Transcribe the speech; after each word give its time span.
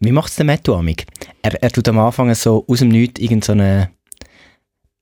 Wie 0.00 0.12
macht 0.12 0.30
es 0.30 0.36
der 0.36 0.44
Matto 0.44 0.76
amig? 0.76 1.06
Er, 1.42 1.62
er 1.62 1.70
tut 1.70 1.88
am 1.88 1.98
Anfang 1.98 2.34
so 2.34 2.64
aus 2.68 2.80
dem 2.80 2.88
Nichts 2.88 3.20
irgendeine 3.20 3.90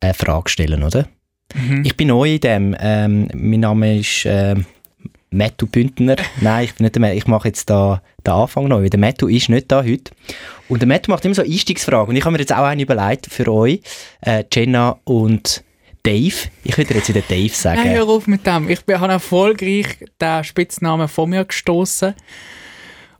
so 0.00 0.06
eine 0.06 0.14
Frage 0.14 0.48
stellen, 0.48 0.82
oder? 0.82 1.08
Mhm. 1.54 1.82
Ich 1.84 1.96
bin 1.96 2.08
neu 2.08 2.34
in 2.34 2.40
dem. 2.40 2.76
Ähm, 2.78 3.28
mein 3.34 3.60
Name 3.60 3.98
ist 3.98 4.24
ähm, 4.24 4.66
Mattu 5.30 5.66
Bündner. 5.66 6.16
Nein, 6.40 6.64
ich 6.64 6.74
bin 6.74 6.84
nicht 6.84 6.96
der 6.96 7.14
Ich 7.14 7.26
mache 7.26 7.48
jetzt 7.48 7.68
da 7.68 8.02
den 8.24 8.32
Anfang 8.34 8.68
neu. 8.68 8.88
Der 8.88 9.00
Mattu 9.00 9.26
ist 9.26 9.48
nicht 9.48 9.70
da 9.70 9.82
heute. 9.82 10.12
Und 10.68 10.80
der 10.80 10.88
Mattu 10.88 11.10
macht 11.10 11.24
immer 11.24 11.34
so 11.34 11.42
Einstiegsfragen. 11.42 12.10
Und 12.10 12.16
ich 12.16 12.24
habe 12.24 12.32
mir 12.32 12.38
jetzt 12.38 12.52
auch 12.52 12.64
eine 12.64 12.82
überlegt 12.82 13.26
für 13.26 13.48
euch, 13.52 13.80
äh, 14.20 14.44
Jenna 14.52 14.98
und 15.04 15.64
Dave. 16.04 16.34
Ich 16.62 16.76
würde 16.76 16.94
jetzt 16.94 17.08
wieder 17.08 17.22
Dave 17.28 17.52
sagen. 17.52 17.80
Nein, 17.82 17.96
hör 17.96 18.08
auf 18.08 18.26
mit 18.26 18.46
dem. 18.46 18.68
Ich 18.70 18.80
habe 18.88 19.12
erfolgreich 19.12 19.86
den 20.20 20.44
Spitznamen 20.44 21.08
von 21.08 21.30
mir 21.30 21.44
gestoßen. 21.44 22.14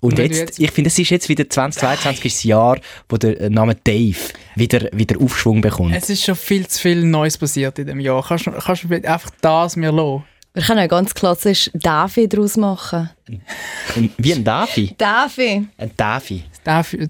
Und, 0.05 0.19
jetzt, 0.19 0.39
jetzt, 0.39 0.59
ich 0.59 0.71
finde, 0.71 0.89
es 0.89 0.99
ist 0.99 1.09
jetzt 1.09 1.31
wieder 1.31 1.49
2022 1.49 2.31
das 2.31 2.45
Jahr, 2.45 2.79
wo 3.09 3.17
der 3.17 3.49
Name 3.49 3.75
Dave 3.75 4.19
wieder, 4.55 4.91
wieder 4.93 5.19
Aufschwung 5.19 5.63
bekommt. 5.63 5.95
Es 5.97 6.11
ist 6.11 6.23
schon 6.23 6.37
viel 6.37 6.67
zu 6.67 6.79
viel 6.79 7.03
Neues 7.05 7.39
passiert 7.39 7.79
in 7.79 7.87
dem 7.87 8.01
Jahr. 8.01 8.23
Kannst, 8.23 8.45
kannst 8.45 8.85
du 8.85 8.95
einfach 8.95 9.31
das 9.41 9.77
mir 9.77 9.91
lassen? 9.91 10.25
Wir 10.53 10.63
können 10.63 10.81
ja 10.81 10.89
ganz 10.89 11.15
klassisch 11.15 11.71
Davi 11.73 12.29
daraus 12.29 12.59
machen. 12.59 13.09
Wie 14.19 14.33
ein 14.35 14.45
Davi? 14.45 14.95
Davi. 14.99 15.67
Ein 15.79 15.91
Davi. 15.97 16.45
Davi. 16.63 17.09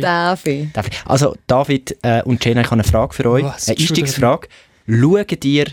Davi. 0.00 0.70
Davi. 0.72 0.90
Also 1.06 1.34
David 1.48 1.96
äh, 2.02 2.22
und 2.22 2.44
Jenna, 2.44 2.60
ich 2.60 2.66
habe 2.66 2.74
eine 2.74 2.84
Frage 2.84 3.12
für 3.12 3.28
euch. 3.28 3.44
Oh, 3.44 3.48
eine 3.48 3.76
Einstiegsfrage. 3.76 4.46
Schaut 4.86 5.44
ihr 5.44 5.66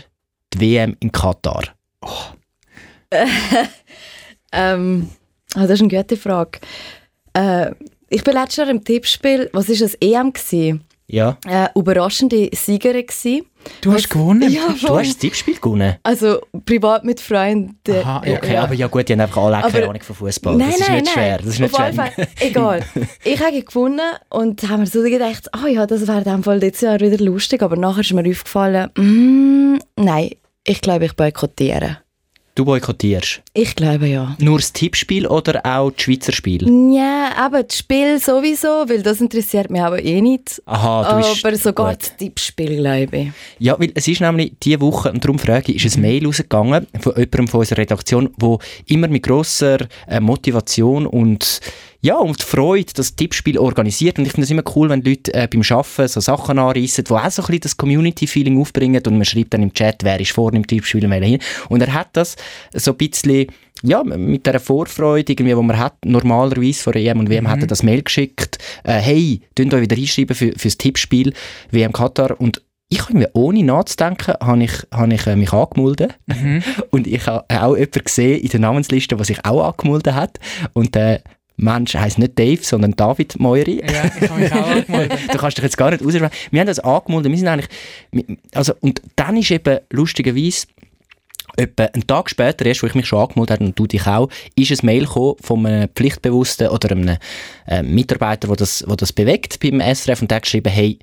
die 0.52 0.60
WM 0.60 0.96
in 0.98 1.12
Katar? 1.12 1.62
Oh. 2.00 2.10
ähm, 4.52 5.08
oh, 5.56 5.60
das 5.60 5.70
ist 5.70 5.80
eine 5.80 5.88
gute 5.88 6.16
Frage. 6.16 6.60
Äh, 7.34 7.72
ich 8.08 8.24
bin 8.24 8.34
letztes 8.34 8.56
Jahr 8.56 8.68
im 8.68 8.84
Tippspiel, 8.84 9.48
was 9.52 9.68
war 9.68 9.76
das, 9.76 9.94
EM? 9.94 10.32
Gewesen? 10.32 10.84
Ja. 11.12 11.36
Äh, 11.46 11.68
überraschende 11.78 12.48
Siegerin 12.54 13.06
gewesen. 13.06 13.44
Du 13.82 13.92
hast 13.92 14.08
gewonnen? 14.08 14.50
Ja, 14.50 14.74
du 14.80 14.96
hast 14.96 15.08
das 15.08 15.18
Tippspiel 15.18 15.56
gewonnen? 15.56 15.96
Also 16.02 16.40
privat 16.64 17.04
mit 17.04 17.20
Freunden. 17.20 17.76
Aha, 17.90 18.18
okay, 18.18 18.54
ja. 18.54 18.62
aber 18.62 18.74
ja 18.74 18.86
gut, 18.86 19.08
die 19.08 19.12
haben 19.12 19.20
einfach 19.20 19.42
alle 19.42 19.60
keine 19.60 19.88
Ahnung 19.88 20.02
von 20.02 20.16
Fußball. 20.16 20.58
Das 20.58 20.68
ist 20.68 20.78
nicht 20.78 20.88
nein. 20.88 21.06
schwer. 21.06 21.38
Das 21.38 21.46
ist 21.46 21.60
nicht 21.60 21.74
Auf 21.74 21.80
schwer. 21.80 21.92
Fall, 21.92 22.28
egal. 22.40 22.84
Ich 23.24 23.40
habe 23.40 23.62
gewonnen 23.62 24.00
und 24.30 24.68
haben 24.68 24.80
mir 24.80 24.86
so 24.86 25.02
gedacht, 25.02 25.50
oh 25.62 25.66
ja, 25.66 25.86
das 25.86 26.06
wäre 26.06 26.22
in 26.22 26.42
Fall 26.42 26.60
dieses 26.60 26.80
Jahr 26.80 26.98
wieder 26.98 27.22
lustig, 27.22 27.62
aber 27.62 27.76
nachher 27.76 28.00
ist 28.00 28.12
mir 28.14 28.28
aufgefallen, 28.28 28.90
mm, 28.96 29.78
nein, 29.96 30.30
ich 30.64 30.80
glaube, 30.80 31.04
ich 31.04 31.14
boykottiere. 31.14 31.98
Du 32.54 32.66
boykottierst? 32.66 33.40
Ich 33.54 33.74
glaube 33.74 34.08
ja. 34.08 34.36
Nur 34.38 34.58
das 34.58 34.74
Tippspiel 34.74 35.26
oder 35.26 35.64
auch 35.64 35.90
das 35.90 36.02
Schweizer 36.02 36.32
Spiel? 36.32 36.68
Ja, 36.94 37.30
aber 37.38 37.62
das 37.62 37.78
Spiel 37.78 38.18
sowieso, 38.18 38.84
weil 38.88 39.02
das 39.02 39.22
interessiert 39.22 39.70
mich 39.70 39.80
aber 39.80 40.02
eh 40.04 40.20
nicht. 40.20 40.60
Aha, 40.66 41.10
du 41.10 41.16
bist 41.16 41.42
Aber 41.46 41.56
sogar 41.56 41.92
gut. 41.92 42.02
das 42.02 42.16
Tippspiel, 42.18 42.76
glaube 42.76 43.16
ich. 43.16 43.28
Ja, 43.58 43.80
weil 43.80 43.92
es 43.94 44.06
ist 44.06 44.20
nämlich 44.20 44.52
diese 44.62 44.82
Woche, 44.82 45.10
und 45.10 45.24
darum 45.24 45.38
frage 45.38 45.72
ich, 45.72 45.82
ist 45.82 45.96
ein 45.96 46.02
Mail 46.02 46.26
rausgegangen 46.26 46.86
von 47.00 47.14
jemandem 47.16 47.48
von 47.48 47.60
unserer 47.60 47.78
Redaktion, 47.78 48.28
wo 48.36 48.58
immer 48.86 49.08
mit 49.08 49.22
grosser 49.22 49.78
äh, 50.06 50.20
Motivation 50.20 51.06
und 51.06 51.60
ja, 52.04 52.16
und 52.16 52.40
die 52.40 52.44
Freude, 52.44 52.92
das 52.94 53.14
Tippspiel 53.14 53.58
organisiert. 53.58 54.18
Und 54.18 54.26
ich 54.26 54.32
finde 54.32 54.44
es 54.44 54.50
immer 54.50 54.64
cool, 54.74 54.88
wenn 54.88 55.02
Leute 55.02 55.32
äh, 55.34 55.46
beim 55.46 55.62
Arbeiten 55.62 56.08
so 56.08 56.20
Sachen 56.20 56.58
anreissen, 56.58 57.04
die 57.04 57.12
auch 57.12 57.30
so 57.30 57.42
ein 57.42 57.46
bisschen 57.46 57.60
das 57.60 57.76
Community-Feeling 57.76 58.60
aufbringen 58.60 59.00
und 59.06 59.14
man 59.14 59.24
schreibt 59.24 59.54
dann 59.54 59.62
im 59.62 59.72
Chat, 59.72 60.02
wer 60.02 60.18
ist 60.18 60.32
vorne 60.32 60.56
im 60.56 60.66
Tippspiel 60.66 61.04
und 61.04 61.12
hin. 61.12 61.38
Und 61.68 61.80
er 61.80 61.94
hat 61.94 62.08
das 62.14 62.36
so 62.74 62.90
ein 62.90 62.96
bisschen 62.96 63.46
ja, 63.84 64.02
mit 64.02 64.46
dieser 64.46 64.58
Vorfreude, 64.58 65.32
irgendwie, 65.32 65.54
die 65.54 65.62
man 65.62 65.78
hat, 65.78 65.94
normalerweise 66.04 66.82
vor 66.82 66.96
EM 66.96 67.20
und 67.20 67.30
WM, 67.30 67.44
mhm. 67.44 67.50
hat 67.50 67.60
er 67.60 67.66
das 67.68 67.84
Mail 67.84 68.02
geschickt, 68.02 68.58
äh, 68.84 68.94
hey, 68.94 69.40
könnt 69.56 69.72
euch 69.72 69.82
wieder 69.82 69.96
einschreiben 69.96 70.34
für, 70.34 70.52
für 70.52 70.68
das 70.68 70.78
Tippspiel 70.78 71.32
WM 71.70 71.92
Katar 71.92 72.40
und 72.40 72.62
ich 72.88 73.00
habe 73.02 73.16
mir 73.16 73.30
ohne 73.32 73.62
nachzudenken, 73.62 74.34
habe 74.40 74.64
ich, 74.64 74.72
habe 74.92 75.14
ich 75.14 75.26
äh, 75.26 75.34
mich 75.34 75.52
angemeldet. 75.52 76.14
Mhm. 76.26 76.62
Und 76.90 77.06
ich 77.06 77.26
habe 77.26 77.42
auch 77.48 77.74
jemanden 77.74 78.04
gesehen 78.04 78.38
in 78.38 78.48
der 78.48 78.60
Namensliste, 78.60 79.16
der 79.16 79.24
sich 79.24 79.42
auch 79.46 79.66
angemeldet 79.66 80.12
hat. 80.12 80.38
Und 80.74 80.94
der 80.94 81.14
äh, 81.14 81.20
Mensch 81.56 81.94
heisst 81.94 82.18
nicht 82.18 82.38
Dave, 82.38 82.62
sondern 82.62 82.92
David 82.92 83.38
Moiri. 83.38 83.80
Ja, 83.80 84.04
ich 84.04 84.28
habe 84.28 84.40
mich 84.40 84.52
auch 84.52 84.66
angemeldet. 84.70 85.18
du 85.32 85.38
kannst 85.38 85.58
dich 85.58 85.64
jetzt 85.64 85.76
gar 85.76 85.90
nicht 85.90 86.04
aussprechen. 86.04 86.30
Wir 86.50 86.60
haben 86.60 86.66
das 86.66 86.80
angemeldet. 86.80 87.30
Wir 87.30 87.38
sind 87.38 87.48
eigentlich, 87.48 87.68
also, 88.54 88.72
und 88.80 89.02
dann 89.16 89.36
ist 89.36 89.50
eben 89.50 89.78
lustigerweise, 89.90 90.66
etwa 91.56 91.84
einen 91.84 92.06
Tag 92.06 92.30
später, 92.30 92.64
erst 92.64 92.82
wo 92.82 92.86
ich 92.86 92.94
mich 92.94 93.06
schon 93.06 93.20
angemeldet 93.20 93.56
habe 93.56 93.64
und 93.66 93.78
du 93.78 93.86
dich 93.86 94.06
auch, 94.06 94.28
ist 94.56 94.70
ein 94.70 94.86
Mail 94.86 95.04
gekommen 95.04 95.36
von 95.40 95.66
einem 95.66 95.88
Pflichtbewussten 95.88 96.68
oder 96.68 96.90
einem 96.92 97.16
äh, 97.66 97.82
Mitarbeiter, 97.82 98.48
der 98.48 98.56
das, 98.56 98.84
wo 98.86 98.94
das 98.94 99.12
bewegt 99.12 99.60
beim 99.60 99.80
SRF 99.80 100.22
und 100.22 100.30
der 100.30 100.36
hat 100.36 100.44
geschrieben, 100.44 100.72
hey, 100.72 100.98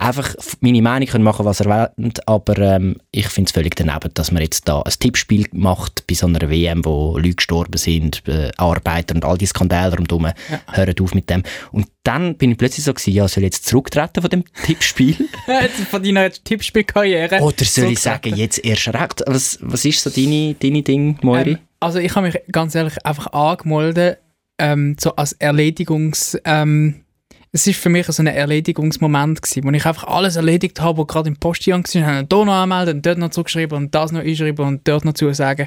einfach 0.00 0.34
meine 0.60 0.80
Meinung 0.82 1.08
können 1.08 1.24
machen, 1.24 1.44
was 1.44 1.60
er 1.60 1.66
will, 1.96 2.12
aber 2.26 2.58
ähm, 2.58 2.96
ich 3.12 3.28
finde 3.28 3.48
es 3.48 3.52
völlig 3.52 3.76
daneben, 3.76 4.10
dass 4.14 4.32
man 4.32 4.42
jetzt 4.42 4.66
da 4.66 4.80
ein 4.80 4.92
Tippspiel 4.98 5.46
macht 5.52 6.06
bei 6.06 6.14
so 6.14 6.26
einer 6.26 6.50
WM, 6.50 6.84
wo 6.84 7.16
Leute 7.18 7.36
gestorben 7.36 7.76
sind, 7.76 8.26
äh, 8.26 8.50
Arbeiter 8.56 9.14
und 9.14 9.24
all 9.24 9.36
die 9.36 9.46
Skandale 9.46 9.96
rundherum, 9.96 10.26
ja. 10.26 10.34
hören 10.72 10.94
auf 11.00 11.14
mit 11.14 11.28
dem. 11.28 11.42
Und 11.70 11.88
dann 12.02 12.36
bin 12.36 12.52
ich 12.52 12.58
plötzlich 12.58 12.84
so 12.84 12.94
gewesen, 12.94 13.12
ja, 13.12 13.28
soll 13.28 13.44
ich 13.44 13.48
jetzt 13.48 13.66
zurücktreten 13.66 14.22
von 14.22 14.30
dem 14.30 14.44
Tippspiel? 14.64 15.16
von 15.90 16.02
deiner 16.02 16.30
Tippspielkarriere? 16.30 17.40
Oder 17.40 17.64
soll 17.64 17.92
ich 17.92 18.00
sagen, 18.00 18.34
jetzt 18.34 18.64
erst 18.64 18.88
recht? 18.88 19.22
Was, 19.26 19.58
was 19.60 19.84
ist 19.84 20.02
so 20.02 20.10
deine, 20.10 20.54
deine 20.54 20.82
Ding, 20.82 21.18
Moiri? 21.22 21.52
Ähm, 21.52 21.58
also 21.78 21.98
ich 21.98 22.14
habe 22.14 22.26
mich 22.26 22.38
ganz 22.50 22.74
ehrlich 22.74 23.04
einfach 23.04 23.32
angemeldet, 23.32 24.18
ähm, 24.58 24.96
so 24.98 25.14
als 25.16 25.32
Erledigungs... 25.34 26.38
Ähm, 26.44 27.04
es 27.52 27.66
ist 27.66 27.80
für 27.80 27.88
mich 27.88 28.06
so 28.06 28.22
ein 28.22 28.28
Erledigungsmoment 28.28 29.42
gewesen, 29.42 29.64
wo 29.64 29.70
ich 29.70 29.84
einfach 29.84 30.04
alles 30.04 30.36
erledigt 30.36 30.80
habe, 30.80 30.98
was 30.98 31.06
gerade 31.08 31.28
im 31.28 31.36
Postjahr 31.36 31.78
war, 31.78 32.06
habe 32.06 32.26
hier 32.30 32.44
noch 32.44 32.52
anmelden 32.52 32.96
und 32.96 33.06
dort 33.06 33.18
noch 33.18 33.30
zurückgeschrieben 33.30 33.76
und 33.76 33.94
das 33.94 34.12
noch 34.12 34.20
einschreiben 34.20 34.64
und 34.64 34.86
dort 34.86 35.04
noch 35.04 35.14
zusagen. 35.14 35.66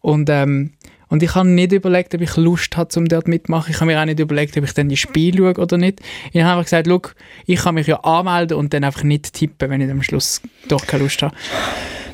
Und, 0.00 0.28
ähm, 0.28 0.72
und 1.08 1.22
ich 1.22 1.34
habe 1.34 1.48
nicht 1.48 1.72
überlegt, 1.72 2.14
ob 2.14 2.20
ich 2.20 2.36
Lust 2.36 2.76
habe, 2.76 2.90
um 2.98 3.06
dort 3.06 3.28
mitmachen. 3.28 3.70
Ich 3.70 3.76
habe 3.76 3.86
mir 3.86 4.00
auch 4.00 4.04
nicht 4.04 4.20
überlegt, 4.20 4.56
ob 4.58 4.64
ich 4.64 4.74
dann 4.74 4.88
die 4.90 4.96
Spiele 4.96 5.38
schaue 5.38 5.62
oder 5.62 5.78
nicht. 5.78 6.00
Ich 6.32 6.42
habe 6.42 6.52
einfach 6.52 6.64
gesagt, 6.64 6.86
look, 6.86 7.14
ich 7.46 7.60
kann 7.60 7.76
mich 7.76 7.86
ja 7.86 8.00
anmelden 8.00 8.58
und 8.58 8.74
dann 8.74 8.84
einfach 8.84 9.02
nicht 9.02 9.32
tippen, 9.32 9.70
wenn 9.70 9.80
ich 9.80 9.90
am 9.90 10.02
Schluss 10.02 10.42
doch 10.68 10.86
keine 10.86 11.04
Lust 11.04 11.22
habe. 11.22 11.34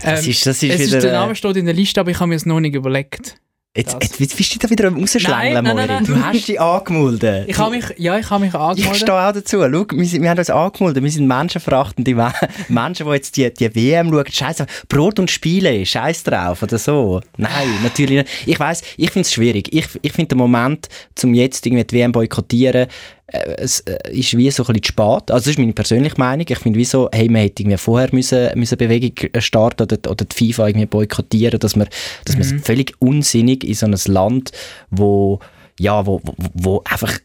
Ähm, 0.02 0.14
das 0.14 0.26
ist, 0.28 0.46
das 0.46 0.62
ist 0.62 0.74
es 0.74 0.86
wieder, 0.86 0.98
ist, 0.98 1.04
der 1.04 1.12
Name 1.12 1.34
steht 1.34 1.56
in 1.56 1.64
der 1.64 1.74
Liste, 1.74 2.00
aber 2.00 2.12
ich 2.12 2.20
habe 2.20 2.28
mir 2.28 2.36
es 2.36 2.46
noch 2.46 2.60
nicht 2.60 2.74
überlegt. 2.74 3.36
Jetzt, 3.76 3.96
jetzt, 4.02 4.18
jetzt 4.18 4.36
bist 4.36 4.54
du 4.54 4.58
da 4.58 4.70
wieder 4.70 4.88
am 4.88 4.98
rausschlängeln, 4.98 5.62
nein, 5.62 5.76
nein, 5.76 5.86
nein, 5.86 6.04
Du 6.04 6.16
hast 6.16 6.48
dich 6.48 6.60
angemeldet. 6.60 7.48
Ich 7.48 7.58
habe 7.58 7.76
mich, 7.76 7.84
ja, 7.96 8.18
ich 8.18 8.28
habe 8.28 8.44
mich 8.44 8.54
angemeldet. 8.54 8.92
Ich 8.92 8.98
stehe 8.98 9.12
auch 9.16 9.32
dazu. 9.32 9.58
Schau, 9.60 9.86
wir, 9.96 10.04
sind, 10.06 10.22
wir 10.22 10.30
haben 10.30 10.38
uns 10.38 10.50
angemeldet. 10.50 11.04
Wir 11.04 11.10
sind 11.10 11.28
menschenverachtende 11.28 12.32
Menschen, 12.68 13.06
die 13.06 13.12
jetzt 13.12 13.36
die, 13.36 13.52
die 13.54 13.74
WM 13.76 14.10
schauen. 14.10 14.24
Scheiße, 14.26 14.66
Brot 14.88 15.20
und 15.20 15.30
Spiele, 15.30 15.86
scheiß 15.86 16.24
drauf 16.24 16.62
oder 16.62 16.78
so. 16.78 17.20
Nein, 17.36 17.68
natürlich 17.84 18.24
nicht. 18.24 18.28
Ich 18.46 18.58
weiss, 18.58 18.82
ich 18.96 19.10
finde 19.10 19.26
es 19.26 19.32
schwierig. 19.32 19.72
Ich, 19.72 19.86
ich 20.02 20.12
finde 20.12 20.30
den 20.30 20.38
Moment, 20.38 20.88
um 21.22 21.34
jetzt 21.34 21.64
irgendwie 21.64 21.84
die 21.84 21.96
WM 21.96 22.10
boykottieren, 22.10 22.88
es 23.30 23.80
äh, 23.80 24.10
ist 24.10 24.36
wie 24.36 24.50
so 24.50 24.62
ein 24.62 24.66
bisschen 24.68 24.84
spät. 24.84 25.30
Also 25.30 25.32
das 25.32 25.46
ist 25.48 25.58
meine 25.58 25.74
persönliche 25.74 26.16
Meinung. 26.18 26.46
Ich 26.48 26.58
finde 26.58 26.78
wie 26.78 26.84
so, 26.84 27.08
hey, 27.12 27.28
man 27.28 27.42
hätte 27.42 27.62
irgendwie 27.62 27.76
vorher 27.76 28.08
müssen, 28.12 28.48
müssen 28.58 28.78
Bewegung 28.78 29.30
starten 29.40 29.82
oder, 29.82 30.10
oder 30.10 30.24
die 30.24 30.52
FIFA 30.52 30.68
irgendwie 30.68 30.86
boykottieren, 30.86 31.60
dass 31.60 31.76
man, 31.76 31.88
dass 32.24 32.36
mhm. 32.36 32.56
man 32.56 32.58
völlig 32.60 32.94
unsinnig 33.00 33.64
in 33.64 33.74
so 33.74 33.86
ein 33.86 33.96
Land, 34.06 34.52
wo, 34.90 35.40
ja, 35.78 36.06
wo, 36.06 36.20
wo, 36.24 36.34
wo 36.54 36.82
einfach 36.90 37.18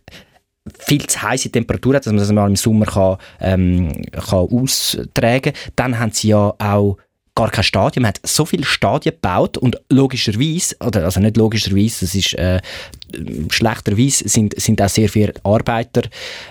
viel 0.79 1.05
zu 1.07 1.21
heiße 1.21 1.51
Temperatur 1.51 1.95
hat, 1.95 2.05
dass 2.05 2.13
man 2.13 2.19
das 2.19 2.31
mal 2.31 2.47
im 2.47 2.55
Sommer 2.55 2.85
kann, 2.85 3.17
ähm, 3.39 4.01
kann 4.11 4.47
austragen 4.49 5.53
kann. 5.53 5.53
Dann 5.75 5.99
haben 5.99 6.11
sie 6.11 6.29
ja 6.29 6.53
auch 6.57 6.97
gar 7.35 7.49
kein 7.49 7.63
Stadion. 7.63 8.03
Man 8.03 8.09
hat 8.09 8.19
so 8.23 8.45
viele 8.45 8.65
Stadien 8.65 9.15
gebaut 9.15 9.57
und 9.57 9.81
logischerweise, 9.89 10.75
oder 10.85 11.05
also 11.05 11.19
nicht 11.19 11.37
logischerweise, 11.37 12.05
das 12.05 12.15
ist 12.15 12.33
äh, 12.33 12.61
schlechterweise, 13.49 14.27
sind, 14.27 14.59
sind 14.59 14.81
auch 14.81 14.89
sehr 14.89 15.09
viele 15.09 15.33
Arbeiter 15.43 16.03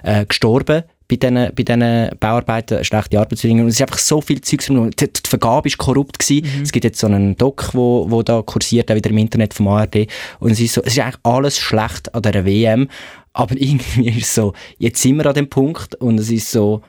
äh, 0.03 0.27
gestorben 0.27 0.85
bei 1.09 1.17
diesen, 1.17 1.55
bei 1.55 1.63
diesen 1.63 2.11
Bauarbeiten, 2.19 2.83
schlechte 2.85 3.19
Arbeitsbedingungen. 3.19 3.65
Und 3.65 3.71
es 3.71 3.77
ist 3.77 3.83
einfach 3.83 3.99
so 3.99 4.21
viel 4.21 4.41
Zeugs. 4.41 4.67
Die, 4.67 4.91
die 5.13 5.29
Vergabe 5.29 5.69
war 5.69 5.77
korrupt. 5.77 6.19
Gewesen. 6.19 6.47
Mhm. 6.47 6.63
Es 6.63 6.73
gibt 6.73 6.85
jetzt 6.85 7.01
so 7.01 7.07
einen 7.07 7.37
Doc, 7.37 7.71
wo, 7.75 8.07
wo 8.11 8.23
da 8.23 8.41
kursiert, 8.43 8.91
auch 8.91 8.95
wieder 8.95 9.11
im 9.11 9.19
Internet 9.19 9.53
vom 9.53 9.69
ARD. 9.69 10.07
Und 10.41 10.53
es 10.53 10.61
ist, 10.61 10.75
so, 10.75 10.83
es 10.83 10.95
ist 10.95 11.01
eigentlich 11.01 11.21
alles 11.23 11.59
schlecht 11.59 12.15
an 12.15 12.23
dieser 12.23 12.45
WM. 12.45 12.89
Aber 13.35 13.55
irgendwie 13.59 14.09
ist 14.09 14.29
es 14.29 14.35
so, 14.35 14.55
jetzt 14.79 15.03
sind 15.03 15.17
wir 15.17 15.27
an 15.27 15.35
dem 15.35 15.49
Punkt 15.49 15.95
und 15.97 16.19
es 16.19 16.31
ist 16.31 16.51
so, 16.51 16.83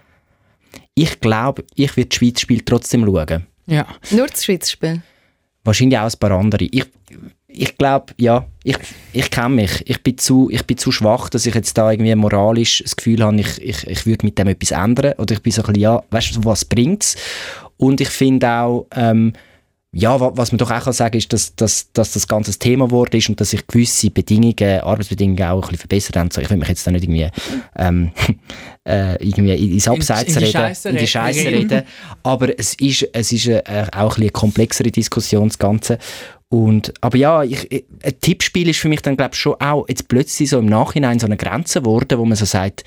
ich 0.96 1.20
glaube, 1.20 1.66
ich 1.76 1.96
werde 1.98 2.10
das 2.10 2.18
Schweiz 2.18 2.40
Spiel 2.40 2.62
trotzdem 2.62 3.06
schauen. 3.06 3.48
Ja. 3.66 3.88
Nur 4.12 4.28
das 4.28 4.44
Schweizer 4.46 4.72
Spiel? 4.72 5.02
Wahrscheinlich 5.64 5.98
auch 5.98 6.12
ein 6.12 6.20
paar 6.20 6.32
andere. 6.32 6.66
Ich, 6.66 6.86
ich 7.48 7.78
glaube, 7.78 8.14
ja, 8.18 8.46
ich, 8.64 8.78
ich 9.14 9.32
kenne 9.32 9.56
mich. 9.56 9.84
Ich 9.86 10.02
bin, 10.04 10.18
zu, 10.18 10.50
ich 10.50 10.64
bin 10.66 10.78
zu 10.78 10.92
schwach, 10.92 11.30
dass 11.30 11.46
ich 11.46 11.56
jetzt 11.56 11.78
da 11.78 11.92
irgendwie 11.92 12.16
moralisch 12.16 12.82
das 12.84 12.96
Gefühl 12.96 13.24
habe, 13.24 13.40
ich, 13.40 13.62
ich, 13.62 13.88
ich 13.88 14.06
würde 14.06 14.26
mit 14.26 14.38
dem 14.38 14.48
etwas 14.48 14.72
ändern. 14.72 15.14
Oder 15.18 15.34
ich 15.36 15.42
bin 15.42 15.52
so 15.52 15.62
ein 15.62 15.68
bisschen, 15.68 15.82
ja, 15.82 16.04
weißt 16.10 16.36
du, 16.36 16.44
was 16.44 16.66
bringt 16.66 17.04
es? 17.04 17.16
Und 17.78 18.02
ich 18.02 18.10
finde 18.10 18.50
auch, 18.50 18.88
ähm, 18.96 19.34
ja, 19.96 20.20
was 20.20 20.52
man 20.52 20.58
doch 20.58 20.72
auch 20.72 20.84
kann 20.84 20.94
sagen 20.94 21.18
ist, 21.18 21.32
dass, 21.34 21.56
dass, 21.56 21.92
dass 21.94 22.14
das 22.14 22.28
ganze 22.28 22.58
Thema 22.58 22.88
geworden 22.88 23.16
ist 23.16 23.30
und 23.30 23.40
dass 23.40 23.52
sich 23.52 23.66
gewisse 23.68 24.10
Bedingungen, 24.10 24.82
Arbeitsbedingungen 24.82 25.44
auch 25.44 25.58
ein 25.58 25.62
bisschen 25.62 25.78
verbessert 25.78 26.18
haben. 26.18 26.32
So, 26.32 26.42
ich 26.42 26.50
will 26.50 26.58
mich 26.58 26.68
jetzt 26.68 26.88
da 26.88 26.90
nicht 26.90 27.04
irgendwie, 27.04 27.30
ähm, 27.78 28.12
äh, 28.88 29.24
irgendwie 29.24 29.54
ins 29.54 29.88
Abseits 29.88 30.36
in, 30.36 30.42
in 30.42 30.56
reden, 30.56 30.76
in 30.86 30.98
die 30.98 31.08
Scheiße 31.08 31.46
reden. 31.46 31.84
Aber 32.24 32.58
es 32.58 32.74
ist, 32.74 33.08
es 33.14 33.32
ist 33.32 33.46
äh, 33.48 33.62
auch 33.68 33.74
ein 33.74 34.08
bisschen 34.08 34.22
eine 34.24 34.30
komplexere 34.32 34.90
Diskussion, 34.90 35.50
das 35.50 35.60
Ganze. 35.60 36.00
Und, 36.50 36.92
aber 37.02 37.18
ja, 37.18 37.44
ich, 37.44 37.86
ein 38.04 38.20
Tippspiel 38.20 38.70
ist 38.70 38.80
für 38.80 38.90
mich 38.90 39.02
dann, 39.02 39.16
glaube 39.16 39.32
ich, 39.34 39.40
schon 39.40 39.56
auch 39.60 39.88
jetzt 39.90 40.08
plötzlich 40.08 40.50
so 40.50 40.58
im 40.58 40.66
Nachhinein 40.66 41.20
so 41.20 41.28
eine 41.28 41.38
Grenze 41.38 41.82
geworden, 41.82 42.18
wo 42.18 42.26
man 42.26 42.36
so 42.36 42.46
sagt, 42.46 42.84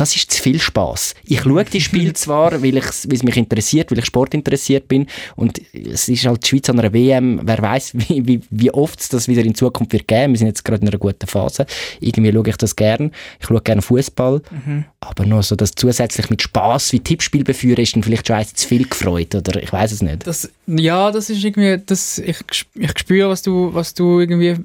das 0.00 0.14
ist 0.14 0.30
zu 0.30 0.42
viel 0.42 0.60
Spaß. 0.60 1.14
Ich 1.24 1.40
schaue 1.40 1.64
die 1.64 1.80
Spiele 1.80 2.12
zwar, 2.14 2.62
weil, 2.62 2.76
es 2.78 3.06
mich 3.06 3.36
interessiert, 3.36 3.90
weil 3.90 3.98
ich 3.98 4.06
Sport 4.06 4.34
interessiert 4.34 4.88
bin 4.88 5.06
und 5.36 5.60
es 5.72 6.08
ist 6.08 6.24
halt 6.26 6.44
die 6.44 6.48
Schweiz 6.48 6.70
an 6.70 6.78
einer 6.78 6.92
WM, 6.92 7.40
wer 7.42 7.60
weiß, 7.60 7.92
wie, 7.94 8.26
wie, 8.26 8.40
wie 8.50 8.70
oft 8.70 9.00
es 9.00 9.08
das 9.08 9.28
wieder 9.28 9.42
in 9.42 9.54
Zukunft 9.54 9.92
wird 9.92 10.08
geben. 10.08 10.32
Wir 10.32 10.38
sind 10.38 10.46
jetzt 10.46 10.64
gerade 10.64 10.82
in 10.82 10.88
einer 10.88 10.98
guten 10.98 11.26
Phase. 11.26 11.66
Irgendwie 12.00 12.32
schaue 12.32 12.48
ich 12.48 12.56
das 12.56 12.76
gern. 12.76 13.12
Ich 13.40 13.46
schaue 13.46 13.60
gerne 13.60 13.82
Fußball, 13.82 14.40
mhm. 14.50 14.84
aber 15.00 15.26
nur 15.26 15.42
so 15.42 15.56
das 15.56 15.72
zusätzlich 15.72 16.30
mit 16.30 16.42
Spaß 16.42 16.92
wie 16.92 17.00
Tippspiel 17.00 17.44
beführen 17.44 17.82
ist 17.82 17.94
dann 17.94 18.02
vielleicht 18.02 18.26
schon 18.26 18.36
eins 18.36 18.54
zu 18.54 18.68
viel 18.68 18.88
gefreut 18.88 19.34
oder 19.34 19.62
ich 19.62 19.72
weiß 19.72 19.92
es 19.92 20.02
nicht. 20.02 20.26
Das, 20.26 20.50
ja, 20.66 21.10
das 21.10 21.30
ist 21.30 21.42
irgendwie, 21.42 21.82
das, 21.84 22.18
ich, 22.18 22.38
ich 22.74 22.98
spüre, 22.98 23.28
was 23.28 23.42
du, 23.42 23.74
was 23.74 23.94
du 23.94 24.20
irgendwie 24.20 24.56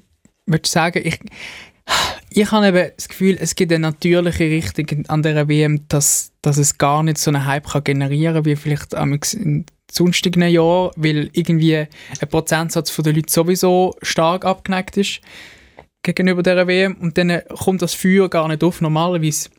willst 0.45 0.71
sagen. 0.71 1.01
Ich, 1.03 1.19
ich 2.35 2.51
habe 2.51 2.68
eben 2.68 2.91
das 2.95 3.07
Gefühl, 3.07 3.38
es 3.39 3.56
gibt 3.56 3.71
eine 3.71 3.80
natürliche 3.80 4.45
Richtung 4.45 5.06
an 5.07 5.21
der 5.21 5.47
WM, 5.47 5.88
dass, 5.88 6.31
dass 6.41 6.57
es 6.57 6.77
gar 6.77 7.03
nicht 7.03 7.18
so 7.18 7.31
einen 7.31 7.45
Hype 7.45 7.68
kann 7.68 7.83
generieren 7.83 8.35
kann, 8.35 8.45
wie 8.45 8.56
vielleicht 8.56 8.94
in 8.94 9.65
sonstigen 9.91 10.41
Jahren, 10.41 10.91
weil 10.95 11.30
irgendwie 11.33 11.77
ein 11.77 12.30
Prozentsatz 12.30 12.95
der 12.95 13.13
Leute 13.13 13.31
sowieso 13.31 13.95
stark 14.01 14.45
abgeneigt 14.45 14.97
ist 14.97 15.21
gegenüber 16.01 16.44
der 16.44 16.68
WM 16.68 16.95
und 16.95 17.18
dann 17.18 17.41
kommt 17.50 17.81
das 17.81 17.94
Feuer 17.94 18.30
gar 18.30 18.47
nicht 18.47 18.63
auf. 18.63 18.81
Normalerweise 18.81 19.50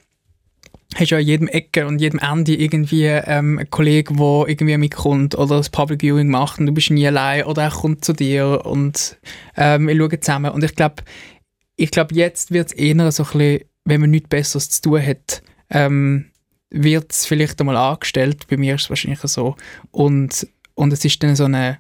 hast 0.95 1.11
du 1.11 1.15
ja 1.15 1.21
in 1.21 1.27
jedem 1.27 1.49
Ecke 1.49 1.87
und 1.87 2.01
jedem 2.01 2.19
Ende 2.19 2.55
irgendwie 2.55 3.07
ähm, 3.07 3.59
einen 3.59 3.71
Kollegen, 3.71 4.17
der 4.17 4.49
irgendwie 4.49 4.77
mitkommt 4.77 5.37
oder 5.37 5.57
das 5.57 5.71
Public 5.71 6.03
Viewing 6.03 6.29
macht 6.29 6.61
und 6.61 6.67
du 6.67 6.73
bist 6.73 6.91
nie 6.91 7.07
allein 7.07 7.45
oder 7.45 7.63
er 7.63 7.71
kommt 7.71 8.05
zu 8.05 8.13
dir 8.13 8.63
und 8.65 9.17
ähm, 9.57 9.89
wir 9.89 9.97
schauen 9.97 10.23
zusammen. 10.23 10.51
Und 10.53 10.65
ich 10.65 10.75
glaube, 10.75 10.97
ich 11.77 11.91
glaube, 11.91 12.15
jetzt 12.15 12.51
wird 12.51 12.69
es 12.69 12.73
eher 12.73 13.13
so 13.13 13.25
ein 13.25 13.39
bisschen, 13.39 13.61
wenn 13.85 14.01
man 14.01 14.11
nichts 14.11 14.29
Besseres 14.29 14.71
zu 14.71 14.83
tun 14.83 15.07
hat, 15.07 15.43
ähm, 15.71 16.27
wird 16.71 17.13
es 17.13 17.27
vielleicht 17.27 17.61
einmal 17.61 17.77
angestellt. 17.77 18.47
Bei 18.49 18.57
mir 18.57 18.75
ist 18.75 18.85
es 18.85 18.91
wahrscheinlich 18.91 19.21
so. 19.21 19.57
Und, 19.91 20.47
und 20.75 20.93
es 20.93 21.05
ist 21.05 21.23
dann 21.23 21.37
so 21.37 21.45
eine, 21.45 21.79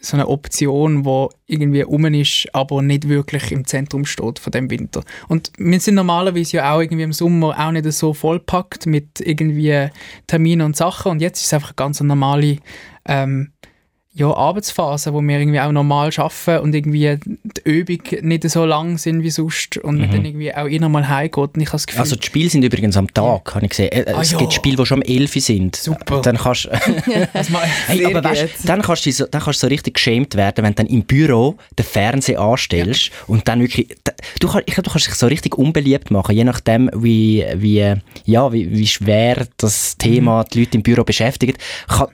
so 0.00 0.16
eine 0.16 0.28
Option, 0.28 1.02
die 1.02 1.28
irgendwie 1.46 1.84
um 1.84 2.04
ist, 2.06 2.46
aber 2.52 2.82
nicht 2.82 3.08
wirklich 3.08 3.52
im 3.52 3.66
Zentrum 3.66 4.04
steht 4.04 4.38
von 4.38 4.50
dem 4.50 4.70
Winter. 4.70 5.02
Und 5.28 5.50
wir 5.56 5.80
sind 5.80 5.94
normalerweise 5.94 6.58
ja 6.58 6.74
auch 6.74 6.80
irgendwie 6.80 7.04
im 7.04 7.12
Sommer 7.12 7.58
auch 7.58 7.72
nicht 7.72 7.90
so 7.92 8.12
vollpackt 8.12 8.86
mit 8.86 9.20
irgendwie 9.20 9.88
Terminen 10.26 10.66
und 10.66 10.76
Sachen. 10.76 11.12
Und 11.12 11.22
jetzt 11.22 11.40
ist 11.40 11.46
es 11.46 11.54
einfach 11.54 11.70
eine 11.70 11.76
ganz 11.76 12.00
normale 12.00 12.58
ähm, 13.06 13.52
ja, 14.16 14.32
Arbeitsphasen, 14.32 15.12
wo 15.12 15.20
wir 15.20 15.40
irgendwie 15.40 15.58
auch 15.58 15.72
normal 15.72 16.10
arbeiten 16.16 16.62
und 16.62 16.72
irgendwie 16.72 17.18
die 17.24 17.60
Übung 17.64 17.98
nicht 18.22 18.48
so 18.48 18.64
lang 18.64 18.96
sind 18.96 19.24
wie 19.24 19.30
sonst 19.30 19.76
und 19.78 19.98
mhm. 19.98 20.10
dann 20.12 20.24
irgendwie 20.24 20.54
auch 20.54 20.66
immer 20.66 20.88
mal 20.88 21.08
heimgeht. 21.08 21.36
Und 21.54 21.60
ich 21.60 21.66
habe 21.66 21.74
das 21.74 21.86
Gefühl, 21.86 22.00
also 22.02 22.14
die 22.14 22.24
Spiele 22.24 22.48
sind 22.48 22.62
übrigens 22.62 22.96
am 22.96 23.12
Tag, 23.12 23.42
ja. 23.48 23.54
habe 23.56 23.64
ich 23.64 23.70
gesehen. 23.70 23.90
Äh, 23.90 24.12
ah, 24.14 24.20
es 24.20 24.30
ja. 24.30 24.38
gibt 24.38 24.52
Spiele, 24.52 24.76
die 24.76 24.86
schon 24.86 25.02
um 25.02 25.02
11 25.02 25.34
Uhr 25.34 25.42
sind. 25.42 25.76
Super. 25.76 26.20
Dann 26.22 26.36
kannst, 26.36 26.68
hey, 27.88 28.06
aber 28.06 28.22
weißt, 28.22 28.68
dann 28.68 28.82
kannst 28.82 29.04
du 29.04 29.10
so, 29.10 29.26
dann 29.26 29.42
kannst 29.42 29.60
du 29.60 29.66
so 29.66 29.70
richtig 29.70 29.94
geschämt 29.94 30.36
werden, 30.36 30.64
wenn 30.64 30.74
du 30.74 30.84
dann 30.84 30.86
im 30.86 31.02
Büro 31.02 31.56
den 31.76 31.84
Fernseher 31.84 32.40
anstellst 32.40 33.06
ja. 33.06 33.12
und 33.26 33.48
dann 33.48 33.60
wirklich, 33.60 33.88
du, 34.38 34.48
ich 34.64 34.74
glaube, 34.74 34.82
du 34.82 34.90
kannst 34.90 35.08
dich 35.08 35.14
so 35.14 35.26
richtig 35.26 35.58
unbeliebt 35.58 36.12
machen, 36.12 36.36
je 36.36 36.44
nachdem, 36.44 36.88
wie, 36.94 37.44
wie, 37.56 37.94
ja, 38.26 38.52
wie, 38.52 38.70
wie 38.70 38.86
schwer 38.86 39.48
das 39.56 39.96
Thema 39.96 40.42
mhm. 40.42 40.48
die 40.52 40.60
Leute 40.60 40.76
im 40.76 40.84
Büro 40.84 41.02
beschäftigt. 41.02 41.58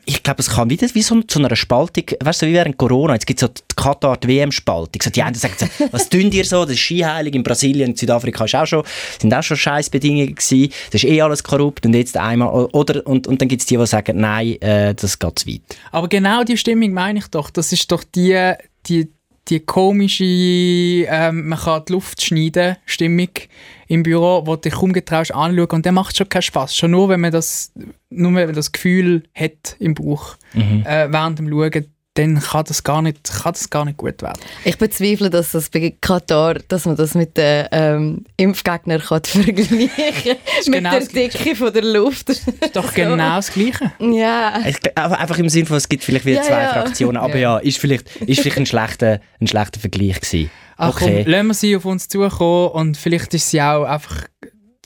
Ich 0.07 0.23
glaube, 0.23 0.41
es 0.41 0.49
kann 0.49 0.71
wieder 0.71 0.89
wie 0.95 1.03
so 1.03 1.21
zu 1.23 1.39
einer 1.39 1.55
Spaltung 1.55 1.90
Spaltung, 1.91 2.19
weißt 2.21 2.43
du, 2.43 2.47
wie 2.47 2.53
während 2.53 2.77
Corona, 2.77 3.15
jetzt 3.15 3.27
gibt 3.27 3.43
es 3.43 3.47
so 3.47 3.49
die 3.49 3.75
Katar 3.75 4.17
die 4.17 4.29
WM-Spaltung. 4.29 5.01
So, 5.03 5.11
die 5.11 5.23
einen 5.23 5.35
sagen 5.35 5.71
was 5.91 6.09
tun 6.09 6.31
ihr 6.33 6.45
so, 6.45 6.65
das 6.65 6.75
ist 6.75 6.81
Skiheilig. 6.81 7.35
In 7.35 7.43
Brasilien, 7.43 7.91
in 7.91 7.97
Südafrika 7.97 8.45
ist 8.45 8.55
auch 8.55 8.67
schon, 8.67 8.85
sind 9.21 9.33
auch 9.35 9.43
schon 9.43 9.57
Scheißbedingungen 9.57 10.35
gewesen, 10.35 10.73
das 10.91 11.03
ist 11.03 11.11
eh 11.11 11.21
alles 11.21 11.43
korrupt 11.43 11.87
und 11.87 11.95
jetzt 11.95 12.17
einmal, 12.17 12.49
oder, 12.73 13.07
und, 13.07 13.27
und 13.27 13.41
dann 13.41 13.49
gibt 13.49 13.63
es 13.63 13.67
die, 13.67 13.77
die 13.77 13.87
sagen, 13.87 14.21
nein, 14.21 14.61
äh, 14.61 14.95
das 14.95 15.19
geht 15.19 15.39
zu 15.39 15.49
weit. 15.49 15.63
Aber 15.93 16.09
genau 16.09 16.45
die 16.45 16.57
Stimmung 16.57 16.93
meine 16.93 17.19
ich 17.19 17.27
doch, 17.29 17.51
das 17.51 17.73
ist 17.73 17.91
doch 17.91 18.05
die, 18.05 18.55
die, 18.87 19.09
die 19.49 19.61
komische, 19.61 20.25
ähm, 20.25 21.49
man 21.49 21.59
kann 21.59 21.85
die 21.89 21.93
Luft 21.93 22.23
schneiden, 22.23 22.77
Stimmung 22.87 23.31
im 23.91 24.05
Büro, 24.05 24.47
wo 24.47 24.55
du 24.55 24.63
dich 24.63 24.75
kaum 24.75 24.93
getraust 24.93 25.35
anschauen 25.35 25.67
und 25.67 25.85
der 25.85 25.91
macht 25.91 26.17
schon 26.17 26.29
keinen 26.29 26.43
Spaß. 26.43 26.77
Schon 26.77 26.93
nur, 26.93 27.09
wenn 27.09 27.21
man 27.21 27.33
das, 27.33 27.73
nur 28.09 28.33
wenn 28.37 28.47
man 28.47 28.55
das 28.55 28.71
Gefühl 28.71 29.25
hat 29.35 29.75
im 29.81 29.95
Bauch 29.95 30.37
mhm. 30.55 30.85
äh, 30.87 31.13
während 31.13 31.41
dem 31.41 31.49
Schauen, 31.49 31.87
dann 32.15 32.41
kann 32.41 32.65
das 32.67 32.83
gar 32.83 33.03
nicht, 33.03 33.23
kann 33.25 33.53
das 33.53 33.71
gar 33.71 33.85
nicht 33.85 33.97
gut 33.97 34.21
werden. 34.21 34.41
Ich 34.65 34.77
bezweifle, 34.79 35.31
dass 35.31 35.53
das 35.53 35.71
bei 35.71 35.95
Katar, 36.01 36.55
dass 36.55 36.85
man 36.85 36.97
das 36.97 37.15
mit 37.15 37.37
den 37.37 37.67
ähm, 37.71 38.25
Impfgegnern 38.37 39.01
kann 39.01 39.23
vergleichen 39.25 39.89
kann. 39.97 40.37
mit 40.67 40.75
genau 40.75 40.91
der 40.91 41.07
Dicke 41.07 41.55
von 41.55 41.73
der 41.73 41.85
Luft. 41.85 42.29
Das 42.29 42.39
ist 42.39 42.75
doch 42.75 42.93
genau 42.95 43.37
das 43.37 43.53
Gleiche. 43.53 43.93
Ja. 44.01 44.61
einfach 44.95 45.39
im 45.39 45.49
Sinne 45.49 45.67
von, 45.67 45.77
es 45.77 45.89
gibt 45.89 46.03
vielleicht 46.03 46.27
wieder 46.27 46.39
ja, 46.39 46.43
zwei 46.43 46.63
ja. 46.63 46.73
Fraktionen, 46.73 47.17
aber 47.17 47.37
ja, 47.37 47.57
ja 47.57 47.59
ist, 47.59 47.79
vielleicht, 47.79 48.17
ist 48.17 48.41
vielleicht 48.41 48.59
ein, 48.59 48.67
schlechter, 48.67 49.21
ein 49.41 49.47
schlechter 49.47 49.79
Vergleich 49.79 50.21
gewesen. 50.21 50.51
Ach 50.77 50.95
okay. 50.95 51.23
komm, 51.25 51.33
lassen 51.33 51.47
wir 51.47 51.55
sie 51.55 51.77
auf 51.77 51.85
uns 51.85 52.09
zukommen 52.09 52.71
und 52.71 52.97
vielleicht 52.97 53.35
ist 53.35 53.51
sie 53.51 53.61
auch 53.61 53.85
einfach 53.85 54.25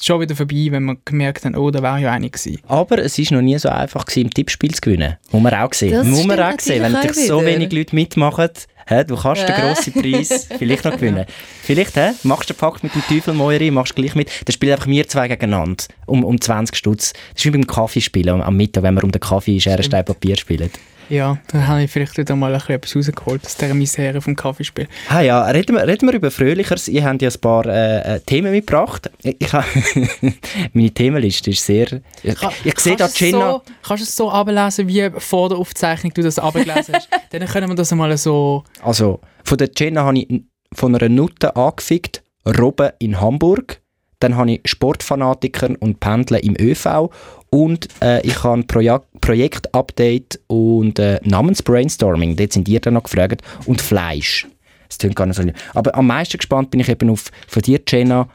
schon 0.05 0.21
wieder 0.21 0.37
vorbei, 0.37 0.67
wenn 0.71 0.85
man 0.85 0.99
gemerkt 1.05 1.45
hat, 1.45 1.57
oh, 1.57 1.71
da 1.71 1.83
wäre 1.83 2.01
ja 2.01 2.13
eine 2.13 2.31
gewesen. 2.31 2.61
Aber 2.69 2.99
es 2.99 3.19
war 3.19 3.37
noch 3.37 3.43
nie 3.43 3.59
so 3.59 3.69
einfach 3.69 4.05
gewesen, 4.05 4.27
im 4.27 4.35
Tippspiel 4.35 4.75
zu 4.75 4.81
gewinnen. 4.81 5.17
Muss 5.31 5.43
man 5.43 5.55
auch 5.55 5.73
sehen. 5.73 5.93
Das 5.93 6.07
Muss 6.07 6.25
man 6.25 6.41
auch 6.41 6.61
sehen. 6.61 6.83
Wenn 6.83 6.93
natürlich 6.93 7.27
so 7.27 7.45
wenig 7.45 7.73
Leute 7.73 7.95
mitmachen, 7.95 8.51
he, 8.87 9.05
du 9.05 9.17
kannst 9.17 9.43
ja. 9.43 9.47
den 9.47 9.57
grossen 9.57 9.93
Preis 9.95 10.49
vielleicht 10.59 10.85
noch 10.85 10.93
gewinnen. 10.93 11.25
Vielleicht 11.63 11.95
he, 11.95 12.11
machst 12.23 12.51
du 12.51 12.55
den 12.55 12.59
Pakt 12.59 12.83
mit 12.83 12.95
dem 12.95 13.03
Teufel, 13.09 13.35
Moiri, 13.35 13.71
machst 13.71 13.97
gleich 13.97 14.15
mit. 14.15 14.31
Dann 14.45 14.53
spielen 14.53 14.73
einfach 14.73 14.87
wir 14.87 15.09
zwei 15.09 15.29
gegeneinander 15.29 15.85
um, 16.07 16.25
um 16.25 16.41
20 16.41 16.77
Stutz. 16.77 17.13
Das 17.13 17.41
ist 17.41 17.47
wie 17.47 17.51
beim 17.51 17.67
Kaffeespielen 17.67 18.43
am 18.43 18.57
Mittag, 18.57 18.83
wenn 18.83 18.95
wir 18.95 19.05
um 19.05 19.13
den 19.13 19.21
Kaffee 19.21 19.61
Schere, 19.61 19.83
Stein, 19.83 20.05
Papier 20.05 20.37
spielen. 20.37 20.71
Ja, 21.09 21.39
dann 21.49 21.67
habe 21.67 21.85
ich 21.85 21.91
vielleicht 21.91 22.17
wieder 22.17 22.35
mal 22.37 22.53
ein 22.53 22.59
bisschen 22.59 22.77
etwas 22.77 22.97
rausgeholt 22.97 23.45
aus 23.45 23.57
dieser 23.57 23.75
Misere 23.75 24.21
vom 24.21 24.35
Kaffeespiel. 24.37 24.89
Ah 25.09 25.21
ja, 25.21 25.45
reden 25.45 25.77
wir, 25.77 25.87
reden 25.87 26.09
wir 26.09 26.15
über 26.15 26.31
Fröhlicheres. 26.31 26.89
Ihr 26.89 27.05
habt 27.05 27.23
ja 27.23 27.29
ein 27.29 27.41
paar 27.41 27.67
äh, 27.67 28.17
äh 28.17 28.21
Themen 28.21 28.53
mitgebracht. 28.53 29.11
Ich, 29.23 29.53
meine 30.73 30.91
Themenliste 30.91 31.51
ist 31.51 31.65
sehr... 31.65 32.01
Ich, 32.23 32.35
Kann, 32.35 32.53
ich 32.65 32.79
sehe 32.79 32.97
da 32.97 33.09
Gina... 33.09 33.53
So, 33.53 33.63
kannst 33.83 34.03
du 34.03 34.07
es 34.07 34.17
so 34.17 34.31
ablesen, 34.31 34.89
wie 34.89 35.11
vor 35.19 35.49
der 35.49 35.59
Aufzeichnung 35.59 36.13
du 36.15 36.23
das 36.23 36.39
abgelesen 36.39 36.95
hast? 36.95 37.09
dann 37.31 37.47
können 37.47 37.69
wir 37.69 37.75
das 37.75 37.93
einmal 37.93 38.17
so... 38.17 38.65
Also, 38.83 39.21
von 39.45 39.59
der 39.59 39.69
Gina 39.69 40.05
habe 40.05 40.19
ich 40.19 40.43
von 40.73 40.95
einer 40.95 41.09
Nutte 41.09 41.55
angefickt, 41.57 42.23
Robben 42.47 42.91
in 42.99 43.21
Hamburg. 43.21 43.81
Dann 44.25 44.37
habe 44.37 44.53
ich 44.53 44.61
Sportfanatiker 44.65 45.69
und 45.81 46.01
Pendler 46.01 46.43
im 46.43 46.57
ÖV 46.59 47.11
und 47.51 47.89
äh, 48.01 48.27
ich 48.27 48.43
habe 48.43 48.63
Projek 48.63 49.03
Projektupdate 49.21 50.41
und 50.47 50.99
äh, 50.99 51.21
Namensbrainstorming, 51.25 52.35
dort 52.35 52.55
sind 52.55 52.67
die 52.67 52.81
dann 52.81 52.95
noch 52.95 53.03
gefragt, 53.03 53.43
und 53.67 53.83
Fleisch. 53.83 54.49
Das 54.89 54.97
klingt 54.97 55.15
gar 55.15 55.27
nicht 55.27 55.37
so. 55.37 55.43
Aber 55.75 55.95
am 55.95 56.07
meisten 56.07 56.39
gespannt 56.39 56.71
bin 56.71 56.81
ich 56.81 56.89
eben 56.89 57.11
auf 57.11 57.31
von 57.47 57.61
dir, 57.61 57.83
Jenna, 57.87 58.31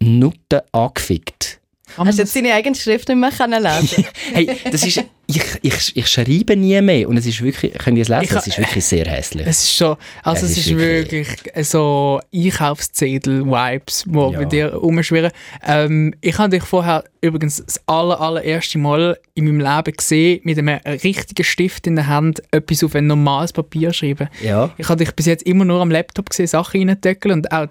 Nutten 0.00 0.62
angefickt. 0.72 1.60
Hast 1.96 2.18
du 2.18 2.22
jetzt 2.22 2.36
deine 2.36 2.52
eigene 2.54 2.74
Schrift 2.74 3.08
nicht 3.08 3.16
mehr 3.16 3.60
lesen 3.60 4.04
Hey, 4.32 4.50
das 4.70 4.84
ist, 4.84 5.04
ich, 5.26 5.42
ich, 5.62 5.96
ich 5.96 6.06
schreibe 6.06 6.56
nie 6.56 6.80
mehr 6.82 7.08
und 7.08 7.16
es 7.16 7.26
ist 7.26 7.42
wirklich, 7.42 7.72
könnt 7.74 7.96
ihr 7.96 8.02
es 8.02 8.08
lesen? 8.08 8.36
es 8.36 8.46
ist 8.46 8.58
wirklich 8.58 8.84
sehr 8.84 9.06
hässlich. 9.06 9.46
Es 9.46 9.64
ist 9.64 9.76
schon, 9.76 9.96
also 10.22 10.44
es, 10.44 10.52
es 10.52 10.58
ist, 10.58 10.66
ist, 10.68 10.76
wirklich, 10.76 11.28
so 11.62 12.20
Einkaufszettel-Vibes, 12.34 14.04
die 14.06 14.18
ja. 14.18 14.30
bei 14.30 14.44
dir 14.44 14.74
rumschwirren. 14.74 15.32
Ähm, 15.66 16.14
ich 16.20 16.38
habe 16.38 16.50
dich 16.50 16.64
vorher 16.64 17.04
übrigens 17.22 17.64
das 17.64 17.80
aller, 17.86 18.20
allererste 18.20 18.78
Mal 18.78 19.18
in 19.34 19.46
meinem 19.46 19.60
Leben 19.60 19.96
gesehen, 19.96 20.40
mit 20.44 20.58
einem 20.58 20.80
richtigen 21.02 21.44
Stift 21.44 21.86
in 21.86 21.96
der 21.96 22.06
Hand 22.06 22.42
etwas 22.50 22.84
auf 22.84 22.94
ein 22.94 23.06
normales 23.06 23.52
Papier 23.52 23.92
schreiben. 23.92 24.28
Ja. 24.42 24.70
Ich 24.76 24.88
habe 24.88 25.02
dich 25.02 25.14
bis 25.14 25.26
jetzt 25.26 25.44
immer 25.44 25.64
nur 25.64 25.80
am 25.80 25.90
Laptop 25.90 26.30
gesehen, 26.30 26.46
Sachen 26.46 26.86
reintöckeln 26.86 27.38
und 27.38 27.52
auch 27.52 27.68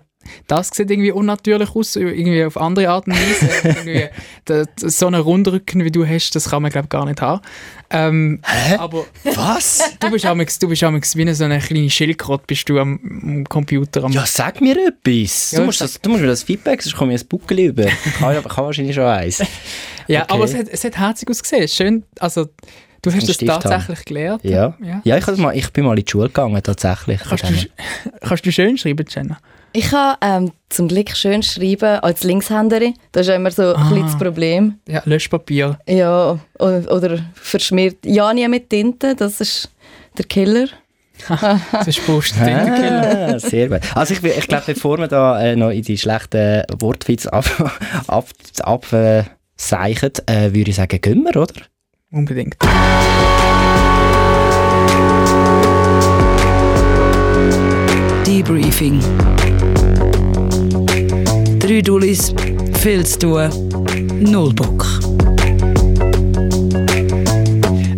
das 0.47 0.69
sieht 0.69 0.89
irgendwie 0.89 1.11
unnatürlich 1.11 1.75
aus, 1.75 1.95
irgendwie 1.95 2.43
auf 2.43 2.57
andere 2.57 2.89
Art 2.89 3.07
und 3.07 3.13
Weise. 3.13 4.09
so 4.77 5.07
einen 5.07 5.21
Rundrücken, 5.21 5.83
wie 5.83 5.91
du 5.91 6.05
hast, 6.05 6.35
das 6.35 6.49
kann 6.49 6.61
man, 6.61 6.71
glaube 6.71 6.87
gar 6.87 7.05
nicht 7.05 7.21
haben. 7.21 7.41
Ähm, 7.89 8.41
Hä? 8.45 8.75
Aber 8.77 9.05
Was? 9.23 9.81
Du 9.99 10.09
bist 10.09 10.25
amix, 10.25 10.59
du 10.59 10.67
bist 10.67 10.83
amix 10.83 11.15
wie 11.15 11.33
so 11.33 11.43
eine 11.43 11.59
kleine 11.59 11.89
Schildkröte 11.89 12.43
bist 12.47 12.67
du 12.67 12.79
am, 12.79 12.99
am 13.03 13.43
Computer. 13.45 14.03
Am 14.03 14.11
ja, 14.11 14.25
sag 14.25 14.61
mir 14.61 14.75
etwas. 14.87 15.51
Ja, 15.51 15.59
du, 15.59 15.65
musst 15.65 15.81
das, 15.81 16.01
du 16.01 16.09
musst 16.09 16.21
mir 16.21 16.27
das 16.27 16.43
Feedback, 16.43 16.81
sonst 16.81 16.95
komme 16.95 17.13
ich 17.13 17.21
ein 17.21 17.27
Buckel 17.27 17.59
über. 17.59 17.85
Ich 18.05 18.13
kann, 18.19 18.43
kann 18.43 18.65
wahrscheinlich 18.65 18.95
schon 18.95 19.05
eins. 19.05 19.39
ja, 20.07 20.23
okay. 20.23 20.33
aber 20.33 20.43
es 20.45 20.55
hat, 20.55 20.67
es 20.69 20.83
hat 20.83 20.97
herzig 20.97 21.29
ausgesehen. 21.29 21.67
Schön, 21.67 22.03
also 22.19 22.47
Du 23.03 23.11
hast 23.11 23.27
das 23.27 23.35
Stift 23.35 23.51
haben. 23.51 23.61
tatsächlich 23.61 24.05
gelernt? 24.05 24.43
Ja. 24.45 24.75
ja. 24.81 25.01
Ja, 25.03 25.17
ich, 25.17 25.37
mal, 25.37 25.55
ich 25.57 25.69
bin 25.73 25.83
mal 25.83 25.97
in 25.97 26.05
die 26.05 26.09
Schule 26.09 26.27
gegangen, 26.27 26.63
tatsächlich. 26.63 27.19
Kannst, 27.19 27.43
du, 27.43 27.53
kannst 28.21 28.45
du 28.45 28.51
schön 28.51 28.77
schreiben, 28.77 29.05
Jenna? 29.09 29.37
Ich 29.75 29.89
kann 29.89 30.15
ähm, 30.21 30.51
zum 30.69 30.87
Glück 30.87 31.15
schön 31.17 31.41
schreiben 31.41 31.99
als 32.01 32.23
Linkshänderin. 32.23 32.93
Das 33.11 33.21
ist 33.21 33.29
ja 33.29 33.35
immer 33.35 33.49
so 33.51 33.73
ein 33.73 33.75
Ah. 33.75 33.89
bisschen 33.89 34.05
das 34.05 34.17
Problem. 34.17 34.79
Ja, 34.87 35.01
Löschpapier. 35.05 35.79
Ja, 35.87 36.37
oder, 36.59 36.91
oder 36.91 37.19
verschmiert. 37.33 37.97
Ja, 38.05 38.31
nie 38.33 38.47
mit 38.47 38.69
Tinte, 38.69 39.15
das 39.15 39.41
ist 39.41 39.69
der 40.17 40.25
Killer. 40.25 40.67
Das 41.71 41.87
ist 41.87 42.05
Post. 42.05 42.35
Ah, 42.39 43.39
sehr 43.39 43.69
gut. 43.69 43.79
Also 43.95 44.13
ich, 44.13 44.23
ich 44.23 44.47
glaube, 44.47 44.63
bevor 44.67 44.97
wir 44.99 45.07
da 45.07 45.41
äh, 45.41 45.55
noch 45.55 45.69
in 45.69 45.81
die 45.83 45.97
schlechten 45.97 46.63
Wortwitze 46.79 47.31
ab, 47.33 47.45
ab, 48.07 48.27
ab, 48.61 48.93
äh, 48.93 49.19
äh, 50.27 50.53
würde 50.53 50.69
ich 50.69 50.75
sagen, 50.75 50.99
gehen 51.01 51.23
wir, 51.23 51.41
oder? 51.41 51.53
Unbedingt. 52.11 52.57
Debriefing. 58.33 58.99
Drei 61.59 61.81
Dullis, 61.81 62.33
viel 62.79 63.05
zu 63.05 63.19
tun, 63.19 63.49
null 64.21 64.51
Bock. 64.53 64.87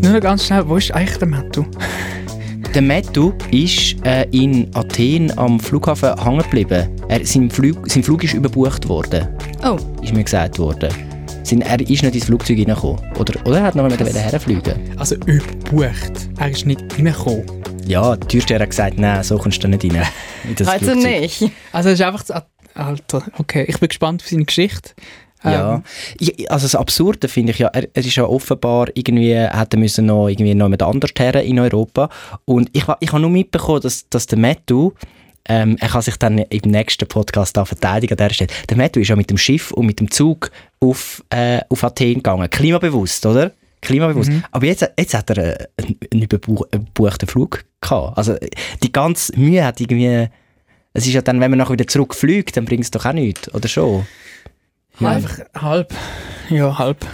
Nur 0.01 0.19
ganz 0.19 0.45
schnell, 0.45 0.67
wo 0.67 0.75
ist 0.75 0.91
eigentlich 0.91 1.17
der 1.19 1.27
Mattu? 1.29 1.63
Der 2.73 2.81
Mattu 2.81 3.31
ist 3.51 3.95
äh, 4.05 4.27
in 4.31 4.67
Athen 4.73 5.31
am 5.37 5.57
Flughafen 5.57 6.21
hängen 6.21 6.41
geblieben. 6.41 6.89
Er, 7.07 7.25
sein, 7.25 7.49
Flug, 7.49 7.89
sein 7.89 8.03
Flug 8.03 8.21
ist 8.25 8.33
überbucht 8.33 8.89
worden, 8.89 9.29
Oh, 9.63 9.77
ist 10.01 10.13
mir 10.13 10.25
gesagt 10.25 10.59
worden. 10.59 10.89
Sein, 11.45 11.61
er 11.61 11.79
ist 11.79 11.89
nicht 12.03 12.15
ins 12.15 12.25
Flugzeug 12.25 12.57
reingekommen. 12.57 13.01
Oder, 13.19 13.39
oder 13.45 13.57
er 13.59 13.63
hat 13.63 13.75
noch 13.75 13.87
mal 13.87 13.95
herfliegen 13.97 14.73
Also 14.97 15.15
überbucht. 15.25 16.29
Er 16.39 16.49
ist 16.49 16.65
nicht 16.65 16.81
reingekommen. 16.97 17.45
Ja, 17.87 18.15
die 18.15 18.27
Türsteher 18.27 18.59
hat 18.59 18.69
gesagt, 18.71 18.97
nein, 18.97 19.23
so 19.23 19.37
kommst 19.37 19.63
du 19.63 19.67
nicht 19.67 19.83
rein. 19.85 20.01
Also 20.67 20.93
nicht. 20.95 21.43
Also 21.71 21.89
es 21.89 21.99
ist 21.99 22.05
einfach... 22.05 22.23
das- 22.23 22.43
Alter, 22.73 23.23
okay. 23.37 23.63
Ich 23.69 23.79
bin 23.79 23.87
gespannt 23.87 24.21
auf 24.21 24.27
seine 24.27 24.43
Geschichte. 24.43 24.91
Ja, 25.43 25.75
Ähm, 25.75 25.83
Ich- 26.19 26.51
also 26.51 26.65
das 26.65 26.75
Absurde 26.75 27.27
finde 27.29 27.51
ich 27.53 27.59
ja, 27.59 27.67
er, 27.67 27.87
er 27.93 28.05
ist 28.05 28.15
ja 28.15 28.25
offenbar 28.25 28.87
irgendwie, 28.95 29.33
hätte 29.33 29.77
müssen 29.77 30.07
noch 30.07 30.27
irgendwie 30.27 30.55
noch 30.55 30.67
mit 30.67 30.81
anders 30.83 31.11
her 31.17 31.41
in 31.43 31.59
Europa 31.59 32.09
und 32.45 32.69
ich, 32.73 32.83
ich 32.99 33.11
habe 33.11 33.21
nur 33.21 33.29
mitbekommen, 33.29 33.79
dass, 33.81 34.09
dass 34.09 34.25
der 34.27 34.39
Matthew, 34.39 34.91
ähm, 35.47 35.77
er 35.79 35.89
kann 35.89 36.01
sich 36.01 36.17
dann 36.17 36.37
im 36.39 36.71
nächsten 36.71 37.07
Podcast 37.07 37.55
da 37.55 37.65
verteidigen 37.65 38.13
an 38.13 38.17
der 38.17 38.29
Stelle, 38.31 38.49
der 38.69 38.77
Matthew 38.77 39.01
ist 39.01 39.09
ja 39.09 39.15
mit 39.15 39.29
dem 39.29 39.37
Schiff 39.37 39.71
und 39.71 39.85
mit 39.85 39.99
dem 39.99 40.09
Zug 40.11 40.51
auf, 40.79 41.23
äh, 41.29 41.61
auf 41.69 41.83
Athen 41.83 42.15
gegangen, 42.15 42.49
klimabewusst, 42.49 43.25
oder? 43.25 43.51
Klimabewusst. 43.81 44.31
Aber 44.51 44.65
jetzt, 44.65 44.89
jetzt 44.97 45.13
hat 45.13 45.29
er 45.29 45.37
äh, 45.37 45.67
einen, 45.77 45.99
einen 46.11 46.23
überbuch- 46.23 46.65
überbuchten 46.73 47.27
Flug 47.27 47.63
gehabt. 47.81 48.17
Also 48.17 48.35
die 48.81 48.91
ganze 48.91 49.37
Mühe 49.39 49.63
hat 49.63 49.79
irgendwie, 49.79 50.27
es 50.93 51.05
ist 51.05 51.13
ja 51.13 51.21
dann, 51.21 51.39
wenn 51.39 51.51
man 51.51 51.59
nachher 51.59 51.73
wieder 51.73 51.85
zurückfliegt, 51.87 52.57
dann 52.57 52.65
bringt 52.65 52.83
es 52.85 52.91
doch 52.91 53.05
auch 53.05 53.13
nichts, 53.13 53.53
oder 53.53 53.67
schon? 53.67 54.07
ja, 54.99 55.09
einfach 55.09 55.39
halb. 55.55 55.93
Ja, 56.49 56.77
halb. 56.79 57.05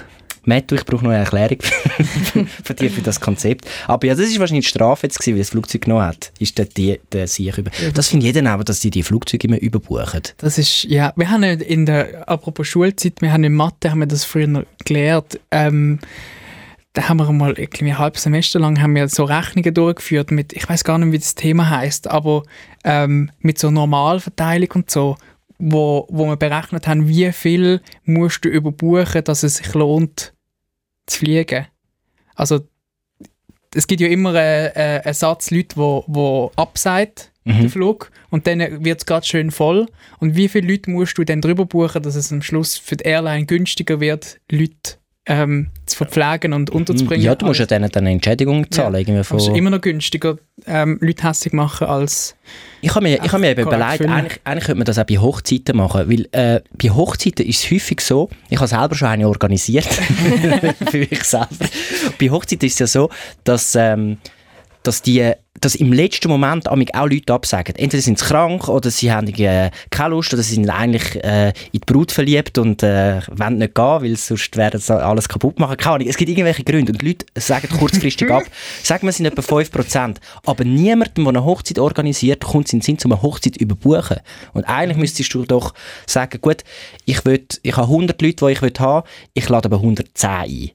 Matt, 0.44 0.72
ich 0.72 0.86
brauche 0.86 1.04
noch 1.04 1.12
eine 1.12 1.20
Erklärung 1.20 1.60
von 2.64 2.76
dir 2.76 2.90
für 2.90 3.02
das 3.02 3.20
Konzept. 3.20 3.66
Aber 3.88 4.08
ja, 4.08 4.16
das 4.16 4.26
ist 4.26 4.40
wahrscheinlich 4.40 4.66
die 4.66 4.70
Strafe 4.70 5.08
jetzt 5.08 5.20
gewesen, 5.20 5.36
weil 5.36 5.42
das 5.42 5.50
Flugzeug 5.50 5.82
genommen 5.82 6.06
hat. 6.06 6.32
Ist 6.40 6.58
der, 6.58 6.66
die, 6.66 7.00
der 7.12 7.28
Sieg 7.28 7.58
über. 7.58 7.72
Das 7.94 8.08
finde 8.08 8.26
jeder 8.26 8.50
aber, 8.50 8.64
dass 8.64 8.80
die 8.80 8.90
die 8.90 9.04
Flugzeuge 9.04 9.48
immer 9.48 9.60
überbuchen. 9.60 10.24
Das 10.38 10.58
ist, 10.58 10.84
ja, 10.86 11.14
wir 11.16 11.30
haben 11.30 11.44
in 11.44 11.86
der, 11.86 12.28
apropos 12.28 12.68
Schulzeit, 12.68 13.22
wir 13.22 13.32
haben 13.32 13.44
in 13.44 13.54
Mathe, 13.54 13.92
haben 13.92 14.00
wir 14.00 14.08
das 14.08 14.24
früher 14.24 14.48
noch 14.48 14.64
gelernt, 14.84 15.40
ähm, 15.52 16.00
da 16.94 17.08
haben 17.08 17.18
wir 17.18 17.32
mal 17.32 17.54
irgendwie 17.58 17.92
ein 17.92 17.98
halbes 17.98 18.24
Semester 18.24 18.60
lang 18.60 18.82
haben 18.82 18.96
wir 18.96 19.08
so 19.08 19.24
Rechnungen 19.24 19.74
durchgeführt 19.74 20.32
mit, 20.32 20.52
ich 20.52 20.68
weiß 20.68 20.84
gar 20.84 20.98
nicht, 20.98 21.14
wie 21.14 21.20
das 21.20 21.36
Thema 21.36 21.70
heißt, 21.70 22.10
aber 22.10 22.44
ähm, 22.84 23.32
mit 23.40 23.60
so 23.60 23.72
Normalverteilung 23.72 24.72
und 24.74 24.92
so, 24.92 25.16
wo, 25.62 26.08
wo 26.10 26.26
wir 26.26 26.38
berechnet 26.38 26.88
haben, 26.88 27.08
wie 27.08 27.32
viel 27.32 27.82
musst 28.04 28.44
du 28.44 28.50
überbuchen, 28.50 29.24
dass 29.24 29.44
es 29.44 29.58
sich 29.58 29.74
lohnt 29.74 30.34
zu 31.06 31.20
fliegen. 31.20 31.68
Also 32.36 32.62
es 33.74 33.88
gibt 33.88 34.02
ja 34.02 34.08
immer 34.08 34.34
äh, 34.36 34.68
äh, 34.68 35.02
einen 35.02 35.14
Satz 35.14 35.52
Leute, 35.52 35.78
wo, 35.78 36.04
wo 36.08 36.52
abseit 36.56 37.32
den 37.44 37.70
Flug 37.70 38.12
und 38.30 38.46
dann 38.46 38.86
wird 38.86 39.00
es 39.00 39.06
gerade 39.06 39.26
schön 39.26 39.50
voll. 39.50 39.88
Und 40.20 40.36
wie 40.36 40.48
viele 40.48 40.68
Leute 40.68 40.92
musst 40.92 41.18
du 41.18 41.24
dann 41.24 41.42
drüber 41.42 41.66
buchen, 41.66 42.04
dass 42.04 42.16
es 42.16 42.32
am 42.32 42.44
Schluss 42.44 42.78
für 42.78 42.98
die 42.98 43.06
Airline 43.06 43.48
günstiger 43.48 44.00
wird, 44.00 44.40
Leute 44.52 45.01
ähm, 45.26 45.68
zu 45.86 45.98
verpflegen 45.98 46.54
und 46.54 46.70
unterzubringen? 46.70 47.24
Ja, 47.24 47.36
du 47.36 47.46
musst 47.46 47.60
ja 47.60 47.66
denen 47.66 47.90
dann 47.90 48.04
eine 48.04 48.12
Entschädigung 48.12 48.70
zahlen. 48.72 48.94
Ja. 48.94 49.00
Irgendwie 49.00 49.18
du 49.18 49.24
von, 49.24 49.56
immer 49.56 49.70
noch 49.70 49.82
günstiger 49.82 50.38
ähm, 50.66 50.98
Leute 51.02 51.28
hässlich 51.28 51.54
machen 51.54 51.88
als... 51.88 52.36
ich 52.82 52.94
habe 52.94 53.04
mir, 53.04 53.24
ich 53.24 53.32
habe 53.32 53.40
mir 53.40 53.52
eben 53.52 53.62
überlegt, 53.62 54.06
eigentlich, 54.06 54.42
eigentlich 54.44 54.66
könnte 54.66 54.80
man 54.80 54.86
das 54.86 54.98
auch 54.98 55.06
bei 55.06 55.18
Hochzeiten 55.18 55.78
machen. 55.78 56.10
Weil 56.10 56.28
äh, 56.32 56.62
bei 56.82 56.90
Hochzeiten 56.90 57.46
ist 57.46 57.64
es 57.64 57.72
häufig 57.72 58.02
so, 58.02 58.30
ich 58.50 58.58
habe 58.58 58.68
selber 58.68 58.96
schon 58.96 59.10
eine 59.10 59.28
organisiert, 59.28 59.86
für 60.90 60.98
mich 60.98 61.24
selber. 61.24 61.48
Bei 62.20 62.30
Hochzeiten 62.30 62.66
ist 62.66 62.74
es 62.74 62.80
ja 62.80 62.88
so, 62.88 63.10
dass, 63.44 63.76
ähm, 63.76 64.18
dass 64.84 65.02
die 65.02 65.34
dass 65.62 65.76
im 65.76 65.94
letzten 65.94 66.28
Moment 66.28 66.70
auch 66.70 66.76
Leute 66.76 67.34
absagen. 67.34 67.76
Entweder 67.76 68.02
sind 68.02 68.18
sie 68.18 68.26
krank 68.26 68.68
oder 68.68 68.90
sie 68.90 69.12
haben 69.12 69.28
äh, 69.28 69.70
keine 69.92 70.16
Lust 70.16 70.34
oder 70.34 70.42
sie 70.42 70.56
sind 70.56 70.70
eigentlich 70.70 71.24
äh, 71.24 71.50
in 71.50 71.54
die 71.74 71.80
Brut 71.80 72.12
verliebt 72.12 72.58
und 72.58 72.82
äh, 72.82 73.22
wollen 73.30 73.60
nicht 73.60 73.76
gehen, 73.76 74.02
weil 74.02 74.16
sonst 74.18 74.58
werden 74.58 74.80
sie 74.80 75.00
alles 75.00 75.30
kaputt 75.30 75.60
machen. 75.60 75.78
Keine 75.78 75.96
Ahnung. 75.96 76.08
Es 76.08 76.18
gibt 76.18 76.30
irgendwelche 76.30 76.64
Gründe 76.64 76.92
und 76.92 77.02
die 77.02 77.10
Leute 77.10 77.26
sagen 77.38 77.70
kurzfristig 77.78 78.30
ab. 78.32 78.44
Sagen 78.84 79.04
wir, 79.04 79.10
es 79.10 79.18
sind 79.18 79.28
etwa 79.28 79.42
5%. 79.42 80.18
Aber 80.46 80.64
niemandem, 80.64 81.26
der 81.26 81.28
eine 81.28 81.46
Hochzeit 81.46 81.78
organisiert, 81.78 82.44
kommt 82.44 82.68
es 82.68 82.74
in 82.74 82.80
den 82.80 82.86
Sinn, 82.86 82.98
um 83.06 83.12
eine 83.12 83.22
Hochzeit 83.22 83.54
zu 83.54 83.60
überbuchen. 83.60 84.18
Und 84.54 84.64
eigentlich 84.64 84.98
müsstest 84.98 85.34
du 85.34 85.46
doch 85.46 85.74
sagen, 86.08 86.42
gut, 86.42 86.64
ich, 87.06 87.24
will, 87.26 87.46
ich 87.62 87.78
habe 87.78 87.88
100 87.88 88.22
Leute, 88.22 88.46
die 88.46 88.52
ich 88.52 88.62
will 88.62 88.74
haben 88.80 89.08
ich 89.34 89.48
lade 89.50 89.66
aber 89.68 89.78
110 89.78 90.30
ein. 90.30 90.72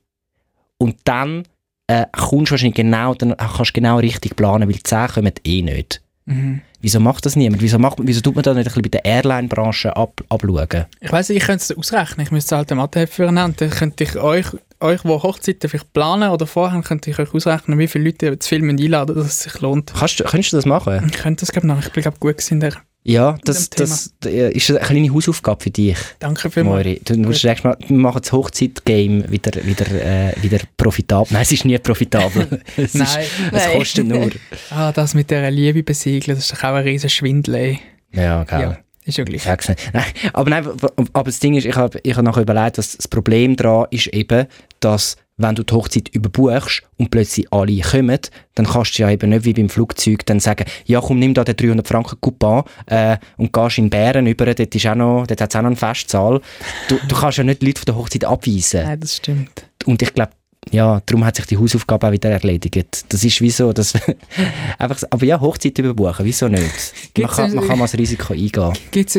Und 0.79 0.97
dann 1.05 1.45
äh, 1.89 2.07
kommst 2.13 2.51
wahrscheinlich 2.51 2.75
genau, 2.77 3.15
dann 3.15 3.37
kannst 3.37 3.71
du 3.71 3.73
genau 3.73 3.99
richtig 3.99 4.37
planen, 4.37 4.69
weil 4.69 4.83
10 4.83 5.09
kommen 5.09 5.33
eh 5.45 5.63
nicht. 5.63 6.03
Mhm. 6.27 6.61
Wieso 6.81 6.99
macht 7.01 7.25
das 7.25 7.37
niemand? 7.37 7.63
Wieso, 7.63 7.79
macht, 7.79 7.99
wieso 8.03 8.21
tut 8.21 8.35
man 8.35 8.43
da 8.43 8.53
nicht 8.53 8.63
ein 8.63 8.65
bisschen 8.65 8.83
bei 8.83 8.89
der 8.89 9.05
Airline-Branche 9.05 9.97
ab, 9.97 10.21
abschauen? 10.29 10.87
Ich 11.01 11.11
weiß 11.13 11.29
nicht, 11.29 11.39
ich 11.39 11.45
könnte 11.47 11.63
es 11.73 11.77
ausrechnen. 11.77 12.27
Ich 12.27 12.33
müsste 12.33 12.57
halt 12.57 12.71
eine 12.71 12.81
Mathe 12.81 13.07
für 13.07 13.31
nennen. 13.31 13.55
Dann 13.57 13.71
könnte 13.71 14.03
ich 14.05 14.17
euch, 14.17 14.47
euch, 14.81 15.03
die 15.03 15.09
Hochzeiten 15.09 15.71
vielleicht 15.71 15.93
planen 15.93 16.31
oder 16.31 16.47
vorhaben, 16.47 16.83
könnte 16.83 17.11
ich 17.11 17.19
euch 17.21 17.33
ausrechnen, 17.33 17.79
wie 17.79 17.87
viele 17.89 18.05
Leute 18.05 18.39
zu 18.41 18.49
Filmen 18.49 18.79
einladen, 18.81 19.15
dass 19.17 19.27
es 19.27 19.43
sich 19.45 19.61
lohnt. 19.61 19.93
Kannst, 19.97 20.19
du- 20.21 20.25
könntest 20.25 20.53
du 20.53 20.57
das 20.57 20.67
machen? 20.67 21.09
Ich 21.09 21.17
könnte 21.19 21.41
das, 21.41 21.53
glaube 21.53 21.69
ich, 21.69 21.75
noch. 21.75 21.81
Ich 21.81 21.93
bin, 21.93 22.03
glaube 22.03 22.19
gut 22.19 22.37
gewesen 22.39 22.55
in 22.55 22.61
der. 22.61 22.73
Ja, 23.09 23.39
das, 23.45 23.71
das, 23.71 24.13
ist 24.25 24.71
eine 24.71 24.81
kleine 24.81 25.15
Hausaufgabe 25.15 25.63
für 25.63 25.71
dich, 25.71 25.97
Danke 26.19 26.51
vielmals. 26.51 26.85
Moiri. 26.85 27.01
Du 27.05 27.17
musst 27.17 27.45
nächstes 27.45 27.63
Mal, 27.63 27.77
wir 27.87 27.97
machen 27.97 28.21
das 28.21 28.33
Hochzeit-Game 28.33 29.31
wieder, 29.31 29.65
wieder, 29.65 29.87
äh, 29.87 30.35
wieder 30.43 30.59
profitabel. 30.77 31.33
Nein, 31.33 31.43
es 31.43 31.53
ist 31.53 31.65
nie 31.65 31.79
profitabel. 31.79 32.63
es, 32.77 32.95
Nein. 32.95 33.07
Ist, 33.07 33.31
es 33.53 33.73
kostet 33.73 34.09
nur. 34.09 34.31
Ah, 34.71 34.91
das 34.91 35.15
mit 35.15 35.31
der 35.31 35.49
Liebe 35.53 35.85
besiegeln, 35.85 36.37
das 36.37 36.47
ist 36.47 36.53
doch 36.53 36.65
auch 36.65 36.75
ein 36.75 36.83
riesen 36.83 37.09
Schwindel. 37.09 37.55
ey. 37.55 37.79
Ja, 38.13 38.43
gell. 38.43 38.61
Ja, 38.61 38.79
ist 39.07 39.19
ja 39.19 39.25
gleich. 39.25 39.47
Nein, 39.93 40.05
aber, 40.33 40.51
nein, 40.51 40.67
aber 41.13 41.25
das 41.25 41.39
Ding 41.39 41.55
ist, 41.55 41.65
ich 41.65 41.77
habe 41.77 41.99
ich 42.03 42.17
hab 42.17 42.25
nachher 42.25 42.43
überlegt, 42.43 42.79
dass 42.79 42.97
das 42.97 43.09
Problem 43.09 43.57
daran 43.57 43.87
ist 43.91 44.09
eben, 44.09 44.47
dass 44.81 45.17
wenn 45.39 45.55
du 45.55 45.63
die 45.63 45.75
Hochzeit 45.75 46.09
überbuchst 46.09 46.83
und 46.97 47.11
plötzlich 47.11 47.53
alle 47.53 47.81
kommen, 47.81 48.19
dann 48.55 48.67
kannst 48.67 48.99
du 48.99 49.03
ja 49.03 49.11
eben 49.11 49.31
nicht 49.31 49.45
wie 49.45 49.53
beim 49.53 49.69
Flugzeug 49.69 50.25
dann 50.27 50.41
sagen, 50.41 50.65
ja 50.87 51.01
komm, 51.01 51.19
nimm 51.19 51.35
da 51.35 51.45
den 51.45 51.57
300 51.57 51.87
Franken 51.87 52.19
Coupon 52.21 52.65
äh, 52.87 53.19
und 53.37 53.53
gehst 53.53 53.79
in 53.79 53.91
Bären 53.91 54.27
über, 54.27 54.47
dort, 54.47 54.75
ist 54.75 54.87
auch 54.87 54.95
noch, 54.95 55.27
dort 55.27 55.41
hat 55.41 55.51
es 55.51 55.57
auch 55.57 55.63
noch 55.63 55.69
eine 55.69 55.77
Festzahl. 55.77 56.41
Du, 56.89 56.99
du 57.07 57.15
kannst 57.15 57.39
ja 57.39 57.45
nicht 57.45 57.61
die 57.61 57.67
Leute 57.67 57.81
von 57.81 57.87
der 57.87 57.97
Hochzeit 57.97 58.25
abweisen. 58.25 58.85
Nein, 58.85 59.01
das 59.01 59.17
stimmt. 59.17 59.67
Und 59.85 60.01
ich 60.01 60.15
glaube, 60.15 60.33
ja, 60.73 61.01
darum 61.07 61.25
hat 61.25 61.37
sich 61.37 61.47
die 61.47 61.57
Hausaufgabe 61.57 62.09
auch 62.09 62.13
wieder 62.13 62.31
erledigt. 62.31 63.05
Das 63.09 63.23
ist 63.25 63.41
wieso, 63.41 63.73
das 63.73 63.95
einfach, 64.79 65.03
aber 65.11 65.25
ja, 65.25 65.41
Hochzeit 65.41 65.79
überbuchen, 65.79 66.25
wieso 66.25 66.49
nicht? 66.49 66.73
Man 67.19 67.29
kann, 67.29 67.55
man 67.55 67.67
kann 67.67 67.79
mal 67.79 67.85
das 67.85 67.95
Risiko 67.99 68.33
eingehen. 68.33 68.73
Gibt 68.91 69.11
es 69.11 69.17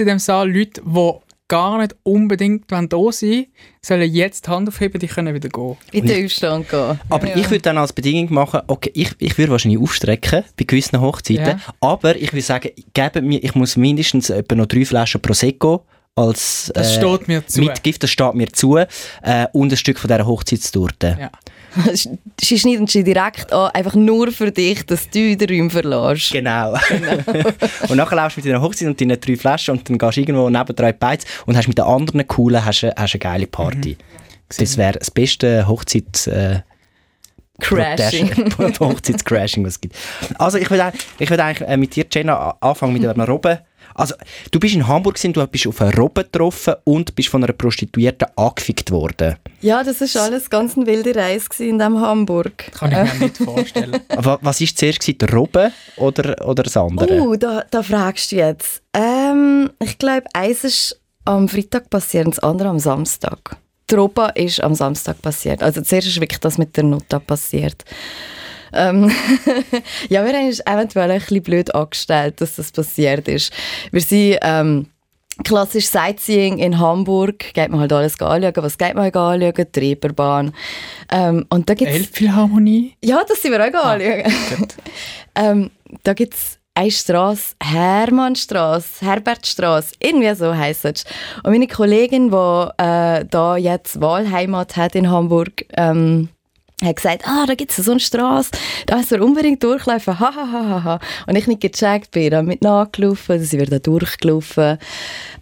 in 0.00 0.06
dem 0.06 0.18
Saal 0.18 0.50
Leute, 0.52 0.82
die 0.84 1.12
gar 1.48 1.78
nicht 1.78 1.96
unbedingt 2.04 2.70
wollen 2.70 2.88
da 2.88 2.98
sein 3.10 3.46
sollen 3.84 4.12
jetzt 4.12 4.46
die 4.46 4.50
Hand 4.50 4.68
aufheben, 4.68 5.00
die 5.00 5.08
können 5.08 5.34
wieder 5.34 5.48
gehen? 5.48 5.76
In 5.90 6.06
den 6.06 6.24
Aufstand 6.26 6.68
gehen. 6.68 7.00
Aber 7.08 7.26
Ja. 7.26 7.34
ich 7.36 7.50
würde 7.50 7.62
dann 7.62 7.78
als 7.78 7.92
Bedingung 7.92 8.32
machen, 8.32 8.60
okay, 8.68 8.92
ich, 8.94 9.10
ich 9.18 9.36
würde 9.36 9.50
wahrscheinlich 9.50 9.80
aufstrecken 9.80 10.44
bei 10.56 10.64
gewissen 10.64 11.00
Hochzeiten, 11.00 11.44
Ja. 11.58 11.60
aber 11.80 12.14
ich 12.14 12.32
würde 12.32 12.42
sagen, 12.42 12.68
geben 12.94 13.26
mir, 13.26 13.42
ich 13.42 13.54
muss 13.56 13.76
mindestens 13.76 14.30
etwa 14.30 14.54
noch 14.54 14.66
drei 14.66 14.84
Flaschen 14.84 15.20
Prosecco 15.20 15.84
als 16.16 16.70
Das 16.74 16.96
äh, 16.96 17.00
steht 17.00 17.28
mir 17.28 17.46
zu. 17.46 17.60
Mitgift, 17.60 18.02
das 18.02 18.10
steht 18.10 18.34
mir 18.34 18.48
zu, 18.52 18.76
äh, 18.76 18.86
und 19.52 19.72
ein 19.72 19.76
Stück 19.76 19.98
von 19.98 20.08
dieser 20.08 20.26
Hochzeitstorte. 20.26 21.16
Ja. 21.20 21.30
Sie 22.40 22.58
schneiden 22.58 22.88
sie 22.88 23.04
direkt 23.04 23.52
an, 23.52 23.70
einfach 23.72 23.94
nur 23.94 24.32
für 24.32 24.50
dich, 24.50 24.84
dass 24.86 25.08
du 25.08 25.36
den 25.36 25.60
Raum 25.60 25.70
verlässt. 25.70 26.32
Genau. 26.32 26.72
und 27.88 27.96
nachher 27.96 28.16
laufst 28.16 28.36
du 28.36 28.40
mit 28.40 28.50
deiner 28.50 28.60
Hochzeit 28.60 28.88
und 28.88 29.00
deinen 29.00 29.20
drei 29.20 29.36
Flaschen 29.36 29.78
und 29.78 29.88
dann 29.88 29.96
gehst 29.96 30.16
du 30.16 30.20
irgendwo 30.22 30.50
neben 30.50 30.74
drei 30.74 30.92
Beiz 30.92 31.24
und 31.46 31.56
hast 31.56 31.68
mit 31.68 31.78
den 31.78 31.84
anderen 31.84 32.26
coolen 32.26 32.64
hast, 32.64 32.82
du- 32.82 32.92
hast 32.96 33.14
eine 33.14 33.20
geile 33.20 33.46
Party. 33.46 33.90
Mhm. 33.90 34.56
Das 34.58 34.76
wäre 34.76 34.98
das 34.98 35.12
beste 35.12 35.68
Hochzeit 35.68 36.26
äh, 36.26 36.62
Crashing. 37.60 38.52
Hochzeitscrashing, 38.80 39.64
was 39.64 39.74
es 39.74 39.80
gibt. 39.80 39.94
Also 40.38 40.58
ich 40.58 40.68
würde 40.70 40.92
ich 41.20 41.30
würd 41.30 41.40
eigentlich 41.40 41.68
äh, 41.68 41.76
mit 41.76 41.94
dir, 41.94 42.04
Jenna, 42.10 42.56
anfangen 42.60 42.94
mit 42.94 43.06
einer 43.06 43.26
Robbe. 43.28 43.60
Also, 44.00 44.14
du 44.50 44.58
bist 44.58 44.74
in 44.74 44.88
Hamburg 44.88 45.16
gewesen, 45.16 45.34
du 45.34 45.46
bist 45.46 45.66
auf 45.66 45.82
eine 45.82 45.94
Robbe 45.94 46.24
getroffen 46.24 46.74
und 46.84 47.14
bist 47.14 47.28
von 47.28 47.44
einer 47.44 47.52
Prostituierten 47.52 48.28
angefickt 48.34 48.90
worden. 48.90 49.36
Ja, 49.60 49.82
das 49.84 50.00
ist 50.00 50.16
alles 50.16 50.48
ganz 50.48 50.74
eine 50.74 50.86
wilde 50.86 51.14
Reise 51.14 51.50
gewesen 51.50 51.68
in 51.68 51.78
dem 51.78 52.00
Hamburg. 52.00 52.72
Kann 52.72 52.92
ich 52.92 53.12
mir 53.12 53.26
nicht 53.26 53.36
vorstellen. 53.36 54.00
Aber 54.08 54.38
was 54.40 54.60
war 54.62 54.68
zuerst, 54.74 55.00
gewesen, 55.00 55.18
der 55.18 55.34
Robbe 55.34 55.72
oder, 55.98 56.48
oder 56.48 56.62
das 56.62 56.78
andere? 56.78 57.20
Uh, 57.20 57.36
da, 57.36 57.64
da 57.70 57.82
fragst 57.82 58.32
du 58.32 58.36
jetzt. 58.36 58.82
Ähm, 58.94 59.70
ich 59.80 59.98
glaube, 59.98 60.24
eins 60.32 60.64
ist 60.64 60.98
am 61.26 61.46
Freitag 61.46 61.90
passiert 61.90 62.24
und 62.24 62.36
das 62.36 62.42
andere 62.42 62.70
am 62.70 62.78
Samstag. 62.78 63.58
Die 63.90 63.96
Europa 63.96 64.28
ist 64.28 64.62
am 64.62 64.74
Samstag 64.74 65.20
passiert. 65.20 65.62
Also 65.62 65.82
zuerst 65.82 66.08
ist 66.08 66.20
wirklich 66.20 66.40
das 66.40 66.56
mit 66.56 66.74
der 66.76 66.84
Nota 66.84 67.18
passiert. 67.18 67.84
Ähm, 68.72 69.10
ja, 70.08 70.24
wir 70.24 70.32
haben 70.32 70.46
uns 70.46 70.60
eventuell 70.60 71.10
ein 71.10 71.18
bisschen 71.20 71.42
blöd 71.42 71.74
angestellt, 71.74 72.40
dass 72.40 72.56
das 72.56 72.72
passiert 72.72 73.28
ist. 73.28 73.52
Wir 73.90 74.00
sind 74.00 74.38
ähm, 74.42 74.86
klassisch 75.44 75.86
Sightseeing 75.86 76.58
in 76.58 76.78
Hamburg. 76.78 77.38
Geht 77.54 77.70
man 77.70 77.80
halt 77.80 77.92
alles 77.92 78.20
anschauen. 78.20 78.52
Was 78.56 78.78
geht 78.78 78.94
man 78.94 79.04
halt 79.04 79.16
anschauen? 79.16 79.66
Die 79.74 79.80
Reeperbahn. 79.80 80.52
Ähm, 81.10 81.46
und 81.48 81.68
da 81.68 81.74
gibt's 81.74 81.94
Elbphilharmonie? 81.94 82.94
ja, 83.04 83.22
das 83.26 83.42
sind 83.42 83.52
wir 83.52 83.60
auch 83.60 83.84
Ah, 83.84 83.92
anschauen. 83.92 84.32
ähm, 85.36 85.70
da 86.02 86.14
gibt 86.14 86.34
es 86.34 86.58
eine 86.74 86.90
Straße, 86.90 87.56
Hermannstraße, 87.62 89.04
Herbertstraße, 89.04 89.94
irgendwie 89.98 90.34
so 90.34 90.54
heisst 90.54 90.84
es. 90.84 91.04
Und 91.42 91.52
meine 91.52 91.66
Kollegin, 91.66 92.30
die 92.30 92.68
äh, 92.78 93.24
da 93.28 93.56
jetzt 93.56 94.00
Wahlheimat 94.00 94.76
hat 94.76 94.94
in 94.94 95.10
Hamburg, 95.10 95.64
ähm, 95.76 96.28
hat 96.82 96.96
gesagt, 96.96 97.22
ah, 97.26 97.46
da 97.46 97.54
es 97.54 97.76
so 97.76 97.90
eine 97.90 98.00
Straße, 98.00 98.50
da 98.86 98.96
müssen 98.96 99.18
wir 99.18 99.24
unbedingt 99.24 99.62
durchlaufen, 99.62 100.18
ha, 100.18 100.34
ha, 100.34 100.52
ha, 100.52 100.84
ha. 100.84 101.00
Und 101.26 101.36
ich 101.36 101.46
nicht 101.46 101.60
gecheckt, 101.60 102.10
bin 102.10 102.30
dann 102.30 102.46
mit 102.46 102.62
nachgelaufen, 102.62 103.36
dann 103.36 103.44
sind 103.44 103.60
wir 103.60 103.66
da 103.66 103.78
durchgelaufen. 103.78 104.78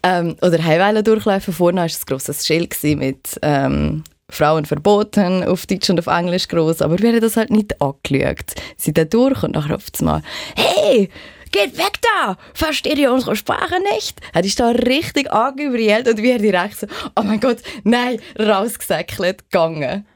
Ähm, 0.02 0.36
oder 0.42 0.62
haben 0.62 1.04
durchlaufen, 1.04 1.54
vorne 1.54 1.80
war 1.80 1.84
ein 1.84 2.06
grosses 2.06 2.46
Schild 2.46 2.74
mit 2.82 3.38
ähm, 3.42 4.04
Frauen 4.30 4.66
verboten, 4.66 5.42
auf 5.44 5.66
Deutsch 5.66 5.88
und 5.90 5.98
auf 5.98 6.06
Englisch 6.06 6.48
groß, 6.48 6.82
aber 6.82 6.98
wir 6.98 7.10
haben 7.10 7.20
das 7.20 7.36
halt 7.36 7.50
nicht 7.50 7.80
angeschaut. 7.80 8.54
Sie 8.76 8.86
sind 8.86 8.98
da 8.98 9.04
durch 9.04 9.42
und 9.42 9.54
nachher 9.54 9.76
auf 9.76 9.84
einmal, 9.98 10.22
hey, 10.54 11.08
geht 11.50 11.78
weg 11.78 11.98
da! 12.02 12.36
Versteht 12.52 12.98
ihr 12.98 13.12
unsere 13.12 13.36
Sprache 13.36 13.76
nicht? 13.94 14.20
Hat 14.34 14.44
ich 14.44 14.54
da 14.54 14.68
richtig 14.68 15.32
angebrüllt 15.32 16.08
und 16.08 16.18
wir 16.18 16.38
direkt 16.38 16.78
so, 16.78 16.86
oh 17.16 17.22
mein 17.22 17.40
Gott, 17.40 17.58
nein, 17.84 18.20
rausgesäckelt, 18.38 19.50
gegangen. 19.50 20.06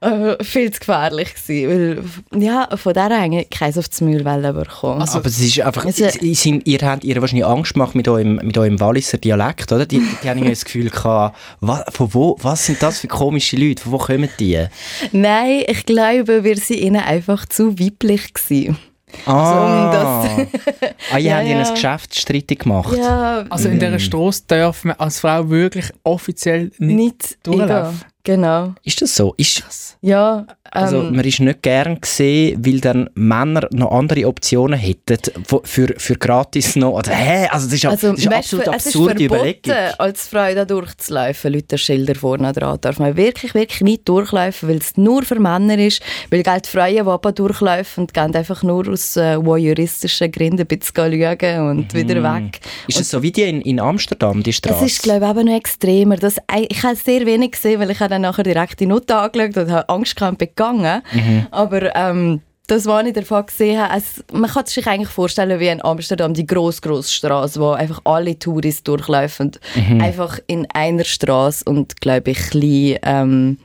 Äh, 0.00 0.44
viel 0.44 0.70
zu 0.70 0.80
gefährlich 0.80 1.34
gewesen, 1.34 2.04
weil, 2.32 2.42
ja, 2.42 2.68
von 2.76 2.92
der 2.92 3.04
haben 3.04 3.44
keins 3.50 3.78
auf 3.78 3.88
die 3.88 4.04
Müllwelle 4.04 4.52
bekommen. 4.52 5.00
Aber 5.00 5.26
es 5.26 5.40
ist 5.40 5.58
einfach, 5.60 5.86
Also- 5.86 6.06
sie 6.20 6.34
sind, 6.34 6.66
ihr 6.66 6.80
habt 6.82 7.02
ihr 7.02 7.18
wahrscheinlich 7.20 7.46
Angst 7.46 7.72
gemacht 7.72 7.94
mit 7.94 8.06
eurem, 8.06 8.36
mit 8.36 8.58
eurem 8.58 8.78
Walliser 8.78 9.16
Dialekt, 9.16 9.72
oder? 9.72 9.86
Die, 9.86 9.98
die 10.22 10.28
haben 10.28 10.36
irgendwie 10.38 10.50
das 10.50 10.66
Gefühl 10.66 10.90
gehabt, 10.90 11.36
was, 11.60 11.82
von 11.90 12.12
wo, 12.12 12.36
was 12.42 12.66
sind 12.66 12.82
das 12.82 13.00
für 13.00 13.08
komische 13.08 13.56
Leute, 13.56 13.82
von 13.82 13.92
wo 13.92 13.98
kommen 13.98 14.28
die? 14.38 14.62
Nein, 15.12 15.62
ich 15.66 15.86
glaube, 15.86 16.44
wir 16.44 16.56
sind 16.56 16.78
ihnen 16.80 17.00
einfach 17.02 17.46
zu 17.46 17.78
weiblich 17.78 18.34
gewesen. 18.34 18.76
Ah, 19.24 20.20
um 20.20 20.46
ah 21.14 21.16
ihr 21.16 21.18
Ja, 21.20 21.36
habt 21.36 21.46
ihnen 21.46 21.60
ja. 21.60 21.66
ein 21.68 21.74
Geschäft 21.74 22.18
strittig 22.18 22.58
gemacht. 22.60 22.96
Ja, 22.98 23.44
Also 23.48 23.68
in 23.70 23.78
dieser 23.78 23.98
Straße 23.98 24.42
darf 24.46 24.84
man 24.84 24.96
als 24.98 25.20
Frau 25.20 25.48
wirklich 25.48 25.90
offiziell 26.02 26.70
nicht, 26.78 26.96
nicht 26.96 27.38
durchlaufen. 27.46 28.00
Genau. 28.26 28.74
Ist 28.82 29.00
das 29.00 29.14
so? 29.14 29.34
Ist, 29.36 29.62
Ja, 30.02 30.46
also 30.70 31.00
ähm, 31.00 31.14
man 31.16 31.24
ist 31.24 31.40
nicht 31.40 31.62
gern 31.62 32.00
gesehen, 32.00 32.60
weil 32.66 32.80
dann 32.80 33.08
Männer 33.14 33.68
noch 33.72 33.92
andere 33.92 34.26
Optionen 34.26 34.78
hätten 34.78 35.16
für, 35.64 35.94
für 35.96 36.16
gratis 36.16 36.76
noch. 36.76 36.92
Oder, 36.92 37.12
hä? 37.12 37.46
Also 37.50 37.66
das 37.66 37.74
ist, 37.74 37.86
also, 37.86 38.10
das 38.10 38.20
ist 38.20 38.32
absolut 38.32 38.68
absurde 38.68 39.24
Überlegung. 39.24 39.72
als 39.98 40.28
Frau 40.28 40.52
da 40.54 40.64
durchzulaufen, 40.64 41.52
Leute 41.52 41.78
Schilder 41.78 42.14
vorne 42.16 42.52
dran. 42.52 42.78
Darf 42.80 42.98
man 42.98 43.16
wirklich, 43.16 43.54
wirklich 43.54 43.80
nicht 43.82 44.08
durchlaufen, 44.08 44.68
weil 44.68 44.78
es 44.78 44.96
nur 44.96 45.22
für 45.22 45.38
Männer 45.38 45.78
ist. 45.78 46.02
Weil 46.30 46.42
gell, 46.42 46.60
die 46.60 46.68
Frauen, 46.68 46.94
die 46.94 47.00
aber 47.00 47.32
durchlaufen, 47.32 48.02
und 48.02 48.14
gehen 48.14 48.34
einfach 48.34 48.62
nur 48.62 48.88
aus 48.88 49.16
äh, 49.16 49.38
voyeuristischen 49.44 50.30
Gründen 50.32 50.60
ein 50.60 50.66
bisschen 50.66 50.94
schauen 50.96 51.70
und 51.70 51.94
wieder 51.94 52.22
weg. 52.22 52.60
Ist 52.88 53.00
es 53.00 53.10
so 53.10 53.22
wie 53.22 53.30
die 53.30 53.42
in, 53.42 53.60
in 53.62 53.78
Amsterdam, 53.80 54.42
die 54.42 54.50
Es 54.50 54.56
Straße? 54.56 54.84
ist, 54.84 55.02
glaube 55.02 55.24
ich, 55.24 55.30
eben 55.30 55.46
noch 55.46 55.56
extremer. 55.56 56.16
Das, 56.16 56.36
ich 56.68 56.82
habe 56.82 56.96
sehr 56.96 57.24
wenig 57.24 57.52
gesehen, 57.52 57.80
weil 57.80 57.90
ich 57.90 58.00
habe 58.00 58.15
dann 58.16 58.22
nachher 58.22 58.42
direkt 58.44 58.80
die 58.80 58.86
Note 58.86 59.14
angeschaut 59.16 59.56
und 59.56 59.70
habe 59.70 59.88
Angst 59.88 60.16
gehabt 60.16 60.38
bin 60.38 60.48
gegangen. 60.48 61.02
Aber 61.50 61.94
ähm, 61.94 62.40
das, 62.68 62.84
was 62.86 63.06
ich 63.06 63.12
davon 63.12 63.46
gesehen 63.46 63.80
habe, 63.80 63.96
es, 63.96 64.24
man 64.32 64.50
kann 64.50 64.66
sich 64.66 64.84
eigentlich 64.88 65.08
vorstellen 65.08 65.60
wie 65.60 65.68
in 65.68 65.84
Amsterdam, 65.84 66.34
die 66.34 66.44
gross, 66.46 66.82
grosse 66.82 67.12
Straße, 67.12 67.60
wo 67.60 67.70
einfach 67.70 68.00
alle 68.04 68.36
Touristen 68.38 68.84
durchlaufen. 68.84 69.52
Einfach 70.00 70.40
in 70.48 70.66
einer 70.74 71.04
Straße 71.04 71.62
und, 71.64 72.00
glaube 72.00 72.32
ich, 72.32 72.38
klein, 72.50 72.98
ähm, 73.02 73.58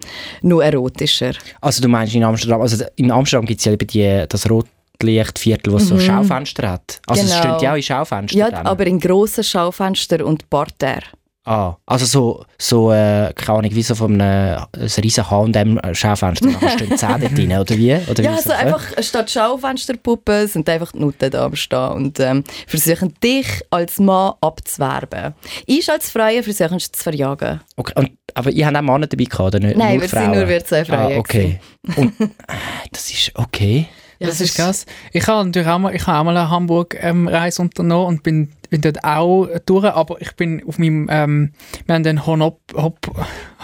nur 0.44 0.64
erotischer. 0.64 1.32
Also 1.62 1.82
du 1.82 1.88
meinst 1.88 2.14
in 2.14 2.24
Amsterdam, 2.24 2.62
also 2.62 2.86
in 2.96 3.10
Amsterdam 3.12 3.46
gibt 3.48 3.60
es 3.62 3.66
ja 3.66 3.72
eben 3.72 3.88
die, 3.88 4.26
das 4.30 4.48
Rotlichtviertel, 4.48 5.74
das 5.74 5.88
so 5.88 6.00
Schaufenster 6.00 6.70
hat. 6.70 7.02
Also 7.08 7.24
es 7.24 7.32
Genau. 7.32 7.42
steht 7.56 7.62
ja 7.64 7.72
auch 7.72 7.78
in 7.78 7.84
Schaufenstern. 7.84 8.40
Ja, 8.40 8.52
dann. 8.52 8.68
aber 8.68 8.86
in 8.86 9.00
grossen 9.00 9.44
Schaufenstern 9.44 10.22
und 10.22 10.48
Parterre. 10.50 11.02
Ah, 11.44 11.76
also 11.88 12.06
so, 12.06 12.46
so 12.60 12.92
äh, 12.92 13.34
keine 13.34 13.58
Ahnung, 13.60 13.72
wie 13.74 13.82
so 13.82 13.96
von 13.96 14.22
einem 14.22 14.64
ein 14.74 14.90
riesen 15.02 15.28
H&M-Schaufenster, 15.28 16.46
nachher 16.46 16.70
stehen 16.70 16.96
10 16.96 17.22
dort 17.22 17.32
drin, 17.38 17.52
oder 17.52 17.78
wie? 17.78 17.94
Oder 17.96 18.24
Ja, 18.24 18.32
wie 18.32 18.36
also 18.36 18.50
so, 18.50 18.56
einfach 18.56 18.84
statt 19.02 19.32
Schaufensterpuppen 19.32 20.48
sind 20.48 20.70
einfach 20.70 20.92
die 20.92 21.00
Nutten 21.00 21.32
da 21.32 21.46
am 21.46 21.56
Stehen 21.56 21.90
und 21.94 22.20
ähm, 22.20 22.44
versuchen 22.68 23.16
dich 23.24 23.48
als 23.72 24.00
Mann 24.00 24.34
abzuwerben. 24.42 25.34
Ich 25.66 25.90
als 25.92 26.12
Freie 26.12 26.44
versuchen 26.44 26.78
sie 26.78 26.92
zu 26.92 27.02
verjagen. 27.02 27.62
Okay, 27.76 27.94
und, 27.96 28.12
aber 28.36 28.52
ihr 28.52 28.68
habt 28.68 28.78
auch 28.78 28.82
Männer 28.82 29.08
dabei 29.08 29.24
gehabt, 29.24 29.56
oder 29.56 29.60
nicht? 29.60 29.78
Nein, 29.78 29.94
nur 29.94 30.02
wir 30.02 30.10
sind 30.10 30.20
Frauen? 30.20 30.38
nur 30.38 30.48
wir 30.48 30.66
zwei 30.66 30.86
Frauen 30.86 31.14
Ah, 31.14 31.18
okay. 31.18 31.60
Und 31.96 32.22
äh, 32.22 32.28
das 32.92 33.10
ist 33.10 33.32
okay. 33.34 33.88
Ja, 34.20 34.28
das 34.28 34.40
ist 34.40 34.56
krass. 34.56 34.86
Ich 35.12 35.26
habe 35.28 35.44
natürlich 35.44 35.68
auch 35.68 35.80
mal, 35.80 35.96
ich 35.96 36.06
habe 36.06 36.20
auch 36.20 36.24
mal 36.24 36.38
eine 36.38 36.48
Hamburg-Reise 36.52 37.64
unternommen 37.64 38.06
und 38.06 38.22
bin, 38.22 38.52
bin 38.72 38.82
dort 38.82 39.04
auch 39.04 39.48
durch, 39.66 39.86
aber 39.86 40.20
ich 40.22 40.32
bin 40.36 40.64
auf 40.66 40.80
meinem, 40.80 41.08
ähm, 41.12 41.52
wir 41.86 41.94
haben 41.94 42.04
den 42.04 42.26
Honop, 42.26 42.60
Hop, 42.74 43.00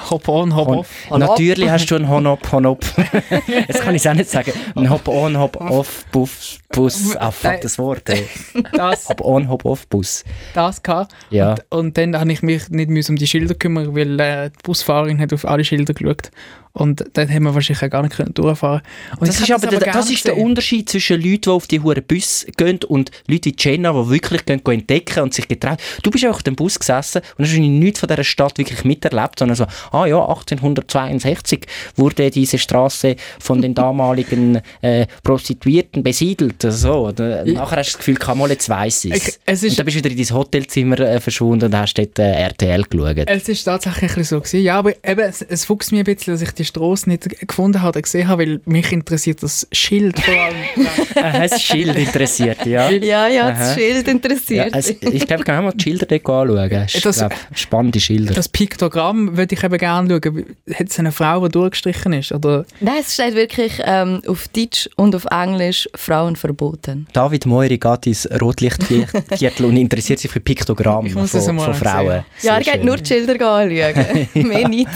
Hop 0.10 0.28
on, 0.28 0.54
Hop 0.54 0.86
Hon. 1.10 1.20
Natürlich 1.20 1.70
hast 1.70 1.88
du 1.88 1.96
einen 1.96 2.10
Hon-Op, 2.10 2.52
Hon-Op. 2.52 2.86
Jetzt 3.48 3.82
kann 3.82 3.96
ich 3.96 4.02
es 4.02 4.08
auch 4.08 4.14
nicht 4.14 4.30
sagen. 4.30 4.52
Ein 4.76 4.90
Hop-on, 4.90 5.38
Hop-off, 5.40 6.06
Bus, 6.12 6.60
Bus. 6.70 7.16
Ah, 7.16 7.32
fuck, 7.32 7.62
das 7.62 7.80
Wort. 7.80 8.10
ey. 8.10 8.28
Das, 8.74 9.08
Hop-on, 9.08 9.50
Hop-off, 9.50 9.88
Bus. 9.88 10.26
das 10.54 10.84
gehabt. 10.84 11.14
Ja. 11.30 11.52
Und, 11.52 11.62
und 11.70 11.98
dann 11.98 12.20
habe 12.20 12.32
ich 12.32 12.44
mich 12.44 12.70
nicht 12.70 12.90
müssen 12.90 13.14
um 13.14 13.16
die 13.16 13.28
Schilder 13.28 13.56
kümmern, 13.56 13.96
weil 13.96 14.20
äh, 14.20 14.50
die 14.50 14.64
Busfahrerin 14.64 15.22
hat 15.22 15.32
auf 15.32 15.46
alle 15.46 15.64
Schilder 15.64 15.94
geschaut. 15.94 16.32
Und 16.78 17.04
dann 17.14 17.30
haben 17.34 17.44
wir 17.44 17.54
wahrscheinlich 17.56 17.90
gar 17.92 18.04
nicht 18.04 18.16
können 18.16 18.34
durchfahren 18.34 18.82
und 19.20 19.28
Das 19.28 19.40
ist, 19.40 19.52
aber, 19.52 19.68
der, 19.68 19.80
das 19.80 20.06
gern 20.06 20.14
ist 20.14 20.26
der. 20.26 20.38
Unterschied 20.38 20.88
zwischen 20.90 21.20
Leuten, 21.22 21.42
die 21.42 21.50
auf 21.50 21.66
die 21.68 21.80
hohen 21.80 22.04
Bus 22.08 22.46
gehen 22.56 22.80
und 22.88 23.10
Leuten 23.28 23.46
wie 23.46 23.56
Jenna, 23.58 23.92
die 23.94 24.10
wirklich 24.10 24.46
gehen, 24.46 24.62
gehen 24.64 24.80
entdecken 24.80 25.24
und 25.24 25.34
sich 25.34 25.48
getrauen. 25.48 25.78
Du 26.04 26.12
bist 26.12 26.26
auch 26.26 26.36
auf 26.36 26.44
dem 26.44 26.56
Bus 26.56 26.78
gesessen 26.78 27.22
und 27.38 27.46
hast 27.46 27.58
nichts 27.58 28.00
von 28.00 28.08
dieser 28.10 28.24
Stadt 28.24 28.58
wirklich 28.60 28.84
miterlebt, 28.84 29.40
sondern 29.40 29.56
so, 29.56 29.66
ah 29.92 30.06
ja, 30.06 30.20
1862 30.20 31.66
wurde 31.96 32.30
diese 32.32 32.58
Straße 32.58 33.16
von 33.40 33.62
den 33.62 33.74
damaligen 33.76 34.62
äh, 34.82 35.08
Prostituierten 35.24 36.04
besiedelt. 36.04 36.62
So. 36.62 37.10
Nachher 37.12 37.78
hast 37.78 37.90
du 37.90 37.92
das 37.94 37.98
Gefühl, 37.98 38.16
kann 38.16 38.38
mal 38.38 38.50
jetzt 38.50 38.70
weiss 38.70 39.06
ich 39.06 39.14
es 39.46 39.64
ist- 39.64 39.72
Und 39.72 39.80
dann 39.80 39.86
bist 39.86 39.98
du 39.98 40.04
wieder 40.04 40.12
in 40.12 40.18
dein 40.24 40.36
Hotelzimmer 40.36 41.00
äh, 41.00 41.20
verschwunden 41.20 41.66
und 41.66 41.76
hast 41.76 41.96
dort 41.96 42.20
äh, 42.20 42.32
RTL 42.32 42.84
geschaut. 42.84 43.18
Es 43.28 43.50
ist 43.50 43.64
tatsächlich 43.64 44.28
so 44.28 44.40
gewesen. 44.40 44.62
Ja, 44.62 44.80
aber 44.80 44.92
eben, 45.04 45.20
es, 45.22 45.42
es 45.42 45.66
fuchst 45.66 45.92
mich 45.92 46.00
ein 46.02 46.04
bisschen, 46.06 46.34
dass 46.34 46.42
ich 46.42 46.52
die 46.52 46.66
Straße 46.68 47.10
nicht 47.10 47.48
gefunden 47.48 47.82
habe 47.82 47.90
oder 47.90 48.02
gesehen 48.02 48.28
habe, 48.28 48.44
weil 48.44 48.62
mich 48.66 48.92
interessiert 48.92 49.42
das 49.44 49.68
Schild 49.72 50.20
vor 50.20 50.34
allem. 50.34 50.56
Äh, 51.18 51.50
das 51.50 51.64
Schild 51.64 51.98
interessiert, 51.98 52.64
ja. 52.68 52.92
Ja, 52.92 53.28
ja, 53.28 53.50
das 53.50 53.60
Aha. 53.60 53.74
Schild 53.74 54.06
Ja, 54.06 54.12
interessiert. 54.14 54.74
also, 54.74 54.94
ich 55.02 55.26
glaube, 55.26 55.44
kann 55.44 55.64
man 55.64 55.76
die 55.76 55.84
Schilder 55.84 56.06
dort 56.06 56.30
anschauen. 56.30 56.88
Das 57.04 57.18
glaub, 57.18 57.34
spannende 57.56 58.00
Schilder. 58.00 58.36
das 58.36 58.48
Piktogramm 58.48 59.36
würde 59.36 59.56
ich 59.56 59.64
eben 59.64 59.78
gerne 59.80 60.20
schauen. 60.24 60.46
Hat 60.76 60.90
es 60.90 61.00
eine 61.00 61.12
Frau, 61.12 61.48
die 61.48 61.52
durchgestrichen 61.52 62.14
ist? 62.14 62.32
Oder 62.32 62.66
Nein, 62.82 62.98
es 63.02 63.16
steht 63.16 63.34
wirklich 63.34 63.82
ähm, 63.84 64.22
auf 64.28 64.48
Deutsch 64.50 64.88
und 64.96 65.16
auf 65.16 65.26
Englisch 65.32 65.90
Frauen 65.96 66.36
verboten. 66.36 67.08
David 67.14 67.48
Moiri 67.48 67.80
geht 67.80 68.06
ins 68.06 68.30
Rotlichtviertel 68.40 69.66
und 69.66 69.78
interessiert 69.78 70.20
sich 70.20 70.30
für 70.30 70.40
Piktogramme 70.40 71.08
Ich 71.08 71.14
von, 71.14 71.28
von 71.28 71.74
Frauen. 71.74 72.26
Ja, 72.42 72.58
er 72.58 72.62
geht 72.62 72.84
nur 72.84 72.98
die 72.98 73.06
Schilder 73.06 73.34
anschauen. 73.34 74.28
Mehr 74.48 74.68
nicht. 74.68 74.90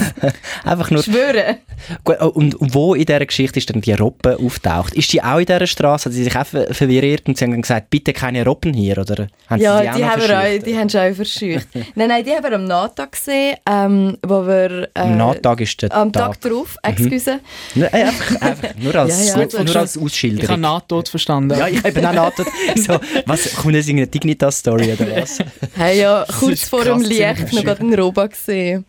Einfach 0.63 0.91
nur, 0.91 1.03
Schwören. 1.03 1.57
Gut, 2.03 2.17
oh, 2.21 2.27
und 2.27 2.55
wo 2.59 2.93
in 2.93 3.05
dieser 3.05 3.25
Geschichte 3.25 3.57
ist 3.59 3.69
dann 3.69 3.81
die 3.81 3.93
Robbe 3.93 4.37
auftaucht? 4.37 4.93
Ist 4.93 5.11
die 5.13 5.23
auch 5.23 5.39
in 5.39 5.45
dieser 5.45 5.65
Straße? 5.65 6.05
Hat 6.05 6.13
sie 6.13 6.23
sich 6.23 6.35
auch 6.35 6.45
ver- 6.45 6.73
verwirrt 6.73 7.23
und 7.27 7.37
sie 7.37 7.45
haben 7.45 7.59
gesagt, 7.61 7.89
bitte 7.89 8.13
keine 8.13 8.45
Robben 8.45 8.73
hier? 8.73 8.97
Oder 8.99 9.27
haben 9.47 9.57
sie 9.59 9.63
Ja, 9.65 9.81
die 9.81 9.89
auch 9.89 9.95
die 9.95 10.05
haben, 10.05 10.21
wir 10.21 10.25
auch, 10.37 10.41
verscheucht? 10.41 10.65
die 10.67 10.77
haben 10.77 10.89
schon 10.89 11.01
auch 11.01 11.15
verscheucht. 11.15 11.67
nein, 11.95 12.07
nein, 12.07 12.23
die 12.23 12.31
haben 12.31 12.43
wir 12.43 12.53
am 12.53 12.65
Nahtag 12.65 13.11
gesehen, 13.13 13.55
ähm, 13.67 14.17
wo 14.25 14.45
wir... 14.45 14.83
Äh, 14.93 14.99
Am 14.99 15.17
Nahtag 15.17 15.61
ist 15.61 15.81
der 15.81 15.91
Am 15.93 16.11
Tag. 16.13 16.39
Tag 16.39 16.51
drauf, 16.51 16.77
excuse. 16.83 17.39
Nein, 17.75 17.93
einfach, 17.93 18.41
einfach 18.41 18.69
nur 18.77 18.95
als, 19.01 19.19
Ja, 19.19 19.25
ja, 19.25 19.35
nur, 19.37 19.43
also 19.45 19.63
nur 19.63 19.75
als 19.75 19.91
Ich 19.95 19.95
habe 20.01 20.05
Ausschilderung. 20.05 20.59
Nahtod 20.61 21.09
verstanden. 21.09 21.57
Ja, 21.57 21.67
ich 21.67 21.83
habe 21.83 22.07
auch 22.07 22.13
Nahtod. 22.13 22.45
So, 22.75 22.99
was, 23.25 23.55
kommt 23.55 23.75
jetzt 23.75 23.87
irgendeine 23.87 24.07
Dignitas-Story 24.07 24.93
oder 24.93 25.21
was? 25.21 25.39
Hey, 25.75 26.01
ja, 26.01 26.25
kurz 26.39 26.63
vor 26.69 26.83
dem 26.83 27.01
Licht 27.01 27.51
noch 27.53 27.63
gerade 27.63 27.81
einen 27.81 27.93
Roba 27.99 28.27
gesehen. 28.27 28.85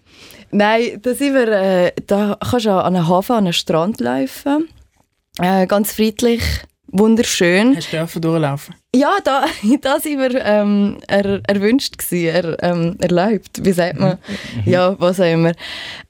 Nein, 0.54 1.00
da 1.00 1.14
sind 1.14 1.34
wir, 1.34 1.48
äh, 1.48 1.92
da 2.06 2.36
kannst 2.38 2.66
du 2.66 2.70
an 2.70 2.94
einem 2.94 3.08
Hafen, 3.08 3.32
an 3.32 3.38
einem 3.38 3.52
Strand 3.54 4.00
laufen. 4.00 4.68
Äh, 5.38 5.66
ganz 5.66 5.94
friedlich, 5.94 6.42
wunderschön. 6.88 7.74
Hast 7.74 7.90
du 7.90 7.96
dürfen 7.96 8.20
durchlaufen? 8.20 8.74
Ja, 8.94 9.16
da, 9.24 9.46
da 9.80 9.98
sind 9.98 10.18
wir 10.18 10.44
ähm, 10.44 10.98
er, 11.08 11.40
erwünscht 11.48 11.96
gewesen, 11.96 12.34
er, 12.34 12.62
ähm, 12.62 12.96
erlaubt, 13.00 13.64
wie 13.64 13.72
sagt 13.72 13.98
man? 13.98 14.18
Ja, 14.66 14.94
was 15.00 15.20
auch 15.20 15.32
immer. 15.32 15.52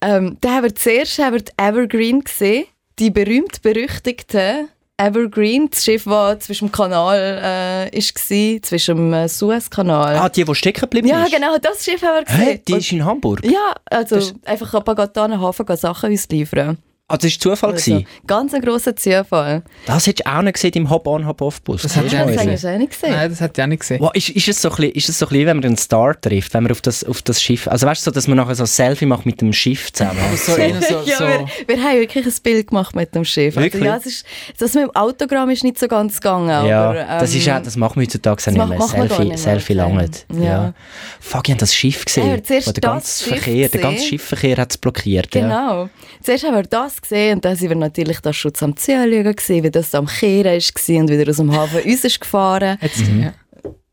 Ähm, 0.00 0.36
da 0.40 0.56
haben 0.56 0.64
wir 0.64 0.74
zuerst 0.74 1.20
haben 1.20 1.34
wir 1.34 1.42
die 1.42 1.52
Evergreen 1.56 2.22
gesehen, 2.22 2.64
die 2.98 3.10
berühmt-berüchtigte 3.12 4.66
Evergreen, 5.06 5.68
das 5.70 5.84
Schiff, 5.84 6.06
das 6.06 6.44
zwischen 6.44 6.68
dem 6.68 6.72
Kanal 6.72 7.40
äh, 7.42 7.96
ist, 7.96 8.14
war, 8.14 8.62
zwischen 8.62 8.96
dem 8.96 9.12
äh, 9.12 9.28
Suezkanal. 9.28 10.16
Ah, 10.16 10.28
die, 10.28 10.44
die 10.44 10.54
stecken 10.54 10.82
geblieben 10.82 11.08
ja, 11.08 11.24
ist? 11.24 11.34
genau, 11.34 11.56
das 11.58 11.84
Schiff 11.84 12.02
haben 12.02 12.16
wir 12.16 12.24
gesehen. 12.24 12.40
Hä, 12.40 12.62
die 12.66 12.74
ist 12.74 12.92
in 12.92 13.04
Hamburg? 13.04 13.44
ja, 13.44 13.74
also 13.86 14.18
einfach 14.44 14.74
ab 14.74 14.88
Agatha 14.88 15.28
Hafen 15.40 15.66
gehen 15.66 15.76
Sachen 15.76 16.10
uns 16.10 16.28
liefern. 16.28 16.78
Ah, 17.08 17.18
das 17.18 17.30
war 17.32 17.40
Zufall. 17.40 17.72
Also, 17.72 17.90
gewesen. 17.90 18.06
ganz 18.26 18.54
ein 18.54 18.62
grosser 18.62 18.96
Zufall. 18.96 19.62
Das 19.84 20.06
hättest 20.06 20.26
du 20.26 20.32
auch 20.32 20.40
nicht 20.40 20.54
gesehen 20.54 20.72
im 20.74 20.88
Hop-on, 20.88 21.26
Hop-off-Bus. 21.26 21.82
Das 21.82 21.90
Hast 21.96 22.04
hat 22.04 22.04
du 22.12 22.16
Das 22.46 22.64
auch 22.64 22.78
nicht 22.78 22.90
gesehen. 22.92 23.10
Nein, 23.12 23.28
das 23.28 23.40
hat 23.42 23.58
ich 23.58 23.62
auch 23.62 23.66
nicht 23.68 23.80
gesehen. 23.80 24.00
Wow, 24.00 24.12
ist, 24.14 24.30
ist, 24.30 24.48
es 24.48 24.62
so 24.62 24.70
ein 24.70 24.76
bisschen, 24.76 24.92
ist 24.94 25.08
es 25.10 25.18
so 25.18 25.26
ein 25.26 25.28
bisschen, 25.28 25.46
wenn 25.46 25.56
man 25.58 25.64
einen 25.66 25.76
Star 25.76 26.18
trifft, 26.18 26.54
wenn 26.54 26.62
man 26.62 26.72
auf 26.72 26.80
das, 26.80 27.04
auf 27.04 27.20
das 27.20 27.42
Schiff, 27.42 27.68
also 27.68 27.86
weißt 27.86 28.00
du, 28.00 28.04
so, 28.10 28.14
dass 28.14 28.28
man 28.28 28.38
nachher 28.38 28.54
so 28.54 28.62
ein 28.62 28.66
Selfie 28.66 29.04
macht 29.04 29.26
mit 29.26 29.42
dem 29.42 29.52
Schiff 29.52 29.92
zusammen? 29.92 30.20
So, 30.36 30.56
eher 30.56 30.80
so, 30.80 31.02
ja, 31.04 31.18
so. 31.18 31.24
Wir, 31.26 31.46
wir 31.66 31.82
haben 31.84 31.98
wirklich 31.98 32.24
ein 32.24 32.32
Bild 32.42 32.68
gemacht 32.68 32.96
mit 32.96 33.14
dem 33.14 33.24
Schiff. 33.26 33.56
Also, 33.58 33.64
Wirklich? 33.66 33.84
ja, 33.84 33.96
es 33.96 34.06
ist, 34.06 34.26
das 34.58 34.72
mit 34.72 34.84
dem 34.84 34.96
Autogramm 34.96 35.50
ist 35.50 35.64
nicht 35.64 35.78
so 35.78 35.88
ganz 35.88 36.14
gegangen. 36.18 36.48
Ja, 36.66 36.90
aber, 36.90 37.00
ähm, 37.00 37.06
das, 37.20 37.34
ist 37.34 37.46
auch, 37.50 37.62
das 37.62 37.76
machen 37.76 37.96
wir 38.00 38.06
heutzutage 38.06 38.32
auch 38.32 38.36
das 38.36 38.46
nicht 38.46 38.56
macht- 38.56 38.70
mehr. 38.70 38.88
Selfie, 38.88 39.18
nicht 39.18 39.28
mehr, 39.28 39.38
Selfie 39.38 39.74
langt. 39.74 40.26
Ja. 40.32 40.42
Ja. 40.42 40.74
Fuck, 41.20 41.48
ich 41.48 41.50
habe 41.50 41.60
das 41.60 41.74
Schiff 41.74 42.06
gesehen. 42.06 42.26
Ja, 42.28 42.36
der 42.38 42.60
das 42.62 42.72
ganze 42.74 43.24
Verkehr, 43.24 43.68
der 43.68 43.80
ganze 43.82 43.96
gesehen. 43.96 44.08
Schiffverkehr 44.08 44.56
hat 44.56 44.70
es 44.70 44.78
blockiert. 44.78 45.34
Ja. 45.34 45.40
Genau. 45.42 45.88
Zuerst 46.22 46.44
haben 46.44 46.54
wir 46.54 46.62
das 46.62 47.01
gesehen 47.02 47.36
und 47.36 47.44
dann 47.44 47.56
sind 47.56 47.68
wir 47.68 47.76
natürlich 47.76 48.20
da 48.20 48.32
schon 48.32 48.52
am 48.60 48.76
Zuschauen 48.76 49.36
gesehen, 49.36 49.64
wie 49.64 49.70
das 49.70 49.90
da 49.90 49.98
am 49.98 50.06
Kehren 50.06 50.60
war 50.60 51.00
und 51.00 51.10
wieder 51.10 51.30
aus 51.30 51.36
dem 51.36 51.54
Hafen 51.54 51.82
uns 51.84 52.04
ist 52.04 52.20
gefahren. 52.20 52.78
Mhm. 52.96 53.32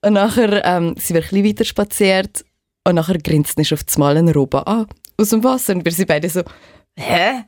Und 0.02 0.14
nachher 0.14 0.64
ähm, 0.66 0.96
sind 0.98 1.16
wir 1.16 1.24
ein 1.24 1.30
bisschen 1.30 1.46
weiter 1.46 1.66
spaziert 1.66 2.46
und 2.88 2.96
nachher 2.96 3.18
grinst 3.18 3.58
nicht 3.58 3.74
auf 3.74 3.84
das 3.84 3.98
Mal 3.98 4.16
ein 4.18 4.30
Roba 4.30 4.62
an 4.62 4.88
aus 5.20 5.30
dem 5.30 5.44
Wasser 5.44 5.76
und 5.76 5.84
wir 5.84 5.92
sind 5.92 6.08
beide 6.08 6.30
so, 6.30 6.44
hä? 6.98 7.44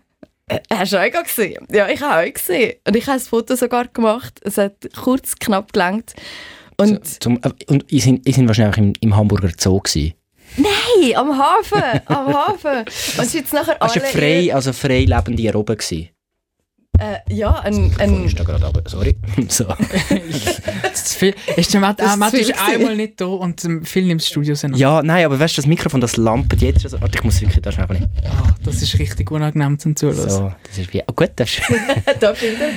Äh, 0.48 0.60
Hast 0.70 0.94
du 0.94 0.98
auch 0.98 1.24
gesehen? 1.24 1.66
Ja, 1.72 1.88
ich 1.88 2.02
habe 2.02 2.28
auch 2.28 2.34
gesehen. 2.34 2.74
Und 2.86 2.96
ich 2.96 3.08
habe 3.08 3.18
ein 3.18 3.22
Foto 3.22 3.56
sogar 3.56 3.88
gemacht. 3.88 4.40
Es 4.44 4.58
hat 4.58 4.76
kurz, 5.02 5.36
knapp 5.38 5.72
gelangt. 5.72 6.14
Und 6.78 7.24
Zum, 7.24 7.40
äh, 7.44 7.52
und 7.68 7.86
sind, 7.90 8.28
ihr 8.28 8.34
sind 8.34 8.48
wahrscheinlich 8.48 8.78
im, 8.78 8.94
im 9.00 9.16
Hamburger 9.16 9.52
Zoo 9.58 9.80
gewesen. 9.80 10.14
Hey, 10.56 11.16
am 11.16 11.38
Hafen, 11.38 12.02
am 12.06 12.34
Hafen. 12.34 12.86
Und 13.18 13.34
jetzt 13.34 13.54
nachher 13.54 13.78
Hast 13.80 13.96
du 13.96 14.02
alle... 14.02 14.10
frei, 14.10 14.54
also 14.54 14.74
frei 14.74 15.06
lebende 15.06 15.52
Robben 15.54 15.78
gewesen? 15.78 16.10
Äh, 17.00 17.18
ja, 17.34 17.60
ein, 17.62 17.92
Ein, 17.98 18.16
ein, 18.16 18.26
ist 18.26 18.40
da 18.40 18.44
gerade 18.44 18.66
aber, 18.66 18.84
sorry. 18.86 19.18
so. 19.48 19.66
Das 21.02 21.08
ist 21.08 21.14
zu 21.14 21.20
viel. 21.20 21.36
Ist 21.56 21.74
der 21.74 21.82
Matt, 21.82 22.00
Das 22.00 22.14
ah, 22.14 22.16
Matt 22.16 22.34
ist 22.34 22.54
einmal 22.60 22.96
nicht 22.96 23.20
da 23.20 23.26
und 23.26 23.64
ähm, 23.66 23.84
viel 23.84 24.10
im 24.10 24.20
Studio 24.20 24.56
sind. 24.56 24.78
Ja, 24.78 25.02
nein, 25.02 25.26
aber 25.26 25.40
weißt 25.40 25.58
du, 25.58 25.62
das 25.62 25.68
Mikrofon, 25.68 26.00
das 26.00 26.18
lampert 26.18 26.62
jetzt. 26.62 26.84
Also, 26.84 27.02
warte, 27.02 27.18
ich 27.18 27.24
muss 27.24 27.42
wirklich 27.42 27.62
da 27.62 27.72
schnell 27.72 27.88
nicht. 27.90 28.08
Ah, 28.24 28.54
das 28.64 28.82
ist 28.82 28.98
richtig 29.00 29.32
unangenehm 29.32 29.80
zum 29.80 29.96
Zuhören. 29.96 30.30
So, 30.30 30.52
das 30.68 30.78
ist 30.78 30.94
wie. 30.94 31.02
Oh, 31.08 31.14
gut, 31.14 31.32
das 31.36 31.50
ist, 31.50 31.62
da 32.20 32.34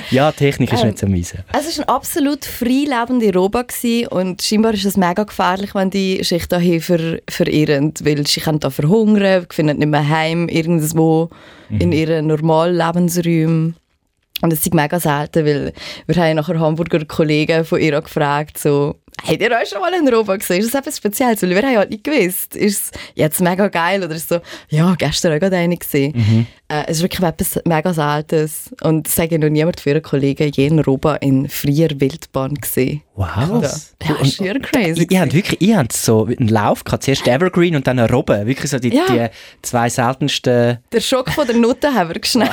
ja, 0.09 0.31
Technik 0.31 0.73
ist 0.73 0.81
Ähm, 0.81 0.87
nicht 0.87 0.99
so 0.99 1.07
miese. 1.07 1.43
Es 1.53 1.77
war 1.77 1.85
ein 1.85 1.89
absolut 1.89 2.45
frei 2.45 2.85
lebende 2.87 3.31
Roba 3.33 3.61
gewesen 3.61 4.07
und 4.07 4.41
scheinbar 4.41 4.73
ist 4.73 4.85
es 4.85 4.97
mega 4.97 5.23
gefährlich, 5.23 5.75
wenn 5.75 5.89
die 5.89 6.23
sich 6.23 6.47
da 6.47 6.57
hier 6.57 6.81
ver 6.81 7.19
verirren, 7.29 7.93
weil 8.03 8.25
sie 8.25 8.41
können 8.41 8.59
da 8.59 8.69
verhungern, 8.69 9.45
finden 9.49 9.77
nicht 9.77 9.89
mehr 9.89 10.07
heim 10.07 10.47
irgendwo 10.47 11.29
in 11.69 11.91
ihren 11.91 12.27
normalen 12.27 12.75
Lebensräumen. 12.75 13.75
Und 14.41 14.51
das 14.51 14.59
ist 14.59 14.73
mega 14.73 14.99
selten, 14.99 15.45
weil 15.45 15.73
wir 16.07 16.15
haben 16.23 16.35
nachher 16.35 16.59
Hamburger 16.59 17.05
Kollegen 17.05 17.63
von 17.63 17.79
ihr 17.79 17.99
gefragt, 18.01 18.57
so, 18.57 18.95
habt 19.25 19.41
ihr 19.41 19.51
euch 19.51 19.69
schon 19.69 19.79
mal 19.79 19.93
einen 19.93 20.13
Roba 20.13 20.35
gesehen? 20.35 20.59
Ist 20.59 20.73
das 20.73 20.81
etwas 20.81 20.97
Spezielles? 20.97 21.41
Weil 21.41 21.51
wir 21.51 21.61
haben 21.61 21.77
halt 21.77 21.89
nicht 21.89 22.03
gewusst. 22.03 22.55
Ist 22.55 22.93
es 22.93 22.99
jetzt 23.15 23.39
mega 23.39 23.69
geil 23.69 24.03
oder 24.03 24.13
ist 24.13 24.23
es 24.23 24.27
so, 24.29 24.39
ja, 24.69 24.93
gestern 24.97 25.33
auch 25.33 25.39
gerade 25.39 25.55
eine 25.55 25.77
gesehen. 25.77 26.47
Äh, 26.67 26.83
es 26.87 26.97
ist 26.97 27.03
wirklich 27.03 27.21
etwas 27.27 27.59
mega 27.65 27.93
Seltenes. 27.93 28.71
Und 28.81 29.07
es 29.07 29.15
sage 29.15 29.37
noch 29.37 29.49
niemand 29.49 29.79
für 29.79 29.91
ihre 29.91 30.01
Kollegen 30.01 30.51
jeden 30.51 30.79
Roba 30.79 31.15
in 31.17 31.47
freier 31.47 31.89
Wildbahn 31.99 32.55
gesehen. 32.55 33.01
Wow. 33.17 33.63
Ja, 34.03 34.15
ist 34.15 34.35
schier 34.35 34.59
crazy. 34.59 35.07
Ihr 35.09 35.21
habt 35.21 35.33
wirklich, 35.33 35.61
ihr 35.61 35.77
habt 35.77 35.93
so 35.93 36.25
einen 36.25 36.49
Lauf 36.49 36.83
gehabt. 36.83 37.03
Zuerst 37.03 37.25
Evergreen 37.27 37.75
und 37.75 37.87
dann 37.87 37.97
eine 37.99 38.09
Robbe. 38.11 38.45
Wirklich 38.45 38.69
so 38.71 38.77
die, 38.79 38.93
Ja. 38.93 39.05
die 39.07 39.27
zwei 39.61 39.89
seltensten. 39.89 40.79
Der 40.91 40.99
Schock 40.99 41.29
von 41.31 41.47
der 41.47 41.55
Nutte 41.55 41.93
haben 41.93 42.09
wir 42.13 42.21
schnell 42.25 42.49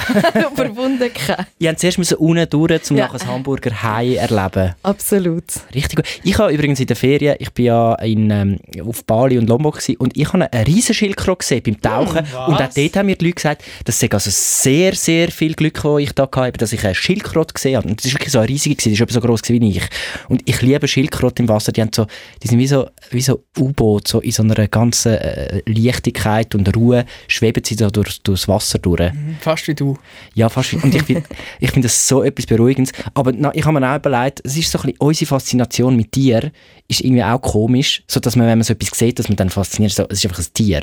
überwunden. 0.53 1.11
Ihr 1.59 1.68
habt 1.70 1.81
zuerst 1.81 1.98
müssen 1.98 2.18
unten 2.18 2.48
durch, 2.48 2.90
um 2.90 2.96
Ja. 2.96 3.07
nachher 3.07 3.18
das 3.18 3.27
Hamburger 3.27 3.83
Hai 3.83 4.14
erleben. 4.16 4.75
Absolut. 4.83 5.44
Richtig 5.75 5.96
gut. 5.96 6.07
Ich 6.22 6.38
habe 6.38 6.53
übrigens 6.53 6.79
in 6.79 6.87
der 6.87 6.96
Ferien, 6.96 7.37
ich 7.40 7.51
bin 7.53 7.64
ja 7.64 7.94
in, 7.96 8.31
ähm, 8.31 8.59
auf 8.87 9.05
Bali 9.05 9.38
und 9.38 9.48
Lombok 9.48 9.77
gewesen, 9.81 9.96
und 9.96 10.16
ich 10.16 10.33
habe 10.33 10.53
einen 10.53 10.64
riesen 10.64 10.94
Schildkröte 10.94 11.38
gesehen 11.38 11.62
beim 11.64 11.81
Tauchen. 11.81 12.27
was? 12.33 12.48
und 12.48 12.55
auch 12.62 12.68
dort 12.72 12.96
haben 12.96 13.07
mir 13.07 13.16
die 13.16 13.25
Leute 13.25 13.35
gesagt, 13.35 13.64
das 13.85 13.98
sei 14.03 14.11
also 14.11 14.31
sehr, 14.31 14.95
sehr 14.95 15.31
viel 15.31 15.55
Glück, 15.55 15.81
das 15.83 15.99
ich 16.01 16.12
da 16.12 16.29
hatte, 16.35 16.59
dass 16.59 16.73
ich 16.73 16.85
einen 16.85 16.95
Schildkröte 16.95 17.55
gesehen 17.55 17.77
habe. 17.77 17.88
Und 17.88 17.99
das 17.99 18.07
ist 18.07 18.15
wirklich 18.15 18.33
so 18.33 18.38
eine 18.38 18.49
riesige, 18.49 18.77
die 18.77 18.93
ist 18.93 19.01
etwa 19.01 19.12
so 19.12 19.21
groß 19.21 19.43
wie 19.49 19.69
ich. 19.69 19.83
Und 20.29 20.43
ich 20.45 20.61
liebe 20.62 20.88
Schildkröten 20.88 21.45
im 21.45 21.49
Wasser, 21.49 21.73
die, 21.73 21.81
haben 21.81 21.91
so, 21.95 22.07
die 22.43 22.49
sind 22.49 22.59
wie 22.59 22.67
so, 22.67 22.88
wie 23.11 23.21
so 23.21 23.45
U-Boot, 23.59 24.09
so 24.09 24.21
in 24.21 24.33
so 24.33 24.43
einer 24.43 24.67
ganzen 24.69 25.15
äh, 25.15 25.62
Leichtigkeit 25.67 26.55
und 26.55 26.75
Ruhe 26.75 27.05
schweben 27.29 27.62
sie 27.65 27.77
da 27.77 27.91
durch, 27.91 28.21
durchs 28.23 28.49
Wasser 28.49 28.79
durch. 28.79 29.12
Fast 29.41 29.69
wie 29.69 29.75
du. 29.75 29.97
Ja, 30.35 30.49
fast. 30.49 30.75
Und 30.75 30.95
ich 30.95 31.03
finde 31.03 31.23
ich 31.61 31.71
find 31.71 31.85
das 31.85 32.09
so 32.09 32.23
etwas 32.23 32.47
Beruhigendes. 32.47 32.93
Aber 33.15 33.33
na, 33.33 33.55
ich 33.55 33.65
habe 33.65 33.79
mir 33.79 33.91
auch 33.91 33.97
überlegt, 33.97 34.41
es 34.45 34.57
ist 34.57 34.71
so 34.71 34.79
ein 34.79 34.83
bisschen, 34.83 34.99
unsere 34.99 35.29
Faszination 35.29 35.97
mit 35.97 36.12
Tier 36.12 36.51
ist 36.88 37.01
irgendwie 37.01 37.23
auch 37.23 37.41
komisch, 37.41 38.03
so 38.09 38.21
dass 38.21 38.37
man, 38.37 38.47
wenn 38.47 38.59
man 38.59 38.65
so 38.65 38.73
etwas 38.73 38.99
sieht, 38.99 39.19
dass 39.19 39.29
man 39.29 39.37
dann 39.37 39.49
fasziniert 39.49 39.93
ist, 39.93 39.97
so, 39.97 40.05
es 40.09 40.19
ist 40.19 40.27
einfach 40.27 40.43
ein 40.43 40.53
Tier. 40.53 40.81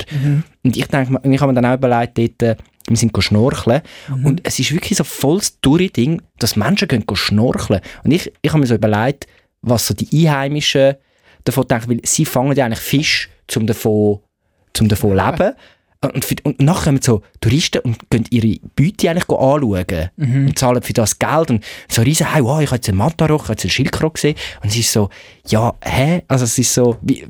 Und 0.64 0.76
ich 0.76 0.86
denke, 0.86 1.20
ich 1.22 1.40
habe 1.40 1.52
mir 1.52 1.60
dann 1.60 1.70
auch 1.70 1.76
überlegt, 1.76 2.18
dort, 2.18 2.42
äh, 2.42 2.56
wir 2.88 2.96
sind 2.96 3.12
schnorcheln 3.22 3.82
und 4.24 4.40
es 4.44 4.58
ist 4.58 4.72
wirklich 4.72 4.96
so 4.98 5.04
voll 5.04 5.38
das 5.38 5.60
Touri-Ding, 5.60 6.22
dass 6.38 6.56
Menschen 6.56 6.88
gehen 6.88 7.04
schnorcheln. 7.14 7.80
Und 8.04 8.10
ich, 8.10 8.32
ich 8.42 8.50
habe 8.50 8.60
mir 8.60 8.66
so 8.66 8.74
überlegt, 8.74 9.26
was 9.62 9.86
so 9.86 9.94
die 9.94 10.26
Einheimischen 10.26 10.94
davon 11.44 11.68
denken, 11.68 11.90
weil 11.90 12.00
sie 12.04 12.24
fangen 12.24 12.56
ja 12.56 12.64
eigentlich 12.64 12.80
Fisch, 12.80 13.28
um 13.56 13.66
davon, 13.66 14.20
zum 14.72 14.88
davon 14.88 15.16
Ja. 15.16 15.30
leben. 15.30 15.54
Und, 16.02 16.24
für, 16.24 16.34
und 16.44 16.62
nachher 16.62 16.86
kommen 16.86 17.02
so 17.02 17.20
Touristen 17.42 17.80
und 17.80 18.08
gehen 18.08 18.24
ihre 18.30 18.58
Beute 18.74 19.10
eigentlich 19.10 19.28
anschauen 19.28 20.10
und 20.16 20.58
zahlen 20.58 20.82
für 20.82 20.94
das 20.94 21.18
Geld 21.18 21.50
und 21.50 21.62
so 21.88 22.00
riesen, 22.00 22.32
hey, 22.32 22.42
wow, 22.42 22.62
ich 22.62 22.68
habe 22.68 22.76
jetzt 22.76 22.88
einen 22.88 22.96
Mataroch, 22.96 23.42
ich 23.42 23.48
habe 23.48 23.52
jetzt 23.52 23.64
einen 23.64 23.70
Schildkröte 23.70 24.12
gesehen 24.14 24.36
und 24.62 24.70
es 24.70 24.78
ist 24.78 24.92
so, 24.92 25.10
ja, 25.48 25.74
hä? 25.84 26.22
Also 26.26 26.44
es 26.44 26.56
ist 26.56 26.72
so, 26.72 26.96
wie, 27.02 27.26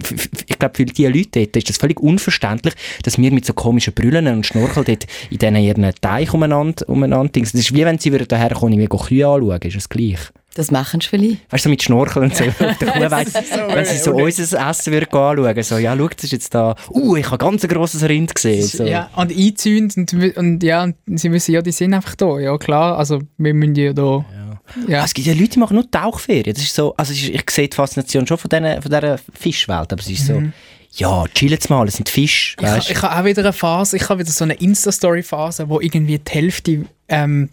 ich 0.47 0.57
glaube 0.57 0.77
für 0.77 0.85
die 0.85 1.07
Leute 1.07 1.47
dort 1.47 1.57
ist 1.57 1.69
das 1.69 1.79
völlig 1.79 1.99
unverständlich, 1.99 2.75
dass 3.03 3.19
wir 3.19 3.33
mit 3.33 3.45
so 3.45 3.55
komischen 3.55 3.93
Brüllen 3.93 4.29
und 4.29 4.47
Schnorcheln 4.47 4.87
dort 4.87 5.07
in 5.31 5.39
diesen 5.39 5.57
ihren 5.57 5.93
Teich 6.01 6.33
umeinander, 6.33 6.89
umeinander. 6.89 7.41
Das 7.41 7.53
ist 7.55 7.75
wie 7.75 7.85
wenn 7.85 7.99
sie 7.99 8.13
würden 8.13 8.29
daher 8.29 8.51
kommen 8.51 8.75
und 8.75 8.79
mir 8.79 8.89
Kühe 8.89 9.27
anschauen, 9.27 9.61
ist 9.63 9.77
das 9.77 9.89
gleich. 9.89 10.21
Das 10.61 10.71
machen 10.71 11.01
sie 11.01 11.09
vielleicht. 11.09 11.51
Weißt 11.51 11.65
du, 11.65 11.69
so 11.69 11.71
mit 11.71 11.83
Schnorcheln 11.83 12.27
und 12.27 12.37
so 12.37 12.45
auf 12.49 12.55
der 12.59 12.89
Kuhweide, 12.89 13.33
wenn 13.33 13.85
sie 13.87 13.97
so 13.97 14.13
unser 14.13 14.69
Essen 14.69 14.93
würden 14.93 15.09
anschauen, 15.11 15.63
so, 15.63 15.79
ja, 15.79 15.97
schau, 15.97 16.09
das 16.09 16.25
ist 16.25 16.33
jetzt 16.33 16.55
da, 16.55 16.75
uh, 16.91 17.17
ich 17.17 17.25
habe 17.25 17.39
ganz 17.39 17.63
ein 17.63 17.71
grosses 17.71 18.07
Rind 18.07 18.35
gesehen. 18.35 18.63
So. 18.67 18.85
Ja, 18.85 19.09
und 19.17 19.35
einzäunt 19.35 19.97
und, 19.97 20.37
und 20.37 20.63
ja, 20.63 20.83
und 20.83 20.97
sie 21.15 21.33
wissen 21.33 21.53
ja, 21.53 21.63
die 21.63 21.73
sind 21.73 21.95
einfach 21.95 22.15
da. 22.15 22.39
Ja, 22.39 22.59
klar, 22.59 22.99
also 22.99 23.23
wir 23.39 23.55
müssen 23.55 23.75
ja 23.75 23.95
da. 23.95 24.03
Ja. 24.87 25.01
Ah, 25.01 25.05
Es 25.05 25.15
gibt 25.15 25.27
ja 25.27 25.33
Leute, 25.33 25.49
die 25.49 25.59
machen 25.61 25.75
nur 25.77 25.91
Tauchferien. 25.91 26.53
Das 26.55 26.63
ist 26.63 26.75
so, 26.75 26.95
also 26.95 27.15
ist, 27.15 27.31
ich 27.31 27.51
sehe 27.51 27.69
die 27.69 27.75
Faszination 27.75 28.27
schon 28.27 28.37
von, 28.37 28.51
diesen, 28.51 28.83
von 28.83 28.91
dieser 28.91 29.19
Fischwelt, 29.33 29.93
aber 29.95 30.03
es 30.03 30.11
ist 30.11 30.27
so, 30.27 30.43
ja, 30.93 31.25
chillen 31.35 31.59
mal, 31.71 31.89
es 31.89 31.97
sind 31.97 32.11
Fische, 32.11 32.57
Ich, 32.79 32.91
ich 32.91 33.03
habe 33.03 33.19
auch 33.19 33.25
wieder 33.25 33.43
eine 33.43 33.55
Phase, 33.55 33.97
ich 33.97 34.09
habe 34.11 34.21
wieder 34.21 34.31
so 34.31 34.45
eine 34.45 34.55
Insta-Story-Phase, 34.55 35.71
wo 35.71 35.81
irgendwie 35.81 36.19
die 36.19 36.31
Hälfte 36.31 36.85
ähm, 37.09 37.49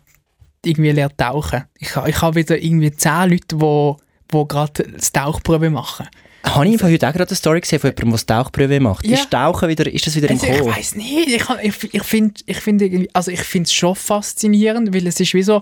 irgendwie 0.65 0.91
lernt 0.91 1.17
tauchen. 1.17 1.63
Ich, 1.79 1.95
ich 1.95 2.21
habe 2.21 2.35
wieder 2.35 2.57
irgendwie 2.61 2.91
zehn 2.91 3.29
Leute, 3.29 3.59
wo, 3.61 3.97
wo 4.29 4.45
gerade 4.45 4.83
das 4.83 5.11
Tauchprobe 5.11 5.69
machen. 5.69 6.07
Habe 6.43 6.67
ich 6.67 6.81
heute 6.81 7.07
auch 7.07 7.13
gerade 7.13 7.29
eine 7.29 7.35
Story 7.35 7.59
gesehen 7.61 7.79
von 7.79 7.89
jemandem, 7.89 8.25
der 8.25 8.35
Tauchprüfe 8.37 8.79
macht. 8.79 9.05
Ja. 9.05 9.15
Ist, 9.15 9.31
Tauchen 9.31 9.67
wieder, 9.67 9.91
ist 9.91 10.07
das 10.07 10.15
wieder 10.15 10.29
im 10.29 10.35
Also 10.39 10.47
ich 10.47 10.59
Kommen? 10.59 10.75
weiß 10.75 10.95
nicht, 10.95 11.27
ich, 11.27 11.43
ich, 11.63 11.93
ich 11.93 12.03
finde 12.03 12.41
ich 12.45 12.57
find 12.57 13.09
also 13.13 13.31
ich 13.31 13.55
es 13.55 13.73
schon 13.73 13.95
faszinierend, 13.95 14.93
weil 14.93 15.07
es 15.07 15.19
ist 15.19 15.33
wie 15.33 15.43
so, 15.43 15.61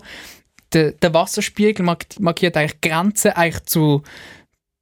der, 0.73 0.91
der 0.91 1.13
Wasserspiegel 1.13 1.83
mark- 1.83 2.19
markiert 2.19 2.55
eigentlich 2.57 2.81
Grenzen 2.81 3.31
eigentlich 3.31 3.63
zu, 3.65 4.03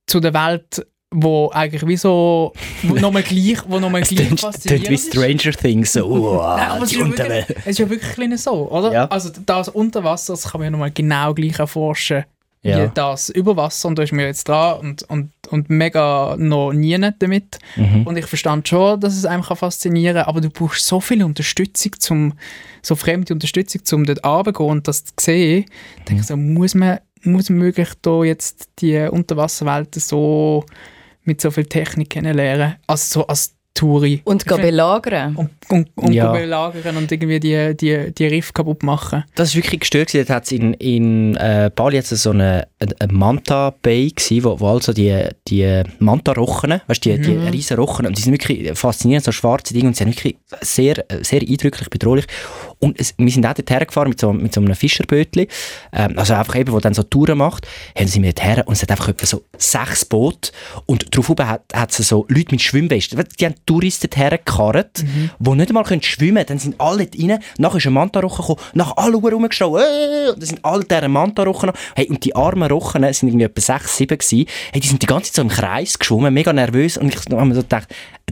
zu 0.08 0.20
der 0.20 0.34
Welt, 0.34 0.86
wo 1.14 1.52
eigentlich 1.54 1.86
wie 1.88 1.98
so, 1.98 2.54
wo 2.84 2.96
nochmal 2.96 3.24
gleich, 3.24 3.60
wo 3.68 3.80
nochmal 3.80 4.02
gleich 4.02 4.40
faszinierend 4.40 4.90
wie. 4.90 4.98
Stranger 4.98 5.52
Things. 5.54 5.94
So, 5.94 6.06
uah, 6.06 6.58
Nein, 6.58 6.82
es 6.84 6.92
ist, 6.92 7.00
ja 7.00 7.08
wirklich, 7.08 7.58
es 7.60 7.66
ist 7.68 7.80
ja 7.80 7.90
wirklich 7.90 8.42
so, 8.42 8.70
oder? 8.70 8.92
Ja. 8.92 9.06
Also 9.08 9.30
das 9.46 9.70
Unterwasser, 9.70 10.34
das 10.34 10.52
kann 10.52 10.60
man 10.60 10.66
ja 10.66 10.72
nochmal 10.72 10.92
genau 10.92 11.34
gleich 11.34 11.60
erforschen 11.60 12.26
Ja. 12.64 12.86
wie 12.86 12.92
das 12.94 13.30
Überwasser 13.30 13.90
und 13.90 14.00
da 14.00 14.04
ist 14.04 14.14
mir 14.14 14.26
jetzt 14.26 14.48
dran 14.48 14.80
und, 14.80 15.04
und, 15.04 15.32
und 15.50 15.70
mega 15.70 16.36
noch 16.38 16.72
nie 16.72 16.98
damit. 17.20 17.60
Mhm. 17.76 18.08
Und 18.08 18.18
ich 18.18 18.26
verstand 18.26 18.68
schon, 18.68 19.00
dass 19.00 19.16
es 19.16 19.26
einem 19.26 19.44
kann 19.44 19.58
faszinieren 19.58 20.16
kann, 20.16 20.26
aber 20.26 20.42
du 20.42 20.50
brauchst 20.50 20.86
so 20.88 21.00
viel 21.00 21.24
Unterstützung, 21.24 21.92
zum, 22.00 22.34
so 22.82 22.96
fremde 22.96 23.34
Unterstützung, 23.34 23.82
um 23.92 24.06
dort 24.06 24.26
runterzugehen 24.26 24.72
und 24.72 24.88
das 24.88 25.04
zu 25.04 25.14
sehen. 25.20 25.66
Ich 26.00 26.04
denke 26.06 26.24
so, 26.24 26.38
muss 26.38 26.74
man, 26.74 27.00
muss 27.24 27.50
man 27.50 27.62
wirklich 27.62 27.90
da 28.02 28.24
jetzt 28.24 28.70
die 28.80 28.98
Unterwasserwelt 28.98 29.96
so 29.96 30.66
mit 31.26 31.42
so 31.42 31.52
viel 31.52 31.66
Technik 31.66 32.12
kennenlernen? 32.12 32.76
Also 32.88 33.22
so 33.22 33.28
als 33.28 33.56
Touri. 33.76 34.22
Und 34.26 34.46
gehen 34.46 34.62
belagern. 34.62 35.36
und, 35.36 35.50
und, 35.70 35.90
und 35.96 36.14
Ja. 36.14 36.32
belagern 36.32 36.96
und 36.96 37.12
irgendwie 37.12 37.40
die, 37.40 37.76
die, 37.76 38.14
die 38.14 38.28
Riff 38.28 38.54
kaputt 38.54 38.84
machen. 38.84 39.24
Das 39.34 39.50
ist 39.50 39.56
wirklich 39.56 39.80
gestört. 39.80 40.14
Dort 40.14 40.30
hat 40.30 40.44
es 40.46 40.52
in, 40.52 40.76
in 40.76 41.36
äh, 41.38 41.72
Bali 41.76 41.96
jetzt 41.96 42.10
so 42.10 42.30
eine, 42.30 42.68
eine, 42.80 42.96
eine 43.00 43.14
Manta 43.14 43.74
Bay 43.82 44.12
gewesen, 44.12 44.44
wo, 44.44 44.60
wo 44.60 44.68
also 44.68 44.94
die, 44.94 45.28
die 45.48 45.82
Manta-Rochen, 45.98 46.82
weißt 46.86 47.04
du, 47.04 47.18
die, 47.18 47.22
die 47.22 47.36
riesen 47.50 47.78
Rochen, 47.78 48.06
und 48.06 48.16
die 48.16 48.22
sind 48.22 48.34
wirklich 48.34 48.78
faszinierend, 48.78 49.26
so 49.26 49.32
schwarze 49.32 49.74
Dinge, 49.74 49.88
und 49.88 49.96
sie 49.96 50.04
sind 50.04 50.16
wirklich 50.16 50.38
sehr, 50.62 51.04
sehr 51.22 51.42
eindrücklich, 51.42 51.90
bedrohlich. 51.90 52.26
Und 52.84 53.00
es, 53.00 53.14
wir 53.18 53.32
sind 53.32 53.46
auch 53.46 53.54
dort 53.54 53.70
hergefahren 53.70 54.10
mit 54.10 54.20
so, 54.20 54.34
mit 54.34 54.54
so 54.54 54.60
einem 54.60 54.76
Fischerbötli, 54.76 55.48
ähm, 55.94 56.20
also 56.20 56.34
einfach 56.34 56.58
eben, 56.58 56.74
wo 56.74 56.82
dann 56.82 56.94
so 56.94 57.04
Touren 57.04 57.38
macht, 57.38 57.66
haben 57.98 58.08
sie 58.08 58.20
mir 58.20 58.34
dort 58.34 58.46
her, 58.46 58.64
und 58.68 58.74
es 58.74 58.82
hat 58.82 58.92
einfach 58.92 59.08
etwa 59.08 59.26
so 59.26 59.44
sechs 59.58 60.04
Boote, 60.04 60.52
und 60.86 61.16
drauf 61.16 61.30
oben 61.30 61.48
hat, 61.48 61.62
hat 61.74 61.98
es 61.98 62.10
so 62.10 62.26
Leute 62.28 62.52
mit 62.52 62.62
Schwimmwesten, 62.62 63.24
die 63.40 63.46
haben 63.46 63.56
Touristen 63.66 64.10
hergekarrt, 64.14 65.06
die 65.40 65.50
nicht 65.52 65.70
einmal 65.70 65.86
können 65.86 66.04
schwimmen 66.04 66.36
können, 66.36 66.48
dann 66.48 66.60
sind 66.60 66.82
alle 66.82 67.06
dort 67.06 67.24
rein, 67.24 67.40
nachher 67.58 67.78
ist 67.78 67.88
ein 67.88 67.94
Manta-Rochen 67.94 68.46
gekommen, 68.46 68.60
nach 68.74 68.98
alle 68.98 69.16
Uhr 69.16 69.32
rumgeschrien, 69.32 69.76
äh, 69.76 70.30
und 70.32 70.42
dann 70.42 70.46
sind 70.46 70.66
alle 70.66 70.84
dieser 70.84 71.08
Manta-Rochen 71.08 71.72
hey, 71.96 72.10
und 72.10 72.26
die 72.26 72.36
armen 72.36 72.70
Rochen 72.70 73.02
sind 73.14 73.30
irgendwie 73.30 73.46
etwa 73.46 73.62
sechs, 73.62 73.96
sieben 73.96 74.18
gewesen, 74.18 74.46
hey, 74.74 74.82
die 74.82 74.88
sind 74.90 75.02
die 75.02 75.08
ganze 75.08 75.32
Zeit 75.32 75.36
so 75.36 75.42
im 75.44 75.48
Kreis 75.48 75.98
geschwommen, 75.98 76.34
mega 76.34 76.52
nervös, 76.52 76.98
und 76.98 77.08
ich 77.08 77.20
habe 77.32 77.46
mir 77.46 77.56
so 77.56 77.62
gedacht, 77.62 77.88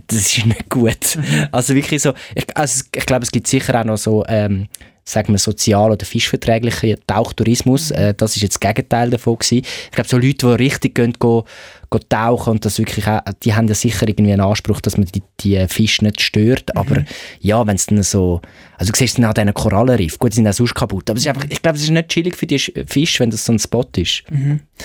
das 0.07 0.37
ist 0.37 0.45
nicht 0.45 0.69
gut. 0.69 1.17
Also 1.51 1.75
wirklich 1.75 2.01
so, 2.01 2.13
ich, 2.35 2.45
also 2.55 2.83
ich 2.95 3.05
glaube, 3.05 3.23
es 3.23 3.31
gibt 3.31 3.47
sicher 3.47 3.79
auch 3.79 3.85
noch 3.85 3.97
so, 3.97 4.25
ähm, 4.27 4.67
sagen 5.03 5.33
wir, 5.33 5.39
sozial- 5.39 5.91
oder 5.91 6.05
fischverträglichen 6.05 6.95
Tauchtourismus. 7.07 7.91
Äh, 7.91 8.13
das 8.15 8.35
ist 8.35 8.43
jetzt 8.43 8.63
das 8.63 8.69
Gegenteil 8.73 9.09
davon 9.09 9.37
gewesen. 9.37 9.65
Ich 9.85 9.91
glaube, 9.91 10.07
so 10.07 10.17
Leute, 10.17 10.47
die 10.47 10.63
richtig 10.63 10.95
gehen, 10.95 11.13
go, 11.17 11.45
go 11.89 11.97
tauchen 11.97 12.51
und 12.51 12.65
das 12.65 12.77
wirklich 12.77 13.07
auch, 13.07 13.19
die 13.43 13.53
haben 13.53 13.67
ja 13.67 13.73
sicher 13.73 14.07
irgendwie 14.07 14.31
einen 14.31 14.41
Anspruch, 14.41 14.79
dass 14.79 14.97
man 14.97 15.07
die, 15.07 15.23
die 15.41 15.65
Fische 15.67 16.05
nicht 16.05 16.21
stört. 16.21 16.75
Aber 16.77 17.03
ja, 17.39 17.65
wenn 17.65 17.75
es 17.75 17.87
dann 17.87 18.01
so, 18.03 18.41
also 18.77 18.91
du 18.91 18.97
siehst 18.97 19.17
dann 19.17 19.25
auch 19.25 19.33
diesen 19.33 19.53
Korallenriff, 19.53 20.17
gut, 20.19 20.31
die 20.31 20.35
sind 20.37 20.47
auch 20.47 20.53
sonst 20.53 20.75
kaputt, 20.75 21.09
aber 21.09 21.17
es 21.17 21.23
ist 21.25 21.29
einfach, 21.29 21.45
ich 21.49 21.61
glaube, 21.61 21.77
es 21.77 21.83
ist 21.83 21.89
nicht 21.89 22.09
chillig 22.09 22.35
für 22.37 22.47
die 22.47 22.59
Sch- 22.59 22.87
Fische, 22.87 23.19
wenn 23.21 23.31
das 23.31 23.43
so 23.43 23.51
ein 23.53 23.59
Spot 23.59 23.87
ist. 23.97 24.23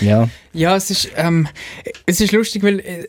Ja. 0.01 0.29
Ja, 0.53 0.77
es 0.77 0.91
ist, 0.91 1.11
ähm, 1.17 1.47
es 2.07 2.21
ist 2.21 2.33
lustig, 2.33 2.63
weil 2.63 2.81
äh, 2.81 3.07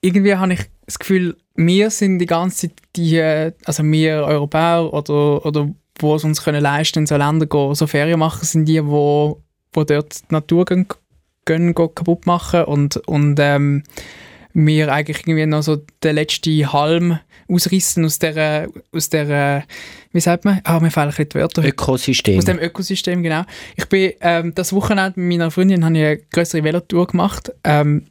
irgendwie 0.00 0.34
habe 0.34 0.52
ich 0.52 0.60
das 0.86 0.98
Gefühl, 0.98 1.36
wir 1.54 1.90
sind 1.90 2.18
die 2.18 2.26
ganze 2.26 2.68
Zeit 2.68 2.78
die, 2.96 3.16
äh, 3.16 3.52
also 3.64 3.82
wir 3.84 4.24
Europäer 4.24 4.92
oder, 4.92 5.44
oder 5.44 5.68
wo 5.98 6.14
es 6.14 6.24
uns 6.24 6.42
können 6.42 6.62
leisten 6.62 7.00
in 7.00 7.06
so 7.06 7.16
Länder 7.16 7.46
gehen, 7.46 7.74
so 7.74 7.86
Ferien 7.86 8.18
machen, 8.18 8.44
sind 8.44 8.66
die, 8.66 8.84
wo, 8.84 9.42
wo 9.72 9.84
dort 9.84 10.20
die 10.20 10.34
Natur 10.34 10.64
gehen, 10.64 10.86
gehen, 11.44 11.74
gehen 11.74 11.94
kaputt 11.94 12.26
machen 12.26 12.64
und, 12.64 12.96
und 13.08 13.38
ähm, 13.40 13.82
wir 14.54 14.92
eigentlich 14.92 15.26
irgendwie 15.26 15.46
noch 15.46 15.62
so 15.62 15.76
den 16.02 16.14
letzten 16.14 16.72
Halm 16.72 17.18
ausrissen 17.48 18.04
aus 18.04 18.18
der, 18.18 18.68
aus 18.92 19.08
der, 19.08 19.64
wie 20.12 20.20
sagt 20.20 20.44
man? 20.44 20.60
Ah, 20.64 20.80
mir 20.80 20.90
fehlen 20.90 21.06
ein 21.06 21.10
bisschen 21.10 21.28
die 21.30 21.34
Wörter. 21.36 21.64
Ökosystem. 21.64 22.38
Aus 22.38 22.44
dem 22.44 22.58
Ökosystem, 22.58 23.22
genau. 23.22 23.42
Ich 23.76 23.86
bin 23.86 24.12
ähm, 24.20 24.54
das 24.54 24.72
Wochenende 24.72 25.18
mit 25.20 25.38
meiner 25.38 25.50
Freundin 25.50 25.84
habe 25.84 25.96
ich 25.96 26.04
eine 26.04 26.16
größere 26.18 26.64
Velotour 26.64 27.06
gemacht. 27.06 27.52
Ähm, 27.64 28.06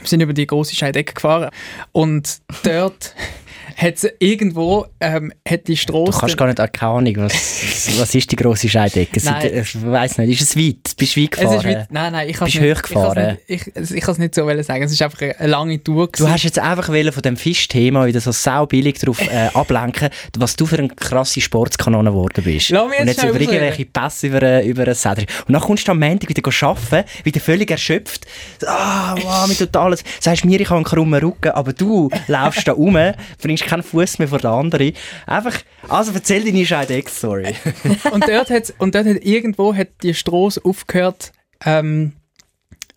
wir 0.00 0.06
sind 0.06 0.20
über 0.20 0.32
die 0.32 0.46
große 0.46 0.74
Scheidecke 0.74 1.14
gefahren. 1.14 1.50
Und 1.92 2.40
dort 2.62 3.14
hat 3.76 3.94
es 3.96 4.08
irgendwo 4.18 4.86
ähm, 5.00 5.32
hat 5.46 5.68
die 5.68 5.74
Du 5.74 5.80
Straße. 5.80 6.18
kannst 6.18 6.36
gar 6.38 6.46
nicht, 6.46 6.72
keine 6.72 6.92
Ahnung, 6.92 7.14
was, 7.18 7.32
was 7.98 8.14
ist 8.14 8.32
die 8.32 8.36
grosse 8.36 8.68
Scheidecke? 8.68 9.20
Nein. 9.22 9.50
Ich 9.54 9.84
weiß 9.84 10.18
nicht, 10.18 10.40
ist 10.40 10.48
es 10.48 10.56
weit? 10.56 10.96
Bist 10.96 11.16
du 11.16 11.22
weit 11.22 11.34
es 11.34 11.40
gefahren? 11.40 11.58
ist 11.58 11.64
weit, 11.66 11.92
nein, 11.92 12.12
nein, 12.12 12.28
ich 12.28 12.36
kann 12.36 12.46
Bist 12.46 12.60
nicht, 12.60 12.76
hochgefahren? 12.76 13.38
Ich 13.46 13.60
kann 13.60 13.72
es 13.74 13.90
nicht, 13.90 13.90
ich, 13.90 13.96
ich 13.96 14.02
kann 14.02 14.12
es 14.12 14.18
nicht 14.18 14.34
so 14.34 14.62
sagen. 14.62 14.82
Es 14.82 14.92
ist 14.92 15.02
einfach 15.02 15.20
eine, 15.20 15.46
lange 15.46 15.82
Tour. 15.82 16.06
Du 16.06 16.12
gewesen. 16.12 16.32
hast 16.32 16.42
jetzt 16.44 16.58
einfach 16.58 16.88
wollen 16.88 17.12
von 17.12 17.22
dem 17.22 17.36
Fischthema 17.36 18.06
wieder 18.06 18.20
so 18.20 18.32
saubillig 18.32 18.98
drauf 18.98 19.20
äh, 19.20 19.48
ablenken, 19.54 20.08
was 20.38 20.56
du 20.56 20.64
für 20.64 20.78
eine 20.78 20.88
krasse 20.88 21.40
Sportskanone 21.42 22.10
geworden 22.10 22.42
bist. 22.44 22.70
Lass 22.70 22.88
mich 22.88 22.98
jetzt 22.98 23.00
und 23.02 23.08
jetzt 23.08 23.24
über 23.24 23.40
irgendwelche 23.40 23.84
Pässe 23.84 24.26
über, 24.28 24.42
äh, 24.42 24.66
über 24.66 24.84
einen 24.84 24.94
Seder. 24.94 25.24
Und 25.46 25.52
dann 25.52 25.60
kommst 25.60 25.86
du 25.86 25.92
am 25.92 25.98
Montag 26.00 26.28
wieder 26.30 26.42
arbeiten, 26.62 27.04
wieder 27.24 27.40
völlig 27.40 27.70
erschöpft. 27.70 28.26
Ah, 28.66 29.14
wow, 29.20 29.46
mit 29.46 29.58
totales. 29.58 30.02
Sagst 30.20 30.44
mir, 30.46 30.58
ich 30.60 30.68
habe 30.70 30.76
einen 30.76 30.84
krummen 30.84 31.20
Rücken, 31.22 31.50
aber 31.52 31.72
du 31.74 32.08
laufst 32.26 32.66
da 32.66 32.72
rum, 32.72 32.96
bringst 33.42 33.65
keinen 33.66 33.82
Fuß 33.82 34.18
mehr 34.18 34.28
vor 34.28 34.38
den 34.38 34.50
anderen. 34.50 34.92
Einfach, 35.26 35.58
also 35.88 36.12
erzähl 36.12 36.44
deine 36.44 36.64
Scheidex-Story. 36.64 37.54
und 38.12 38.28
dort 38.28 38.50
hat 38.50 38.74
und 38.78 38.94
dort 38.94 39.06
hat 39.06 39.24
irgendwo 39.24 39.74
hat 39.74 39.88
die 40.02 40.14
Straße 40.14 40.60
aufgehört 40.64 41.32
ähm, 41.64 42.12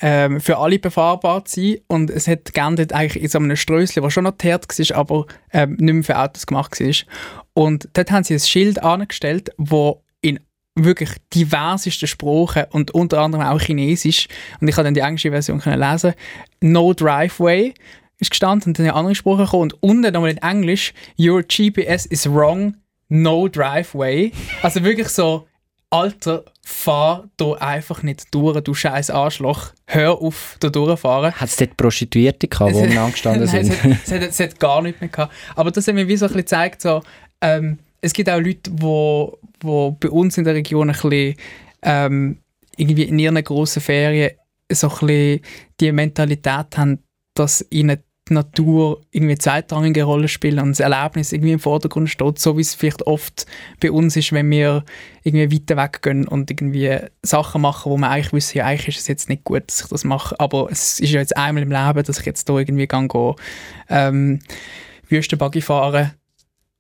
ähm, 0.01 0.39
für 0.39 0.57
alle 0.57 0.79
befahrbar 0.79 1.45
zu 1.45 1.61
sein 1.61 1.77
und 1.87 2.09
es 2.09 2.27
hat 2.27 2.53
geendet 2.53 2.93
eigentlich 2.93 3.21
in 3.21 3.29
so 3.29 3.39
einem 3.39 3.55
Strösschen, 3.55 4.01
das 4.01 4.13
schon 4.13 4.23
noch 4.23 4.37
teert 4.37 4.67
war, 4.67 4.97
aber 4.97 5.25
ähm, 5.51 5.75
nicht 5.79 5.93
mehr 5.93 6.03
für 6.03 6.17
Autos 6.17 6.45
gemacht 6.45 6.79
war. 6.79 6.95
Und 7.53 7.89
dort 7.93 8.11
haben 8.11 8.23
sie 8.23 8.33
ein 8.33 8.39
Schild 8.39 8.81
angestellt, 8.81 9.51
wo 9.57 10.03
in 10.21 10.39
wirklich 10.75 11.09
diversesten 11.33 12.07
Sprachen 12.07 12.65
und 12.71 12.91
unter 12.91 13.19
anderem 13.19 13.45
auch 13.45 13.59
Chinesisch 13.59 14.27
und 14.61 14.67
ich 14.67 14.75
habe 14.77 14.85
dann 14.85 14.93
die 14.93 15.01
englische 15.01 15.31
Version 15.31 15.59
können 15.59 15.79
lesen 15.79 16.13
No 16.61 16.93
Driveway 16.93 17.73
ist 18.19 18.31
gestanden 18.31 18.69
und 18.71 18.79
dann 18.79 18.89
andere 18.89 19.15
Sprachen 19.15 19.45
gekommen 19.45 19.63
und 19.63 19.81
unten 19.83 20.13
nochmal 20.13 20.31
in 20.31 20.37
Englisch 20.37 20.93
Your 21.19 21.43
GPS 21.43 22.05
is 22.05 22.29
wrong, 22.29 22.75
no 23.07 23.47
driveway. 23.47 24.31
Also 24.61 24.83
wirklich 24.83 25.07
so, 25.09 25.47
Alter, 25.89 26.45
fahr 26.63 27.27
da 27.37 27.53
einfach 27.53 28.03
nicht 28.03 28.25
durch, 28.31 28.59
du 28.61 28.73
scheiß 28.75 29.09
Arschloch. 29.09 29.71
Hör 29.87 30.21
auf, 30.21 30.57
da 30.59 30.69
durchfahren. 30.69 31.33
Hat 31.33 31.49
es 31.49 31.55
dort 31.55 31.75
Prostituierte 31.77 32.47
gehabt, 32.47 32.71
die 32.71 32.75
Es 32.75 32.81
hat- 32.81 32.87
umeinander 32.89 33.11
gestanden 33.11 33.43
Nein, 33.51 33.65
sind? 33.65 33.73
Es 33.73 33.83
hat, 33.83 33.91
es, 34.05 34.11
hat, 34.11 34.21
es 34.29 34.39
hat 34.39 34.59
gar 34.59 34.81
nichts 34.81 35.01
mehr 35.01 35.09
gehabt. 35.09 35.33
Aber 35.55 35.71
das 35.71 35.87
hat 35.87 35.95
mir 35.95 36.07
wie 36.07 36.15
so 36.17 36.25
ein 36.25 36.27
bisschen 36.27 36.41
gezeigt, 36.41 36.81
so, 36.81 37.01
ähm, 37.41 37.79
es 38.01 38.13
gibt 38.13 38.29
auch 38.29 38.39
Leute, 38.39 38.69
die 38.69 38.81
wo, 38.81 39.39
wo 39.61 39.91
bei 39.91 40.09
uns 40.09 40.37
in 40.37 40.43
der 40.43 40.53
Region 40.53 40.89
ein 40.89 40.93
bisschen 40.95 41.35
ähm, 41.81 42.37
irgendwie 42.77 43.03
in 43.03 43.17
ihren 43.19 43.43
grossen 43.43 43.81
Ferien 43.81 44.31
so 44.71 44.87
ein 44.89 44.97
bisschen 45.07 45.41
die 45.79 45.91
Mentalität 45.91 46.77
haben, 46.77 46.99
dass 47.33 47.65
ihnen 47.71 47.97
die 48.29 48.33
Natur 48.33 49.01
irgendwie 49.11 49.33
eine 49.33 49.39
zweitrangige 49.39 50.03
Rolle 50.03 50.27
spielt 50.27 50.61
und 50.61 50.69
das 50.69 50.79
Erlebnis 50.79 51.31
irgendwie 51.31 51.53
im 51.53 51.59
Vordergrund 51.59 52.09
steht, 52.09 52.39
so 52.39 52.57
wie 52.57 52.61
es 52.61 52.75
vielleicht 52.75 53.05
oft 53.07 53.45
bei 53.79 53.91
uns 53.91 54.15
ist, 54.15 54.31
wenn 54.31 54.49
wir 54.49 54.83
irgendwie 55.23 55.51
weiter 55.51 55.77
weggehen 55.77 56.27
und 56.27 56.49
irgendwie 56.49 56.97
Sachen 57.21 57.61
machen, 57.61 57.91
wo 57.91 57.97
man 57.97 58.11
eigentlich 58.11 58.33
wissen, 58.33 58.59
ja, 58.59 58.65
eigentlich 58.65 58.95
ist 58.95 59.01
es 59.01 59.07
jetzt 59.07 59.29
nicht 59.29 59.43
gut, 59.43 59.63
dass 59.67 59.81
ich 59.81 59.87
das 59.87 60.03
mache, 60.03 60.39
aber 60.39 60.69
es 60.71 60.99
ist 60.99 61.11
ja 61.11 61.19
jetzt 61.19 61.35
einmal 61.35 61.63
im 61.63 61.71
Leben, 61.71 62.03
dass 62.03 62.19
ich 62.19 62.25
jetzt 62.25 62.47
da 62.47 62.57
irgendwie 62.57 62.87
gehe, 62.87 63.07
gehe 63.07 63.35
ähm, 63.89 64.39
Wüstenbuggy 65.09 65.61
fahren, 65.61 66.11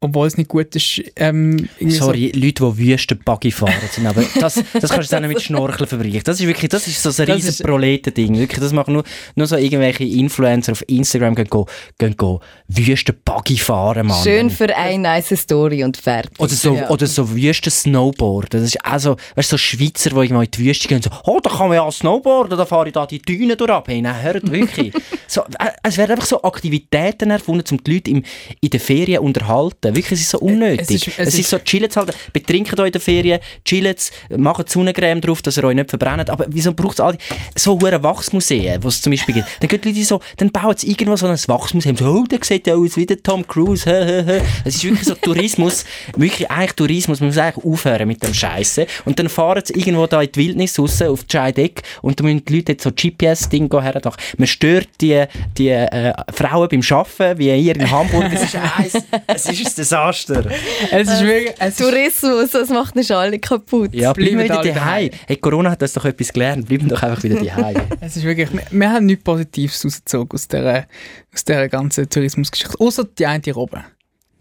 obwohl 0.01 0.27
es 0.27 0.37
nicht 0.37 0.47
gut 0.47 0.73
ist. 0.75 1.01
Ähm, 1.17 1.67
irgendwie 1.77 1.97
so- 1.97 2.05
Sorry, 2.05 2.31
Leute, 2.33 2.71
die 2.77 2.87
Wüstenbuggy 2.91 3.51
fahren 3.51 3.73
sind, 3.91 4.07
aber 4.07 4.23
das, 4.39 4.63
das 4.79 4.89
kannst 4.91 5.11
du 5.11 5.19
nicht 5.19 5.27
mit 5.29 5.41
Schnorcheln 5.41 5.87
verbrechen. 5.87 6.21
Das 6.23 6.39
ist 6.39 6.47
wirklich, 6.47 6.69
das 6.69 6.87
ist 6.87 7.03
so 7.03 7.21
ein 7.21 7.29
riesen 7.29 7.65
Proletending. 7.65 8.37
Wirklich, 8.37 8.59
das 8.61 8.71
machen 8.71 8.93
nur, 8.93 9.03
nur 9.35 9.47
so 9.47 9.57
irgendwelche 9.57 10.05
Influencer 10.05 10.71
auf 10.71 10.83
Instagram, 10.87 11.35
gehen, 11.35 11.47
go, 11.49 11.65
gehen 11.97 12.15
go 12.15 12.39
Wüstenbuggy 12.69 13.57
fahren, 13.57 14.07
Mann. 14.07 14.23
Schön 14.23 14.49
für 14.49 14.73
eine 14.75 14.99
nice 14.99 15.35
Story 15.37 15.83
und 15.83 15.97
fertig. 15.97 16.39
Oder 16.39 16.53
so, 16.53 16.75
Ja. 16.75 16.89
oder 16.89 17.05
so 17.05 17.29
Wüsten-Snowboard. 17.35 18.53
Das 18.53 18.63
ist 18.63 18.77
auch 18.85 18.99
so, 18.99 19.15
weißt 19.35 19.51
du, 19.51 19.55
so 19.55 19.57
Schweizer, 19.57 20.11
die 20.11 20.15
irgendwo 20.15 20.41
in 20.41 20.49
die 20.51 20.59
Wüste 20.65 20.87
gehen 20.87 20.97
und 20.97 21.03
so, 21.03 21.09
oh, 21.25 21.39
da 21.43 21.49
kann 21.49 21.67
man 21.67 21.75
ja 21.75 21.91
Snowboarden, 21.91 22.57
da 22.57 22.65
fahre 22.65 22.87
ich 22.87 22.93
da 22.93 23.05
die 23.05 23.19
Dünen 23.21 23.57
durch 23.57 23.69
ab. 23.69 23.87
Hey, 23.89 24.01
nein, 24.01 24.21
hört 24.21 24.49
wirklich. 24.49 24.93
so, 25.27 25.41
äh, 25.59 25.71
es 25.83 25.97
werden 25.97 26.11
einfach 26.11 26.25
so 26.25 26.41
Aktivitäten 26.41 27.31
erfunden, 27.31 27.65
um 27.71 27.83
die 27.83 27.93
Leute 27.95 28.11
im, 28.11 28.23
in 28.61 28.69
den 28.69 28.79
Ferien 28.79 29.17
zu 29.17 29.23
unterhalten. 29.23 29.88
Halten. 29.89 29.95
Wirklich, 29.97 30.19
es 30.19 30.25
ist 30.25 30.29
so 30.31 30.39
unnötig. 30.39 30.81
Es 30.81 30.89
ist- 30.91 31.07
es 31.07 31.17
es 31.19 31.33
ist, 31.33 31.39
ist- 31.41 31.49
so, 31.49 31.59
chillen 31.59 31.89
zu 31.89 31.99
halten. 31.99 32.13
Betrinkt 32.33 32.79
euch 32.79 32.85
in 32.87 32.91
der 32.91 33.01
Ferien, 33.01 33.39
chillt, 33.65 34.11
macht 34.37 34.69
Sonnencreme 34.69 35.21
drauf, 35.21 35.41
dass 35.41 35.57
ihr 35.57 35.63
euch 35.63 35.75
nicht 35.75 35.89
verbrennt. 35.89 36.29
Aber 36.29 36.45
wieso 36.49 36.73
braucht 36.73 36.95
es 36.95 36.99
all 36.99 37.13
die, 37.13 37.19
so 37.59 37.79
hure 37.79 38.01
Wachsmuseen, 38.03 38.81
wo 38.83 38.87
es 38.87 39.01
zum 39.01 39.11
Beispiel 39.11 39.35
gibt? 39.35 39.47
Dann 39.59 39.67
gehen 39.67 39.81
die 39.81 39.89
Leute 39.89 40.03
so, 40.05 40.19
dann 40.37 40.51
bauen 40.51 40.75
sie 40.77 40.89
irgendwo 40.91 41.15
so 41.15 41.27
ein 41.27 41.37
Wachsmuseum, 41.47 41.95
so, 41.97 42.05
oh, 42.05 42.23
der 42.25 42.39
sieht 42.43 42.67
ja 42.67 42.75
aus 42.75 42.95
wie 42.97 43.05
der 43.05 43.21
Tom 43.21 43.45
Cruise. 43.47 43.89
Es 44.65 44.75
ist 44.75 44.83
wirklich 44.83 45.05
so 45.05 45.15
Tourismus, 45.15 45.85
wirklich 46.15 46.49
eigentlich 46.49 46.73
Tourismus, 46.73 47.19
man 47.19 47.29
muss 47.29 47.37
eigentlich 47.37 47.65
aufhören 47.65 48.07
mit 48.07 48.21
dem 48.23 48.33
Scheiße. 48.33 48.85
Und 49.05 49.19
dann 49.19 49.29
fahren 49.29 49.61
sie 49.65 49.73
irgendwo 49.73 50.05
da 50.07 50.21
in 50.21 50.31
die 50.31 50.39
Wildnis 50.39 50.77
raus, 50.79 51.01
auf 51.01 51.23
die 51.23 51.31
Scheidecke, 51.37 51.81
und 52.01 52.19
da 52.19 52.23
müssen 52.23 52.43
die 52.45 52.55
Leute 52.57 52.73
jetzt 52.73 52.83
so 52.83 52.91
GPS-Ding 52.91 53.69
her. 53.71 54.01
Man 54.37 54.47
stört 54.47 54.87
die, 55.01 55.23
die 55.57 55.69
äh, 55.69 56.13
Frauen 56.33 56.67
beim 56.69 56.81
Arbeiten, 56.89 57.39
wie 57.39 57.51
hier 57.53 57.75
in 57.75 57.89
Hamburg. 57.89 58.31
Es 58.33 58.43
ist, 58.43 58.55
eins, 58.55 58.93
es 59.27 59.45
ist 59.47 59.78
Desaster. 59.79 60.45
Es 60.91 61.07
ist 61.09 61.23
wirklich... 61.23 61.55
Es 61.59 61.79
ist, 61.79 61.89
Tourismus, 61.89 62.51
das 62.51 62.69
macht 62.69 62.95
nicht 62.95 63.11
alle 63.11 63.39
kaputt. 63.39 63.93
Ja, 63.93 64.13
bleiben 64.13 64.37
wir 64.37 64.45
Bleiben 64.45 64.49
wieder 64.49 64.59
alle 64.59 64.73
daheim. 64.73 65.09
Hey, 65.27 65.37
Corona 65.37 65.71
hat 65.71 65.81
uns 65.81 65.93
doch 65.93 66.05
etwas 66.05 66.31
gelernt. 66.31 66.67
Bleiben 66.67 66.87
doch 66.87 67.01
einfach 67.01 67.23
wieder 67.23 67.43
daheim. 67.43 67.81
es 68.01 68.17
ist 68.17 68.23
wirklich... 68.23 68.51
Wir, 68.51 68.63
wir 68.69 68.91
haben 68.91 69.05
nichts 69.05 69.23
Positives 69.23 69.83
rausgezogen 69.83 70.31
aus 70.33 70.47
dieser, 70.47 70.85
aus 71.33 71.43
dieser 71.43 71.69
ganzen 71.69 72.09
Tourismusgeschichte. 72.09 72.79
Außer 72.79 73.05
die 73.17 73.25
eine 73.25 73.41
Robbe. 73.53 73.83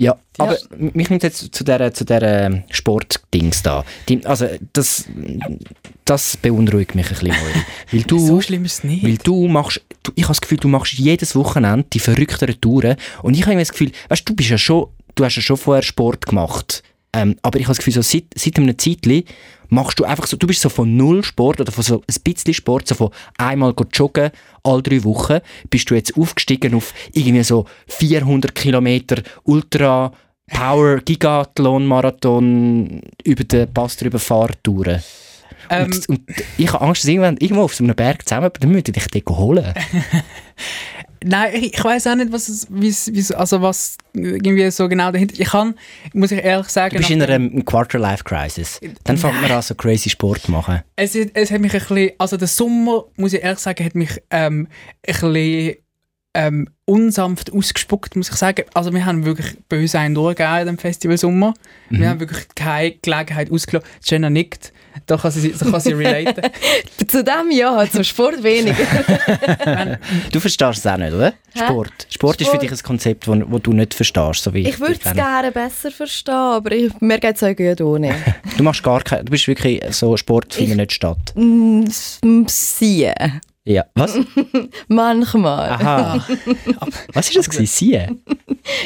Ja, 0.01 0.17
aber 0.39 0.57
mich 0.79 1.11
nimmt 1.11 1.25
jetzt 1.25 1.53
zu 1.53 1.65
dieser, 1.65 1.93
zu 1.93 2.05
dieser 2.05 2.63
Sportdings 2.71 3.65
da. 3.65 3.85
Die, 4.09 4.25
also, 4.25 4.47
das, 4.73 5.07
das 6.05 6.37
beunruhigt 6.37 6.95
mich 6.95 7.07
ein 7.07 7.11
bisschen, 7.11 7.29
Moiri. 7.29 7.65
Weil 7.91 8.03
du, 8.03 8.19
So 8.21 8.41
schlimm 8.41 8.65
ist 8.65 8.75
es 8.75 8.85
nicht. 8.85 9.03
weil 9.03 9.17
du 9.17 9.49
machst, 9.49 9.83
du, 10.05 10.13
ich 10.15 10.23
habe 10.23 10.35
das 10.35 10.41
Gefühl, 10.41 10.59
du 10.59 10.69
machst 10.69 10.93
jedes 10.93 11.35
Wochenende 11.35 11.85
die 11.93 11.99
verrückteren 11.99 12.61
Touren. 12.61 12.97
Und 13.23 13.35
ich 13.35 13.43
habe 13.43 13.53
immer 13.55 13.63
das 13.63 13.73
Gefühl, 13.73 13.91
weißt 14.09 14.21
du, 14.21 14.33
du 14.33 14.37
bist 14.37 14.51
ja 14.51 14.59
schon, 14.59 14.87
du 15.19 15.25
hast 15.25 15.37
ja 15.37 15.43
schon 15.43 15.57
vorher 15.57 15.83
Sport 15.83 16.27
gemacht. 16.27 16.83
Ähm, 17.13 17.37
aber 17.43 17.59
ich 17.59 17.65
habe 17.65 17.73
das 17.73 17.79
Gefühl, 17.79 17.95
so 17.95 18.03
seit, 18.03 18.25
seit 18.35 18.57
einem 18.59 18.79
Zeitchen 18.79 19.25
machst 19.69 19.99
du 19.99 20.05
einfach 20.05 20.27
so, 20.27 20.37
du 20.37 20.47
bist 20.47 20.61
so 20.61 20.69
von 20.69 20.97
null 20.97 21.25
Sport 21.25 21.61
oder 21.61 21.73
von 21.73 21.83
so 21.83 22.03
ein 22.07 22.23
bisschen 22.23 22.55
Sport, 22.55 22.87
so 22.87 22.95
von 22.95 23.11
einmal 23.39 23.75
joggen, 23.93 24.31
alle 24.63 24.83
drei 24.83 25.03
Wochen, 25.05 25.41
bist 25.71 25.91
du 25.91 25.95
jetzt 25.95 26.17
aufgestiegen 26.17 26.75
auf 26.75 26.93
irgendwie 27.13 27.43
so 27.43 27.67
400 27.89 28.55
Kilometer 28.55 29.23
Ultra 29.45 30.13
Power 30.51 30.99
Gigathlon 31.05 31.87
Marathon 31.87 33.03
über 33.25 33.45
den 33.45 33.73
Pass 33.73 33.97
drüber 33.97 34.19
Fahrtouren. 34.19 35.03
Ähm, 35.71 35.87
und, 35.87 36.09
und 36.09 36.21
ich 36.57 36.73
habe 36.73 36.85
Angst, 36.85 37.03
dass 37.03 37.09
irgendwann 37.09 37.37
irgendwo 37.39 37.63
auf 37.63 37.75
so 37.75 37.85
einem 37.85 37.97
Berg 37.97 38.27
zusammen, 38.27 38.51
dann 38.59 38.71
müssen 38.71 38.93
dich 38.93 39.07
dort 39.07 39.39
holen. 39.39 39.75
Nein, 41.25 41.55
ich, 41.55 41.75
ich 41.75 41.85
weiß 41.85 42.07
auch 42.07 42.15
nicht, 42.15 42.33
was 42.33 42.49
es, 42.49 43.33
also 43.33 43.63
was 43.63 43.97
irgendwie 44.15 44.71
so 44.71 44.89
genau 44.89 45.11
dahinter. 45.11 45.35
Ich 45.39 45.49
kann, 45.49 45.75
muss 46.13 46.33
ich 46.33 46.43
ehrlich 46.43 46.69
sagen, 46.69 46.95
Du 46.95 46.99
bist 46.99 47.11
in 47.11 47.23
einer 47.23 47.63
Quarter-Life-Crisis. 47.63 48.81
Dann 49.05 49.17
fängt 49.17 49.41
man 49.41 49.51
an, 49.51 49.63
so 49.63 49.75
crazy 49.75 50.11
Sport 50.11 50.43
zu 50.43 50.53
machen. 50.53 50.83
es, 50.97 51.15
es 51.15 51.51
hat 51.51 51.61
mich 51.61 51.75
ein 51.75 51.81
bisschen, 51.81 52.11
also 52.19 52.37
der 52.37 52.49
Sommer, 52.49 53.05
muss 53.17 53.33
ich 53.33 53.43
ehrlich 53.43 53.59
sagen, 53.59 53.85
hat 53.85 53.95
mich 53.95 54.23
ähm, 54.31 54.69
ein 55.07 55.15
bisschen 55.15 55.77
ähm, 56.35 56.69
unsanft 56.85 57.53
ausgespuckt, 57.53 58.15
muss 58.15 58.31
ich 58.31 58.37
sagen. 58.37 58.65
Also 58.75 58.93
wir 58.93 59.05
haben 59.05 59.25
wirklich 59.25 59.57
böse 59.69 59.99
einen 59.99 60.15
durchgegeben 60.15 60.61
in 60.61 60.67
dem 60.67 60.79
Festival 60.79 61.19
Sommer. 61.19 61.55
Mhm. 61.91 62.01
Wir 62.01 62.09
haben 62.11 62.21
wirklich 62.21 62.47
keine 62.55 62.93
Gelegenheit 62.93 63.51
ausgelassen. 63.51 63.89
Jenna 64.05 64.31
nickt, 64.31 64.73
da 65.07 65.17
kann 65.17 65.31
sie, 65.31 65.53
da 65.53 65.71
kann 65.71 65.81
sie 65.81 65.93
relaten. 65.93 66.51
Zu 67.09 67.25
dem 67.25 67.51
ja, 67.51 67.87
zum 67.91 68.05
Sport 68.05 68.43
weniger. 68.43 68.77
Du 70.33 70.41
verstehst 70.41 70.79
es 70.81 70.87
auch 70.87 70.97
nicht, 70.97 71.13
oder? 71.13 71.33
Sport. 71.55 71.91
Sport 72.09 72.41
ist 72.41 72.47
für 72.49 72.57
Sport. 72.57 72.63
dich 72.63 72.73
ein 72.73 72.79
Konzept, 72.83 73.27
das 73.27 73.37
wo 73.47 73.59
du 73.59 73.73
nicht 73.73 73.95
verstehst, 73.95 74.43
so 74.43 74.53
wie 74.55 74.69
Ich 74.69 74.79
würde 74.81 74.99
es 75.03 75.13
gerne 75.15 75.51
besser 75.53 75.91
verstehen, 75.91 76.35
aber 76.35 76.73
ich, 76.73 76.93
mir 77.01 77.19
geht 77.19 77.37
es 77.37 77.43
auch 77.43 77.55
gut 77.57 77.81
ohne. 77.81 78.15
Du 78.57 78.63
machst 78.63 78.83
gar 78.83 79.03
kein, 79.03 79.25
du 79.25 79.31
bist 79.33 79.47
wirklich 79.49 79.81
so 79.91 80.17
Sport 80.17 80.55
findet 80.55 80.77
nicht 80.77 80.93
statt. 80.93 81.33
Mm, 81.35 81.85
s- 81.87 82.19
m- 82.23 82.47
Sehen. 82.49 83.41
Ja. 83.69 83.85
Was? 83.95 84.19
Manchmal. 84.89 85.69
Aha. 85.71 86.25
Was 87.13 87.29
ist 87.29 87.37
das 87.37 87.51
gewesen? 87.51 87.67
Sien? 87.67 88.23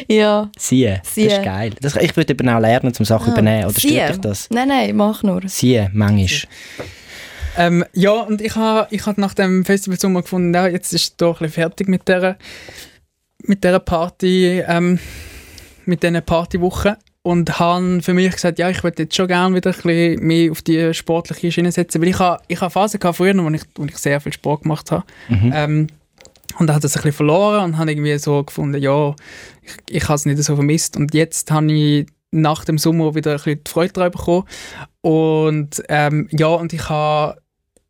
Ja. 0.09 0.51
Sien. 0.59 0.99
Das 1.05 1.17
ist 1.17 1.43
geil. 1.45 1.73
Das, 1.81 1.95
ich 1.95 2.17
würde 2.17 2.33
eben 2.33 2.49
auch 2.49 2.59
lernen, 2.59 2.93
um 2.99 3.05
Sachen 3.05 3.29
Ah, 3.29 3.33
übernehmen. 3.33 3.65
Oder 3.67 3.79
stört 3.79 3.93
sehen. 3.93 4.09
dich 4.09 4.21
das? 4.21 4.51
Nein, 4.51 4.67
nein, 4.69 4.97
mach 4.97 5.23
nur. 5.23 5.41
Sien, 5.47 5.89
manchmal. 5.93 6.51
Ähm, 7.57 7.85
ja, 7.93 8.11
und 8.13 8.41
ich 8.41 8.57
habe 8.57 8.89
ich 8.91 9.07
hab 9.07 9.19
nach 9.19 9.35
dem 9.35 9.65
Festival 9.65 10.01
Sommer 10.01 10.23
gefunden, 10.23 10.53
ja, 10.53 10.67
jetzt 10.67 10.93
ist 10.93 11.03
es 11.03 11.17
doch 11.17 11.41
ein 11.41 11.47
bisschen 11.47 11.63
fertig 11.63 11.87
mit 11.87 12.09
dieser, 12.09 12.37
mit 13.45 13.63
dieser 13.63 13.79
Party, 13.79 14.65
ähm, 14.67 14.99
mit 15.85 16.03
diesen 16.03 16.21
Partywochen. 16.25 16.97
Und 17.25 17.61
habe 17.61 18.01
für 18.03 18.15
mich 18.15 18.33
gesagt, 18.33 18.59
ja, 18.59 18.69
ich 18.69 18.83
würde 18.83 19.05
jetzt 19.05 19.15
schon 19.15 19.29
gerne 19.29 19.55
wieder 19.55 19.71
ein 19.71 19.77
bisschen 19.77 20.27
mehr 20.27 20.51
auf 20.51 20.63
die 20.63 20.93
sportliche 20.93 21.53
Schiene 21.53 21.71
setzen. 21.71 22.03
Weil 22.03 22.09
ich 22.09 22.19
habe 22.19 22.43
ich 22.49 22.61
habe 22.61 22.71
Phasen 22.71 22.99
gehabt 22.99 23.19
früher, 23.19 23.37
wo 23.37 23.49
ich, 23.51 23.63
wo 23.77 23.85
ich 23.85 23.97
sehr 23.97 24.21
viel 24.21 24.33
Sport 24.33 24.63
gemacht 24.63 24.91
habe. 24.91 25.05
Ähm, 25.55 25.87
und 26.59 26.67
dann 26.67 26.77
hat 26.77 26.85
das 26.85 26.97
ein 26.97 27.03
bisschen 27.03 27.13
verloren 27.13 27.65
und 27.65 27.79
habe 27.79 27.93
irgendwie 27.93 28.19
so 28.19 28.43
gefunden, 28.43 28.81
ja, 28.81 29.15
ich, 29.63 29.97
ich 29.97 30.05
habe 30.05 30.15
es 30.15 30.27
nicht 30.27 30.43
so 30.43 30.55
vermisst. 30.55 30.97
Und 30.97 31.15
jetzt 31.15 31.51
habe 31.51 31.73
ich 31.73 32.07
nach 32.33 32.65
dem 32.65 32.79
Sommer 32.79 33.15
wieder 33.15 33.33
ein 33.33 33.37
bisschen 33.37 33.63
die 33.65 33.71
Freude 33.71 33.93
daran 33.93 34.11
bekommen. 34.11 34.45
Und 35.01 35.83
ähm, 35.89 36.29
ja, 36.33 36.49
und 36.49 36.73
ich 36.73 36.89
habe, 36.89 37.41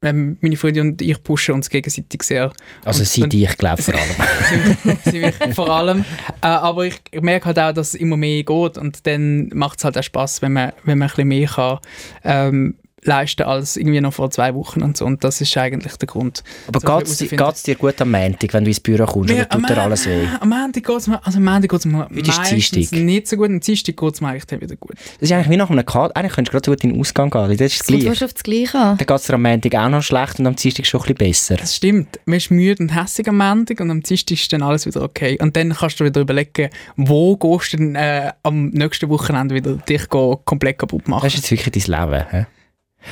ähm, 0.02 0.36
meine 0.40 0.56
Freundin 0.56 0.90
und 0.90 1.02
ich 1.02 1.22
pushen 1.22 1.54
uns 1.54 1.70
gegenseitig 1.70 2.22
sehr. 2.22 2.52
Also 2.84 3.04
sie 3.04 3.28
dich, 3.28 3.56
glaube 3.56 3.82
vor 3.82 3.94
allem. 3.94 4.98
ziemlich, 5.02 5.02
ziemlich 5.38 5.54
vor 5.54 5.70
allem. 5.70 6.04
Äh, 6.42 6.46
aber 6.46 6.86
ich 6.86 7.00
merke 7.20 7.46
halt 7.46 7.58
auch, 7.58 7.72
dass 7.72 7.88
es 7.88 7.94
immer 7.94 8.16
mehr 8.16 8.42
geht 8.42 8.78
und 8.78 9.06
dann 9.06 9.48
macht 9.54 9.78
es 9.78 9.84
halt 9.84 9.96
auch 9.96 10.02
Spaß, 10.02 10.42
wenn 10.42 10.52
man, 10.52 10.72
wenn 10.84 10.98
man 10.98 11.08
ein 11.08 11.10
bisschen 11.10 11.28
mehr 11.28 11.48
kann, 11.48 11.78
ähm, 12.24 12.74
leisten 13.04 13.42
als 13.42 13.76
irgendwie 13.76 14.00
noch 14.00 14.12
vor 14.12 14.30
zwei 14.30 14.54
Wochen 14.54 14.82
und 14.82 14.96
so. 14.96 15.04
Und 15.04 15.24
das 15.24 15.40
ist 15.40 15.56
eigentlich 15.56 15.96
der 15.96 16.06
Grund. 16.06 16.42
Aber 16.68 16.80
So 16.80 16.86
geht 16.86 17.06
es 17.08 17.20
herausfinden. 17.20 17.54
dir 17.66 17.74
gut 17.76 18.00
am 18.00 18.10
Montag, 18.12 18.52
wenn 18.52 18.64
du 18.64 18.70
ins 18.70 18.80
Büro 18.80 19.04
kommst? 19.06 19.32
Oder 19.32 19.48
tut 19.48 19.68
dir 19.68 19.78
alles 19.78 20.06
weh? 20.06 20.26
Am 20.40 20.48
Montag 20.48 20.84
geht 20.84 20.96
es 20.96 21.06
mir, 21.08 21.24
also 21.24 21.38
am 21.38 21.44
Montag 21.44 21.70
geht's 21.70 21.84
mir 21.84 22.06
meistens 22.10 22.92
nicht 22.92 23.28
so 23.28 23.36
gut. 23.36 23.46
Am 23.48 23.60
Dienstag 23.60 23.96
geht 23.96 24.14
es 24.14 24.20
mir 24.20 24.28
eigentlich 24.28 24.46
dann 24.46 24.60
wieder 24.60 24.76
gut. 24.76 24.92
Das 24.94 25.28
ist 25.28 25.32
eigentlich 25.32 25.50
wie 25.50 25.56
nach 25.56 25.70
einem 25.70 25.84
Kater. 25.84 26.16
Eigentlich 26.16 26.32
könntest 26.32 26.52
du 26.52 26.58
gerade 26.58 26.64
so 26.66 26.72
gut 26.72 26.84
in 26.84 26.90
den 26.92 27.00
Ausgang 27.00 27.30
gehen. 27.30 27.56
Das 27.56 27.60
ist 27.72 27.80
das 27.80 27.86
Gleiche. 27.86 28.08
fast 28.08 28.22
auf 28.24 28.32
das 28.34 28.42
Gleiche 28.42 28.78
an. 28.78 28.98
Dann 28.98 29.06
geht 29.06 29.16
es 29.16 29.26
dir 29.26 29.34
am 29.34 29.42
Montag 29.42 29.74
auch 29.74 29.88
noch 29.88 30.02
schlecht 30.02 30.38
und 30.38 30.46
am 30.46 30.56
Dienstag 30.56 30.86
schon 30.86 31.00
ein 31.00 31.14
bisschen 31.14 31.16
besser. 31.16 31.56
Das 31.56 31.76
stimmt. 31.76 32.20
Man 32.24 32.36
ist 32.36 32.50
müde 32.50 32.82
und 32.82 32.90
hässig 32.94 33.28
am 33.28 33.38
Montag 33.38 33.80
und 33.80 33.90
am 33.90 34.02
Dienstag 34.02 34.32
ist 34.34 34.52
dann 34.52 34.62
alles 34.62 34.86
wieder 34.86 35.02
okay. 35.02 35.38
Und 35.40 35.56
dann 35.56 35.72
kannst 35.74 35.98
du 35.98 36.04
wieder 36.04 36.20
überlegen, 36.20 36.70
wo 36.96 37.36
gehst 37.36 37.72
du 37.72 37.78
denn 37.78 37.96
äh, 37.96 38.32
am 38.42 38.68
nächsten 38.70 39.08
Wochenende 39.08 39.54
wieder 39.54 39.74
dich 39.76 40.08
komplett 40.08 40.78
kaputt 40.78 41.08
machen. 41.08 41.24
Das 41.24 41.34
ist 41.34 41.50
jetzt 41.50 41.64
wirklich 41.64 41.84
dein 41.86 42.10
Leben. 42.10 42.24
He? 42.30 42.44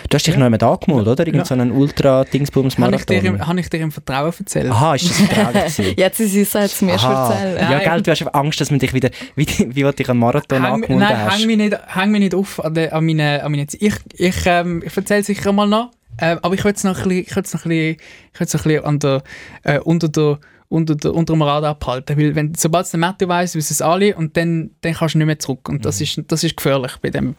Du 0.08 0.14
hast 0.14 0.26
dich 0.26 0.36
noch 0.36 0.44
jemand 0.46 0.62
angemeldet, 0.62 1.08
oder? 1.12 1.26
Irgend 1.26 1.38
Ja. 1.40 1.44
so 1.44 1.54
einen 1.54 1.70
Habe 1.70 1.80
Ultra-Dingsbums-Marathon. 1.80 3.16
im, 3.24 3.46
hab 3.46 3.56
ich 3.56 3.68
dir 3.68 3.80
im 3.80 3.92
Vertrauen 3.92 4.32
erzählt? 4.38 4.70
Aha, 4.70 4.94
ist 4.94 5.10
das 5.10 5.16
vertraulich 5.18 5.76
gewesen? 5.76 5.94
Jetzt 5.96 6.20
ist 6.20 6.34
es 6.36 6.52
jetzt 6.52 6.82
mir 6.82 6.98
schon 6.98 7.10
Aha. 7.10 7.32
erzählen. 7.32 7.56
Ja, 7.58 7.70
Nein. 7.70 7.80
gell, 7.84 8.02
du 8.02 8.10
hast 8.10 8.34
Angst, 8.34 8.60
dass 8.60 8.70
man 8.70 8.80
dich 8.80 8.92
wieder, 8.94 9.10
wie, 9.36 9.46
wie 9.46 9.82
du 9.82 9.92
dich 9.92 10.08
an 10.08 10.18
Marathon 10.18 10.62
Häng, 10.62 10.72
angemeldet 10.74 11.08
nein, 11.08 11.24
hast. 11.24 11.38
häng 11.38 11.46
mich, 11.46 11.56
nicht, 11.56 11.78
häng 11.94 12.10
mich 12.10 12.20
nicht 12.20 12.34
auf 12.34 12.64
an, 12.64 12.74
de, 12.74 12.90
an 12.90 13.04
meine, 13.04 13.42
an 13.42 13.50
meine 13.50 13.66
Zeit. 13.66 13.82
Ich, 13.82 13.94
ich, 14.14 14.36
ähm, 14.46 14.82
ich 14.84 14.96
erzähle 14.96 15.22
sicher 15.22 15.52
mal 15.52 15.66
noch, 15.66 15.90
ähm, 16.18 16.38
aber 16.42 16.54
ich 16.54 16.64
will 16.64 16.72
es 16.72 16.84
noch 16.84 16.98
ein 16.98 17.08
bisschen, 17.08 17.24
ich 17.26 17.36
will 17.36 17.42
es 17.44 17.54
noch 17.54 17.64
ein 17.64 17.68
bisschen, 17.70 17.96
ich 18.32 18.40
will 18.40 18.46
es 18.46 18.54
noch 18.54 18.60
ein 18.64 18.68
bisschen 18.68 18.84
an 18.84 18.98
der, 18.98 19.22
äh, 19.64 19.78
unter 19.80 20.08
der 20.08 20.38
unter, 20.70 21.12
unter 21.12 21.34
dem 21.34 21.42
Radar 21.42 21.72
abhalten, 21.72 22.16
weil 22.16 22.34
wenn, 22.34 22.54
sobald 22.56 22.84
es 22.86 22.92
der 22.92 23.00
Matthew 23.00 23.28
weiss, 23.28 23.54
wissen 23.54 23.72
es 23.74 23.82
alle 23.82 24.14
und 24.16 24.36
dann, 24.36 24.70
dann 24.80 24.94
kannst 24.94 25.14
du 25.14 25.18
nicht 25.18 25.26
mehr 25.26 25.38
zurück 25.38 25.68
und 25.68 25.76
Mhm. 25.78 25.82
das, 25.82 26.00
ist, 26.00 26.22
das 26.28 26.44
ist 26.44 26.56
gefährlich 26.56 26.92
bei 27.02 27.10
dem, 27.10 27.34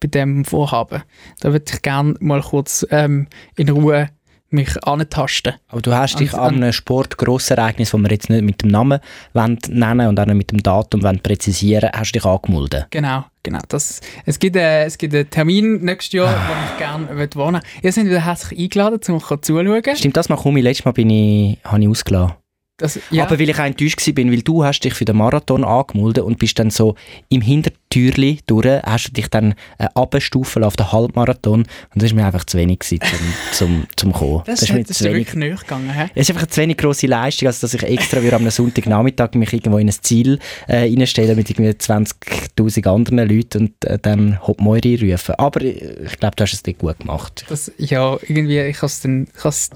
bei 0.00 0.08
dem 0.08 0.44
Vorhaben. 0.44 1.02
Da 1.40 1.52
würde 1.52 1.64
ich 1.70 1.82
gerne 1.82 2.14
mal 2.20 2.40
kurz 2.40 2.86
ähm, 2.90 3.26
in 3.56 3.68
Ruhe 3.68 4.08
mich 4.50 4.82
antasten. 4.86 5.54
Aber 5.68 5.82
du 5.82 5.92
hast 5.92 6.20
dich 6.20 6.32
Und- 6.32 6.38
an 6.38 6.54
einem 6.54 6.72
Sportgrossereignis, 6.72 7.90
das 7.90 8.00
wir 8.00 8.10
jetzt 8.10 8.30
nicht 8.30 8.42
mit 8.42 8.62
dem 8.62 8.70
Namen 8.70 9.00
nennen 9.34 10.06
und 10.08 10.20
auch 10.20 10.26
nicht 10.26 10.36
mit 10.36 10.52
dem 10.52 10.62
Datum 10.62 11.02
wollen 11.02 11.18
präzisieren 11.20 11.90
hast 11.92 12.12
du 12.12 12.20
dich 12.20 12.24
angemeldet. 12.24 12.86
Genau, 12.90 13.24
genau. 13.42 13.58
Das, 13.68 14.00
es, 14.24 14.38
gibt, 14.38 14.54
äh, 14.54 14.84
es 14.84 14.96
gibt 14.96 15.12
einen 15.14 15.28
Termin 15.28 15.84
nächstes 15.84 16.12
Jahr, 16.12 16.32
wo 16.32 16.52
ich 16.72 16.78
gerne 16.78 17.12
möchte 17.12 17.36
wohnen 17.38 17.60
Ihr 17.82 17.92
seid 17.92 18.06
wieder 18.06 18.24
herzlich 18.24 18.60
eingeladen, 18.60 19.00
um 19.08 19.20
zuzuschauen. 19.20 19.96
Stimmt 19.96 20.16
das 20.16 20.28
mal, 20.28 20.36
Kumi? 20.36 20.60
Letztes 20.60 20.84
Mal 20.84 20.92
bin 20.92 21.10
ich, 21.10 21.58
habe 21.64 21.82
ich 21.82 21.88
ausgelassen. 21.88 22.34
Das, 22.78 23.00
ja, 23.10 23.24
Aber 23.24 23.38
weil 23.38 23.48
ich 23.48 23.58
auch 23.58 23.64
enttäuscht 23.64 24.06
war, 24.06 24.24
weil 24.24 24.42
du 24.42 24.62
hast 24.62 24.80
dich 24.80 24.92
für 24.92 25.06
den 25.06 25.16
Marathon 25.16 25.64
angemeldet 25.64 26.24
und 26.24 26.38
bist 26.38 26.58
dann 26.58 26.68
so 26.68 26.94
im 27.30 27.40
Hintertürli 27.40 28.40
durch, 28.46 28.82
hast 28.82 29.08
du 29.08 29.12
dich 29.12 29.28
dann 29.28 29.54
äh, 29.78 29.88
lassen 29.96 30.64
auf 30.64 30.76
den 30.76 30.92
Halbmarathon 30.92 31.60
und 31.60 32.02
das 32.02 32.10
war 32.10 32.16
mir 32.16 32.26
einfach 32.26 32.44
zu 32.44 32.58
wenig 32.58 32.80
gewesen, 32.80 33.00
zum, 33.00 33.34
zum, 33.52 33.86
zum 33.96 34.12
kommen. 34.12 34.42
das, 34.44 34.60
ist 34.60 34.68
ist, 34.68 34.74
mir 34.74 34.82
das 34.82 34.90
ist 34.90 34.98
zu 34.98 35.04
ja 35.08 35.14
wenig. 35.14 35.34
wirklich 35.34 35.60
gegangen. 35.60 35.90
He? 35.90 36.10
Es 36.14 36.28
ist 36.28 36.30
einfach 36.30 36.42
eine 36.42 36.50
zu 36.50 36.60
wenig 36.60 36.76
grosse 36.76 37.06
Leistung, 37.06 37.48
als 37.48 37.60
dass 37.60 37.72
ich 37.72 37.82
extra 37.82 38.22
wieder 38.22 38.36
am 38.36 38.50
Sonntagnachmittag 38.50 39.34
mich 39.36 39.54
irgendwo 39.54 39.78
in 39.78 39.88
ein 39.88 39.96
Ziel 40.02 40.38
äh, 40.68 40.80
reinstelle 40.80 41.34
mit 41.34 41.48
irgendwie 41.48 41.70
20'000 41.70 42.86
anderen 42.88 43.26
Leuten 43.26 43.58
und 43.58 43.84
äh, 43.86 43.98
dann 43.98 44.46
Hop 44.46 44.60
Moiri 44.60 45.12
rufen. 45.12 45.34
Aber 45.36 45.62
äh, 45.62 46.04
ich 46.04 46.18
glaube, 46.18 46.36
du 46.36 46.42
hast 46.42 46.52
es 46.52 46.62
nicht 46.64 46.80
gut 46.80 46.98
gemacht. 46.98 47.46
Das, 47.48 47.72
ja, 47.78 48.18
irgendwie, 48.28 48.60
ich 48.60 48.76
habe 48.76 48.86
es 48.86 49.00
dann, 49.00 49.28
ich 49.34 49.44
has, 49.44 49.70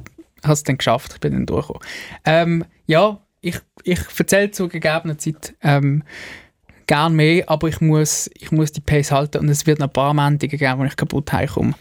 has 0.44 0.64
dann 0.64 0.76
geschafft, 0.76 1.12
ich 1.14 1.20
bin 1.20 1.32
dann 1.32 1.46
durchgekommen. 1.46 1.82
Ähm, 2.26 2.64
ja, 2.90 3.18
ich, 3.40 3.56
ich 3.84 4.00
erzähle 4.18 4.50
zu 4.50 4.68
gegebener 4.68 5.16
Zeit 5.16 5.54
ähm, 5.62 6.02
gerne 6.86 7.14
mehr, 7.14 7.48
aber 7.48 7.68
ich 7.68 7.80
muss, 7.80 8.28
ich 8.34 8.50
muss 8.50 8.72
die 8.72 8.80
Pace 8.80 9.12
halten 9.12 9.38
und 9.38 9.48
es 9.48 9.64
wird 9.64 9.78
noch 9.78 9.86
ein 9.86 9.92
paar 9.92 10.12
Momente 10.12 10.48
geben, 10.48 10.78
wo 10.78 10.84
ich 10.84 10.96
kaputt 10.96 11.32
heimkomme. 11.32 11.74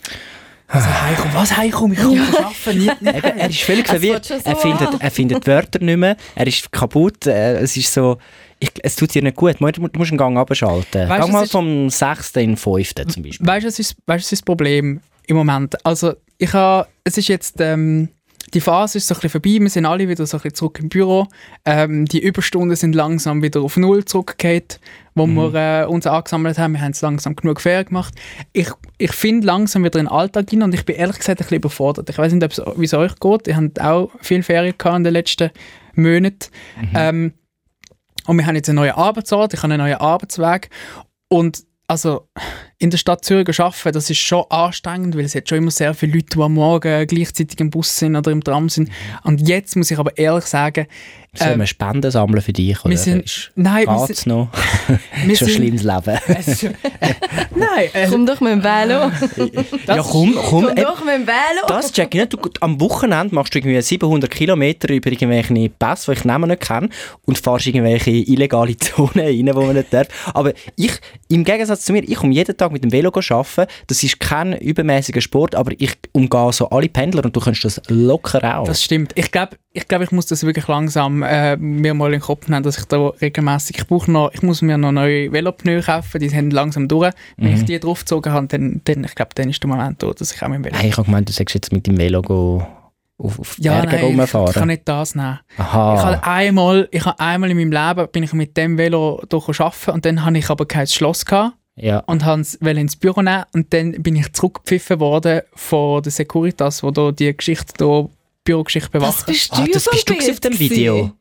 Also 0.67 0.87
heimkomme, 0.87 1.33
was 1.33 1.57
heimkomme? 1.57 1.95
Ich 1.95 1.99
komme 1.99 2.17
ja. 2.17 2.45
arbeiten, 2.45 2.77
nicht, 2.77 3.01
nicht. 3.01 3.23
Er 3.23 3.49
ist 3.49 3.61
völlig 3.61 3.87
verwirrt. 3.87 4.27
schon 4.27 4.39
Er 4.43 4.55
so 4.55 4.61
findet, 4.61 5.01
er 5.01 5.09
findet 5.11 5.43
die 5.43 5.47
Wörter 5.47 5.79
nicht 5.79 5.97
mehr. 5.97 6.15
Er 6.35 6.45
ist 6.45 6.71
kaputt. 6.71 7.25
Äh, 7.25 7.57
Es 7.57 7.75
ist 7.75 7.91
so... 7.91 8.19
Ich, 8.59 8.71
es 8.83 8.95
tut 8.95 9.15
dir 9.15 9.23
nicht 9.23 9.35
gut. 9.35 9.55
Du 9.59 9.81
musst 9.81 10.11
einen 10.11 10.17
Gang 10.19 10.37
abschalten. 10.37 11.09
Weißt, 11.09 11.21
Gang 11.21 11.31
mal 11.31 11.47
vom 11.47 11.89
6. 11.89 12.35
in 12.35 12.51
den 12.51 12.57
5. 12.57 12.93
zum 13.07 13.23
Beispiel. 13.23 13.47
Weißt 13.47 13.63
du, 13.63 13.67
was 13.67 13.79
ist, 13.79 13.95
weißt, 14.05 14.05
du, 14.05 14.13
was 14.13 14.21
ist 14.21 14.31
das 14.33 14.41
Problem 14.43 15.01
im 15.25 15.35
Moment? 15.35 15.83
Also, 15.83 16.13
ich 16.37 16.53
habe, 16.53 16.87
es 17.03 17.17
ist 17.17 17.29
jetzt, 17.29 17.59
ähm, 17.61 18.09
die 18.53 18.61
Phase 18.61 18.97
ist 18.97 19.07
so 19.07 19.13
ein 19.13 19.21
bisschen 19.21 19.41
vorbei, 19.41 19.59
wir 19.61 19.69
sind 19.69 19.85
alle 19.85 20.07
wieder 20.07 20.25
so 20.25 20.37
ein 20.37 20.41
bisschen 20.41 20.55
zurück 20.55 20.79
im 20.79 20.89
Büro. 20.89 21.27
Ähm, 21.65 22.05
die 22.05 22.19
Überstunden 22.19 22.75
sind 22.75 22.95
langsam 22.95 23.43
wieder 23.43 23.61
auf 23.61 23.77
Null 23.77 24.05
zurückgekehrt, 24.05 24.79
wo 25.13 25.27
wir 25.27 25.53
äh, 25.53 25.85
uns 25.85 26.07
angesammelt 26.07 26.57
haben. 26.57 26.73
Wir 26.73 26.81
haben 26.81 26.91
es 26.91 27.01
langsam 27.01 27.35
genug 27.35 27.61
fair 27.61 27.83
gemacht. 27.83 28.13
Ich, 28.53 28.69
ich 28.97 29.11
finde 29.11 29.45
langsam 29.45 29.83
wieder 29.83 29.99
in 29.99 30.05
den 30.05 30.11
Alltag 30.11 30.49
hin 30.49 30.63
und 30.63 30.73
ich 30.73 30.85
bin 30.85 30.95
ehrlich 30.95 31.17
gesagt 31.17 31.39
ein 31.39 31.43
bisschen 31.43 31.57
überfordert. 31.57 32.09
Ich 32.09 32.17
weiß 32.17 32.33
nicht, 32.33 32.57
wie 32.77 32.85
es 32.85 32.93
euch 32.93 33.15
geht. 33.19 33.47
Ihr 33.47 33.55
habt 33.55 33.81
auch 33.81 34.11
viel 34.21 34.43
Ferien 34.43 34.75
gehabt 34.77 34.97
in 34.97 35.03
den 35.03 35.13
letzten 35.13 35.51
Monaten. 35.95 36.49
Ähm, 36.95 37.33
und 38.25 38.37
wir 38.37 38.45
haben 38.45 38.55
jetzt 38.55 38.69
einen 38.69 38.77
neuen 38.77 38.91
Arbeitsort, 38.91 39.53
ich 39.53 39.63
habe 39.63 39.73
einen 39.73 39.83
neuen 39.83 39.97
Arbeitsweg. 39.97 40.69
Und 41.29 41.63
also 41.87 42.29
in 42.81 42.89
der 42.89 42.97
Stadt 42.97 43.25
Zürich 43.25 43.59
arbeiten, 43.59 43.91
das 43.91 44.09
ist 44.09 44.19
schon 44.19 44.45
anstrengend, 44.49 45.15
weil 45.15 45.25
es 45.25 45.35
hat 45.35 45.49
schon 45.49 45.59
immer 45.59 45.71
sehr 45.71 45.93
viele 45.93 46.13
Leute, 46.13 46.37
die 46.37 46.41
am 46.41 46.53
Morgen 46.53 47.05
gleichzeitig 47.07 47.59
im 47.59 47.69
Bus 47.69 47.97
sind 47.97 48.15
oder 48.15 48.31
im 48.31 48.41
Tram 48.41 48.69
sind. 48.69 48.89
Und 49.23 49.47
jetzt 49.47 49.75
muss 49.75 49.91
ich 49.91 49.99
aber 49.99 50.17
ehrlich 50.17 50.45
sagen, 50.45 50.87
Sollen 51.35 51.53
ähm, 51.53 51.59
wir 51.59 51.67
Spenden 51.67 52.09
sammeln 52.09 52.41
für 52.41 52.53
dich? 52.53 52.79
Oder 52.79 52.89
wir 52.89 52.97
sind, 52.97 53.25
ist, 53.25 53.51
nein, 53.55 53.85
wir 53.85 54.07
geht's 54.07 54.21
sind, 54.21 54.33
noch? 54.33 54.49
wir 55.25 55.31
ist 55.31 55.39
schon 55.39 55.47
ein 55.47 55.53
sind, 55.53 55.79
schlimmes 55.79 55.83
Leben. 55.83 56.19
Äh, 57.01 57.13
nein, 57.55 57.89
äh, 57.93 58.07
Komm 58.09 58.25
doch 58.25 58.41
mit 58.41 58.51
dem 58.51 58.63
Velo. 58.63 59.11
das 59.85 59.95
ja, 59.95 60.03
komm, 60.03 60.33
komm. 60.35 60.63
Komm 60.63 60.69
eben, 60.71 60.81
doch 60.81 61.03
mit 61.03 61.13
dem 61.13 61.27
Velo. 61.27 61.67
Das 61.67 61.91
check 61.91 62.13
ich 62.13 62.21
nicht. 62.21 62.33
Du, 62.33 62.39
am 62.59 62.81
Wochenende 62.81 63.33
machst 63.33 63.53
du 63.53 63.59
irgendwie 63.59 63.81
700 63.81 64.29
Kilometer 64.29 64.91
über 64.91 65.11
irgendwelche 65.11 65.69
Pässe, 65.69 66.11
die 66.11 66.17
ich 66.17 66.25
Namen 66.25 66.49
nicht 66.49 66.61
kenne, 66.61 66.89
und 67.25 67.37
fährst 67.37 67.67
irgendwelche 67.67 68.11
illegale 68.11 68.75
Zonen 68.77 69.11
rein, 69.19 69.55
wo 69.55 69.61
man 69.61 69.75
nicht 69.75 69.93
darf. 69.93 70.07
Aber 70.33 70.53
ich, 70.75 70.93
im 71.29 71.43
Gegensatz 71.43 71.85
zu 71.85 71.93
mir, 71.93 72.03
ich 72.03 72.15
komme 72.15 72.33
jeden 72.33 72.57
Tag 72.57 72.68
mit 72.71 72.83
dem 72.83 72.91
Velo 72.91 73.11
arbeiten. 73.13 73.65
Das 73.87 74.03
ist 74.03 74.19
kein 74.19 74.53
übermäßiger 74.53 75.21
Sport, 75.21 75.55
aber 75.55 75.71
ich 75.77 75.93
umgehe 76.11 76.51
so 76.53 76.69
alle 76.69 76.89
Pendler 76.89 77.25
und 77.25 77.35
du 77.35 77.39
kannst 77.39 77.63
das 77.65 77.81
locker 77.87 78.57
auch. 78.59 78.65
Das 78.65 78.83
stimmt. 78.83 79.11
Ich 79.15 79.31
glaube, 79.31 79.57
ich, 79.73 79.87
glaub, 79.87 80.01
ich 80.01 80.11
muss 80.11 80.25
das 80.25 80.43
wirklich 80.45 80.67
langsam 80.67 81.21
äh, 81.23 81.55
mir 81.57 81.93
mal 81.93 82.07
in 82.07 82.13
den 82.13 82.21
Kopf 82.21 82.47
nehmen, 82.47 82.63
dass 82.63 82.77
ich 82.77 82.85
da 82.85 83.07
regelmäßig. 83.09 83.77
Ich 83.79 83.87
brauche 83.87 84.11
noch, 84.11 84.31
ich 84.33 84.41
muss 84.41 84.61
mir 84.61 84.77
noch 84.77 84.91
neue 84.91 85.31
Velopneu 85.31 85.81
kaufen, 85.81 86.19
die 86.19 86.29
sind 86.29 86.51
langsam 86.51 86.87
durch. 86.87 87.13
Wenn 87.37 87.49
Mhm. 87.51 87.55
ich 87.55 87.65
die 87.65 87.79
draufgezogen 87.79 88.33
habe, 88.33 88.47
dann, 88.47 88.81
dann 88.85 89.03
ich 89.03 89.15
glaube, 89.15 89.31
dann 89.35 89.49
ist 89.49 89.61
der 89.63 89.69
Moment 89.69 90.01
da, 90.01 90.11
dass 90.11 90.33
ich 90.33 90.41
auch 90.41 90.47
mit 90.47 90.57
dem 90.59 90.65
Velo. 90.65 90.75
Hey, 90.77 90.89
ich 90.89 90.97
habe 90.97 91.05
gemeint, 91.05 91.29
du 91.29 91.33
sagst 91.33 91.53
jetzt 91.55 91.71
mit 91.71 91.85
dem 91.87 91.97
Velo 91.97 92.21
go 92.21 92.65
auf, 93.21 93.37
auf 93.37 93.57
Ja, 93.59 93.73
Berge 93.81 93.87
nein, 93.87 93.95
ich, 93.95 94.01
ich 94.23 94.31
kann 94.31 94.41
rumfahren. 94.41 94.67
nicht 94.67 94.87
das 94.87 95.13
nehmen. 95.13 95.39
Ich 95.53 95.59
Aha. 95.59 96.03
habe 96.03 96.23
einmal, 96.23 96.87
ich 96.91 97.05
habe 97.05 97.19
einmal 97.19 97.51
in 97.51 97.57
meinem 97.57 97.71
Leben 97.71 98.09
bin 98.11 98.23
ich 98.23 98.33
mit 98.33 98.55
dem 98.57 98.77
Velo 98.77 99.21
durch 99.29 99.59
arbeiten 99.59 99.91
und 99.91 100.05
dann 100.05 100.23
habe 100.25 100.37
ich 100.37 100.49
aber 100.49 100.65
kein 100.65 100.87
Schloss 100.87 101.25
gehabt 101.25 101.55
Ja. 101.81 101.99
und 101.99 102.25
habe 102.25 102.41
es 102.41 102.57
wollte 102.61 102.79
ins 102.81 102.95
Büro 102.95 103.21
nehmen 103.21 103.45
und 103.53 103.73
dann 103.73 103.91
bin 104.03 104.15
ich 104.15 104.31
zurückgepfiffen 104.33 104.99
worden 104.99 105.41
von 105.53 106.03
der 106.03 106.11
Securitas, 106.11 106.83
wo 106.83 106.91
da 106.91 107.11
die 107.11 107.35
Geschichte 107.35 107.73
da 107.77 108.07
Bürogeschichte 108.43 108.89
Was 109.01 109.15
bewacht. 109.17 109.25
bist 109.27 109.53
Ah, 109.53 109.63
du 109.65 109.71
das 109.71 109.83
für 109.85 109.91
ein 109.91 109.95
bist 109.95 110.27
du 110.27 110.31
auf 110.31 110.39
dem 110.41 110.59
Video. 110.59 110.95
gewesen? 110.95 111.13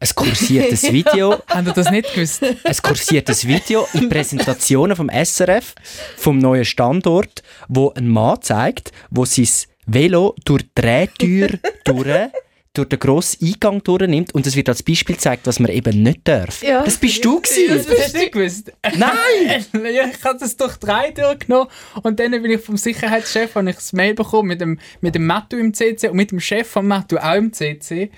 Ein 0.00 0.08
kursiertes 0.14 0.82
Video 0.92 1.32
Habt 1.48 1.66
ihr 1.66 1.72
das 1.72 1.90
nicht 1.90 2.14
gewusst? 2.14 2.42
ein 2.44 2.76
kursiertes 2.82 3.46
Video 3.46 3.86
in 3.94 4.08
Präsentationen 4.08 4.96
vom 4.96 5.10
SRF, 5.10 5.74
vom 6.16 6.38
neuen 6.38 6.64
Standort, 6.64 7.42
wo 7.68 7.90
ein 7.94 8.06
Mann 8.08 8.40
zeigt, 8.40 8.92
wo 9.10 9.24
sein 9.24 9.48
Velo 9.86 10.34
durch 10.44 10.62
die 10.62 10.70
Drehtür 10.82 11.58
durch, 11.84 12.30
durch 12.78 12.88
den 12.88 12.98
grossen 12.98 13.46
Eingang 13.46 13.82
durchnimmt 13.82 14.34
und 14.34 14.46
es 14.46 14.56
wird 14.56 14.68
als 14.68 14.82
Beispiel 14.82 15.16
gezeigt, 15.16 15.46
was 15.46 15.58
man 15.58 15.70
eben 15.70 16.02
nicht 16.02 16.20
darf. 16.24 16.62
Ja. 16.62 16.82
Das 16.84 16.96
bist 16.96 17.24
du 17.24 17.40
Das 17.40 17.54
gewesen. 17.54 17.86
hast 17.98 18.14
du 18.14 18.18
nicht 18.18 18.32
gewusst. 18.32 18.72
Nein! 18.96 19.66
ich 19.72 20.24
habe 20.24 20.38
das 20.38 20.56
durch 20.56 20.76
drei 20.76 21.10
durchgenommen 21.10 21.68
und 22.02 22.18
dann 22.20 22.30
bin 22.30 22.50
ich 22.50 22.60
vom 22.60 22.76
Sicherheitschef 22.76 23.54
habe 23.54 23.68
ich 23.70 23.76
das 23.76 23.92
Mail 23.92 24.14
bekommen 24.14 24.48
mit 24.48 24.60
dem, 24.60 24.78
mit 25.00 25.14
dem 25.14 25.26
Mattu 25.26 25.56
im 25.56 25.74
CC 25.74 26.08
und 26.08 26.16
mit 26.16 26.30
dem 26.30 26.40
Chef 26.40 26.68
von 26.68 26.86
Mattu 26.86 27.16
auch 27.18 27.34
im 27.34 27.52
CC. 27.52 28.10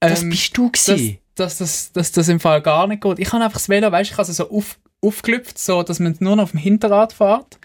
Das 0.00 0.22
ähm, 0.22 0.30
bist 0.30 0.56
du 0.56 0.70
dass, 0.70 0.86
gewesen. 0.86 1.18
dass, 1.34 1.58
dass, 1.58 1.92
dass 1.92 2.12
das 2.12 2.28
im 2.28 2.40
Fall 2.40 2.62
gar 2.62 2.86
nicht 2.86 3.02
geht. 3.02 3.18
Ich 3.18 3.32
habe 3.32 3.44
einfach 3.44 3.58
das 3.58 3.68
Velo, 3.68 3.90
weißt, 3.92 4.10
ich 4.10 4.16
habe 4.18 4.30
es 4.30 4.36
so 4.36 4.50
auf, 4.50 4.78
aufgelüpft, 5.02 5.58
so 5.58 5.82
dass 5.82 5.98
man 5.98 6.16
nur 6.20 6.36
noch 6.36 6.44
auf 6.44 6.50
dem 6.52 6.60
Hinterrad 6.60 7.12
fährt. 7.12 7.58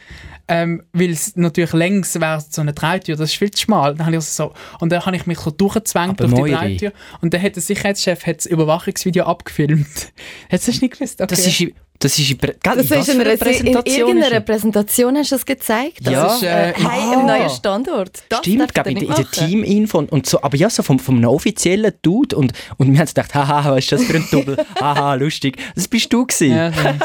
Ähm, 0.48 0.84
weil 0.94 1.10
es 1.10 1.36
natürlich 1.36 1.74
längs 1.74 2.20
wäre 2.20 2.40
so 2.48 2.62
eine 2.62 2.74
Dreitür, 2.74 3.16
das 3.16 3.32
ist 3.32 3.38
viel 3.38 3.50
zu 3.50 3.64
schmal. 3.64 3.96
Dann 3.96 4.06
habe 4.06 4.12
ich 4.12 4.18
also 4.18 4.50
so, 4.50 4.54
und 4.80 4.92
dann 4.92 5.04
habe 5.04 5.16
ich 5.16 5.26
mich 5.26 5.40
so 5.40 5.50
durchgezwängt 5.50 6.22
auf 6.22 6.34
die. 6.34 6.52
Dreitür. 6.52 6.94
Und 7.22 7.34
dann 7.34 7.42
hat 7.42 7.56
der 7.56 7.64
Sicherheitschef 7.64 8.28
hat 8.28 8.38
das 8.38 8.46
Überwachungsvideo 8.46 9.26
abgefilmt. 9.26 9.88
Hättest 10.50 10.68
du 10.68 10.72
das 10.72 10.82
nicht 10.82 10.94
gewusst? 10.94 11.20
Okay. 11.20 11.28
Das 11.28 11.48
ist, 11.48 11.66
das 12.00 12.20
ist, 12.20 12.32
in 12.32 12.38
Das 12.64 12.76
in 12.76 12.82
ist 13.00 13.10
in, 13.10 13.22
einer, 13.22 13.32
in 13.32 13.40
Präsentation 13.40 13.86
irgendeiner 14.08 14.38
ist 14.38 14.46
Präsentation 14.46 15.18
hast 15.18 15.32
du 15.32 15.36
das 15.36 15.46
gezeigt. 15.46 16.00
Das 16.04 16.14
Ja. 16.14 16.26
ist 16.36 16.44
äh, 16.44 16.74
Das 16.74 16.82
äh, 16.82 16.88
hey, 16.90 17.02
ah. 17.10 17.14
im 17.20 17.26
neuen 17.26 17.50
Standort. 17.50 18.24
Das 18.30 18.40
Stimmt, 18.40 18.74
glaube 18.74 18.92
ich, 18.92 18.98
in, 18.98 19.04
in 19.08 19.16
der. 19.16 19.32
Teaminfo 19.32 19.98
und, 20.00 20.12
und 20.12 20.26
so. 20.26 20.42
Aber 20.42 20.58
ja, 20.58 20.70
so 20.70 20.84
vom, 20.84 21.00
vom 21.00 21.16
einem 21.18 21.30
offiziellen 21.30 21.94
Dude. 22.02 22.36
Und, 22.36 22.54
und 22.78 22.92
wir 22.92 23.00
haben 23.00 23.08
gedacht, 23.08 23.34
haha, 23.34 23.72
was 23.72 23.80
ist 23.80 23.92
das 23.94 24.04
für 24.04 24.16
ein 24.16 24.26
Double? 24.32 24.58
haha, 24.80 25.14
lustig. 25.16 25.58
Das 25.76 25.88
bist 25.88 26.12
du 26.12 26.26
gewesen. 26.26 26.52
ja, 26.56 26.70
das. 26.70 26.96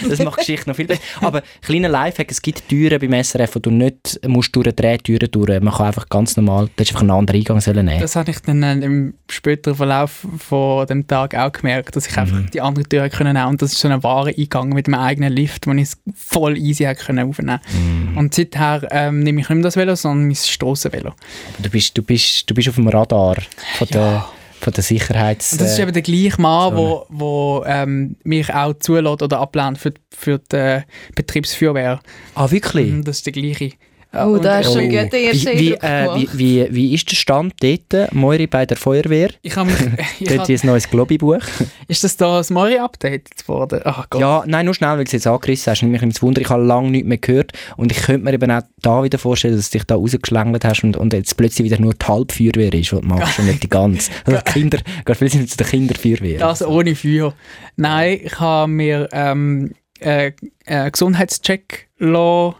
Das 0.10 0.18
macht 0.20 0.40
die 0.40 0.46
Geschichte 0.46 0.68
noch 0.68 0.76
viel 0.76 0.86
besser. 0.86 1.02
Aber 1.20 1.42
kleiner 1.62 1.88
Lifehack, 1.88 2.30
es 2.30 2.40
gibt 2.40 2.66
Türen 2.68 2.98
beim 3.00 3.22
SRF, 3.22 3.54
wo 3.56 3.58
du 3.60 3.70
nicht 3.70 4.18
musst 4.26 4.54
durch 4.56 4.74
drei 4.74 4.96
Türen 4.96 5.30
durch. 5.30 5.60
Man 5.60 5.72
kann 5.74 5.86
einfach 5.86 6.08
ganz 6.08 6.36
normal, 6.36 6.66
du 6.66 6.70
hättest 6.72 6.90
einfach 6.92 7.02
einen 7.02 7.10
anderen 7.10 7.38
Eingang 7.40 7.60
sollen 7.60 7.84
nehmen. 7.86 8.00
Das 8.00 8.16
habe 8.16 8.30
ich 8.30 8.40
dann 8.40 8.62
äh, 8.62 8.72
im 8.84 9.14
späteren 9.30 9.76
Verlauf 9.76 10.26
von 10.38 10.86
dem 10.86 11.06
Tag 11.06 11.34
auch 11.36 11.52
gemerkt, 11.52 11.94
dass 11.96 12.06
ich 12.06 12.16
einfach 12.16 12.30
Mhm. 12.36 12.50
die 12.52 12.60
andere 12.60 12.84
Tür 12.88 13.08
können 13.10 13.34
nehmen 13.34 13.48
und 13.48 13.60
das 13.62 13.72
ist 13.72 13.80
so 13.80 13.88
ein 13.88 14.02
wahrer 14.02 14.36
Eingang 14.40 14.70
mit 14.70 14.86
einem 14.86 15.00
eigenen 15.00 15.32
Lift, 15.32 15.66
wo 15.66 15.72
ich 15.72 15.82
es 15.82 15.98
voll 16.14 16.56
easy 16.56 16.92
können 16.94 17.28
aufnehmen. 17.28 17.60
Mhm. 17.72 18.16
Und 18.16 18.34
seither 18.34 18.86
ähm, 18.90 19.20
nehme 19.20 19.40
ich 19.40 19.48
nicht 19.48 19.56
mehr 19.56 19.64
das 19.64 19.76
Velo, 19.76 19.94
sondern 19.94 20.26
mein 20.26 20.36
Strassenvelo. 20.36 21.12
Du 21.58 21.70
bist, 21.70 21.96
du, 21.96 22.02
bist, 22.02 22.48
du 22.48 22.54
bist 22.54 22.68
auf 22.68 22.74
dem 22.76 22.88
Radar 22.88 23.36
von 23.76 23.88
der, 23.88 24.26
von 24.60 24.72
der 24.72 24.82
Sicherheits... 24.82 25.52
Und 25.52 25.60
das 25.60 25.72
ist 25.72 25.78
eben 25.78 25.92
der 25.92 26.02
gleiche 26.02 26.40
Mann, 26.40 26.74
so 26.74 26.76
wo, 26.76 27.06
wo 27.08 27.64
ähm, 27.66 28.16
mich 28.24 28.52
auch 28.52 28.74
zulässt 28.78 29.22
oder 29.22 29.40
ablehnt 29.40 29.78
für, 29.78 29.94
für 30.10 30.38
die 30.38 30.56
äh, 30.56 30.82
Betriebsfeuerwehr. 31.14 32.00
ah, 32.34 32.50
wirklich? 32.50 32.90
Mhm, 32.90 33.04
Das 33.04 33.18
ist 33.18 33.26
der 33.26 33.32
gleiche. 33.32 33.72
Oh, 34.12 34.32
Und, 34.32 34.44
da 34.44 34.56
hast 34.56 34.74
du 34.74 34.80
äh, 34.80 34.82
einen 34.82 34.90
guten 34.90 35.24
ersten 35.24 35.52
wie, 35.52 35.58
wie, 35.58 35.72
äh, 35.74 36.08
wie, 36.16 36.28
wie, 36.32 36.74
wie 36.74 36.94
ist 36.94 37.08
der 37.10 37.14
Stand 37.14 37.54
dort, 37.60 38.12
Moiri, 38.12 38.48
bei 38.48 38.66
der 38.66 38.76
Feuerwehr? 38.76 39.30
Ich 39.42 39.56
habe 39.56 39.70
mich... 39.70 39.78
Ich 40.20 40.28
Dort 40.28 40.48
ist 40.48 40.64
ein 40.64 40.66
neues 40.66 40.90
Globi-Buch. 40.90 41.40
ist 41.88 42.04
das 42.04 42.16
da 42.16 42.38
das 42.38 42.50
neue 42.50 42.82
Update 42.82 43.46
worden? 43.48 43.80
Ach 43.84 44.10
Gott. 44.10 44.20
Ja, 44.20 44.42
nein, 44.46 44.66
nur 44.66 44.74
schnell, 44.74 44.90
weil 44.90 44.98
du 44.98 45.02
es 45.04 45.12
jetzt 45.12 45.26
angerissen 45.26 45.70
hast. 45.70 45.82
Nämlich 45.82 46.02
ins 46.02 46.20
Wunder, 46.22 46.40
ich 46.40 46.48
habe 46.50 46.62
lange 46.62 46.90
nichts 46.90 47.08
mehr 47.08 47.18
gehört. 47.18 47.52
Und 47.76 47.92
ich 47.92 48.02
könnte 48.02 48.24
mir 48.24 48.34
eben 48.34 48.50
auch 48.50 48.62
da 48.82 49.02
wieder 49.02 49.18
vorstellen, 49.18 49.56
dass 49.56 49.70
du 49.70 49.78
dich 49.78 49.86
da 49.86 49.94
rausgeschlängelt 49.94 50.64
hast 50.64 50.82
und, 50.82 50.96
und 50.96 51.12
jetzt 51.12 51.36
plötzlich 51.36 51.64
wieder 51.64 51.80
nur 51.80 51.94
die 51.94 52.06
Halbfeuerwehr 52.06 52.74
ist, 52.74 52.92
was 52.92 53.00
du 53.00 53.06
machst 53.06 53.38
und 53.38 53.46
nicht 53.46 53.62
die 53.62 53.68
ganze. 53.68 54.10
Also 54.26 54.40
die 54.46 54.52
Kinder, 54.52 54.78
gehst 55.04 55.20
plötzlich 55.20 55.48
zu 55.48 55.56
der 55.56 55.66
Kinderfeuerwehr. 55.66 56.46
Also 56.46 56.66
ohne 56.66 56.94
Feuer. 56.94 57.32
Nein, 57.76 58.20
ich 58.24 58.38
habe 58.38 58.70
mir 58.70 59.08
ähm, 59.12 59.72
äh, 60.00 60.32
einen 60.66 60.92
Gesundheitscheck 60.92 61.88
lassen, 61.98 62.56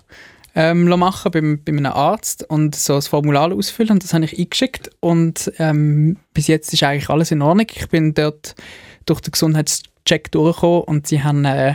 ähm, 0.54 0.84
machen 0.84 1.30
beim, 1.32 1.62
bei 1.64 1.72
einem 1.72 1.86
Arzt 1.86 2.48
und 2.48 2.74
so 2.74 2.94
ein 2.94 3.02
Formular 3.02 3.52
ausfüllen 3.52 3.92
und 3.92 4.04
das 4.04 4.14
habe 4.14 4.24
ich 4.24 4.38
eingeschickt 4.38 4.90
und 5.00 5.52
ähm, 5.58 6.16
bis 6.34 6.46
jetzt 6.46 6.72
ist 6.72 6.82
eigentlich 6.82 7.10
alles 7.10 7.30
in 7.30 7.42
Ordnung. 7.42 7.66
Ich 7.74 7.88
bin 7.88 8.14
dort 8.14 8.54
durch 9.06 9.20
den 9.20 9.32
Gesundheitscheck 9.32 10.30
durchgekommen 10.30 10.82
und 10.82 11.06
sie 11.06 11.22
haben 11.22 11.44
äh, 11.44 11.74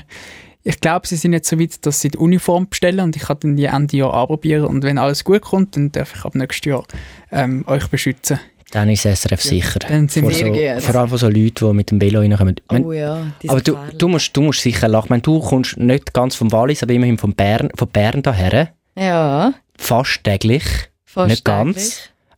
ich 0.68 0.80
glaube, 0.80 1.08
sie 1.08 1.16
sind 1.16 1.34
jetzt 1.34 1.48
so 1.48 1.60
weit, 1.60 1.86
dass 1.86 2.02
sie 2.02 2.10
die 2.10 2.18
Uniform 2.18 2.68
bestellen 2.68 3.02
und 3.02 3.16
ich 3.16 3.22
kann 3.22 3.38
dann 3.40 3.56
die 3.56 3.66
Ende 3.66 3.98
Jahr 3.98 4.16
anprobieren 4.16 4.66
und 4.66 4.84
wenn 4.84 4.98
alles 4.98 5.24
gut 5.24 5.44
kommt, 5.44 5.76
dann 5.76 5.92
darf 5.92 6.16
ich 6.16 6.26
ab 6.26 6.34
nächstes 6.34 6.66
Jahr 6.66 6.84
ähm, 7.32 7.64
euch 7.68 7.88
beschützen. 7.88 8.40
Dann 8.72 8.90
ist 8.90 9.04
SRF 9.06 9.42
sicher. 9.42 9.80
Dann 9.80 10.10
sind 10.10 10.24
Vor, 10.24 10.32
wir 10.54 10.80
so, 10.82 10.88
vor 10.88 10.96
allem 11.00 11.10
von 11.10 11.18
so 11.18 11.28
Leuten, 11.30 11.68
die 11.68 11.74
mit 11.74 11.92
dem 11.92 12.02
Velo 12.02 12.20
reinkommen. 12.20 12.56
Meine, 12.70 12.86
Oh 12.86 12.92
ja, 12.92 13.28
aber 13.48 13.62
du, 13.62 13.78
du, 13.98 14.08
musst, 14.08 14.36
du 14.36 14.42
musst 14.42 14.62
sicher 14.62 14.88
lachen. 14.88 15.08
Meine, 15.10 15.22
du 15.22 15.40
kommst 15.40 15.78
nicht 15.78 16.14
ganz 16.14 16.36
vom 16.36 16.52
Wallis, 16.52 16.84
aber 16.84 16.94
immerhin 16.94 17.18
von 17.18 17.34
Bern, 17.34 17.70
von 17.76 17.88
Bern 17.88 18.22
daher. 18.22 18.70
Ja, 18.98 19.54
Fast 19.78 20.24
täglich. 20.24 20.64
fast 21.06 21.30
Nicht 21.30 21.46
ganz. 21.46 21.76
täglich. 21.76 21.96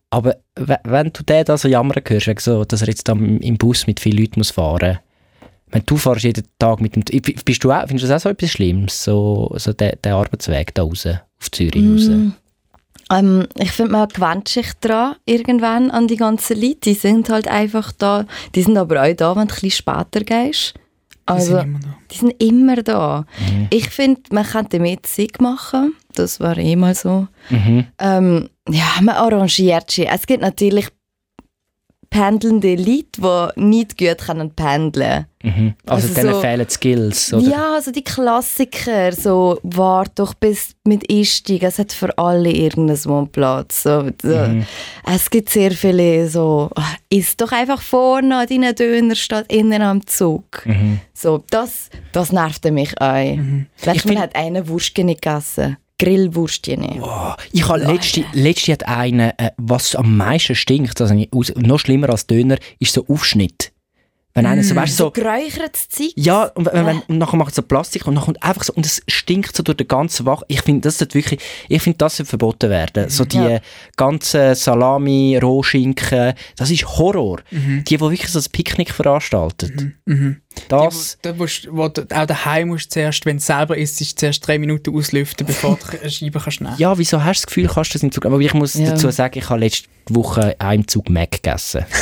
Aber 0.09 0.35
we- 0.55 0.79
wenn 0.83 1.11
du 1.13 1.23
den 1.23 1.45
da 1.45 1.57
so 1.57 1.67
jammern 1.67 2.01
hörst, 2.07 2.39
so, 2.41 2.63
dass 2.65 2.81
er 2.81 2.87
jetzt 2.87 3.07
da 3.07 3.13
im 3.13 3.57
Bus 3.57 3.87
mit 3.87 3.99
vielen 3.99 4.17
Leuten 4.19 4.39
muss 4.39 4.51
fahren 4.51 4.99
wenn 5.69 5.83
du 5.85 5.97
fährst 5.97 6.23
jeden 6.23 6.45
Tag 6.59 6.79
mit 6.79 6.95
dem... 6.95 7.03
Bist 7.43 7.61
du 7.61 7.71
auch, 7.73 7.81
findest 7.87 8.05
du 8.05 8.07
das 8.07 8.21
auch 8.21 8.23
so 8.23 8.29
etwas 8.29 8.51
Schlimmes? 8.51 9.03
So, 9.03 9.51
so 9.57 9.73
der, 9.73 9.97
der 9.97 10.15
Arbeitsweg 10.15 10.73
da 10.73 10.83
raus, 10.83 11.05
auf 11.05 11.51
Zürich 11.51 11.75
raus? 11.83 12.09
Ähm, 13.11 13.47
ich 13.55 13.71
finde, 13.71 13.93
man 13.93 14.09
gewöhnt 14.09 14.47
sich 14.47 14.73
daran 14.81 15.15
irgendwann 15.25 15.91
an 15.91 16.07
die 16.07 16.17
ganzen 16.17 16.59
Leute. 16.61 16.79
Die 16.83 16.93
sind 16.93 17.29
halt 17.29 17.47
einfach 17.47 17.91
da. 17.91 18.25
Die 18.55 18.63
sind 18.63 18.77
aber 18.77 19.01
auch 19.01 19.13
da, 19.15 19.35
wenn 19.35 19.47
du 19.47 19.53
ein 19.53 19.61
bisschen 19.61 19.71
später 19.71 20.23
gehst. 20.23 20.73
Also, 21.25 21.57
immer 21.57 21.79
da. 21.79 21.97
die 22.09 22.17
sind 22.17 22.41
immer 22.41 22.75
da. 22.77 23.25
Ich 23.69 23.89
finde, 23.89 24.21
man 24.31 24.45
könnte 24.45 24.79
mehr 24.79 25.03
Zeit 25.03 25.41
machen. 25.41 25.93
Das 26.15 26.39
war 26.39 26.57
eh 26.57 26.75
mal 26.75 26.95
so. 26.95 27.27
Mhm. 27.49 27.85
Ähm, 27.99 28.49
ja, 28.69 28.85
man 29.01 29.15
arrangiert 29.15 29.91
sich. 29.91 30.09
Es 30.09 30.25
gibt 30.25 30.41
natürlich 30.41 30.87
pendelnde 32.09 32.75
Leute, 32.75 33.51
die 33.55 33.61
nicht 33.61 33.97
gut 33.97 34.17
können 34.19 34.51
pendeln 34.51 35.25
Mhm. 35.43 35.75
Also, 35.85 36.07
Also 36.07 36.19
denen 36.21 36.33
so- 36.33 36.41
fehlen 36.41 36.65
die 36.67 36.73
Skills, 36.73 37.31
oder? 37.33 37.47
Ja, 37.47 37.73
also 37.75 37.91
die 37.91 38.03
Klassiker, 38.03 39.11
so 39.13 39.59
wart 39.63 40.11
doch 40.15 40.33
bis 40.33 40.71
mit 40.83 41.09
Einstieg, 41.11 41.61
es 41.63 41.77
hat 41.79 41.93
für 41.93 42.17
alle 42.17 42.51
irgendeinen 42.51 43.05
Wohnplatz. 43.05 43.83
So, 43.83 44.09
so. 44.21 44.27
Mhm. 44.35 44.65
Es 45.05 45.29
gibt 45.29 45.49
sehr 45.49 45.71
viele 45.71 46.27
so, 46.27 46.69
«Ah, 46.75 46.95
isst 47.09 47.39
doch 47.39 47.51
einfach 47.51 47.81
vorne 47.81 48.35
an 48.35 48.47
deinen 48.47 48.73
Döner 48.75 49.15
statt 49.15 49.45
innen 49.51 49.81
am 49.83 50.05
Zug. 50.07 50.65
Mhm. 50.65 50.99
So, 51.13 51.43
das, 51.51 51.89
das 52.11 52.31
nervt 52.31 52.65
mich 52.71 52.99
auch. 52.99 53.35
Mhm. 53.35 53.67
Letztes 53.85 53.95
Ich 53.95 54.05
Mal 54.05 54.09
find- 54.11 54.21
hat 54.21 54.35
einer 54.35 54.67
Wurstchen 54.67 55.07
gegessen. 55.07 55.77
Grillwurstchen. 55.99 57.01
Oh, 57.01 57.33
ich 57.51 57.67
habe 57.67 57.79
letzte, 57.79 58.25
letzte 58.33 58.73
hat 58.73 58.87
einen, 58.87 59.31
äh, 59.37 59.51
was 59.57 59.95
am 59.95 60.15
meisten 60.15 60.55
stinkt, 60.55 61.01
also 61.01 61.15
noch 61.55 61.79
schlimmer 61.79 62.09
als 62.09 62.27
Döner, 62.27 62.57
ist 62.79 62.93
so 62.93 63.05
Aufschnitt. 63.07 63.71
Wenn 64.37 64.45
einer 64.45 64.63
so, 64.63 64.75
weißt, 64.75 64.93
du, 64.93 64.97
So 64.97 65.03
so, 65.05 65.11
geräuchertes 65.11 65.89
Zeug. 65.89 66.11
ja, 66.15 66.43
und, 66.55 66.65
wenn, 66.71 66.85
wenn, 66.85 66.99
und 67.01 67.17
nachher 67.17 67.37
macht 67.37 67.49
es 67.49 67.55
so 67.55 67.61
Plastik 67.63 68.07
und 68.07 68.13
nachher 68.13 68.33
einfach 68.41 68.63
so, 68.63 68.73
und 68.73 68.85
es 68.85 69.01
stinkt 69.07 69.55
so 69.55 69.63
durch 69.63 69.77
den 69.77 69.87
ganzen 69.87 70.25
Wach. 70.25 70.43
Ich 70.47 70.61
finde, 70.61 70.81
das 70.81 70.99
sollte 70.99 71.15
wirklich, 71.15 71.39
ich 71.67 71.81
finde, 71.81 71.97
das 71.97 72.17
sollte 72.17 72.29
verboten 72.29 72.69
werden. 72.69 73.09
So 73.09 73.25
die 73.25 73.37
Ja. 73.37 73.59
ganzen 73.97 74.55
Salami, 74.55 75.37
Rohschinken, 75.41 76.33
das 76.55 76.71
ist 76.71 76.85
Horror. 76.87 77.39
Die, 77.51 77.83
die 77.83 77.99
wirklich 77.99 78.27
so 78.29 78.39
ein 78.39 78.45
Picknick 78.51 78.91
veranstalten. 78.91 79.95
Mhm. 80.05 80.41
Das, 80.69 81.17
Die, 81.23 81.29
wo, 81.29 81.33
musst, 81.35 81.67
wo 81.71 81.87
du 81.87 82.01
auch 82.13 82.25
daheim 82.25 82.69
musst 82.69 82.91
zuerst, 82.91 83.25
wenn 83.25 83.37
du 83.37 83.43
selber 83.43 83.77
isst, 83.77 84.01
ist 84.01 84.19
zuerst 84.19 84.45
drei 84.47 84.57
Minuten 84.57 84.95
auslüften, 84.95 85.45
bevor 85.45 85.77
du 85.77 85.99
eine 85.99 86.09
Scheibe 86.09 86.39
kannst 86.39 86.61
nehmen. 86.61 86.75
ja, 86.77 86.97
wieso 86.97 87.23
hast 87.23 87.41
du 87.41 87.45
das 87.45 87.47
Gefühl, 87.47 87.67
kannst 87.73 87.91
du 87.91 87.93
das 87.99 88.03
im 88.03 88.11
Zug, 88.11 88.25
aber 88.25 88.39
ich 88.39 88.53
muss 88.53 88.73
Ja. 88.75 88.91
dazu 88.91 89.09
sagen, 89.11 89.37
ich 89.37 89.49
habe 89.49 89.59
letzte 89.59 89.87
Woche 90.09 90.55
im 90.73 90.87
Zug 90.87 91.09
Mac 91.09 91.31
gegessen. 91.31 91.85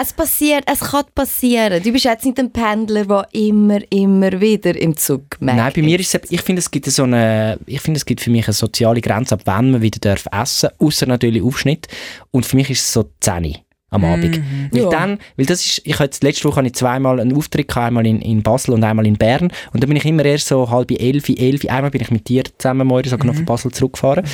Es 0.00 0.12
passiert, 0.12 0.64
es 0.66 0.80
kann 0.80 1.04
passieren. 1.14 1.82
Du 1.82 1.92
bist 1.92 2.04
jetzt 2.04 2.24
nicht 2.24 2.38
ein 2.38 2.52
Pendler, 2.52 3.04
der 3.04 3.28
immer, 3.32 3.80
immer 3.92 4.40
wieder 4.40 4.74
im 4.76 4.96
Zug 4.96 5.40
merkt. 5.40 5.58
Nein, 5.58 5.72
bei 5.74 5.82
mir 5.82 6.00
ist 6.00 6.14
es, 6.14 6.30
ich 6.30 6.42
finde, 6.42 6.60
es 6.60 6.70
gibt 6.70 6.86
so 6.86 7.04
eine, 7.04 7.58
ich 7.66 7.80
finde, 7.80 7.98
es 7.98 8.04
gibt 8.04 8.20
für 8.20 8.30
mich 8.30 8.46
eine 8.46 8.54
soziale 8.54 9.00
Grenze, 9.00 9.34
ab 9.34 9.42
wann 9.44 9.70
man 9.70 9.82
wieder 9.82 10.00
darf 10.00 10.26
essen, 10.32 10.70
außer 10.78 11.06
natürlich 11.06 11.42
Aufschnitt. 11.42 11.86
Und 12.30 12.44
für 12.44 12.56
mich 12.56 12.70
ist 12.70 12.80
es 12.80 12.92
so 12.92 13.10
10 13.20 13.44
Uhr 13.44 13.54
am 13.94 14.04
Abend. 14.04 14.40
Weil 14.70 14.82
Ja. 14.82 14.88
dann, 14.90 15.18
weil 15.36 15.46
das 15.46 15.64
ist, 15.64 15.82
ich 15.84 15.98
hatte 15.98 16.18
letzte 16.22 16.48
Woche 16.48 16.56
hatte 16.56 16.66
ich 16.66 16.74
zweimal 16.74 17.20
einen 17.20 17.36
Auftritt 17.36 17.68
gehabt, 17.68 17.86
einmal 17.86 18.06
in, 18.06 18.20
in 18.20 18.42
Basel 18.42 18.74
und 18.74 18.84
einmal 18.84 19.06
in 19.06 19.16
Bern. 19.16 19.50
Und 19.72 19.82
dann 19.82 19.88
bin 19.88 19.96
ich 19.96 20.04
immer 20.04 20.24
erst 20.24 20.48
so 20.48 20.68
halb 20.70 20.90
elf, 20.90 21.28
elf, 21.28 21.64
einmal 21.66 21.90
bin 21.90 22.02
ich 22.02 22.10
mit 22.10 22.28
dir 22.28 22.44
zusammen 22.58 22.86
morgen 22.86 23.08
sogar 23.08 23.26
noch 23.26 23.34
von 23.34 23.44
Basel 23.44 23.72
zurückgefahren. 23.72 24.24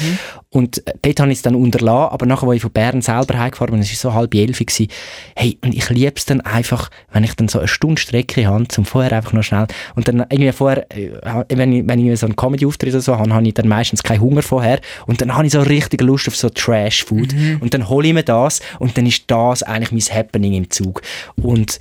Und 0.48 0.86
äh, 0.86 0.92
dort 1.02 1.20
habe 1.20 1.30
ich 1.30 1.38
es 1.38 1.42
dann 1.42 1.54
unterlassen, 1.54 2.12
aber 2.12 2.26
nachher, 2.26 2.46
wo 2.46 2.52
ich 2.52 2.62
von 2.62 2.72
Bern 2.72 3.02
selber 3.02 3.38
heimgefahren 3.38 3.72
bin, 3.72 3.80
es 3.80 3.90
war 4.04 4.12
so 4.12 4.14
halb 4.16 4.34
elf, 4.34 4.58
gewesen, 4.58 4.88
hey, 5.36 5.58
und 5.62 5.74
ich 5.74 5.88
liebe 5.90 6.12
es 6.16 6.24
dann 6.24 6.40
einfach, 6.40 6.90
wenn 7.12 7.24
ich 7.24 7.34
dann 7.34 7.48
so 7.48 7.58
eine 7.58 7.68
Stunde 7.68 8.00
Strecke 8.00 8.46
habe, 8.46 8.66
zum 8.68 8.84
vorher 8.84 9.12
einfach 9.12 9.32
noch 9.32 9.42
schnell, 9.42 9.66
und 9.94 10.08
dann 10.08 10.20
irgendwie 10.30 10.52
vorher, 10.52 10.86
äh, 10.90 11.10
wenn 11.50 11.72
ich, 11.72 11.86
wenn 11.86 12.04
ich 12.04 12.18
so 12.18 12.26
einen 12.26 12.36
Comedy-Auftritt 12.36 12.92
oder 12.92 13.00
so 13.00 13.16
habe, 13.16 13.32
habe 13.32 13.46
ich 13.46 13.54
dann 13.54 13.68
meistens 13.68 14.02
keinen 14.02 14.20
Hunger 14.20 14.42
vorher, 14.42 14.80
und 15.06 15.20
dann 15.20 15.34
habe 15.34 15.46
ich 15.46 15.52
so 15.52 15.60
richtig 15.60 16.00
Lust 16.00 16.28
auf 16.28 16.36
so 16.36 16.48
Trash-Food, 16.48 17.34
und 17.60 17.74
dann 17.74 17.88
hole 17.88 18.08
ich 18.08 18.14
mir 18.14 18.22
das, 18.22 18.60
und 18.78 18.96
dann 18.96 19.06
ist 19.06 19.24
das 19.50 19.62
eigentlich 19.62 19.92
mein 19.92 20.16
Happening 20.16 20.54
im 20.54 20.70
Zug. 20.70 21.02
Und 21.36 21.78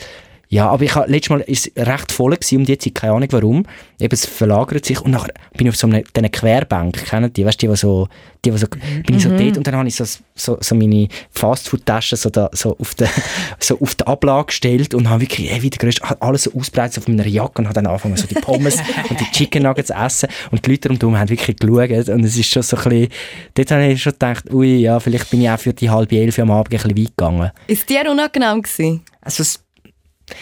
ja, 0.52 0.68
aber 0.68 0.84
ich 0.84 0.96
habe 0.96 1.12
letztes 1.12 1.30
Mal 1.30 1.42
ist 1.42 1.72
es 1.76 1.88
recht 1.88 2.12
voll 2.12 2.32
gewesen, 2.32 2.58
um 2.58 2.66
die 2.66 2.76
Zeit, 2.76 2.96
keine 2.96 3.14
Ahnung 3.14 3.28
warum. 3.32 3.66
Eben, 4.00 4.12
es 4.12 4.26
verlagert 4.26 4.84
sich 4.84 5.00
und 5.00 5.12
nachher 5.12 5.32
bin 5.56 5.68
ich 5.68 5.74
auf 5.74 5.76
so 5.76 5.86
einer 5.86 6.02
diesen 6.02 6.32
Querbank, 6.32 7.06
kennen 7.06 7.32
die, 7.32 7.46
weißt 7.46 7.62
du, 7.62 7.68
die, 7.68 7.72
die 7.72 7.78
so, 7.78 8.08
die, 8.44 8.50
die 8.50 8.58
so, 8.58 8.68
bin 8.68 9.16
ich 9.16 9.22
so 9.22 9.30
dort 9.30 9.58
und 9.58 9.68
dann 9.68 9.76
habe 9.76 9.88
ich 9.88 9.96
so, 9.96 10.06
so, 10.34 10.58
so 10.60 10.74
meine 10.74 11.08
Fastfood-Tasche 11.30 12.16
so, 12.16 12.32
da, 12.32 12.50
so, 12.52 12.76
auf 12.80 12.96
der, 12.96 13.10
so 13.60 13.80
auf 13.80 13.94
der 13.94 14.08
Ablage 14.08 14.48
gestellt 14.48 14.96
und 14.96 15.08
habe 15.08 15.22
wirklich 15.22 15.52
ey, 15.52 15.62
wie 15.62 15.70
der 15.70 15.78
größte, 15.78 16.20
alles 16.20 16.44
so 16.44 16.54
ausbreitet 16.56 16.98
auf 16.98 17.08
meiner 17.08 17.28
Jacke 17.28 17.62
und 17.62 17.66
habe 17.66 17.76
dann 17.76 17.86
angefangen, 17.86 18.18
so 18.18 18.26
die 18.26 18.34
Pommes 18.34 18.78
und 19.10 19.20
die 19.20 19.32
Chicken 19.32 19.62
Nuggets 19.62 19.90
zu 19.90 19.94
essen 19.94 20.30
und 20.50 20.66
die 20.66 20.72
Leute 20.72 20.90
rundherum 20.90 21.16
haben 21.16 21.30
wirklich 21.30 21.58
geschaut 21.58 22.10
und 22.10 22.24
es 22.24 22.36
ist 22.36 22.50
schon 22.50 22.64
so 22.64 22.76
ein 22.76 22.84
bisschen, 22.90 23.10
dort 23.54 23.72
habe 23.72 23.86
ich 23.86 24.02
schon 24.02 24.14
gedacht, 24.14 24.52
ui, 24.52 24.78
ja, 24.78 25.00
vielleicht 25.00 25.30
bin 25.30 25.44
ich 25.44 25.50
auch 25.52 25.60
für 25.60 25.74
die 25.74 25.92
halbe 25.92 26.18
elf 26.18 26.40
am 26.40 26.50
Abend 26.50 26.74
ein 26.74 26.82
bisschen 26.82 26.98
weit 26.98 27.18
gegangen. 27.18 27.52
Ist 27.68 27.88
dir 27.88 28.10
unangenehm 28.10 28.64
gewesen? 28.64 29.04
Also 29.22 29.44
es, 29.44 29.64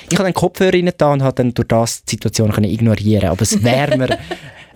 ich 0.09 0.17
habe 0.17 0.29
den 0.29 0.33
Kopfhörer 0.33 0.73
rein 0.73 1.11
und 1.11 1.23
habe 1.23 1.35
dann 1.35 1.53
durch 1.53 1.67
das 1.67 2.03
die 2.03 2.11
Situation 2.11 2.51
können 2.51 2.71
ignorieren 2.71 3.29
aber 3.29 3.41
es 3.41 3.63
wäre 3.63 3.97
mir 3.97 4.17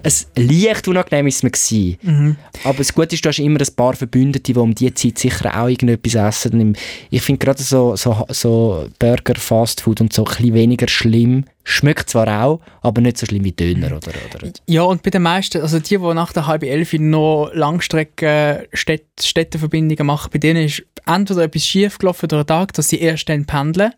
es 0.03 0.27
leicht 0.35 0.87
unangenehm 0.87 1.27
ist 1.27 1.37
es 1.37 1.43
mir 1.43 1.51
gewesen. 1.51 2.37
Aber 2.63 2.77
das 2.77 2.93
Gute 2.93 3.15
ist, 3.15 3.23
du 3.23 3.29
hast 3.29 3.39
immer 3.39 3.59
ein 3.59 3.75
paar 3.75 3.93
Verbündete, 3.93 4.53
die 4.53 4.59
um 4.59 4.73
diese 4.73 4.93
Zeit 4.93 5.19
sicher 5.19 5.61
auch 5.61 5.67
irgendetwas 5.67 6.15
essen. 6.15 6.75
Ich 7.09 7.21
finde 7.21 7.39
gerade 7.39 7.61
so, 7.61 7.95
so, 7.95 8.25
so 8.29 8.87
Burger, 8.99 9.35
Fastfood 9.35 10.01
und 10.01 10.13
so 10.13 10.25
ein 10.25 10.53
weniger 10.53 10.87
schlimm. 10.87 11.45
Schmeckt 11.63 12.09
zwar 12.09 12.43
auch, 12.43 12.59
aber 12.81 13.01
nicht 13.01 13.19
so 13.19 13.27
schlimm 13.27 13.43
wie 13.43 13.51
Döner, 13.51 13.87
oder? 13.87 13.97
oder? 14.35 14.51
Ja, 14.67 14.81
und 14.81 15.03
bei 15.03 15.11
den 15.11 15.21
meisten, 15.21 15.61
also 15.61 15.79
die, 15.79 15.97
die 15.97 16.13
nach 16.13 16.33
der 16.33 16.47
halben 16.47 16.65
elf 16.65 16.93
noch 16.93 17.51
Langstrecken 17.53 18.65
Städt 18.73 19.05
Städteverbindungen 19.21 20.07
machen, 20.07 20.31
bei 20.33 20.39
denen 20.39 20.65
ist 20.65 20.83
entweder 21.05 21.43
etwas 21.43 21.65
schief 21.65 21.99
gelaufen 21.99 22.27
durch 22.29 22.43
den 22.43 22.47
Tag, 22.47 22.73
dass 22.73 22.89
sie 22.89 22.99
erst 22.99 23.29
dann 23.29 23.45
pendeln, 23.45 23.91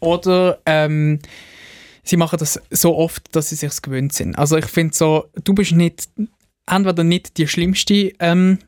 oder 0.00 0.58
ähm, 0.66 1.20
sie 2.02 2.16
machen 2.16 2.38
das 2.38 2.60
so 2.70 2.96
oft, 2.96 3.34
dass 3.34 3.50
sie 3.50 3.56
sich 3.56 3.82
gewöhnt 3.82 4.12
sind. 4.12 4.38
Also 4.38 4.56
ich 4.56 4.66
finde 4.66 4.94
so, 4.94 5.26
du 5.44 5.54
bist 5.54 5.72
nicht, 5.72 6.08
entweder 6.66 7.04
nicht 7.04 7.36
die 7.38 7.48
schlimmste 7.48 8.12
ähm, 8.18 8.58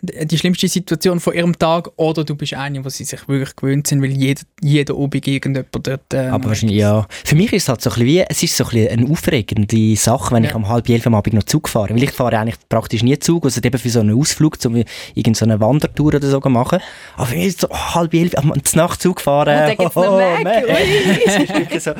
die 0.00 0.38
schlimmste 0.38 0.66
Situation 0.66 1.20
von 1.20 1.34
ihrem 1.34 1.58
Tag 1.58 1.90
oder 1.96 2.24
du 2.24 2.34
bist 2.34 2.54
eine, 2.54 2.82
wo 2.84 2.88
sie 2.88 3.04
sich 3.04 3.28
wirklich 3.28 3.54
gewöhnt 3.54 3.86
sind, 3.86 4.00
weil 4.02 4.12
jeder, 4.12 4.40
jeder 4.62 4.96
Obig 4.96 5.26
irgendjemand 5.28 5.86
dort... 5.86 6.14
Äh, 6.14 6.28
Aber 6.28 6.48
wahrscheinlich, 6.48 6.78
ja. 6.78 7.06
Für 7.24 7.34
mich 7.34 7.52
ist 7.52 7.64
es 7.64 7.68
halt 7.68 7.82
so 7.82 7.90
ein 7.90 7.94
bisschen 7.94 8.06
wie, 8.06 8.24
es 8.26 8.42
ist 8.42 8.56
so 8.56 8.64
ein 8.64 8.70
bisschen 8.70 8.98
eine 9.00 9.10
aufregende 9.10 9.96
Sache, 9.96 10.34
wenn 10.34 10.42
Ja. 10.44 10.50
ich 10.50 10.54
um 10.56 10.68
halb 10.68 10.88
elf 10.88 11.06
am 11.06 11.14
Abend 11.14 11.34
noch 11.34 11.42
Zug 11.42 11.68
fahre. 11.68 11.90
Weil 11.90 12.02
ich 12.02 12.12
fahre 12.12 12.38
eigentlich 12.38 12.56
praktisch 12.68 13.02
nie 13.02 13.18
Zug, 13.18 13.44
also 13.44 13.60
eben 13.62 13.78
für 13.78 13.90
so 13.90 14.00
einen 14.00 14.18
Ausflug, 14.18 14.56
um 14.64 14.76
irgendeine 14.76 15.34
so 15.34 15.44
eine 15.44 15.60
Wandertour 15.60 16.14
oder 16.14 16.30
so 16.30 16.40
zu 16.40 16.48
machen. 16.48 16.78
Aber 17.16 17.26
für 17.26 17.36
mich 17.36 17.46
ist 17.48 17.54
es 17.56 17.60
so 17.60 17.68
oh, 17.70 17.94
halb 17.94 18.14
elf 18.14 18.34
am 18.38 18.54
Nacht 18.74 19.02
Zug 19.02 19.20
fahren. 19.20 19.50
Und 19.54 19.68
dann 19.68 19.76
gibt's 19.76 19.94
noch 19.96 20.06
oh, 20.06 20.42
Mac, 20.42 20.64
ui. 20.64 21.48
Wirklich 21.58 21.82
so, 21.82 21.90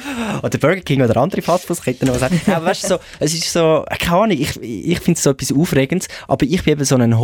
oder 0.42 0.58
Burger 0.58 0.80
King 0.80 1.02
oder 1.02 1.16
andere 1.18 1.42
Fastfood-Ketten. 1.42 2.10
die 2.10 2.18
sagen, 2.18 2.40
Aber 2.46 2.64
weißt 2.66 2.84
du, 2.84 2.88
so, 2.88 2.98
es 3.20 3.34
ist 3.34 3.52
so, 3.52 3.84
keine 3.98 4.16
Ahnung, 4.16 4.38
ich, 4.40 4.58
ich 4.62 4.98
finde 5.00 5.18
es 5.18 5.22
so 5.22 5.30
etwas 5.30 5.52
Aufregendes, 5.52 6.08
aber 6.28 6.46
ich 6.46 6.62
bin 6.64 6.72
eben 6.72 6.84
so 6.84 6.96
ein 6.96 7.18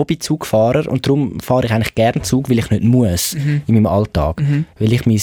Hobby-Zugfahrer 0.51 0.91
und 0.91 1.07
darum 1.07 1.41
fahre 1.41 1.67
ich 1.67 1.73
eigentlich 1.73 1.95
gerne 1.95 2.23
Zug, 2.23 2.51
weil 2.51 2.59
ich 2.59 2.71
nicht 2.71 2.85
muss 2.85 3.35
in 3.35 3.63
meinem 3.67 3.87
Alltag. 3.87 4.41
Weil 4.79 4.93
ich 4.93 5.07
mein, 5.07 5.21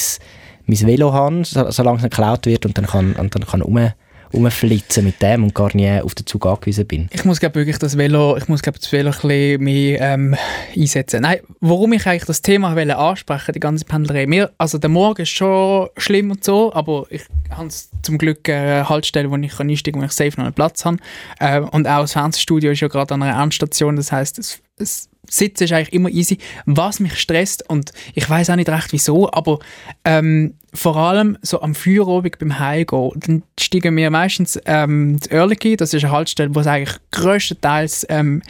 mein 0.66 0.88
Velo 0.88 1.14
habe, 1.14 1.44
so, 1.46 1.70
solange 1.72 1.98
es 1.98 2.04
nicht 2.04 2.16
geklaut 2.16 2.46
wird 2.46 2.66
und 2.66 2.78
dann 2.78 2.88
kann, 2.88 3.14
und 3.14 3.36
dann 3.36 3.46
kann 3.46 3.62
um, 3.62 3.92
rumflitzen 4.34 5.06
mit 5.06 5.22
dem 5.22 5.44
und 5.44 5.56
gar 5.56 5.74
nie 5.74 6.02
auf 6.02 6.14
den 6.14 6.26
Zug 6.26 6.46
angewiesen 6.46 6.86
bin. 6.86 7.08
Ich 7.12 7.24
muss 7.24 7.40
glaub, 7.40 7.56
wirklich 7.56 7.78
das 7.78 7.98
Velo, 7.98 8.36
ich 8.36 8.50
muss 8.50 8.62
glaub, 8.62 8.78
das 8.78 8.92
Velo 8.92 9.12
ein 9.12 9.18
bisschen 9.22 9.64
mehr 9.64 10.02
ähm, 10.02 10.36
einsetzen. 10.76 11.22
Nein, 11.22 11.40
warum 11.62 11.94
ich 11.94 12.06
eigentlich 12.06 12.26
das 12.26 12.42
Thema 12.42 12.76
wollte 12.76 12.98
ansprechen, 12.98 13.54
die 13.54 13.62
ganze 13.62 13.86
Pendlerei. 13.86 14.28
Mir, 14.28 14.52
also 14.58 14.78
der 14.78 14.90
Morgen 14.90 15.22
ist 15.22 15.30
schon 15.30 15.88
schlimm 15.96 16.32
und 16.32 16.44
so, 16.44 16.74
aber 16.74 17.06
ich 17.10 17.22
habe 17.50 17.70
zum 18.02 18.18
Glück 18.18 18.50
eine 18.50 18.90
Haltestelle, 18.90 19.32
wo 19.32 19.38
ich 19.38 19.56
kann 19.56 19.70
einsteigen 19.70 20.02
wo 20.02 20.06
ich 20.06 20.12
safe 20.12 20.34
noch 20.38 20.46
einen 20.46 20.54
Platz 20.54 20.84
habe. 20.84 20.98
Äh, 21.40 21.62
und 21.62 21.88
auch 21.88 22.02
das 22.02 22.14
Fernsehstudio 22.14 22.72
ist 22.72 22.82
ja 22.82 22.90
gerade 22.90 23.14
an 23.14 23.24
einer 23.24 23.42
Endstation, 23.42 23.96
das 23.96 24.12
heisst, 24.12 24.40
es, 24.40 24.60
es 24.78 25.10
Sitzen 25.30 25.64
ist 25.66 25.74
eigentlich 25.74 25.94
immer 25.94 26.10
easy. 26.10 26.38
Was 26.66 27.00
mich 27.00 27.20
stresst, 27.20 27.70
und 27.70 27.92
ich 28.14 28.30
weiß 28.30 28.50
auch 28.50 28.56
nicht 28.56 28.70
recht 28.70 28.92
wieso, 28.92 29.32
aber 29.32 29.60
ähm, 30.04 30.56
vor 30.74 30.96
allem 30.96 31.38
so 31.42 31.62
am 31.62 31.76
Feierabend 31.76 32.40
beim 32.40 32.60
Heimgehen, 32.60 33.12
dann 33.16 33.44
steigen 33.60 33.96
wir 33.96 34.10
meistens 34.10 34.60
ähm, 34.66 35.20
zu 35.22 35.32
Oerlikon, 35.32 35.78
das 35.78 35.94
ist 35.94 36.04
eine 36.04 36.14
Haltestelle, 36.14 36.54
wo 36.54 36.60
es 36.60 36.68
eigentlich 36.68 36.98
grösstenteils 37.12 38.06
ähm, 38.10 38.42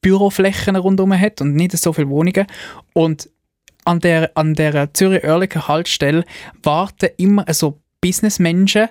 Büroflächen 0.00 0.76
rundherum 0.76 1.18
hat 1.18 1.40
und 1.40 1.54
nicht 1.54 1.76
so 1.76 1.92
viele 1.92 2.08
Wohnungen. 2.08 2.46
Und 2.92 3.28
an 3.84 4.00
der, 4.00 4.30
an 4.34 4.54
der 4.54 4.92
Zürich-Oerlikon 4.94 5.68
Haltestelle 5.68 6.24
warten 6.62 7.10
immer 7.16 7.44
so 7.52 7.80
Businessmenschen 8.00 8.88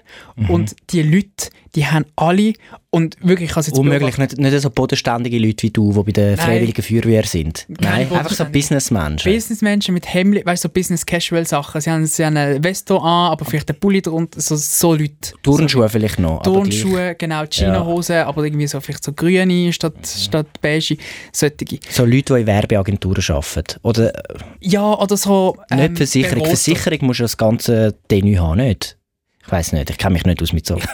und 0.48 0.76
die 0.89 1.04
Leute, 1.04 1.50
die 1.76 1.86
haben 1.88 2.05
alle 2.15 2.53
und 2.89 3.17
wirklich, 3.21 3.49
ich 3.49 3.55
habe 3.55 3.61
es 3.61 3.67
jetzt 3.67 3.80
Unmöglich, 3.80 4.17
nicht, 4.19 4.38
nicht 4.38 4.61
so 4.61 4.69
bodenständige 4.69 5.39
Leute 5.39 5.63
wie 5.63 5.71
du, 5.71 5.91
die 5.91 6.03
bei 6.03 6.11
der. 6.11 6.38
Freiwilligen 6.38 6.84
Feuerwehr 6.84 7.24
sind. 7.24 7.65
Nein, 7.67 8.11
einfach 8.11 8.32
so. 8.32 8.45
Businessmenschen. 8.45 9.34
Businessmenschen 9.34 9.93
mit 9.95 10.13
Hemd, 10.13 10.45
weißt 10.45 10.63
du, 10.63 10.67
so 10.67 10.74
Business-Casual-Sachen. 10.74 11.82
Sie 11.82 11.89
haben, 11.89 12.05
sie 12.05 12.24
haben 12.24 12.38
eine 12.38 12.63
Westo 12.63 12.97
an, 12.97 13.32
aber 13.32 13.45
vielleicht 13.45 13.69
einen 13.69 13.80
Pulli 13.80 14.01
drunter, 14.01 14.39
so, 14.39 14.55
so 14.55 14.93
Leute. 14.93 15.34
Turnschuhe 15.41 15.89
vielleicht 15.89 16.19
noch. 16.19 16.43
Turnschuhe, 16.43 17.15
genau, 17.15 17.45
China-Hosen, 17.45 18.17
aber 18.17 18.43
irgendwie 18.43 18.67
so 18.67 18.80
vielleicht 18.80 19.03
so 19.03 19.13
grüne 19.13 19.74
statt, 19.74 19.95
statt 20.05 20.47
beige, 20.61 20.97
solche. 21.32 21.80
So 21.89 22.05
Leute, 22.05 22.36
die 22.36 22.41
in 22.41 22.47
Werbeagenturen 22.47 23.24
arbeiten. 23.28 23.80
Oder 23.82 24.13
äh, 24.13 24.38
Ja, 24.61 24.99
oder 24.99 25.17
so... 25.17 25.57
ähm, 25.71 25.80
nicht 25.80 25.97
Versicherung. 25.97 26.36
Berater. 26.39 26.49
Versicherung 26.49 26.99
musst 27.07 27.19
du 27.19 27.24
das 27.24 27.38
ganze 27.38 27.95
Tenue 28.07 28.39
haben, 28.39 28.57
nicht? 28.57 28.97
Ich 29.46 29.52
weiß 29.52 29.74
nicht, 29.74 29.89
ich 29.89 29.98
kenne 29.98 30.14
mich 30.14 30.26
nicht 30.26 30.41
aus 30.41 30.54
mit 30.54 30.66
so. 30.66 30.76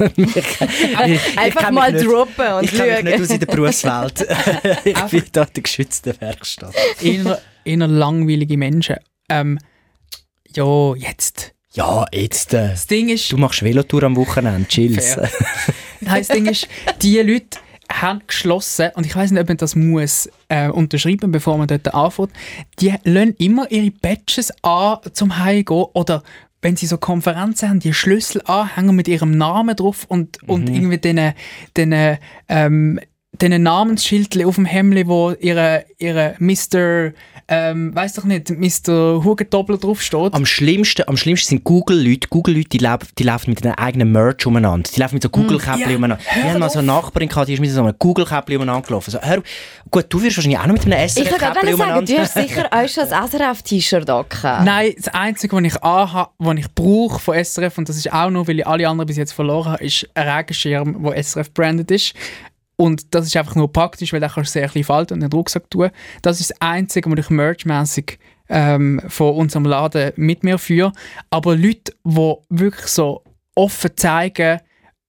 Einfach 1.38 1.66
kenn 1.66 1.74
mal 1.74 1.92
nicht. 1.92 2.06
droppen 2.06 2.48
und 2.54 2.64
ich 2.64 2.72
kenne 2.72 2.96
mich 2.96 3.04
nicht 3.04 3.22
aus 3.22 3.30
in 3.30 3.40
der 3.40 3.46
Berufswelt. 3.46 4.22
ich 4.86 4.94
bin 5.04 5.24
da 5.32 5.44
in 5.44 5.50
der 5.56 5.64
geschützten 5.64 6.20
Werkstatt. 6.20 6.74
Eher, 7.02 7.40
eher 7.64 7.88
langweilige 7.88 8.58
Menschen. 8.58 8.96
Ähm, 9.30 9.60
ja, 10.56 10.96
jetzt. 10.96 11.54
Ja, 11.74 12.06
jetzt. 12.12 12.54
Äh, 12.54 12.70
Das 12.70 12.88
Ding 12.88 13.10
ist, 13.10 13.32
du 13.32 13.38
machst 13.38 13.62
Velotour 13.64 14.04
am 14.04 14.16
Wochenende, 14.16 14.68
chills. 14.68 15.16
Das 16.02 16.28
Ding 16.30 16.48
ist, 16.48 16.68
die 17.04 17.20
Leute 17.20 17.60
haben 17.92 18.22
geschlossen, 18.26 18.90
und 18.96 19.06
ich 19.06 19.16
weiß 19.16 19.32
nicht, 19.32 19.42
ob 19.42 19.48
man 19.48 19.58
das 19.58 19.76
muss 19.76 20.30
äh, 20.48 20.70
unterschreiben, 20.70 21.32
bevor 21.32 21.58
man 21.58 21.68
dort 21.68 21.94
anfängt, 21.94 22.32
die 22.80 22.94
lassen 23.04 23.36
immer 23.38 23.70
ihre 23.72 23.92
Badges 23.92 24.52
an 24.64 24.98
zum 25.14 25.38
Heimgehen 25.38 25.86
oder 25.94 26.24
wenn 26.62 26.76
sie 26.76 26.86
so 26.86 26.98
Konferenzen 26.98 27.70
haben, 27.70 27.80
die 27.80 27.94
Schlüssel 27.94 28.42
anhängen 28.46 28.96
mit 28.96 29.08
ihrem 29.08 29.32
Namen 29.32 29.76
drauf 29.76 30.06
und, 30.08 30.44
und 30.44 30.70
irgendwie 30.70 30.98
den, 30.98 31.34
den, 31.78 32.18
ähm, 32.48 33.00
den 33.42 33.64
Namensschildchen 33.64 34.46
auf 34.46 34.56
dem 34.56 34.66
Hemd, 34.66 35.08
wo 35.08 35.32
ihre, 35.40 35.86
ihre 35.98 36.36
Mr. 36.40 37.12
Ähm, 37.52 37.96
weiß 37.96 38.14
doch 38.14 38.26
nicht, 38.26 38.50
Mr. 38.50 39.24
Hugendoppler 39.24 39.78
draufsteht. 39.78 40.34
Am 40.34 40.46
schlimmsten, 40.46 41.04
am 41.08 41.18
schlimmsten 41.18 41.50
sind 41.50 41.64
Google-Leute. 41.64 42.28
Google-Leute, 42.30 42.70
die, 42.70 42.88
die 43.18 43.24
laufen 43.24 43.50
mit 43.50 43.66
einem 43.66 43.74
eigenen 43.76 44.12
Merch 44.12 44.46
umeinander. 44.46 44.88
Die 44.94 45.00
laufen 45.00 45.16
mit 45.16 45.24
so 45.24 45.30
Google-Käppchen 45.30 45.86
Hm, 45.86 45.92
ja, 45.92 45.98
umeinander. 45.98 46.24
Wir 46.36 46.44
haben 46.44 46.60
mal 46.60 46.70
so 46.70 46.80
eine 46.80 46.88
Nachbarin 46.88 47.30
gehabt, 47.30 47.48
die 47.48 47.54
ist 47.54 47.60
mit 47.60 47.72
so 47.72 47.82
einem 47.82 47.96
Google-Käppchen 47.98 48.56
umeinander 48.58 48.86
gelaufen. 48.88 49.12
So, 49.12 49.20
hör, 49.20 49.42
gut, 49.90 50.06
du 50.10 50.22
wirst 50.22 50.38
wahrscheinlich 50.38 50.60
auch 50.60 50.68
noch 50.68 50.74
mit 50.74 50.86
einem 50.86 51.06
Ich 51.08 51.16
kann 51.16 51.26
SRF-Käppchen 51.26 51.40
gerade 51.40 51.60
sagen, 51.66 51.74
umeinander. 51.74 52.14
du 52.14 52.20
hast 52.20 52.34
sicher 52.36 52.68
auch 52.72 52.88
schon 52.88 53.04
ein 53.12 53.28
SRF-T-Shirt 53.28 54.10
angehabt. 54.10 54.66
Nein, 54.66 54.94
das 54.96 55.08
Einzige, 55.14 55.56
was 55.56 55.64
ich 55.64 55.76
was 55.82 56.58
ich 56.58 56.76
brauche 56.76 57.20
von 57.20 57.44
SRF, 57.44 57.78
und 57.80 57.90
das 57.90 57.98
ist 57.98 58.14
auch 58.14 58.30
nur, 58.30 58.48
weil 58.48 58.60
ich 58.60 58.68
alle 58.68 58.88
anderen 58.88 59.08
bis 59.08 59.18
jetzt 59.18 59.32
verloren 59.32 59.72
habe, 59.74 59.84
ist 59.84 60.08
ein 60.14 60.28
Regenschirm, 60.28 61.04
der 61.04 61.24
SRF 61.24 61.52
branded 61.54 61.90
ist. 61.90 62.14
Und 62.80 63.14
das 63.14 63.26
ist 63.26 63.36
einfach 63.36 63.56
nur 63.56 63.74
praktisch, 63.74 64.14
weil 64.14 64.22
da 64.22 64.30
kannst 64.30 64.56
du 64.56 64.60
sehr 64.60 64.70
klein 64.70 64.86
falten 64.86 65.16
und 65.16 65.20
den 65.20 65.32
Rucksack 65.34 65.70
tun. 65.70 65.90
Das 66.22 66.40
ist 66.40 66.52
das 66.52 66.62
Einzige, 66.62 67.12
was 67.12 67.20
ich 67.20 67.30
merchmäßig 67.30 68.18
ähm, 68.48 69.02
von 69.06 69.36
unserem 69.36 69.66
Laden 69.66 70.14
mit 70.16 70.46
mir 70.46 70.58
führe. 70.58 70.94
Aber 71.30 71.58
Leute, 71.58 71.92
die 72.06 72.36
wirklich 72.50 72.88
so 72.88 73.26
offen 73.54 73.92
zeigen, 73.98 74.62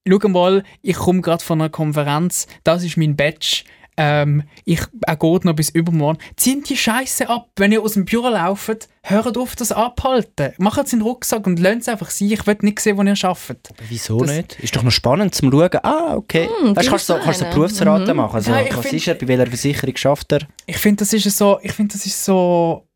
schau 0.04 0.28
mal, 0.28 0.64
ich 0.82 0.96
komme 0.96 1.20
gerade 1.20 1.44
von 1.44 1.60
einer 1.60 1.70
Konferenz, 1.70 2.48
das 2.64 2.82
ist 2.82 2.96
mein 2.96 3.14
Badge, 3.14 3.62
ähm, 4.03 4.42
ich, 4.64 4.80
er 5.07 5.16
geht 5.16 5.44
noch 5.44 5.55
bis 5.55 5.68
übermorgen. 5.68 6.18
Ziehen 6.36 6.62
die 6.62 6.76
Scheiße 6.76 7.28
ab. 7.28 7.48
Wenn 7.57 7.70
ihr 7.70 7.82
aus 7.82 7.92
dem 7.92 8.07
Büro 8.07 8.28
lauft, 8.28 8.88
hört 9.03 9.36
auf, 9.36 9.57
das 9.57 9.72
abhalten. 9.72 10.53
Macht 10.59 10.86
es 10.86 10.92
in 10.94 11.01
den 11.01 11.07
Rucksack 11.07 11.46
und 11.46 11.59
lasst 11.59 11.82
es 11.82 11.88
einfach 11.88 12.09
sein. 12.11 12.30
Ich 12.30 12.46
will 12.46 12.57
nicht 12.62 12.80
sehen, 12.80 12.96
wo 12.96 13.03
ihr 13.03 13.14
arbeitet. 13.22 13.68
Wieso 13.88 14.18
Das- 14.20 14.30
nicht? 14.30 14.59
Ist 14.61 14.74
doch 14.74 14.82
noch 14.82 14.90
spannend 14.90 15.34
zum 15.34 15.51
Schauen. 15.51 15.68
Ah, 15.82 16.14
okay. 16.16 16.48
Hm, 16.62 16.74
weißt, 16.74 16.86
du 16.86 16.90
kannst 16.90 17.09
du 17.11 17.12
so, 17.14 17.20
kannst 17.22 17.40
so. 17.40 17.46
Berufsraten 17.46 18.16
machen? 18.16 18.36
Also, 18.36 18.55
ich 18.55 18.74
was 18.76 18.80
find- 18.86 18.94
ist 18.94 19.09
er? 19.09 19.14
Bei 19.16 19.28
welcher 19.28 19.46
Versicherung 19.46 19.96
schafft 19.96 20.32
er? 20.32 20.40
Ich 20.66 20.78
finde, 20.78 21.01
das 21.05 21.12
ist 21.12 21.36
so, 21.36 21.59
ich 21.62 21.72
finde, 21.72 21.92
das 21.94 22.07
ist 22.07 22.24
so, 22.24 22.86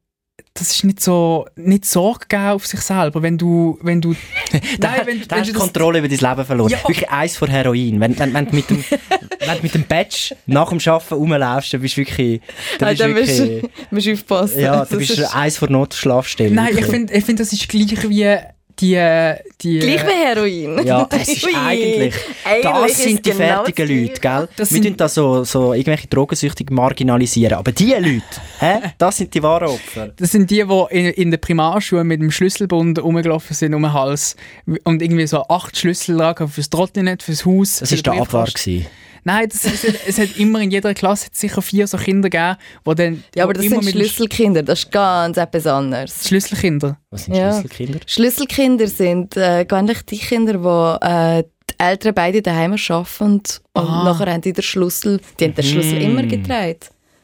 das 0.55 0.71
ist 0.71 0.85
nicht 0.85 1.01
so, 1.01 1.47
nicht 1.57 1.85
Sorge 1.85 2.27
geben 2.29 2.51
auf 2.51 2.67
sich 2.67 2.81
selber, 2.81 3.23
wenn 3.23 3.37
du, 3.37 3.77
wenn 3.83 4.01
du, 4.01 4.15
nein, 4.79 5.01
wenn, 5.05 5.21
Da 5.23 5.37
wenn 5.37 5.41
hast 5.41 5.51
du 5.51 5.59
Kontrolle 5.59 5.99
über 5.99 6.09
dein 6.09 6.19
Leben 6.19 6.47
verloren. 6.47 6.71
Ja. 6.71 6.79
Wirklich 6.79 7.09
eins 7.11 7.37
vor 7.37 7.49
Heroin. 7.49 7.99
Wenn, 7.99 8.17
wenn, 8.19 8.33
wenn, 8.33 8.47
du 8.47 8.55
mit 8.55 8.71
dem, 8.71 8.85
wenn 9.41 9.57
du 9.57 9.63
mit 9.63 9.75
dem 9.75 9.85
Badge 9.85 10.37
nach 10.47 10.69
dem 10.69 10.79
Arbeiten 10.79 11.15
rumläufst, 11.15 11.75
dann 11.75 11.81
bist 11.81 11.97
du 11.97 12.03
wirklich... 12.03 12.41
Dann 12.79 12.97
Nein, 12.97 13.15
bist 13.15 13.39
du 13.39 13.45
musst 13.45 13.49
wirklich 13.51 13.71
musst 13.91 14.07
du 14.07 14.13
aufpassen. 14.13 14.61
ja, 14.61 14.85
du 14.85 14.97
bist 14.97 15.11
ist 15.11 15.35
eins 15.35 15.59
vor 15.59 15.69
Notschlafstelle. 15.71 16.55
nein, 16.55 16.79
ich 16.79 16.87
finde, 16.87 17.13
ich 17.13 17.25
finde, 17.25 17.43
das 17.43 17.53
ist 17.53 17.69
gleich 17.69 18.09
wie 18.09 18.39
die, 18.81 19.35
die, 19.61 19.79
Gleich 19.79 20.05
wie 20.07 20.25
Heroin. 20.25 20.87
Ja, 20.87 21.09
es 21.11 21.29
ist 21.29 21.47
eigentlich... 21.47 22.15
Eigentlich 22.45 22.63
Das 22.63 22.91
ist 22.91 23.03
sind 23.03 23.27
die 23.27 23.31
genau 23.31 23.65
fertigen 23.65 23.89
das 23.89 23.97
Leute, 24.09 24.21
gell? 24.21 24.49
Das 24.57 24.71
Wir 24.73 24.75
sind- 24.83 24.85
tun 24.89 24.97
da 24.97 25.09
so, 25.09 25.45
so 25.45 25.73
irgendwelche 25.73 26.09
Drogensüchtigen 26.09 26.75
marginalisieren. 26.75 27.59
Aber 27.59 27.73
die 27.73 27.93
Leute, 27.93 28.23
hä? 28.59 28.79
das 28.99 29.17
sind 29.19 29.33
die 29.35 29.43
wahren 29.43 29.69
Opfer. 29.69 30.09
Das 30.17 30.33
sind 30.33 30.51
die, 30.51 30.65
die 30.65 30.85
in, 30.91 31.07
in 31.07 31.31
der 31.31 31.39
Primarschule 31.39 32.05
mit 32.05 32.21
dem 32.21 32.31
Schlüsselbund 32.31 33.03
rumgelaufen 33.03 33.55
sind 33.55 33.75
um 33.75 33.83
den 33.83 33.93
Hals 33.93 34.37
und 34.85 35.03
irgendwie 35.03 35.27
so 35.27 35.47
acht 35.49 35.77
Schlüssel 35.77 36.17
lagen 36.17 36.49
fürs 36.49 36.69
Trottinett, 36.71 37.23
fürs 37.23 37.47
Haus. 37.47 37.79
Das 37.79 37.91
für 37.91 37.97
war 37.97 38.03
der 38.15 38.23
Abwahr. 38.23 38.47
Gewesen. 38.47 38.87
Nein, 39.25 39.49
das 39.51 39.65
ist, 39.65 39.85
es 40.07 40.19
hat 40.19 40.37
immer 40.37 40.61
in 40.61 40.71
jeder 40.71 40.93
Klasse 40.95 41.27
hat 41.27 41.35
sicher 41.35 41.63
vier 41.63 41.87
so 41.87 41.97
Kinder 41.97 42.29
gegeben, 42.29 42.57
die 42.87 42.95
dann 42.95 43.25
Ja, 43.35 43.45
aber 43.45 43.55
das 43.55 43.65
immer 43.65 43.83
sind 43.83 43.93
Schlüsselkinder, 43.93 44.63
das 44.63 44.81
ist 44.81 44.93
ganz 44.93 45.37
etwas 45.39 45.67
anderes. 45.67 46.29
Schlüsselkinder. 46.29 46.99
Was 47.11 47.25
sind 47.25 47.35
Ja. 47.37 47.53
Schlüsselkinder? 47.53 48.01
Schlüsselkinder 48.07 48.87
sind 48.89 49.37
äh, 49.37 49.67
eigentlich 49.69 50.03
die 50.03 50.19
Kinder, 50.19 50.99
die 51.01 51.07
äh, 51.07 51.45
die 51.71 51.75
Eltern 51.79 52.15
beide 52.15 52.43
daheim 52.43 52.73
arbeiten 52.75 53.25
und, 53.25 53.61
und 53.73 53.83
Ah. 53.89 54.05
nachher 54.05 54.31
haben 54.33 54.43
die 54.43 54.53
den 54.53 54.63
Schlüssel, 54.63 55.21
die 55.41 55.45
haben 55.45 55.55
den 55.55 55.65
Schlüssel 55.65 55.99
Mhm. 55.99 56.05
immer 56.05 56.23
getragen. 56.23 56.77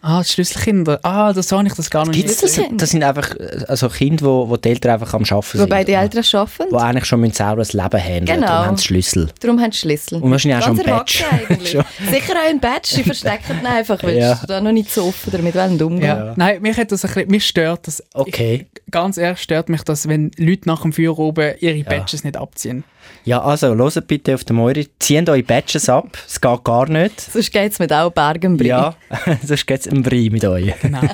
Ah, 0.02 0.22
die 0.22 0.28
Schlüsselkinder. 0.32 0.98
Ah, 1.02 1.32
das 1.32 1.52
habe 1.52 1.66
ich 1.66 1.74
das 1.74 1.90
gar 1.90 2.06
noch 2.06 2.12
nicht. 2.12 2.22
Gibt's 2.22 2.40
das, 2.40 2.54
Schlüsselkinder. 2.54 2.82
das 2.82 2.90
sind 2.90 3.02
einfach 3.04 3.34
äh, 3.36 3.64
also 3.68 3.88
Kinder, 3.88 4.24
wo, 4.24 4.48
wo 4.48 4.56
die 4.56 4.70
Eltern 4.70 4.92
einfach 4.92 5.12
am 5.12 5.22
Arbeiten 5.24 5.46
sind. 5.58 5.60
Wobei 5.60 5.84
die 5.84 5.92
Eltern 5.92 6.24
arbeiten, 6.32 6.70
Die 6.70 6.76
eigentlich 6.76 7.04
schon 7.04 7.20
müssen 7.20 7.34
selber 7.34 7.56
das 7.56 7.72
Leben 7.74 8.00
handeln 8.02 8.24
Genau. 8.40 8.46
und 8.60 8.66
haben 8.66 8.76
den 8.76 8.82
Schlüssel. 8.82 9.28
darum 9.40 9.60
haben 9.60 9.72
sie 9.72 9.78
Schlüssel. 9.78 10.22
Und 10.22 10.30
wahrscheinlich 10.30 10.60
auch 10.62 10.66
schon 10.68 10.80
ein 10.80 10.86
Badge. 10.86 11.12
Schon. 11.66 11.84
Sicher 12.10 12.32
auch 12.32 12.48
ein 12.48 12.60
Badge, 12.60 12.96
die 12.96 13.02
verstecken 13.02 13.58
ihn 13.60 13.66
einfach, 13.66 14.02
weil 14.02 14.16
Ja. 14.18 14.36
sie 14.36 14.46
da 14.46 14.60
noch 14.60 14.72
nicht 14.72 14.90
so 14.90 15.04
offen 15.04 15.30
damit 15.32 15.54
wollen 15.54 15.80
umgehen. 15.82 16.02
Ja. 16.02 16.32
Nein, 16.36 16.62
mich, 16.62 16.76
hat 16.78 16.90
das 16.92 17.04
ein 17.04 17.12
bisschen, 17.12 17.30
mich 17.30 17.46
stört 17.46 17.86
das. 17.86 18.02
Okay. 18.14 18.66
Ich, 18.74 18.82
ganz 18.90 19.18
ehrlich 19.18 19.40
stört 19.40 19.68
mich 19.68 19.82
das, 19.82 20.08
wenn 20.08 20.30
Leute 20.38 20.62
nach 20.66 20.82
dem 20.82 20.92
Feuer 20.92 21.18
oben 21.18 21.54
ihre 21.60 21.84
Badges 21.84 22.24
nicht 22.24 22.36
abziehen. 22.36 22.84
Ja, 23.24 23.42
also, 23.42 23.74
hört 23.74 24.06
bitte 24.06 24.34
auf 24.34 24.44
den 24.44 24.56
Moiri. 24.56 24.88
Zieht 24.98 25.28
eure 25.28 25.42
Badges 25.42 25.88
ab. 25.88 26.16
Es 26.26 26.40
geht 26.40 26.64
gar 26.64 26.88
nicht. 26.88 27.20
Sonst 27.20 27.52
geht 27.52 27.72
es 27.72 27.78
mit 27.78 27.92
auch 27.92 28.10
Bergenbrie. 28.10 28.68
Ja, 28.68 28.94
sonst 29.46 29.66
geht 29.66 29.80
es 29.80 29.86
im 29.92 30.02
Brei 30.02 30.28
mit 30.30 30.44
euch. 30.44 30.74
Genau. 30.80 31.00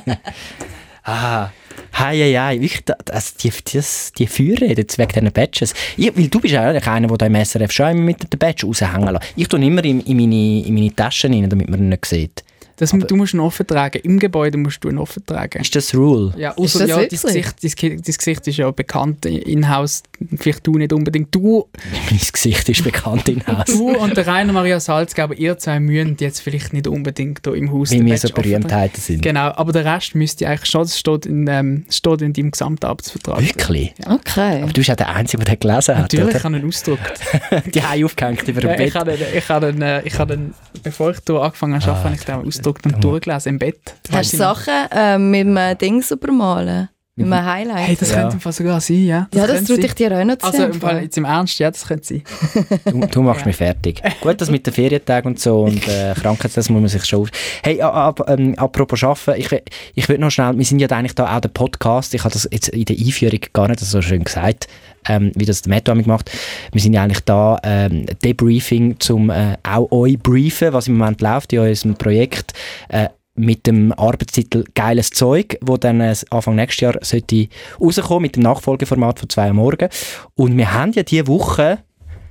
Ah, 1.09 1.51
hei, 1.93 2.19
hei, 2.19 2.35
hei. 2.37 2.61
Wirklich, 2.61 2.83
das, 2.85 3.35
die, 3.37 3.53
das, 3.73 4.11
die 4.19 4.27
Feuerrede 4.27 4.83
jetzt 4.83 4.99
wegen 4.99 5.13
diesen 5.13 5.33
Badges. 5.33 5.73
Ich, 5.97 6.17
weil 6.17 6.27
du 6.27 6.41
bist 6.41 6.53
ja 6.53 6.69
eigentlich 6.69 6.85
einer, 6.89 7.17
der 7.17 7.29
im 7.29 7.45
SRF 7.45 7.71
schon 7.71 7.91
immer 7.93 8.01
mit 8.01 8.33
den 8.33 8.39
Badge 8.41 8.67
raushängen 8.67 9.13
lässt. 9.13 9.33
Ich 9.37 9.47
tue 9.47 9.61
ihn 9.61 9.69
immer 9.69 9.85
in, 9.85 10.01
in, 10.01 10.17
meine, 10.17 10.67
in 10.67 10.75
meine 10.75 10.97
Taschen 10.97 11.33
rein, 11.33 11.49
damit 11.49 11.69
man 11.69 11.79
ihn 11.79 11.91
nicht 11.91 12.07
sieht. 12.07 12.43
Das, 12.79 12.91
du 12.91 13.17
musst 13.17 13.33
ihn 13.35 13.41
offen 13.41 13.67
tragen. 13.67 14.01
Im 14.03 14.19
Gebäude 14.19 14.59
musst 14.59 14.85
du 14.85 14.91
ihn 14.91 14.99
offen 14.99 15.25
tragen. 15.25 15.61
Ist 15.63 15.75
das 15.75 15.95
Rule? 15.95 16.35
Ja, 16.37 16.51
Ist 16.51 16.59
außer 16.59 16.79
das 16.81 16.89
ja, 16.91 16.97
dein? 16.97 17.09
Gesicht, 17.09 17.55
dein, 17.63 17.71
Ge- 17.71 17.97
dein 17.97 18.15
Gesicht 18.15 18.47
ist 18.49 18.57
ja 18.59 18.71
bekannt 18.71 19.25
in-house. 19.27 20.03
Vielleicht 20.37 20.67
du 20.67 20.73
nicht 20.73 20.93
unbedingt. 20.93 21.35
Du, 21.35 21.67
Mein 22.11 22.21
Gesicht 22.33 22.69
ist 22.69 22.85
bekannt 22.85 23.29
in 23.31 23.47
Haus. 23.47 23.65
du 23.67 23.97
und 23.97 24.17
der 24.17 24.27
Rainer 24.27 24.53
Maria 24.53 24.79
Salzgeber, 24.79 25.35
ihr 25.39 25.57
zwei 25.59 25.81
mühen 25.81 26.17
jetzt 26.21 26.41
vielleicht 26.41 26.73
nicht 26.75 26.87
unbedingt 26.87 27.41
hier 27.45 27.55
im 27.55 27.73
Haus 27.73 27.91
Weil 27.93 28.05
wir 28.05 28.19
so. 28.19 28.29
Berühmtheiten 28.29 29.01
sind. 29.01 29.23
Genau, 29.23 29.53
aber 29.53 29.73
der 29.73 29.85
Rest 29.87 30.15
müsste 30.15 30.47
eigentlich 30.47 30.71
schon, 30.71 30.83
das 30.83 30.99
steht 30.99 31.25
in, 31.27 31.47
ähm, 31.49 31.87
steht 31.89 32.21
in 32.21 32.33
deinem 32.35 32.51
Gesamtarbeitsvertrag. 32.51 33.41
Wirklich? 33.41 33.95
Okay. 34.07 34.63
Aber 34.63 34.67
du 34.73 34.81
bist 34.81 34.91
auch 34.91 34.97
der 34.97 35.15
Einzige, 35.15 35.43
der 35.45 35.57
den 35.57 35.61
gelesen 35.61 35.95
hat, 35.97 36.03
Natürlich 36.03 36.35
oder? 36.35 36.45
habe 36.45 36.57
ich 36.59 36.63
ihn 36.63 36.69
ausgedruckt. 36.69 37.21
Die 37.75 37.83
haben 37.83 38.05
aufgehängt 38.05 38.49
über 38.49 38.61
dem 38.61 38.71
Ja, 38.71 38.75
ich 38.81 38.93
Bett. 38.93 38.95
habe 38.95 39.15
ich 39.35 39.49
habe 39.49 39.75
äh, 39.81 40.07
ich 40.07 40.19
habe 40.19 40.37
den, 40.37 40.55
bevor 40.83 41.11
ich 41.13 41.19
hier 41.27 41.37
angefangen 41.41 41.81
habe, 41.81 41.93
Ah, 41.93 42.05
habe 42.05 42.15
ich 42.15 42.21
den 42.25 42.35
ausgedruckt 42.35 42.66
und 42.67 43.03
durchgelesen 43.03 43.51
im 43.55 43.59
Bett. 43.59 43.81
Hast 44.13 44.33
du 44.33 44.37
Sachen 44.37 44.73
äh, 44.91 45.19
mit 45.19 45.47
einem 45.47 45.79
Ding 45.79 46.03
übermalen? 46.11 46.89
Mit 47.19 47.33
einem 47.33 47.47
Highlight? 47.47 47.87
Hey, 47.89 47.97
das 47.99 48.11
Ja. 48.11 48.17
könnte 48.21 48.35
im 48.35 48.41
Fall 48.43 48.53
sogar 48.53 48.79
sein, 48.79 49.03
ja. 49.07 49.27
ja, 49.33 49.47
das 49.47 49.65
traut 49.65 49.79
ich 49.79 49.95
dir 49.95 50.13
auch 50.13 50.23
noch 50.23 50.37
zu 50.37 50.45
Also 50.49 50.65
im 50.65 50.75
Fall, 50.75 51.01
jetzt 51.03 51.17
im 51.17 51.25
Ernst, 51.25 51.59
ja, 51.59 51.71
das 51.71 51.87
könnte 51.87 52.05
sein. 52.07 52.23
Du, 52.85 53.01
du 53.07 53.23
machst 53.23 53.41
Ja. 53.41 53.47
mich 53.47 53.57
fertig. 53.57 54.03
Gut, 54.21 54.39
das 54.39 54.51
mit 54.51 54.67
den 54.67 54.75
Ferientagen 54.75 55.29
und 55.33 55.41
so 55.41 55.63
und 55.63 55.89
äh, 55.89 56.13
Krankheit, 56.15 56.55
das 56.55 56.69
muss 56.69 56.79
man 56.79 56.89
sich 56.89 57.07
schon... 57.07 57.23
auf- 57.23 57.31
Hey, 57.63 57.81
a- 57.81 57.89
ab, 58.09 58.21
ähm, 58.29 58.55
apropos 58.59 59.03
Arbeiten, 59.03 59.41
ich, 59.41 59.49
ich 59.95 60.09
will 60.11 60.19
noch 60.19 60.31
schnell, 60.31 60.59
wir 60.59 60.65
sind 60.67 60.79
ja 60.79 60.89
eigentlich 60.91 61.15
da 61.15 61.35
auch 61.35 61.41
der 61.41 61.49
Podcast, 61.49 62.13
ich 62.13 62.23
habe 62.23 62.35
das 62.35 62.47
jetzt 62.53 62.69
in 62.69 62.85
der 62.85 62.97
Einführung 62.99 63.41
gar 63.55 63.69
nicht 63.69 63.81
so 63.81 64.03
schön 64.03 64.23
gesagt, 64.23 64.67
ähm, 65.09 65.33
wie 65.35 65.45
das 65.45 65.63
der 65.63 65.75
Matt 65.75 65.89
damit 65.89 66.07
macht. 66.07 66.31
Wir 66.73 66.81
sind 66.81 66.93
ja 66.93 67.03
eigentlich 67.03 67.21
da, 67.21 67.59
ähm, 67.63 68.07
Debriefing, 68.25 68.99
zum 68.99 69.31
äh, 69.31 69.57
auch 69.63 69.91
euch 69.91 70.19
briefen, 70.19 70.73
was 70.73 70.89
im 70.89 70.97
Moment 70.97 71.21
läuft 71.21 71.53
in 71.53 71.61
unserem 71.61 71.95
Projekt, 71.97 72.53
äh, 72.89 73.09
mit 73.37 73.67
dem 73.67 73.93
Arbeitstitel 73.93 74.65
«Geiles 74.75 75.11
Zeug», 75.11 75.59
wo 75.61 75.77
dann 75.77 76.01
äh, 76.01 76.15
Anfang 76.31 76.57
nächstes 76.57 76.81
Jahr 76.81 76.95
sollte 77.03 77.49
rauskommen 77.81 78.23
mit 78.23 78.37
dem 78.37 78.43
Nachfolgeformat 78.43 79.21
von 79.21 79.29
«2 79.29 79.51
am 79.51 79.57
Morgen». 79.57 79.89
Und 80.35 80.57
wir 80.57 80.73
haben 80.73 80.93
ja 80.93 81.03
diese 81.03 81.27
Woche 81.27 81.79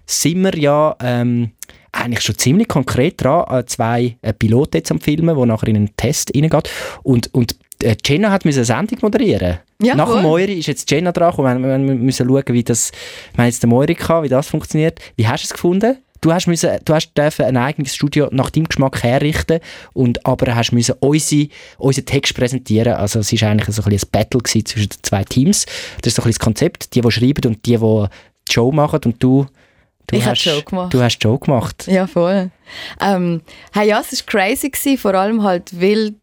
sind 0.07 0.43
wir 0.43 0.57
ja 0.57 0.95
ähm, 1.01 1.51
eigentlich 1.91 2.21
schon 2.21 2.37
ziemlich 2.37 2.67
konkret 2.67 3.23
dran, 3.23 3.45
äh, 3.49 3.65
zwei 3.65 4.17
äh, 4.21 4.33
Piloten 4.33 4.77
jetzt 4.77 4.91
am 4.91 4.99
Filmen, 4.99 5.35
die 5.35 5.45
nachher 5.45 5.67
in 5.69 5.75
einen 5.77 5.95
Test 5.95 6.31
reingeht. 6.35 6.69
Und, 7.03 7.33
und 7.33 7.55
Jenna 8.05 8.31
hat 8.31 8.45
müssen 8.45 8.59
eine 8.59 8.65
Sendung 8.65 8.99
moderieren. 9.01 9.59
Ja, 9.81 9.95
Nach 9.95 10.05
dem 10.05 10.13
voll. 10.13 10.21
Moiri 10.21 10.53
ist 10.53 10.67
jetzt 10.67 10.89
Jenna 10.89 11.11
dran 11.11 11.33
und 11.33 11.45
wir, 11.45 11.69
wir 11.69 11.77
müssen 11.77 12.27
schauen, 12.27 12.43
wie 12.47 12.63
das, 12.63 12.91
wir 13.35 13.45
jetzt 13.45 13.61
den 13.61 13.69
Moiri 13.69 13.93
gehabt, 13.93 14.23
wie 14.23 14.29
das 14.29 14.47
funktioniert. 14.47 14.99
Wie 15.15 15.27
hast 15.27 15.43
du 15.43 15.47
es 15.47 15.53
gefunden? 15.53 15.97
Du 16.21 16.33
hast, 16.33 16.47
müssen, 16.47 16.79
du 16.83 16.93
hast 16.93 17.13
dürfen 17.15 17.45
ein 17.45 17.57
eigenes 17.57 17.93
Studio 17.93 18.29
nach 18.31 18.49
deinem 18.49 18.67
Geschmack 18.67 19.03
herrichten 19.03 19.59
und 19.93 20.25
aber 20.25 20.55
hast 20.55 20.71
müssen 20.71 20.95
unsere, 20.99 21.49
unseren 21.77 22.05
Text 22.05 22.33
präsentieren. 22.33 22.93
Also 22.93 23.19
es 23.19 23.31
war 23.33 23.49
eigentlich 23.49 23.75
so 23.75 23.83
ein, 23.83 23.89
bisschen 23.89 24.07
ein 24.07 24.11
Battle 24.11 24.41
zwischen 24.41 24.89
den 24.89 24.97
zwei 25.03 25.23
Teams. 25.23 25.65
Das 26.01 26.13
ist 26.13 26.15
so 26.15 26.23
ein 26.23 26.29
das 26.29 26.39
Konzept. 26.39 26.95
Die, 26.95 27.01
die 27.01 27.11
schreiben 27.11 27.47
und 27.47 27.65
die, 27.65 27.77
die 27.77 28.05
die 28.47 28.53
Show 28.53 28.71
machen 28.71 29.01
und 29.05 29.21
du 29.21 29.45
Du 30.07 30.17
Ich 30.17 30.23
hab 30.23 30.31
hast, 30.31 30.45
Joe 30.45 30.61
gemacht. 30.61 30.93
Du 30.93 31.01
hast 31.01 31.17
Joe 31.19 31.39
gemacht. 31.39 31.87
Ja, 31.87 32.05
voll. 32.05 32.51
Ähm, 33.01 33.41
hey, 33.73 33.89
ja, 33.89 33.99
es 33.99 34.11
war 34.11 34.25
crazy, 34.27 34.69
gewesen, 34.69 34.97
vor 34.97 35.15
allem 35.15 35.41
halt, 35.41 35.81
weil 35.81 36.13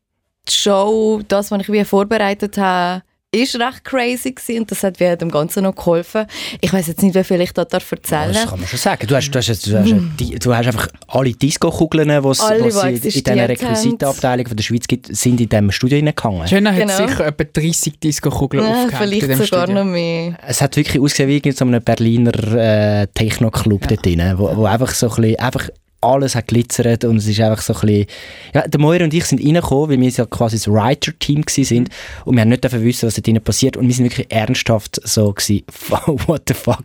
die 0.48 0.52
Show, 0.52 1.20
das, 1.28 1.50
was 1.50 1.60
ich 1.60 1.72
wie 1.72 1.84
vorbereitet 1.84 2.58
habe, 2.58 3.02
ist 3.34 3.58
recht 3.58 3.82
crazy 3.84 4.32
gewesen 4.32 4.60
und 4.60 4.70
das 4.70 4.82
hat 4.82 5.00
wie 5.00 5.16
dem 5.16 5.30
Ganzen 5.30 5.62
noch 5.62 5.74
geholfen. 5.74 6.26
Ich 6.60 6.70
weiß 6.70 6.86
jetzt 6.88 7.02
nicht, 7.02 7.14
wie 7.14 7.24
viel 7.24 7.40
ich 7.40 7.52
da 7.52 7.64
darf 7.64 7.90
Ja, 7.90 7.96
erzählen 7.96 8.32
das 8.34 8.46
kann 8.50 8.58
man 8.60 8.68
schon 8.68 8.78
sagen. 8.78 9.06
Du 9.06 9.16
hast, 9.16 9.30
du 9.30 9.38
hast, 9.38 9.66
du 9.66 9.78
hast, 9.78 9.86
die- 10.20 10.38
du 10.38 10.54
hast 10.54 10.66
einfach 10.66 10.88
alle 11.08 11.32
Disco-Kugeln, 11.32 12.08
die 12.08 12.28
es 12.28 12.40
in, 12.40 12.56
in 12.56 13.24
dieser. 13.24 13.48
Requisitenabteilung 13.48 14.46
von 14.48 14.56
der 14.58 14.62
Schweiz 14.62 14.86
gibt, 14.86 15.16
sind 15.16 15.40
in 15.40 15.48
diesem 15.48 15.70
Studio 15.70 15.96
reingegangen. 15.96 16.46
Schöner 16.46 16.72
hat 16.74 16.80
Genau. 16.80 17.06
sicher 17.08 17.26
etwa 17.26 17.44
30 17.44 17.98
Disco-Kugeln 18.00 18.64
ja, 18.64 18.70
aufgehängt 18.70 18.92
in 18.92 18.98
Vielleicht 19.08 19.22
dem 19.22 19.46
sogar 19.46 19.64
Studio. 19.64 19.82
noch 19.84 19.90
mehr. 19.90 20.36
Es 20.46 20.60
hat 20.60 20.76
wirklich 20.76 21.00
ausgesehen 21.02 21.28
wie 21.30 21.38
in 21.38 21.52
so 21.56 21.64
einem 21.64 21.82
Berliner 21.82 22.52
äh, 22.54 23.06
Techno-Club 23.14 23.88
dort 23.88 24.04
drin, 24.04 24.34
wo, 24.36 24.54
wo 24.58 24.66
einfach 24.66 24.90
so 24.90 25.08
ein 25.08 25.14
bisschen, 25.16 25.38
einfach 25.38 25.70
alles 26.02 26.34
hat 26.34 26.48
glitzert 26.48 27.04
und 27.04 27.16
es 27.16 27.26
ist 27.26 27.40
einfach 27.40 27.62
so 27.62 27.74
ein 27.74 27.80
bisschen... 27.80 28.06
Ja, 28.54 28.66
der 28.66 28.80
Moira 28.80 29.04
und 29.04 29.14
ich 29.14 29.24
sind 29.24 29.44
reingekommen, 29.44 29.90
weil 29.90 30.00
wir 30.00 30.08
ja 30.08 30.26
quasi 30.26 30.56
das 30.56 30.68
Writer-Team 30.68 31.44
sind 31.48 31.88
und 32.24 32.34
wir 32.34 32.42
haben 32.42 32.48
nicht 32.48 32.64
wissen, 32.72 33.06
was 33.06 33.14
dort 33.14 33.26
drinnen 33.26 33.42
passiert 33.42 33.76
und 33.76 33.86
wir 33.86 33.94
sind 33.94 34.04
wirklich 34.04 34.30
ernsthaft 34.30 35.00
so 35.04 35.32
gewesen, 35.32 35.62
what 36.26 36.42
the 36.48 36.54
fuck. 36.54 36.84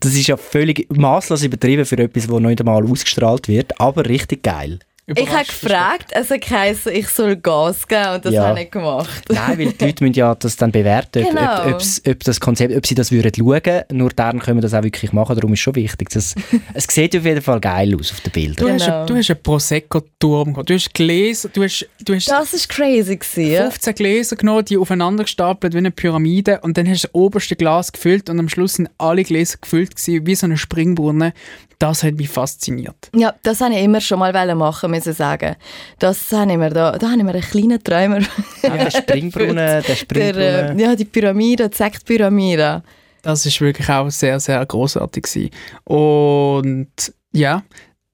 das 0.00 0.14
ist 0.14 0.26
ja 0.26 0.36
völlig 0.36 0.86
maßlos 0.90 1.42
übertrieben 1.42 1.84
für 1.84 1.98
etwas, 1.98 2.26
das 2.26 2.32
noch 2.32 2.40
nicht 2.40 2.60
einmal 2.60 2.84
ausgestrahlt 2.84 3.48
wird, 3.48 3.80
aber 3.80 4.06
richtig 4.06 4.42
geil. 4.42 4.80
Ich 5.14 5.30
habe 5.30 5.44
gefragt, 5.44 6.06
es 6.10 6.30
hat 6.30 6.40
geheißen, 6.40 6.92
ich 6.92 7.06
soll 7.08 7.36
Gas 7.36 7.86
geben 7.86 8.14
und 8.16 8.24
das 8.24 8.34
Ja. 8.34 8.42
habe 8.48 8.58
ich 8.58 8.64
nicht 8.64 8.72
gemacht. 8.72 9.22
Nein, 9.28 9.56
weil 9.56 9.66
die 9.72 9.84
Leute 9.84 10.02
müssen 10.02 10.14
ja 10.18 10.34
das 10.34 10.56
dann 10.56 10.72
bewerten, 10.72 11.22
ob, 11.22 11.30
Genau. 11.30 11.62
ob, 11.64 11.74
ob's- 11.74 12.02
ob 12.08 12.24
das 12.24 12.40
Konzept, 12.40 12.74
ob 12.74 12.84
sie 12.84 12.96
das 12.96 13.12
würden 13.12 13.30
schauen, 13.36 13.82
nur 13.92 14.10
dann 14.10 14.40
können 14.40 14.56
wir 14.56 14.62
das 14.62 14.74
auch 14.74 14.82
wirklich 14.82 15.12
machen, 15.12 15.36
darum 15.36 15.52
ist 15.52 15.60
schon 15.60 15.76
wichtig. 15.76 16.08
Das, 16.10 16.34
es 16.74 16.86
sieht 16.90 17.14
auf 17.16 17.24
jeden 17.24 17.40
Fall 17.40 17.60
geil 17.60 17.94
aus 17.94 18.10
auf 18.10 18.20
den 18.20 18.32
Bildern. 18.32 18.66
Du, 18.66 18.72
hast, 18.72 18.84
Genau. 18.84 18.96
einen- 18.98 19.06
du 19.06 19.14
hast 19.16 19.30
einen 19.30 19.42
Prosecco-Turm 19.44 20.52
gehabt. 20.54 20.70
Du 20.70 20.74
hast 20.74 20.92
Gläser, 20.92 21.50
du 21.50 21.62
hast, 21.62 21.86
du 22.04 22.12
hast 22.14 22.28
Das 22.28 22.52
war 22.52 22.60
crazy. 22.76 23.16
Gewesen, 23.16 23.50
ja. 23.52 23.62
15 23.70 23.94
Gläser 23.94 24.34
genommen, 24.34 24.64
die 24.64 24.76
aufeinander 24.76 25.22
gestapelt 25.22 25.72
wie 25.74 25.78
eine 25.78 25.92
Pyramide 25.92 26.58
und 26.62 26.76
dann 26.76 26.88
hast 26.88 27.04
du 27.04 27.06
das 27.06 27.14
oberste 27.14 27.54
Glas 27.54 27.92
gefüllt 27.92 28.28
und 28.28 28.40
am 28.40 28.48
Schluss 28.48 28.74
sind 28.74 28.88
alle 28.98 29.22
Gläser 29.22 29.58
gefüllt 29.60 29.94
gewesen, 29.94 30.26
wie 30.26 30.34
so 30.34 30.46
eine 30.46 30.56
Springbrunnen. 30.56 31.32
Das 31.78 32.02
hat 32.02 32.14
mich 32.14 32.28
fasziniert. 32.30 33.10
Ja, 33.14 33.34
das 33.42 33.60
wollte 33.60 33.74
ich 33.76 33.84
immer 33.84 34.00
schon 34.00 34.18
mal 34.18 34.54
machen, 34.54 34.90
müssen 34.90 35.12
sagen. 35.12 35.56
Das 35.98 36.32
habe 36.32 36.52
ich 36.52 36.56
mir 36.58 36.70
da, 36.70 36.92
da 36.92 37.06
habe 37.10 37.18
ich 37.18 37.24
mir 37.24 37.32
einen 37.34 37.42
kleinen 37.42 37.82
Träumer. 37.84 38.20
Ja, 38.62 38.76
der 38.76 38.90
Springbrunnen, 39.02 39.56
der 39.56 39.82
Der, 39.82 39.96
Springbrunnen. 39.96 40.78
äh, 40.78 40.82
ja, 40.82 40.96
die 40.96 41.04
Pyramide, 41.04 41.68
die 41.68 41.76
Sektpyramide. 41.76 42.82
Das 43.22 43.44
ist 43.44 43.60
wirklich 43.60 43.88
auch 43.90 44.08
sehr, 44.10 44.40
sehr 44.40 44.64
großartig. 44.64 45.50
Und 45.84 47.12
ja, 47.32 47.62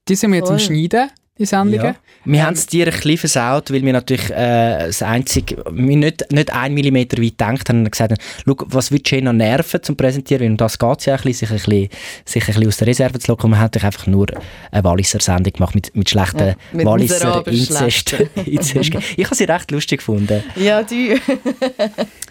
die 0.08 0.14
sind 0.16 0.30
wir 0.32 0.38
jetzt 0.38 0.50
am 0.50 0.58
Voll. 0.58 0.66
Schneiden, 0.66 1.10
Sendungen. 1.46 1.84
Ja. 1.86 1.94
Wir 2.24 2.46
haben 2.46 2.54
es 2.54 2.66
dir 2.66 2.86
ein 2.86 2.92
bisschen 2.92 3.18
versaut, 3.18 3.72
weil 3.72 3.82
wir 3.82 3.92
natürlich 3.92 4.30
äh, 4.30 4.86
das 4.86 5.02
einzige, 5.02 5.56
wir 5.70 5.96
nicht, 5.96 6.30
nicht 6.30 6.52
einen 6.52 6.74
Millimeter 6.74 7.16
weit 7.20 7.30
gedacht 7.38 7.68
haben 7.68 7.80
und 7.80 7.90
gesagt 7.90 8.12
haben, 8.12 8.20
schau, 8.46 8.56
was 8.68 8.92
würdest 8.92 9.10
du 9.12 9.22
noch 9.22 9.32
nerven 9.32 9.82
zum 9.82 9.96
Präsentieren, 9.96 10.42
weil 10.42 10.50
um 10.52 10.56
das 10.56 10.78
geht 10.78 10.98
es 11.00 11.06
ja 11.06 11.14
ein 11.16 11.22
bisschen, 11.22 11.48
sich 11.48 11.50
ein 11.50 11.56
bisschen, 11.56 11.88
sich 12.24 12.42
ein 12.42 12.46
bisschen 12.46 12.68
aus 12.68 12.76
der 12.76 12.86
Reserve 12.86 13.18
zu 13.18 13.32
locken. 13.32 13.46
Und 13.46 13.50
wir 13.52 13.56
haben 13.58 13.64
natürlich 13.64 13.84
einfach 13.86 14.06
nur 14.06 14.26
eine 14.70 14.84
Walliser 14.84 15.18
Sendung 15.20 15.52
gemacht 15.52 15.74
mit, 15.74 15.94
mit 15.96 16.08
schlechten 16.10 16.38
Ja, 16.48 16.54
mit 16.72 16.86
Walliser 16.86 17.14
miserabel 17.16 17.54
Inzest. 17.54 18.08
schlechten. 18.10 18.40
Inzest. 18.50 18.90
Ich 19.16 19.24
habe 19.24 19.34
sie 19.34 19.44
recht 19.44 19.70
lustig 19.72 19.98
gefunden. 19.98 20.42
Ja, 20.56 20.82
die. 20.82 21.16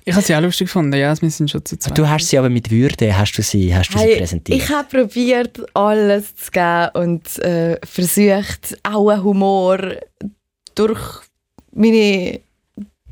Ich 0.04 0.16
habe 0.16 0.26
sie 0.26 0.36
auch 0.36 0.42
lustig 0.42 0.66
gefunden, 0.66 0.96
ja, 0.98 1.14
wir 1.22 1.30
sind 1.30 1.52
schon 1.52 1.64
zu 1.64 1.78
zweit. 1.78 1.96
Du 1.96 2.10
hast 2.10 2.28
sie 2.28 2.36
aber 2.40 2.50
mit 2.50 2.72
Würde 2.72 3.16
hast 3.16 3.34
du 3.34 3.44
sie, 3.44 3.74
hast 3.76 3.94
du 3.94 4.00
sie 4.00 4.04
Hey, 4.06 4.18
präsentiert. 4.18 4.58
ich 4.60 4.68
habe 4.70 4.88
probiert, 4.88 5.60
alles 5.76 6.36
zu 6.36 6.50
geben 6.50 6.90
und 6.96 7.38
äh, 7.46 7.78
versucht, 7.86 8.76
auch 8.82 9.01
einen 9.10 9.24
Humor 9.24 9.80
durch 10.76 11.00
meine, 11.74 12.40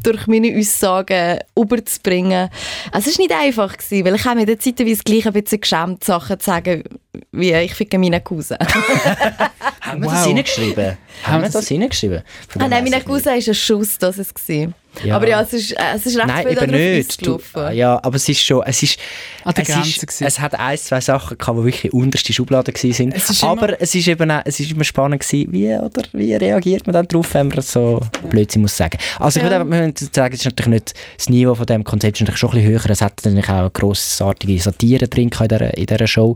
durch 0.04 0.28
meine 0.28 0.58
Aussagen 0.58 1.40
überzubringen. 1.58 2.50
Es 2.94 3.06
war 3.06 3.14
nicht 3.18 3.32
einfach, 3.34 3.78
gewesen, 3.78 4.06
weil 4.06 4.16
ich 4.16 4.26
habe 4.26 4.40
mir 4.40 4.46
der 4.46 4.60
zeitweise 4.60 5.04
gleich 5.04 5.26
ein 5.28 5.34
bisschen 5.34 5.62
geschämt, 5.62 6.04
Sachen 6.04 6.40
zu 6.40 6.46
sagen, 6.46 6.84
wie 7.32 7.52
ich 7.54 7.74
ficke 7.74 7.98
meinen 8.00 8.24
Cousin. 8.24 8.58
haben 9.82 10.02
wir 10.02 10.10
das 10.10 10.20
Wow. 10.22 10.28
hineingeschrieben? 10.28 10.98
Haben 11.24 11.44
wir 11.44 11.50
das 11.50 11.68
hineingeschrieben? 11.68 12.22
Ah, 12.58 12.68
nein, 12.68 12.84
weiss 12.84 12.92
mein 12.92 13.00
ich 13.00 13.06
Cousin 13.06 13.26
war 13.26 13.34
ein 13.34 13.54
Schuss, 13.54 13.98
das 13.98 14.18
war 14.18 14.26
es. 14.26 14.74
Ja. 15.04 15.16
Aber 15.16 15.28
ja, 15.28 15.42
es 15.42 15.54
ist, 15.54 15.72
äh, 15.74 15.78
es 15.96 16.06
ist 16.06 16.18
recht 16.18 16.28
Nein, 16.28 16.44
viel 16.48 16.52
eben 16.52 16.72
darauf 16.72 16.72
nicht. 16.72 17.26
Du, 17.28 17.36
ausgelaufen. 17.36 17.78
ja, 17.78 18.00
aber 18.04 18.16
es 18.16 18.30
ist 18.30 18.42
schon, 18.42 18.64
es 18.66 18.84
ist, 18.84 19.00
An 19.44 19.54
der 19.54 19.70
es, 19.70 19.88
ist 19.98 20.22
es 20.22 20.40
hat 20.40 20.60
ein, 20.60 20.78
zwei 20.78 21.02
Sachen 21.02 21.38
gehabt, 21.38 21.58
die 21.60 21.64
wirklich 21.66 21.94
unterste. 21.94 22.32
Es 22.32 23.00
ist 23.00 23.00
immer- 23.44 23.52
aber 23.52 23.82
es 23.82 23.96
ist 23.96 24.08
eben 24.08 24.30
auch, 24.32 24.42
es 24.46 24.60
ist 24.60 24.72
immer 24.72 24.84
spannend 24.84 25.22
gewesen, 25.22 25.52
wie, 25.52 25.68
oder, 25.74 26.04
wie 26.14 26.34
reagiert 26.36 26.86
man 26.88 26.94
dann 26.94 27.08
darauf, 27.08 27.34
wenn 27.34 27.48
man 27.48 27.62
so 27.62 28.00
Blödsinn 28.30 28.62
muss 28.62 28.76
sagen. 28.76 28.98
Also 29.20 29.40
ich 29.40 29.46
Ja. 29.46 29.52
würde 29.52 29.76
einfach- 29.76 30.14
sagen, 30.14 30.34
es 30.34 30.40
ist 30.42 30.46
natürlich 30.46 30.70
nicht, 30.70 30.94
das 31.18 31.30
Niveau 31.30 31.56
von 31.56 31.66
dem 31.66 31.84
Konzept 31.84 32.18
ist 32.18 32.22
natürlich 32.22 32.40
schon 32.40 32.50
ein 32.52 32.56
bisschen 32.58 32.72
höher. 32.72 32.90
Es 32.90 33.02
hat 33.02 33.22
natürlich 33.24 33.50
auch 33.50 33.72
grossartige 33.72 34.60
Satire 34.62 35.08
drin 35.08 35.30
in 35.40 35.48
dieser, 35.48 35.78
in 35.78 35.86
dieser 35.86 36.08
Show. 36.08 36.36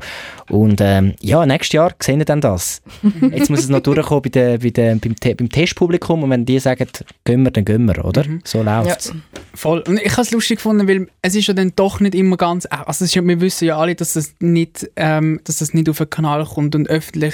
Und 0.49 0.79
ähm, 0.81 1.13
ja, 1.21 1.45
nächstes 1.45 1.73
Jahr 1.73 1.91
sehen 2.01 2.19
wir 2.19 2.25
dann 2.25 2.41
das. 2.41 2.81
Jetzt 3.33 3.49
muss 3.49 3.59
es 3.59 3.69
noch 3.69 3.79
durchkommen 3.81 4.21
bei 4.23 4.29
der, 4.29 4.57
bei 4.57 4.69
der, 4.69 4.95
beim, 4.95 5.15
beim 5.37 5.49
Testpublikum 5.49 6.23
und 6.23 6.29
wenn 6.29 6.45
die 6.45 6.59
sagen, 6.59 6.87
gehen 7.25 7.43
wir, 7.43 7.51
dann 7.51 7.65
gehen 7.65 7.85
wir, 7.85 8.03
oder? 8.05 8.23
So 8.53 8.61
läuft 8.63 8.99
es. 8.99 9.13
Voll. 9.55 9.83
Und 9.87 9.99
ich 9.99 10.11
habe 10.11 10.21
es 10.21 10.31
lustig 10.31 10.57
gefunden, 10.57 10.87
weil 10.87 11.07
es 11.23 11.35
ist 11.35 11.47
ja 11.47 11.53
dann 11.53 11.73
doch 11.75 11.99
nicht 11.99 12.13
immer 12.15 12.37
ganz... 12.37 12.67
Also 12.69 13.03
es 13.03 13.09
ist 13.09 13.15
ja, 13.15 13.25
wir 13.25 13.41
wissen 13.41 13.65
ja 13.65 13.77
alle, 13.77 13.95
dass 13.95 14.13
das 14.13 14.35
nicht, 14.39 14.89
ähm, 14.95 15.41
dass 15.43 15.57
das 15.57 15.73
nicht 15.73 15.89
auf 15.89 15.97
den 15.97 16.09
Kanal 16.09 16.45
kommt 16.45 16.75
und 16.75 16.87
öffentlich 16.87 17.33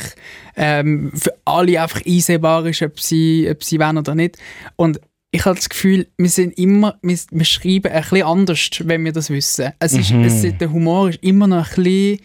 ähm, 0.55 1.11
für 1.13 1.33
alle 1.45 1.81
einfach 1.81 2.01
einsehbar 2.05 2.65
ist, 2.65 2.81
ob 2.81 2.99
sie, 2.99 3.47
ob 3.51 3.63
sie 3.63 3.79
wollen 3.79 3.97
oder 3.97 4.15
nicht. 4.15 4.37
Und 4.77 5.01
ich 5.31 5.45
habe 5.45 5.55
das 5.55 5.69
Gefühl, 5.69 6.07
wir 6.17 6.29
sind 6.29 6.57
immer, 6.57 6.97
wir, 7.01 7.19
wir 7.31 7.45
schreiben 7.45 7.91
ein 7.91 8.01
bisschen 8.01 8.23
anders, 8.23 8.69
wenn 8.83 9.05
wir 9.05 9.11
das 9.11 9.29
wissen. 9.29 9.73
Es 9.79 9.93
ist, 9.93 10.11
Mhm. 10.11 10.23
es, 10.23 10.41
der 10.57 10.71
Humor 10.71 11.09
ist 11.09 11.21
immer 11.21 11.47
noch 11.47 11.69
ein 11.77 11.83
bisschen... 11.83 12.19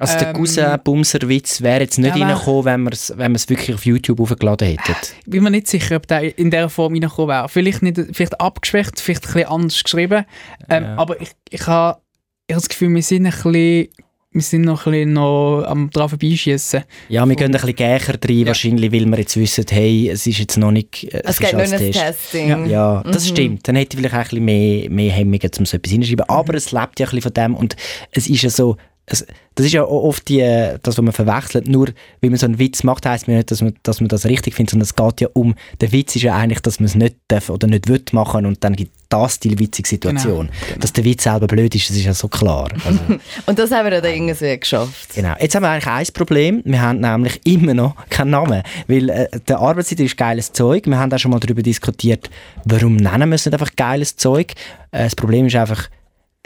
Also 0.00 0.18
der 0.18 0.28
Ähm, 0.28 0.34
Cousin-Bumser-Witz 0.34 1.60
wäre 1.62 1.80
jetzt 1.82 1.98
nicht 1.98 2.16
ja, 2.16 2.26
reingekommen, 2.26 2.64
wenn 2.64 2.82
wir 2.84 2.92
es 2.92 3.12
wenn 3.16 3.32
wir 3.32 3.36
es 3.36 3.48
wirklich 3.48 3.74
auf 3.74 3.84
YouTube 3.86 4.18
hochgeladen 4.20 4.68
hätten. 4.68 4.94
Ich 5.24 5.30
bin 5.30 5.42
mir 5.42 5.50
nicht 5.50 5.68
sicher, 5.68 5.96
ob 5.96 6.06
der 6.06 6.36
in 6.38 6.50
dieser 6.50 6.68
Form 6.70 6.92
reingekommen 6.94 7.28
wäre. 7.28 7.48
Vielleicht, 7.48 7.82
nicht, 7.82 7.98
vielleicht 8.12 8.40
abgeschwächt, 8.40 8.98
vielleicht 9.00 9.26
ein 9.28 9.32
bisschen 9.34 9.48
anders 9.48 9.82
geschrieben. 9.84 10.24
Ähm, 10.68 10.82
Ja. 10.84 10.96
Aber 10.96 11.20
ich, 11.20 11.30
ich 11.50 11.66
habe 11.66 11.98
ich 12.46 12.54
habe 12.54 12.62
das 12.62 12.68
Gefühl, 12.68 12.92
wir 12.94 13.02
sind 13.02 13.26
ein 13.26 13.30
bisschen, 13.32 13.88
wir 14.32 14.42
sind 14.42 14.62
noch 14.62 14.86
ein 14.86 14.92
bisschen 14.92 15.12
noch 15.12 15.64
am 15.66 15.88
dran 15.90 16.08
vorbeischießen. 16.08 16.82
Ja, 17.08 17.28
wir 17.28 17.36
gehen 17.36 17.46
ein 17.46 17.52
bisschen 17.52 17.74
gächer 17.76 18.14
rein, 18.14 18.46
wahrscheinlich, 18.46 18.90
weil 18.92 19.06
wir 19.06 19.18
jetzt 19.18 19.36
wissen, 19.36 19.64
hey, 19.70 20.08
es 20.10 20.26
ist 20.26 20.38
jetzt 20.38 20.56
noch 20.56 20.72
nicht... 20.72 21.04
äh, 21.14 21.22
Es 21.24 21.32
ist 21.38 21.40
geht 21.40 21.52
nur 21.52 21.62
ein 21.62 21.70
Test. 21.70 21.92
Testing. 22.00 22.66
Ja, 22.66 23.02
das 23.04 23.24
Mhm. 23.26 23.28
stimmt. 23.28 23.68
Dann 23.68 23.76
hätte 23.76 23.96
ich 23.96 24.00
vielleicht 24.02 24.14
auch 24.14 24.18
ein 24.18 24.24
bisschen 24.24 24.44
mehr, 24.44 24.90
mehr 24.90 25.12
Hemmungen, 25.12 25.50
um 25.58 25.66
so 25.66 25.76
etwas 25.76 25.92
hinzuschreiben. 25.92 26.28
Aber 26.28 26.54
es 26.54 26.72
lebt 26.72 26.98
ja 27.00 27.06
ein 27.06 27.10
bisschen 27.10 27.22
von 27.22 27.32
dem 27.34 27.54
und 27.54 27.76
es 28.12 28.28
ist 28.28 28.42
ja 28.42 28.50
so... 28.50 28.76
Es, 29.12 29.26
das 29.54 29.66
ist 29.66 29.72
ja 29.72 29.84
oft 29.84 30.28
die, 30.28 30.40
äh, 30.40 30.78
das, 30.82 30.96
was 30.96 31.04
man 31.04 31.12
verwechselt. 31.12 31.68
Nur 31.68 31.88
weil 32.20 32.30
man 32.30 32.38
so 32.38 32.46
einen 32.46 32.58
Witz 32.58 32.82
macht, 32.82 33.04
heisst 33.06 33.28
mir 33.28 33.36
nicht, 33.36 33.50
dass 33.50 33.60
man, 33.60 33.74
dass 33.82 34.00
man 34.00 34.08
das 34.08 34.24
richtig 34.24 34.54
findet, 34.54 34.70
sondern 34.70 34.84
es 34.84 34.94
geht 34.94 35.20
ja 35.20 35.28
um... 35.34 35.54
Der 35.80 35.92
Witz 35.92 36.16
ist 36.16 36.22
ja 36.22 36.36
eigentlich, 36.36 36.60
dass 36.60 36.80
man 36.80 36.86
es 36.86 36.94
nicht 36.94 37.16
darf 37.28 37.50
oder 37.50 37.66
nicht 37.66 37.88
will 37.88 38.02
machen 38.12 38.46
und 38.46 38.64
dann 38.64 38.74
gibt 38.74 38.92
das 39.10 39.40
die 39.40 39.58
witzige 39.58 39.88
Situation. 39.88 40.48
Dass 40.78 40.92
der 40.92 41.04
Witz 41.04 41.24
selber 41.24 41.46
blöd 41.46 41.74
ist, 41.74 41.90
das 41.90 41.96
ist 41.96 42.04
ja 42.04 42.14
so 42.14 42.28
klar. 42.28 42.68
Also, 42.86 43.00
Und 43.46 43.58
das 43.58 43.70
haben 43.70 43.90
wir 43.90 44.00
dann 44.00 44.10
irgendwie 44.10 44.58
geschafft. 44.58 45.14
Genau. 45.14 45.34
Jetzt 45.38 45.54
haben 45.54 45.64
wir 45.64 45.70
eigentlich 45.70 45.86
ein 45.88 46.06
Problem. 46.14 46.62
Wir 46.64 46.80
haben 46.80 47.00
nämlich 47.00 47.40
immer 47.44 47.74
noch 47.74 47.96
keinen 48.08 48.30
Namen. 48.30 48.62
Weil 48.86 49.10
äh, 49.10 49.28
der 49.48 49.58
Arbeitszeit 49.58 50.00
ist 50.00 50.16
geiles 50.16 50.52
Zeug. 50.52 50.86
Wir 50.86 50.98
haben 50.98 51.12
auch 51.12 51.18
schon 51.18 51.32
mal 51.32 51.40
darüber 51.40 51.62
diskutiert, 51.62 52.30
warum 52.64 52.96
nennen 52.96 53.28
wir 53.28 53.34
es 53.34 53.44
nicht 53.44 53.52
einfach 53.52 53.74
geiles 53.76 54.16
Zeug. 54.16 54.52
Äh, 54.92 55.04
das 55.04 55.16
Problem 55.16 55.46
ist 55.46 55.56
einfach, 55.56 55.88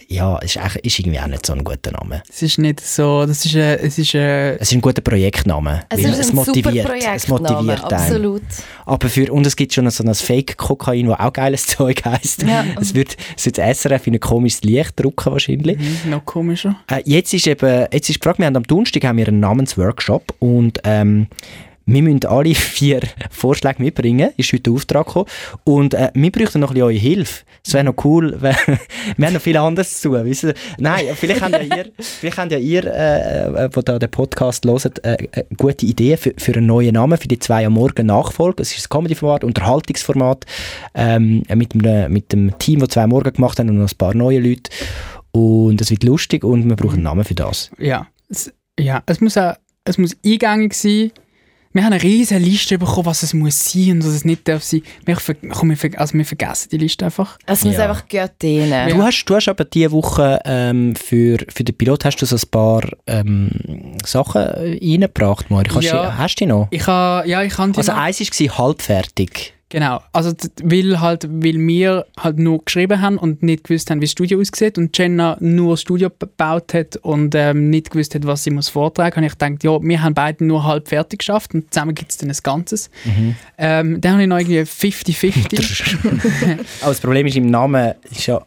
ja, 0.08 0.38
es 0.42 0.56
ist, 0.56 0.62
eigentlich- 0.62 0.84
ist 0.84 0.98
irgendwie 1.00 1.20
auch 1.20 1.26
nicht 1.26 1.46
so 1.46 1.52
ein 1.52 1.64
guter 1.64 1.92
Name. 1.92 2.22
Es 2.28 2.42
ist 2.42 2.58
nicht 2.58 2.80
so, 2.80 3.24
das 3.26 3.44
ist, 3.44 3.54
äh, 3.54 3.76
es 3.76 3.98
ist 3.98 4.14
äh, 4.14 4.54
Es 4.56 4.62
ist 4.68 4.72
ein 4.72 4.80
guter 4.80 5.02
Projektname. 5.02 5.82
Es 5.88 6.00
ist 6.00 6.06
ein 6.06 6.24
super 6.24 6.36
motiviert. 6.46 6.90
Es 7.14 7.28
motiviert 7.28 7.84
einen. 7.92 8.02
Absolut. 8.02 8.42
Aber 8.86 9.08
für, 9.08 9.32
und 9.32 9.46
es 9.46 9.56
gibt 9.56 9.72
schon 9.72 9.88
so 9.90 10.04
ein 10.04 10.14
Fake-Kokain, 10.14 11.06
das 11.06 11.18
auch 11.20 11.32
geiles 11.32 11.66
Zeug 11.68 12.04
heisst. 12.04 12.42
Ja. 12.42 12.64
Es 12.80 12.94
wird, 12.94 13.16
es 13.36 13.46
wird 13.46 13.58
das 13.58 13.78
SRF 13.80 14.06
in 14.06 14.14
ein 14.14 14.20
komisches 14.20 14.62
Licht 14.62 14.92
drucken 14.98 15.32
wahrscheinlich. 15.32 15.78
mhm, 15.78 16.10
noch 16.10 16.24
komischer. 16.24 16.76
Äh, 16.90 17.02
jetzt 17.04 17.32
ist 17.34 17.46
eben, 17.46 17.86
jetzt 17.92 18.08
ist 18.10 18.16
die 18.16 18.24
Frage, 18.24 18.38
wir 18.38 18.46
haben 18.46 18.56
am 18.56 18.62
Donnerstag 18.64 19.04
haben 19.04 19.18
wir 19.18 19.28
einen 19.28 19.40
Namensworkshop 19.40 20.34
und 20.38 20.80
ähm, 20.84 21.26
wir 21.86 22.02
müssen 22.02 22.24
alle 22.24 22.54
vier 22.54 23.00
Vorschläge 23.30 23.82
mitbringen, 23.82 24.30
ist 24.36 24.52
heute 24.52 24.62
der 24.62 24.72
Auftrag 24.72 25.06
gekommen. 25.06 25.26
Und 25.64 25.94
äh, 25.94 26.10
wir 26.14 26.32
bräuchten 26.32 26.60
noch 26.60 26.70
ein 26.70 26.74
bisschen 26.74 26.86
eure 26.86 26.98
Hilfe. 26.98 27.44
Es 27.66 27.74
wäre 27.74 27.84
noch 27.84 28.04
cool, 28.04 28.36
wenn, 28.40 28.56
wir 29.16 29.26
haben 29.26 29.34
noch 29.34 29.40
viel 29.40 29.56
anderes 29.56 30.00
zu 30.00 30.10
tun. 30.10 30.24
Wisst 30.24 30.44
ihr? 30.44 30.54
Nein, 30.78 31.06
vielleicht 31.14 31.42
habt 31.42 31.52
ja 31.52 31.60
ihr, 31.60 31.90
vielleicht 31.98 32.38
habt 32.38 32.52
ja 32.52 32.58
ihr 32.58 32.84
äh, 32.84 33.64
äh, 33.64 33.70
wo 33.72 33.82
da 33.82 33.98
den 33.98 34.10
Podcast 34.10 34.64
hört, 34.64 35.04
äh, 35.04 35.16
äh, 35.32 35.44
gute 35.56 35.86
Ideen 35.86 36.16
für, 36.16 36.34
für 36.36 36.54
einen 36.54 36.66
neuen 36.66 36.94
Namen, 36.94 37.18
für 37.18 37.28
die 37.28 37.38
zwei 37.38 37.66
am 37.66 37.74
Morgen 37.74 38.06
Nachfolge. 38.06 38.62
Es 38.62 38.76
ist 38.76 38.86
ein 38.86 38.88
Comedy-Format, 38.90 39.44
Unterhaltungsformat, 39.44 40.46
ähm, 40.94 41.42
mit, 41.54 41.74
einem, 41.74 42.12
mit 42.12 42.32
dem 42.32 42.58
Team, 42.58 42.80
das 42.80 42.90
zwei 42.90 43.02
am 43.02 43.10
Morgen 43.10 43.32
gemacht 43.32 43.58
haben 43.58 43.68
und 43.68 43.78
noch 43.78 43.90
ein 43.90 43.98
paar 43.98 44.14
neue 44.14 44.40
Leute. 44.40 44.70
Und 45.32 45.80
es 45.80 45.90
wird 45.90 46.04
lustig 46.04 46.44
und 46.44 46.68
wir 46.68 46.76
brauchen 46.76 46.94
einen 46.94 47.02
Namen 47.04 47.24
für 47.24 47.34
das. 47.34 47.70
Ja. 47.78 48.06
Es, 48.28 48.52
Ja, 48.78 49.02
es 49.06 49.20
muss 49.20 49.36
auch 49.36 49.54
es 49.84 49.98
muss 49.98 50.16
eingängig 50.24 50.74
sein. 50.74 51.12
Wir 51.74 51.84
haben 51.84 51.92
eine 51.92 52.02
riesige 52.02 52.38
Liste 52.38 52.78
bekommen, 52.78 53.06
was 53.06 53.24
es 53.24 53.34
muss 53.34 53.64
sein 53.72 53.90
und 53.92 54.04
was 54.06 54.12
es 54.12 54.24
nicht 54.24 54.46
darf 54.46 54.62
sein. 54.62 54.82
Wir, 55.04 55.16
komm, 55.50 55.70
wir, 55.70 55.76
ver 55.76 55.90
also 55.96 56.14
wir 56.16 56.24
vergessen 56.24 56.68
die 56.70 56.78
Liste 56.78 57.04
einfach. 57.06 57.36
Es 57.46 57.64
muss 57.64 57.74
Ja. 57.74 57.88
einfach 57.90 58.08
gut 58.08 58.30
dienen. 58.40 58.88
Du, 58.90 59.02
hast, 59.02 59.24
du 59.24 59.34
hast 59.34 59.48
aber 59.48 59.64
diese 59.64 59.90
Woche 59.90 60.38
ähm, 60.44 60.94
für, 60.94 61.38
für 61.52 61.64
den 61.64 61.74
Pilot 61.76 62.04
hast 62.04 62.18
du 62.18 62.26
so 62.26 62.36
ein 62.36 62.48
paar 62.48 62.82
ähm, 63.08 63.50
Sachen 64.06 64.42
reingebracht, 64.42 65.50
Mari. 65.50 65.68
Kannst 65.68 65.88
Ja. 65.88 66.04
du, 66.12 66.16
hast 66.18 66.36
du 66.36 66.44
die 66.44 66.46
noch? 66.46 66.68
Ich 66.70 66.86
habe, 66.86 67.28
ja, 67.28 67.42
ich 67.42 67.58
habe 67.58 67.72
die 67.72 67.78
Also 67.78 67.90
noch- 67.90 67.98
eins 67.98 68.20
war 68.20 68.58
halbfertig. 68.58 69.53
Genau, 69.74 70.00
also 70.12 70.32
weil, 70.62 71.00
halt, 71.00 71.24
weil 71.28 71.54
wir 71.58 72.06
halt 72.16 72.38
nur 72.38 72.64
geschrieben 72.64 73.00
haben 73.00 73.18
und 73.18 73.42
nicht 73.42 73.64
gewusst 73.64 73.90
haben, 73.90 74.00
wie 74.00 74.04
das 74.04 74.12
Studio 74.12 74.38
aussieht 74.38 74.78
und 74.78 74.96
Jenna 74.96 75.36
nur 75.40 75.72
das 75.72 75.80
Studio 75.80 76.10
gebaut 76.16 76.72
hat 76.74 76.96
und 76.98 77.34
ähm, 77.34 77.70
nicht 77.70 77.90
gewusst 77.90 78.14
hat, 78.14 78.24
was 78.24 78.44
sie 78.44 78.50
muss 78.50 78.68
vortragen, 78.68 79.16
habe 79.16 79.26
ich 79.26 79.32
gedacht, 79.36 79.64
ja, 79.64 79.82
wir 79.82 80.00
haben 80.00 80.14
beide 80.14 80.44
nur 80.44 80.62
halb 80.62 80.86
fertig 80.86 81.18
geschafft 81.18 81.54
und 81.54 81.74
zusammen 81.74 81.96
gibt 81.96 82.12
es 82.12 82.18
dann 82.18 82.30
ein 82.30 82.36
Ganzes. 82.40 82.88
Ähm, 83.58 84.00
dann 84.00 84.12
habe 84.12 84.22
ich 84.22 84.28
noch 84.28 84.38
irgendwie 84.38 84.60
50-50. 84.60 86.58
Aber 86.82 86.90
das 86.92 87.00
Problem 87.00 87.26
ist, 87.26 87.34
im 87.36 87.46
Namen 87.50 87.94
ist 88.12 88.26
ja... 88.26 88.40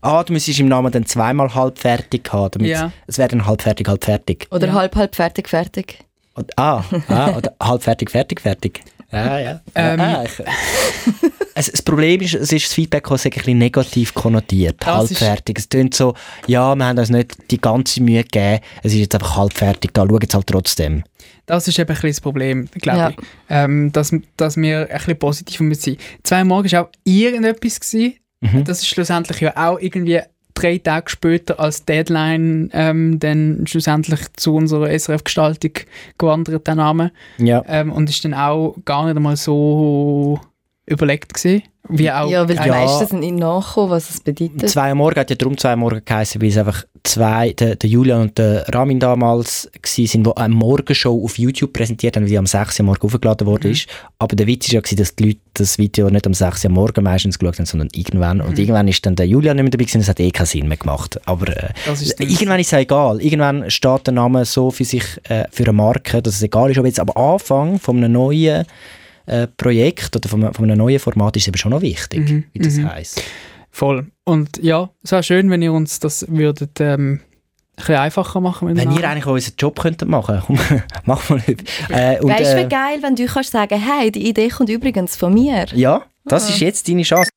Ah, 0.00 0.22
du 0.22 0.32
müsstest 0.32 0.60
im 0.60 0.68
Namen 0.68 0.92
dann 0.92 1.04
zweimal 1.04 1.54
halbfertig 1.54 2.22
haben, 2.32 2.52
damit 2.52 2.70
Ja. 2.70 2.90
es 3.06 3.18
wäre 3.18 3.28
dann 3.28 3.44
halbfertig, 3.44 3.86
halbfertig. 3.86 4.46
Oder 4.50 4.68
Ja. 4.68 4.72
halb, 4.72 4.96
halb, 4.96 5.14
fertig, 5.14 5.48
fertig. 5.48 5.98
Und, 6.34 6.56
ah, 6.56 6.84
ah, 7.08 7.36
oder 7.36 7.52
halbfertig, 7.62 8.08
fertig, 8.10 8.40
fertig. 8.40 8.80
Ja, 9.10 9.38
ja. 9.38 9.60
Ähm. 9.74 10.00
ah, 10.00 10.24
ich, 10.24 10.32
es, 11.54 11.70
das 11.70 11.82
Problem 11.82 12.20
ist, 12.20 12.34
es 12.34 12.52
ist 12.52 12.66
das 12.66 12.74
Feedback, 12.74 13.06
das 13.08 13.24
ein 13.24 13.30
bisschen 13.30 13.58
negativ 13.58 14.12
konnotiert. 14.14 14.76
Das 14.80 15.10
ist- 15.10 15.20
halbfertig. 15.20 15.58
Es 15.58 15.68
klingt 15.68 15.94
so, 15.94 16.14
ja, 16.46 16.74
wir 16.74 16.84
haben 16.84 16.98
uns 16.98 17.08
nicht 17.10 17.36
die 17.50 17.60
ganze 17.60 18.02
Mühe 18.02 18.22
gegeben, 18.22 18.60
es 18.82 18.92
ist 18.92 18.98
jetzt 18.98 19.14
einfach 19.14 19.36
halbfertig 19.36 19.92
da, 19.94 20.02
schauen 20.06 20.20
es 20.28 20.34
halt 20.34 20.46
trotzdem. 20.46 21.04
Das 21.46 21.66
ist 21.66 21.78
eben 21.78 21.88
ein 21.88 21.94
bisschen 21.94 22.10
das 22.10 22.20
Problem, 22.20 22.68
glaube 22.74 22.98
Ja. 22.98 23.08
ich. 23.10 23.16
Ähm, 23.48 23.90
dass, 23.92 24.14
dass 24.36 24.56
wir 24.58 24.80
ein 24.90 24.98
bisschen 24.98 25.18
positiv 25.18 25.58
sind. 25.80 25.98
Zwei 26.22 26.44
Morgen 26.44 26.70
war 26.70 26.82
auch 26.82 26.90
irgendetwas. 27.04 27.80
Gewesen. 27.80 28.14
Mhm. 28.40 28.64
Das 28.64 28.80
ist 28.82 28.88
schlussendlich 28.88 29.40
ja 29.40 29.56
auch 29.56 29.78
irgendwie 29.80 30.20
drei 30.60 30.78
Tage 30.78 31.10
später 31.10 31.58
als 31.60 31.84
Deadline 31.84 32.70
ähm, 32.72 33.18
dann 33.20 33.64
schlussendlich 33.66 34.20
zu 34.36 34.54
unserer 34.54 34.90
SRF-Gestaltung 34.90 35.72
gewandert, 36.18 36.66
der 36.66 36.74
Name. 36.74 37.12
Ja. 37.38 37.62
Ähm, 37.68 37.92
und 37.92 38.08
ist 38.10 38.24
dann 38.24 38.34
auch 38.34 38.76
gar 38.84 39.04
nicht 39.06 39.16
einmal 39.16 39.36
so 39.36 40.40
überlegt 40.86 41.34
gewesen, 41.34 41.62
wie 41.88 42.10
auch 42.10 42.30
Ja, 42.30 42.48
weil 42.48 42.56
die 42.56 42.66
Ja. 42.68 42.74
meisten 42.74 43.06
sind 43.06 43.20
nicht 43.20 43.34
nachgekommen, 43.36 43.90
was 43.90 44.10
es 44.10 44.20
bedeutet. 44.20 44.68
Zwei 44.70 44.90
am 44.90 44.98
Morgen 44.98 45.20
hat 45.20 45.30
ja 45.30 45.36
darum 45.36 45.56
zwei 45.56 45.72
am 45.72 45.80
Morgen 45.80 46.02
geheißen, 46.04 46.40
weil 46.40 46.48
es 46.48 46.56
einfach 46.58 46.84
zwei, 47.08 47.52
der, 47.52 47.76
der 47.76 47.88
Julian 47.88 48.20
und 48.22 48.38
der 48.38 48.68
Ramin 48.68 49.00
damals 49.00 49.70
sind, 49.84 50.26
die 50.26 50.36
eine 50.36 50.54
Morgenshow 50.54 51.24
auf 51.24 51.38
YouTube 51.38 51.72
präsentiert 51.72 52.16
haben, 52.16 52.26
die 52.26 52.38
am 52.38 52.46
6 52.46 52.78
Uhr 52.80 52.86
Morgen 52.86 53.06
aufgeladen 53.06 53.46
worden 53.46 53.72
ist. 53.72 53.88
Aber 54.18 54.36
der 54.36 54.46
Witz 54.46 54.68
war 54.68 54.74
ja, 54.74 54.80
gewesen, 54.80 54.96
dass 54.96 55.14
die 55.14 55.24
Leute 55.24 55.40
das 55.54 55.78
Video 55.78 56.10
nicht 56.10 56.26
am 56.26 56.34
6 56.34 56.64
Uhr 56.64 56.70
Morgen 56.70 57.02
meistens 57.02 57.38
geschaut 57.38 57.58
haben, 57.58 57.66
sondern 57.66 57.88
irgendwann. 57.92 58.40
Und 58.40 58.58
irgendwann 58.58 58.88
ist 58.88 59.04
dann 59.06 59.16
der 59.16 59.26
Julian 59.26 59.56
nicht 59.56 59.64
mehr 59.64 59.70
dabei 59.70 59.84
gewesen, 59.84 60.00
das 60.00 60.08
hat 60.08 60.20
eh 60.20 60.30
keinen 60.30 60.46
Sinn 60.46 60.68
mehr 60.68 60.76
gemacht. 60.76 61.20
Aber 61.26 61.48
äh, 61.48 61.70
ist 61.92 62.20
irgendwann 62.20 62.60
ist 62.60 62.72
es 62.72 62.78
egal. 62.78 63.20
Irgendwann 63.20 63.70
steht 63.70 64.06
der 64.06 64.14
Name 64.14 64.44
so 64.44 64.70
für 64.70 64.84
sich, 64.84 65.04
äh, 65.28 65.44
für 65.50 65.64
eine 65.64 65.72
Marke, 65.72 66.22
dass 66.22 66.36
es 66.36 66.42
egal 66.42 66.70
ist, 66.70 66.78
ob 66.78 66.86
jetzt 66.86 67.00
am 67.00 67.10
Anfang 67.10 67.78
von 67.78 67.96
einem 67.96 68.12
neuen 68.12 68.66
äh, 69.26 69.46
Projekt 69.56 70.16
oder 70.16 70.28
von, 70.28 70.52
von 70.52 70.64
einem 70.64 70.78
neuen 70.78 70.98
Format 70.98 71.36
ist 71.36 71.44
es 71.44 71.48
eben 71.48 71.58
schon 71.58 71.70
noch 71.70 71.82
wichtig, 71.82 72.28
Mhm, 72.28 72.44
wie 72.52 72.58
das 72.58 72.74
mhm. 72.74 72.90
heisst. 72.90 73.22
Voll. 73.78 74.10
Und 74.24 74.58
ja, 74.62 74.90
es 75.02 75.12
wäre 75.12 75.22
schön, 75.22 75.50
wenn 75.50 75.62
ihr 75.62 75.72
uns 75.72 76.00
das 76.00 76.26
würdet 76.28 76.80
ähm, 76.80 77.20
ein 77.20 77.76
bisschen 77.76 77.96
einfacher 77.96 78.40
machen 78.40 78.68
dem 78.68 78.76
Wenn 78.76 78.92
ihr 78.92 79.08
eigentlich 79.08 79.26
unseren 79.26 79.54
Job 79.56 79.80
könntet 79.80 80.08
machen 80.08 80.42
komm, 80.46 80.58
mach 81.04 81.28
mal. 81.30 81.40
Äh, 81.88 82.20
und, 82.20 82.30
Weißt 82.30 82.52
du, 82.52 82.58
äh, 82.58 82.64
wie 82.64 82.68
geil, 82.68 82.98
wenn 83.02 83.14
du 83.14 83.26
kannst 83.26 83.52
sagen, 83.52 83.80
hey, 83.80 84.10
die 84.10 84.28
Idee 84.28 84.48
kommt 84.48 84.68
übrigens 84.68 85.16
von 85.16 85.32
mir. 85.32 85.66
ja, 85.74 86.02
das 86.24 86.50
ist 86.50 86.60
jetzt 86.60 86.88
deine 86.88 87.02
Chance. 87.02 87.30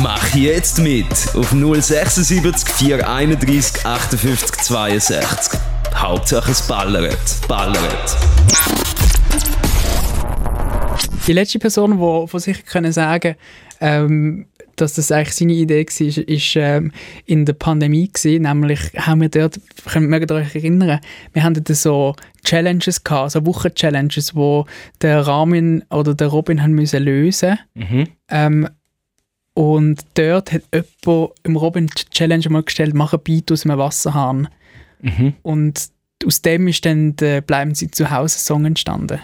Mach 0.00 0.34
jetzt 0.34 0.78
mit 0.78 1.06
auf 1.34 1.50
076 1.50 2.68
431 2.68 3.84
58 3.84 4.56
62. 4.62 5.60
Hauptsache 5.94 6.50
es 6.50 6.62
ballert, 6.62 7.48
ballert. 7.48 8.16
Die 11.26 11.32
letzte 11.32 11.58
Person, 11.58 11.92
die 11.92 12.28
von 12.28 12.40
sich 12.40 12.64
können 12.64 12.92
sagen 12.92 13.36
ähm, 13.80 14.46
dass 14.76 14.94
das 14.94 15.12
eigentlich 15.12 15.34
seine 15.34 15.52
Idee 15.52 15.84
war, 15.86 16.28
ist, 16.28 16.56
ähm, 16.56 16.92
in 17.26 17.44
der 17.44 17.52
Pandemie 17.52 18.08
gewesen. 18.10 18.42
Nämlich 18.42 18.80
haben 18.96 19.20
wir 19.20 19.28
dort, 19.28 19.60
könnt 19.84 20.08
mögt 20.08 20.30
ihr 20.30 20.36
euch 20.36 20.54
erinnern, 20.54 21.00
wir 21.32 21.42
haben 21.42 21.54
dort 21.54 21.68
so 21.68 22.14
Challenges 22.44 23.04
gehabt, 23.04 23.32
so 23.32 23.44
Wochen-Challenges, 23.44 24.34
wo 24.34 24.66
der 25.02 25.26
Ramin 25.26 25.84
oder 25.90 26.14
der 26.14 26.28
Robin 26.28 26.62
haben 26.62 26.72
müssen 26.72 27.02
lösen 27.02 27.58
Mhm. 27.74 28.06
ähm, 28.28 28.68
und 29.54 30.00
dort 30.14 30.52
hat 30.52 30.62
jemand 30.72 31.32
im 31.42 31.56
Robin 31.56 31.90
Challenge 32.10 32.48
mal 32.48 32.62
gestellt, 32.62 32.94
mach 32.94 33.12
ein 33.12 33.20
Beat 33.22 33.52
aus 33.52 33.66
einem 33.66 33.78
Wasserhahn. 33.78 34.48
Mhm. 35.02 35.34
Und 35.42 35.90
aus 36.24 36.40
dem 36.40 36.68
ist 36.68 36.86
dann 36.86 37.16
der 37.16 37.42
«Bleiben 37.42 37.74
Sie 37.74 37.90
zu 37.90 38.10
Hause» 38.10 38.38
Song 38.38 38.64
entstanden. 38.64 39.20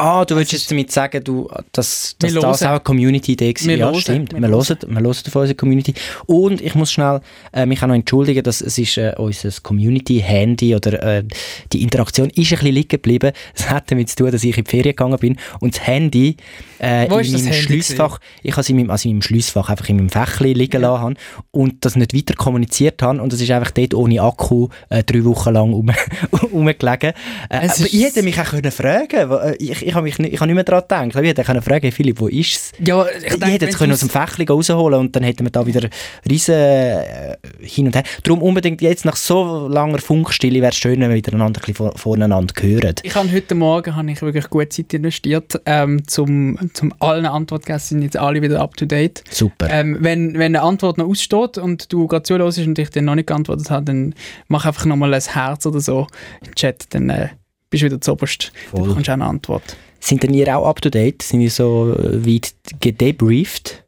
Ah, 0.00 0.24
du 0.24 0.36
willst 0.36 0.52
jetzt 0.52 0.70
damit 0.70 0.92
sagen, 0.92 1.24
du, 1.24 1.48
dass, 1.72 2.14
dass 2.20 2.32
das 2.32 2.42
hören. 2.44 2.54
auch 2.54 2.70
eine 2.70 2.80
Community-Idee 2.80 3.52
war? 3.52 3.66
Wir 3.66 3.76
Ja, 3.78 3.86
hören. 3.86 4.00
stimmt. 4.00 4.32
Wir 4.32 4.40
Wir 4.40 4.48
hören, 4.48 4.76
wir 4.86 5.00
hören 5.00 5.14
von 5.14 5.40
unserer 5.42 5.56
Community. 5.56 5.92
Und 6.26 6.60
ich 6.60 6.76
muss 6.76 6.92
schnell 6.92 7.20
äh, 7.52 7.66
mich 7.66 7.82
auch 7.82 7.88
noch 7.88 7.96
entschuldigen, 7.96 8.44
dass 8.44 8.60
es 8.60 8.78
ist 8.78 8.96
äh, 8.96 9.12
unser 9.18 9.50
Community-Handy 9.60 10.76
oder 10.76 11.02
äh, 11.02 11.24
die 11.72 11.82
Interaktion 11.82 12.28
ist 12.30 12.36
ein 12.36 12.58
bisschen 12.58 12.74
liegen 12.74 12.88
geblieben. 12.88 13.32
Es 13.56 13.68
hat 13.68 13.90
damit 13.90 14.08
zu 14.08 14.14
tun, 14.16 14.30
dass 14.30 14.44
ich 14.44 14.56
in 14.56 14.62
die 14.64 14.70
Ferien 14.70 14.92
gegangen 14.94 15.18
bin 15.18 15.36
und 15.58 15.74
das 15.76 15.84
Handy 15.86 16.36
äh, 16.78 17.10
Wo 17.10 17.18
in 17.18 17.24
das 17.24 17.32
meinem 17.32 17.46
Handy 17.52 17.62
Schliessfach, 17.62 18.20
ich 18.44 18.52
habe 18.52 18.60
es 18.60 18.68
in 18.70 18.76
meinem, 18.76 18.90
also 18.90 19.08
in 19.08 19.16
meinem 19.16 19.22
Schliessfach 19.22 19.68
einfach 19.68 19.88
in 19.88 19.96
meinem 19.96 20.10
Fächli 20.10 20.52
liegen 20.52 20.80
lassen 20.80 21.02
habe 21.02 21.14
und 21.50 21.84
das 21.84 21.96
nicht 21.96 22.14
weiter 22.14 22.34
kommuniziert 22.34 23.02
habe 23.02 23.20
und 23.20 23.32
es 23.32 23.40
ist 23.40 23.50
einfach 23.50 23.72
dort 23.72 23.94
ohne 23.94 24.22
Akku 24.22 24.68
äh, 24.90 25.02
drei 25.02 25.24
Wochen 25.24 25.52
lang 25.52 25.72
rum, 25.72 25.90
rumgelegen. 26.52 27.14
Äh, 27.50 27.60
Es 27.66 27.80
aber 27.80 27.88
ich 27.92 28.04
hätte 28.04 28.22
mich 28.22 28.38
auch 28.40 28.44
können 28.44 28.70
fragen 28.70 29.28
wo- 29.28 29.34
äh, 29.38 29.56
ich, 29.56 29.87
ich 29.88 29.94
habe 29.94 30.04
mich 30.04 30.18
nicht, 30.18 30.32
ich 30.32 30.40
habe 30.40 30.46
nicht 30.46 30.54
mehr 30.54 30.64
daran 30.64 31.08
gedacht. 31.08 31.22
Ich 31.24 31.28
hätte 31.30 31.44
können 31.44 31.62
fragen, 31.62 31.90
Philipp, 31.92 32.20
wo 32.20 32.28
ist 32.28 32.52
es? 32.54 32.72
Ja, 32.86 33.06
Ich, 33.06 33.32
hätte 33.32 33.66
jetzt 33.66 33.78
können 33.78 33.92
aus 33.92 34.00
dem 34.00 34.08
Fächli 34.10 34.44
rausholen 34.44 35.00
und 35.00 35.16
dann 35.16 35.22
hätten 35.22 35.44
wir 35.44 35.50
da 35.50 35.66
wieder 35.66 35.88
riesen 36.28 36.54
äh, 36.54 37.36
hin 37.60 37.86
und 37.86 37.94
her. 37.96 38.02
Darum 38.22 38.42
unbedingt 38.42 38.80
jetzt 38.82 39.04
nach 39.04 39.16
so 39.16 39.68
langer 39.68 39.98
Funkstille 39.98 40.60
wäre 40.60 40.70
es 40.72 40.76
schön, 40.76 41.00
wenn 41.00 41.08
wir 41.10 41.16
wieder 41.16 41.32
einander 41.32 41.58
ein 41.58 41.62
bisschen 41.62 41.74
vor- 41.74 41.96
voneinander 41.98 42.54
hören. 42.60 42.94
Ich 43.02 43.14
habe 43.14 43.30
heute 43.32 43.54
Morgen 43.54 43.96
habe 43.96 44.10
ich 44.10 44.20
wirklich 44.22 44.48
gut 44.50 44.72
Zeit 44.72 44.92
investiert, 44.94 45.60
ähm, 45.66 46.06
zum, 46.06 46.58
zum 46.74 46.92
allen 47.00 47.26
Antworten 47.26 47.64
geben, 47.64 47.78
sind 47.78 48.02
jetzt 48.02 48.16
alle 48.16 48.42
wieder 48.42 48.60
up 48.60 48.76
to 48.76 48.84
date. 48.86 49.22
Super. 49.30 49.68
Ähm, 49.70 49.96
wenn, 50.00 50.34
wenn 50.34 50.54
eine 50.56 50.62
Antwort 50.62 50.98
noch 50.98 51.06
aussteht 51.06 51.58
und 51.58 51.92
du 51.92 52.06
gerade 52.06 52.22
zuhörst 52.22 52.58
und 52.58 52.78
ich 52.78 52.90
dir 52.90 53.02
noch 53.02 53.14
nicht 53.14 53.26
geantwortet 53.28 53.70
habe, 53.70 53.84
dann 53.86 54.14
mach 54.48 54.66
einfach 54.66 54.84
nochmal 54.84 55.14
ein 55.14 55.22
Herz 55.22 55.66
oder 55.66 55.80
so 55.80 56.06
im 56.46 56.54
Chat, 56.54 56.86
dann 56.90 57.10
äh, 57.10 57.28
bist 57.70 57.82
du 57.82 57.86
wieder 57.86 58.00
zuoberst. 58.00 58.52
Dann 58.52 58.80
Voll. 58.80 58.88
bekommst 58.88 59.08
du 59.08 59.12
auch 59.12 59.14
eine 59.14 59.24
Antwort. 59.26 59.76
Sind 60.00 60.22
denn 60.22 60.34
ihr 60.34 60.56
auch 60.56 60.66
up 60.66 60.80
to 60.80 60.90
date? 60.90 61.22
Sind 61.22 61.40
ihr 61.40 61.50
so 61.50 61.94
äh, 61.94 62.24
weit 62.24 62.54
gedebrieft? 62.80 63.84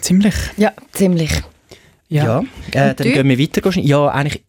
Ziemlich. 0.00 0.34
Ja, 0.56 0.72
ziemlich. 0.92 1.30
Ja. 2.08 2.40
Äh, 2.72 2.94
dann 2.94 2.96
du? 2.96 3.04
gehen 3.04 3.28
wir 3.28 3.38
weiter. 3.38 3.78
Ja, 3.80 4.08
eigentlich 4.08 4.42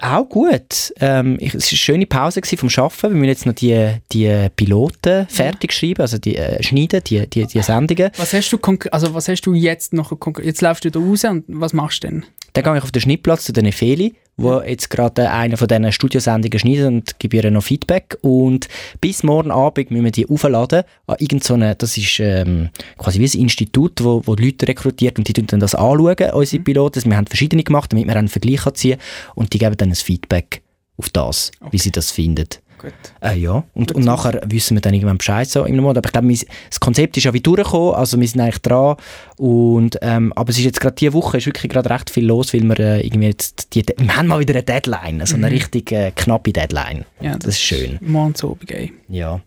auch 0.00 0.28
gut. 0.28 0.92
Ähm, 1.00 1.36
ich, 1.40 1.54
es 1.54 1.64
war 1.64 1.70
eine 1.70 1.78
schöne 1.78 2.06
Pause 2.06 2.40
vom 2.56 2.68
Arbeiten. 2.68 3.02
Wir 3.02 3.10
müssen 3.10 3.24
jetzt 3.24 3.46
noch 3.46 3.54
die, 3.54 3.94
die 4.12 4.48
Piloten 4.54 5.26
fertig 5.28 5.72
schreiben, 5.72 6.02
also 6.02 6.18
die 6.18 6.36
äh, 6.36 6.62
schneiden, 6.62 7.02
die, 7.04 7.26
die, 7.26 7.46
die 7.46 7.62
Sendungen. 7.62 8.10
Was 8.16 8.32
hast 8.32 8.50
du 8.50 8.58
also 8.90 9.14
was 9.14 9.28
hast 9.28 9.42
du 9.42 9.54
jetzt 9.54 9.92
noch 9.92 10.18
konkret? 10.18 10.46
Jetzt 10.46 10.60
läufst 10.60 10.84
du 10.84 10.90
da 10.90 11.00
raus 11.00 11.24
und 11.24 11.44
was 11.48 11.72
machst 11.72 12.04
du 12.04 12.08
denn? 12.08 12.26
Dann 12.58 12.72
gehe 12.72 12.78
ich 12.78 12.82
auf 12.82 12.90
den 12.90 13.02
Schnittplatz 13.02 13.44
zu 13.44 13.52
den 13.52 13.66
Efeli, 13.66 14.14
wo 14.36 14.60
jetzt 14.60 14.90
gerade 14.90 15.30
eine 15.30 15.56
von 15.56 15.68
diesen 15.68 15.92
Studiosendungen 15.92 16.58
schneidet 16.58 16.86
und 16.86 17.18
gebe 17.20 17.36
ihr 17.36 17.52
noch 17.52 17.62
Feedback. 17.62 18.18
Und 18.20 18.66
bis 19.00 19.22
morgen 19.22 19.52
Abend 19.52 19.92
müssen 19.92 20.02
wir 20.02 20.10
die 20.10 20.28
aufladen 20.28 20.82
an 21.06 21.16
irgend 21.20 21.44
so 21.44 21.56
das 21.56 21.96
ist 21.96 22.18
ähm, 22.18 22.70
quasi 22.96 23.20
wie 23.20 23.26
ein 23.26 23.42
Institut, 23.42 24.02
wo, 24.02 24.22
wo 24.24 24.34
Leute 24.34 24.66
rekrutiert 24.66 25.18
und 25.18 25.28
die 25.28 25.34
tun 25.34 25.46
dann 25.46 25.60
das 25.60 25.76
anschauen, 25.76 26.16
unsere 26.32 26.62
Piloten. 26.64 27.04
Wir 27.04 27.16
haben 27.16 27.28
verschiedene 27.28 27.62
gemacht, 27.62 27.92
damit 27.92 28.08
wir 28.08 28.16
einen 28.16 28.26
Vergleich 28.26 28.62
kann 28.62 28.74
ziehen 28.74 28.98
und 29.36 29.52
die 29.52 29.60
geben 29.60 29.76
dann 29.76 29.90
ein 29.90 29.94
Feedback 29.94 30.62
auf 30.96 31.10
das, 31.10 31.52
wie 31.70 31.78
sie 31.78 31.92
das 31.92 32.10
finden. 32.10 32.48
Gut. 32.78 32.92
Äh, 33.20 33.36
ja, 33.36 33.64
und, 33.74 33.92
und 33.92 34.04
nachher 34.04 34.40
wissen 34.46 34.76
wir 34.76 34.80
dann 34.80 34.94
irgendwann 34.94 35.18
Bescheid 35.18 35.48
so 35.48 35.64
im 35.64 35.76
Monat. 35.76 35.98
Aber 35.98 36.06
ich 36.06 36.12
glaube, 36.12 36.32
das 36.70 36.80
Konzept 36.80 37.16
ist 37.16 37.24
ja 37.24 37.32
wie 37.32 37.40
durchgekommen, 37.40 37.94
also 37.94 38.20
wir 38.20 38.28
sind 38.28 38.40
eigentlich 38.40 38.62
dran. 38.62 38.96
Und, 39.36 39.98
ähm, 40.02 40.32
aber 40.34 40.50
es 40.50 40.58
ist 40.58 40.64
jetzt 40.64 40.80
gerade 40.80 40.94
diese 40.94 41.12
Woche 41.12 41.38
ist 41.38 41.46
wirklich 41.46 41.70
gerade 41.70 41.90
recht 41.90 42.10
viel 42.10 42.26
los, 42.26 42.54
weil 42.54 42.62
wir 42.62 42.78
äh, 42.78 43.06
irgendwie 43.06 43.26
jetzt 43.26 43.74
die, 43.74 43.84
wir 43.86 44.16
haben 44.16 44.28
mal 44.28 44.40
wieder 44.40 44.54
eine 44.54 44.62
Deadline, 44.62 45.20
also 45.20 45.36
eine 45.36 45.50
richtig 45.50 45.92
äh, 45.92 46.12
knappe 46.14 46.52
Deadline. 46.52 47.04
Ja, 47.20 47.36
Das 47.36 47.54
ist 47.54 47.60
schön. 47.60 47.98
Morgen 48.00 48.34
zu 48.34 48.52
Abend, 48.52 48.70
ey. 48.70 48.92
Ja. 49.08 49.40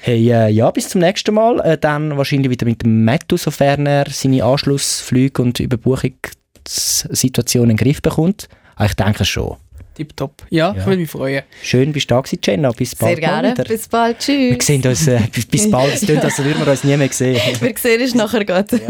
Hey, 0.00 0.30
äh, 0.30 0.48
ja, 0.48 0.70
bis 0.70 0.88
zum 0.88 1.00
nächsten 1.00 1.34
Mal. 1.34 1.60
Äh, 1.60 1.78
dann 1.78 2.16
wahrscheinlich 2.16 2.50
wieder 2.50 2.66
mit 2.66 2.82
dem 2.82 3.04
Mattu, 3.04 3.36
sofern 3.36 3.86
er 3.86 4.06
seine 4.10 4.44
Anschlussflüge 4.44 5.42
und 5.42 5.60
Überbuchungssituationen 5.60 7.70
in 7.70 7.76
den 7.76 7.84
Griff 7.84 8.02
bekommt. 8.02 8.48
Aber 8.76 8.86
ich 8.86 8.94
denke 8.94 9.24
schon. 9.24 9.56
Tipptopp. 10.00 10.42
Ja, 10.50 10.72
Ja. 10.72 10.76
ich 10.80 10.86
würde 10.86 11.00
mich 11.02 11.10
freuen. 11.10 11.42
Schön, 11.62 11.92
bist 11.92 12.10
du 12.10 12.14
da 12.14 12.20
gewesen, 12.20 12.38
Jenna. 12.42 12.70
Bis 12.72 12.94
bald 12.94 13.16
Sehr 13.16 13.20
gerne. 13.20 13.52
wieder. 13.52 13.64
Bis 13.64 13.88
bald. 13.88 14.18
Tschüss. 14.18 14.50
Wir 14.56 14.58
sehen 14.62 14.82
uns 14.86 15.06
äh, 15.06 15.20
bis, 15.50 15.70
bald. 15.70 15.94
Es 15.94 16.00
klingt, 16.00 16.24
als 16.24 16.38
würden 16.42 16.64
wir 16.64 16.70
uns 16.72 16.84
nie 16.84 16.96
mehr 16.96 17.08
sehen. 17.10 17.40
Wir 17.60 17.74
sehen 17.76 18.00
uns 18.00 18.14
nachher 18.14 18.44
gerade. 18.44 18.80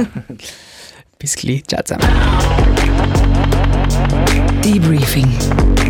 Bis 1.18 1.34
gleich. 1.36 1.64
Ciao 1.66 1.82
zusammen. 1.82 2.06
Debriefing. 4.64 5.89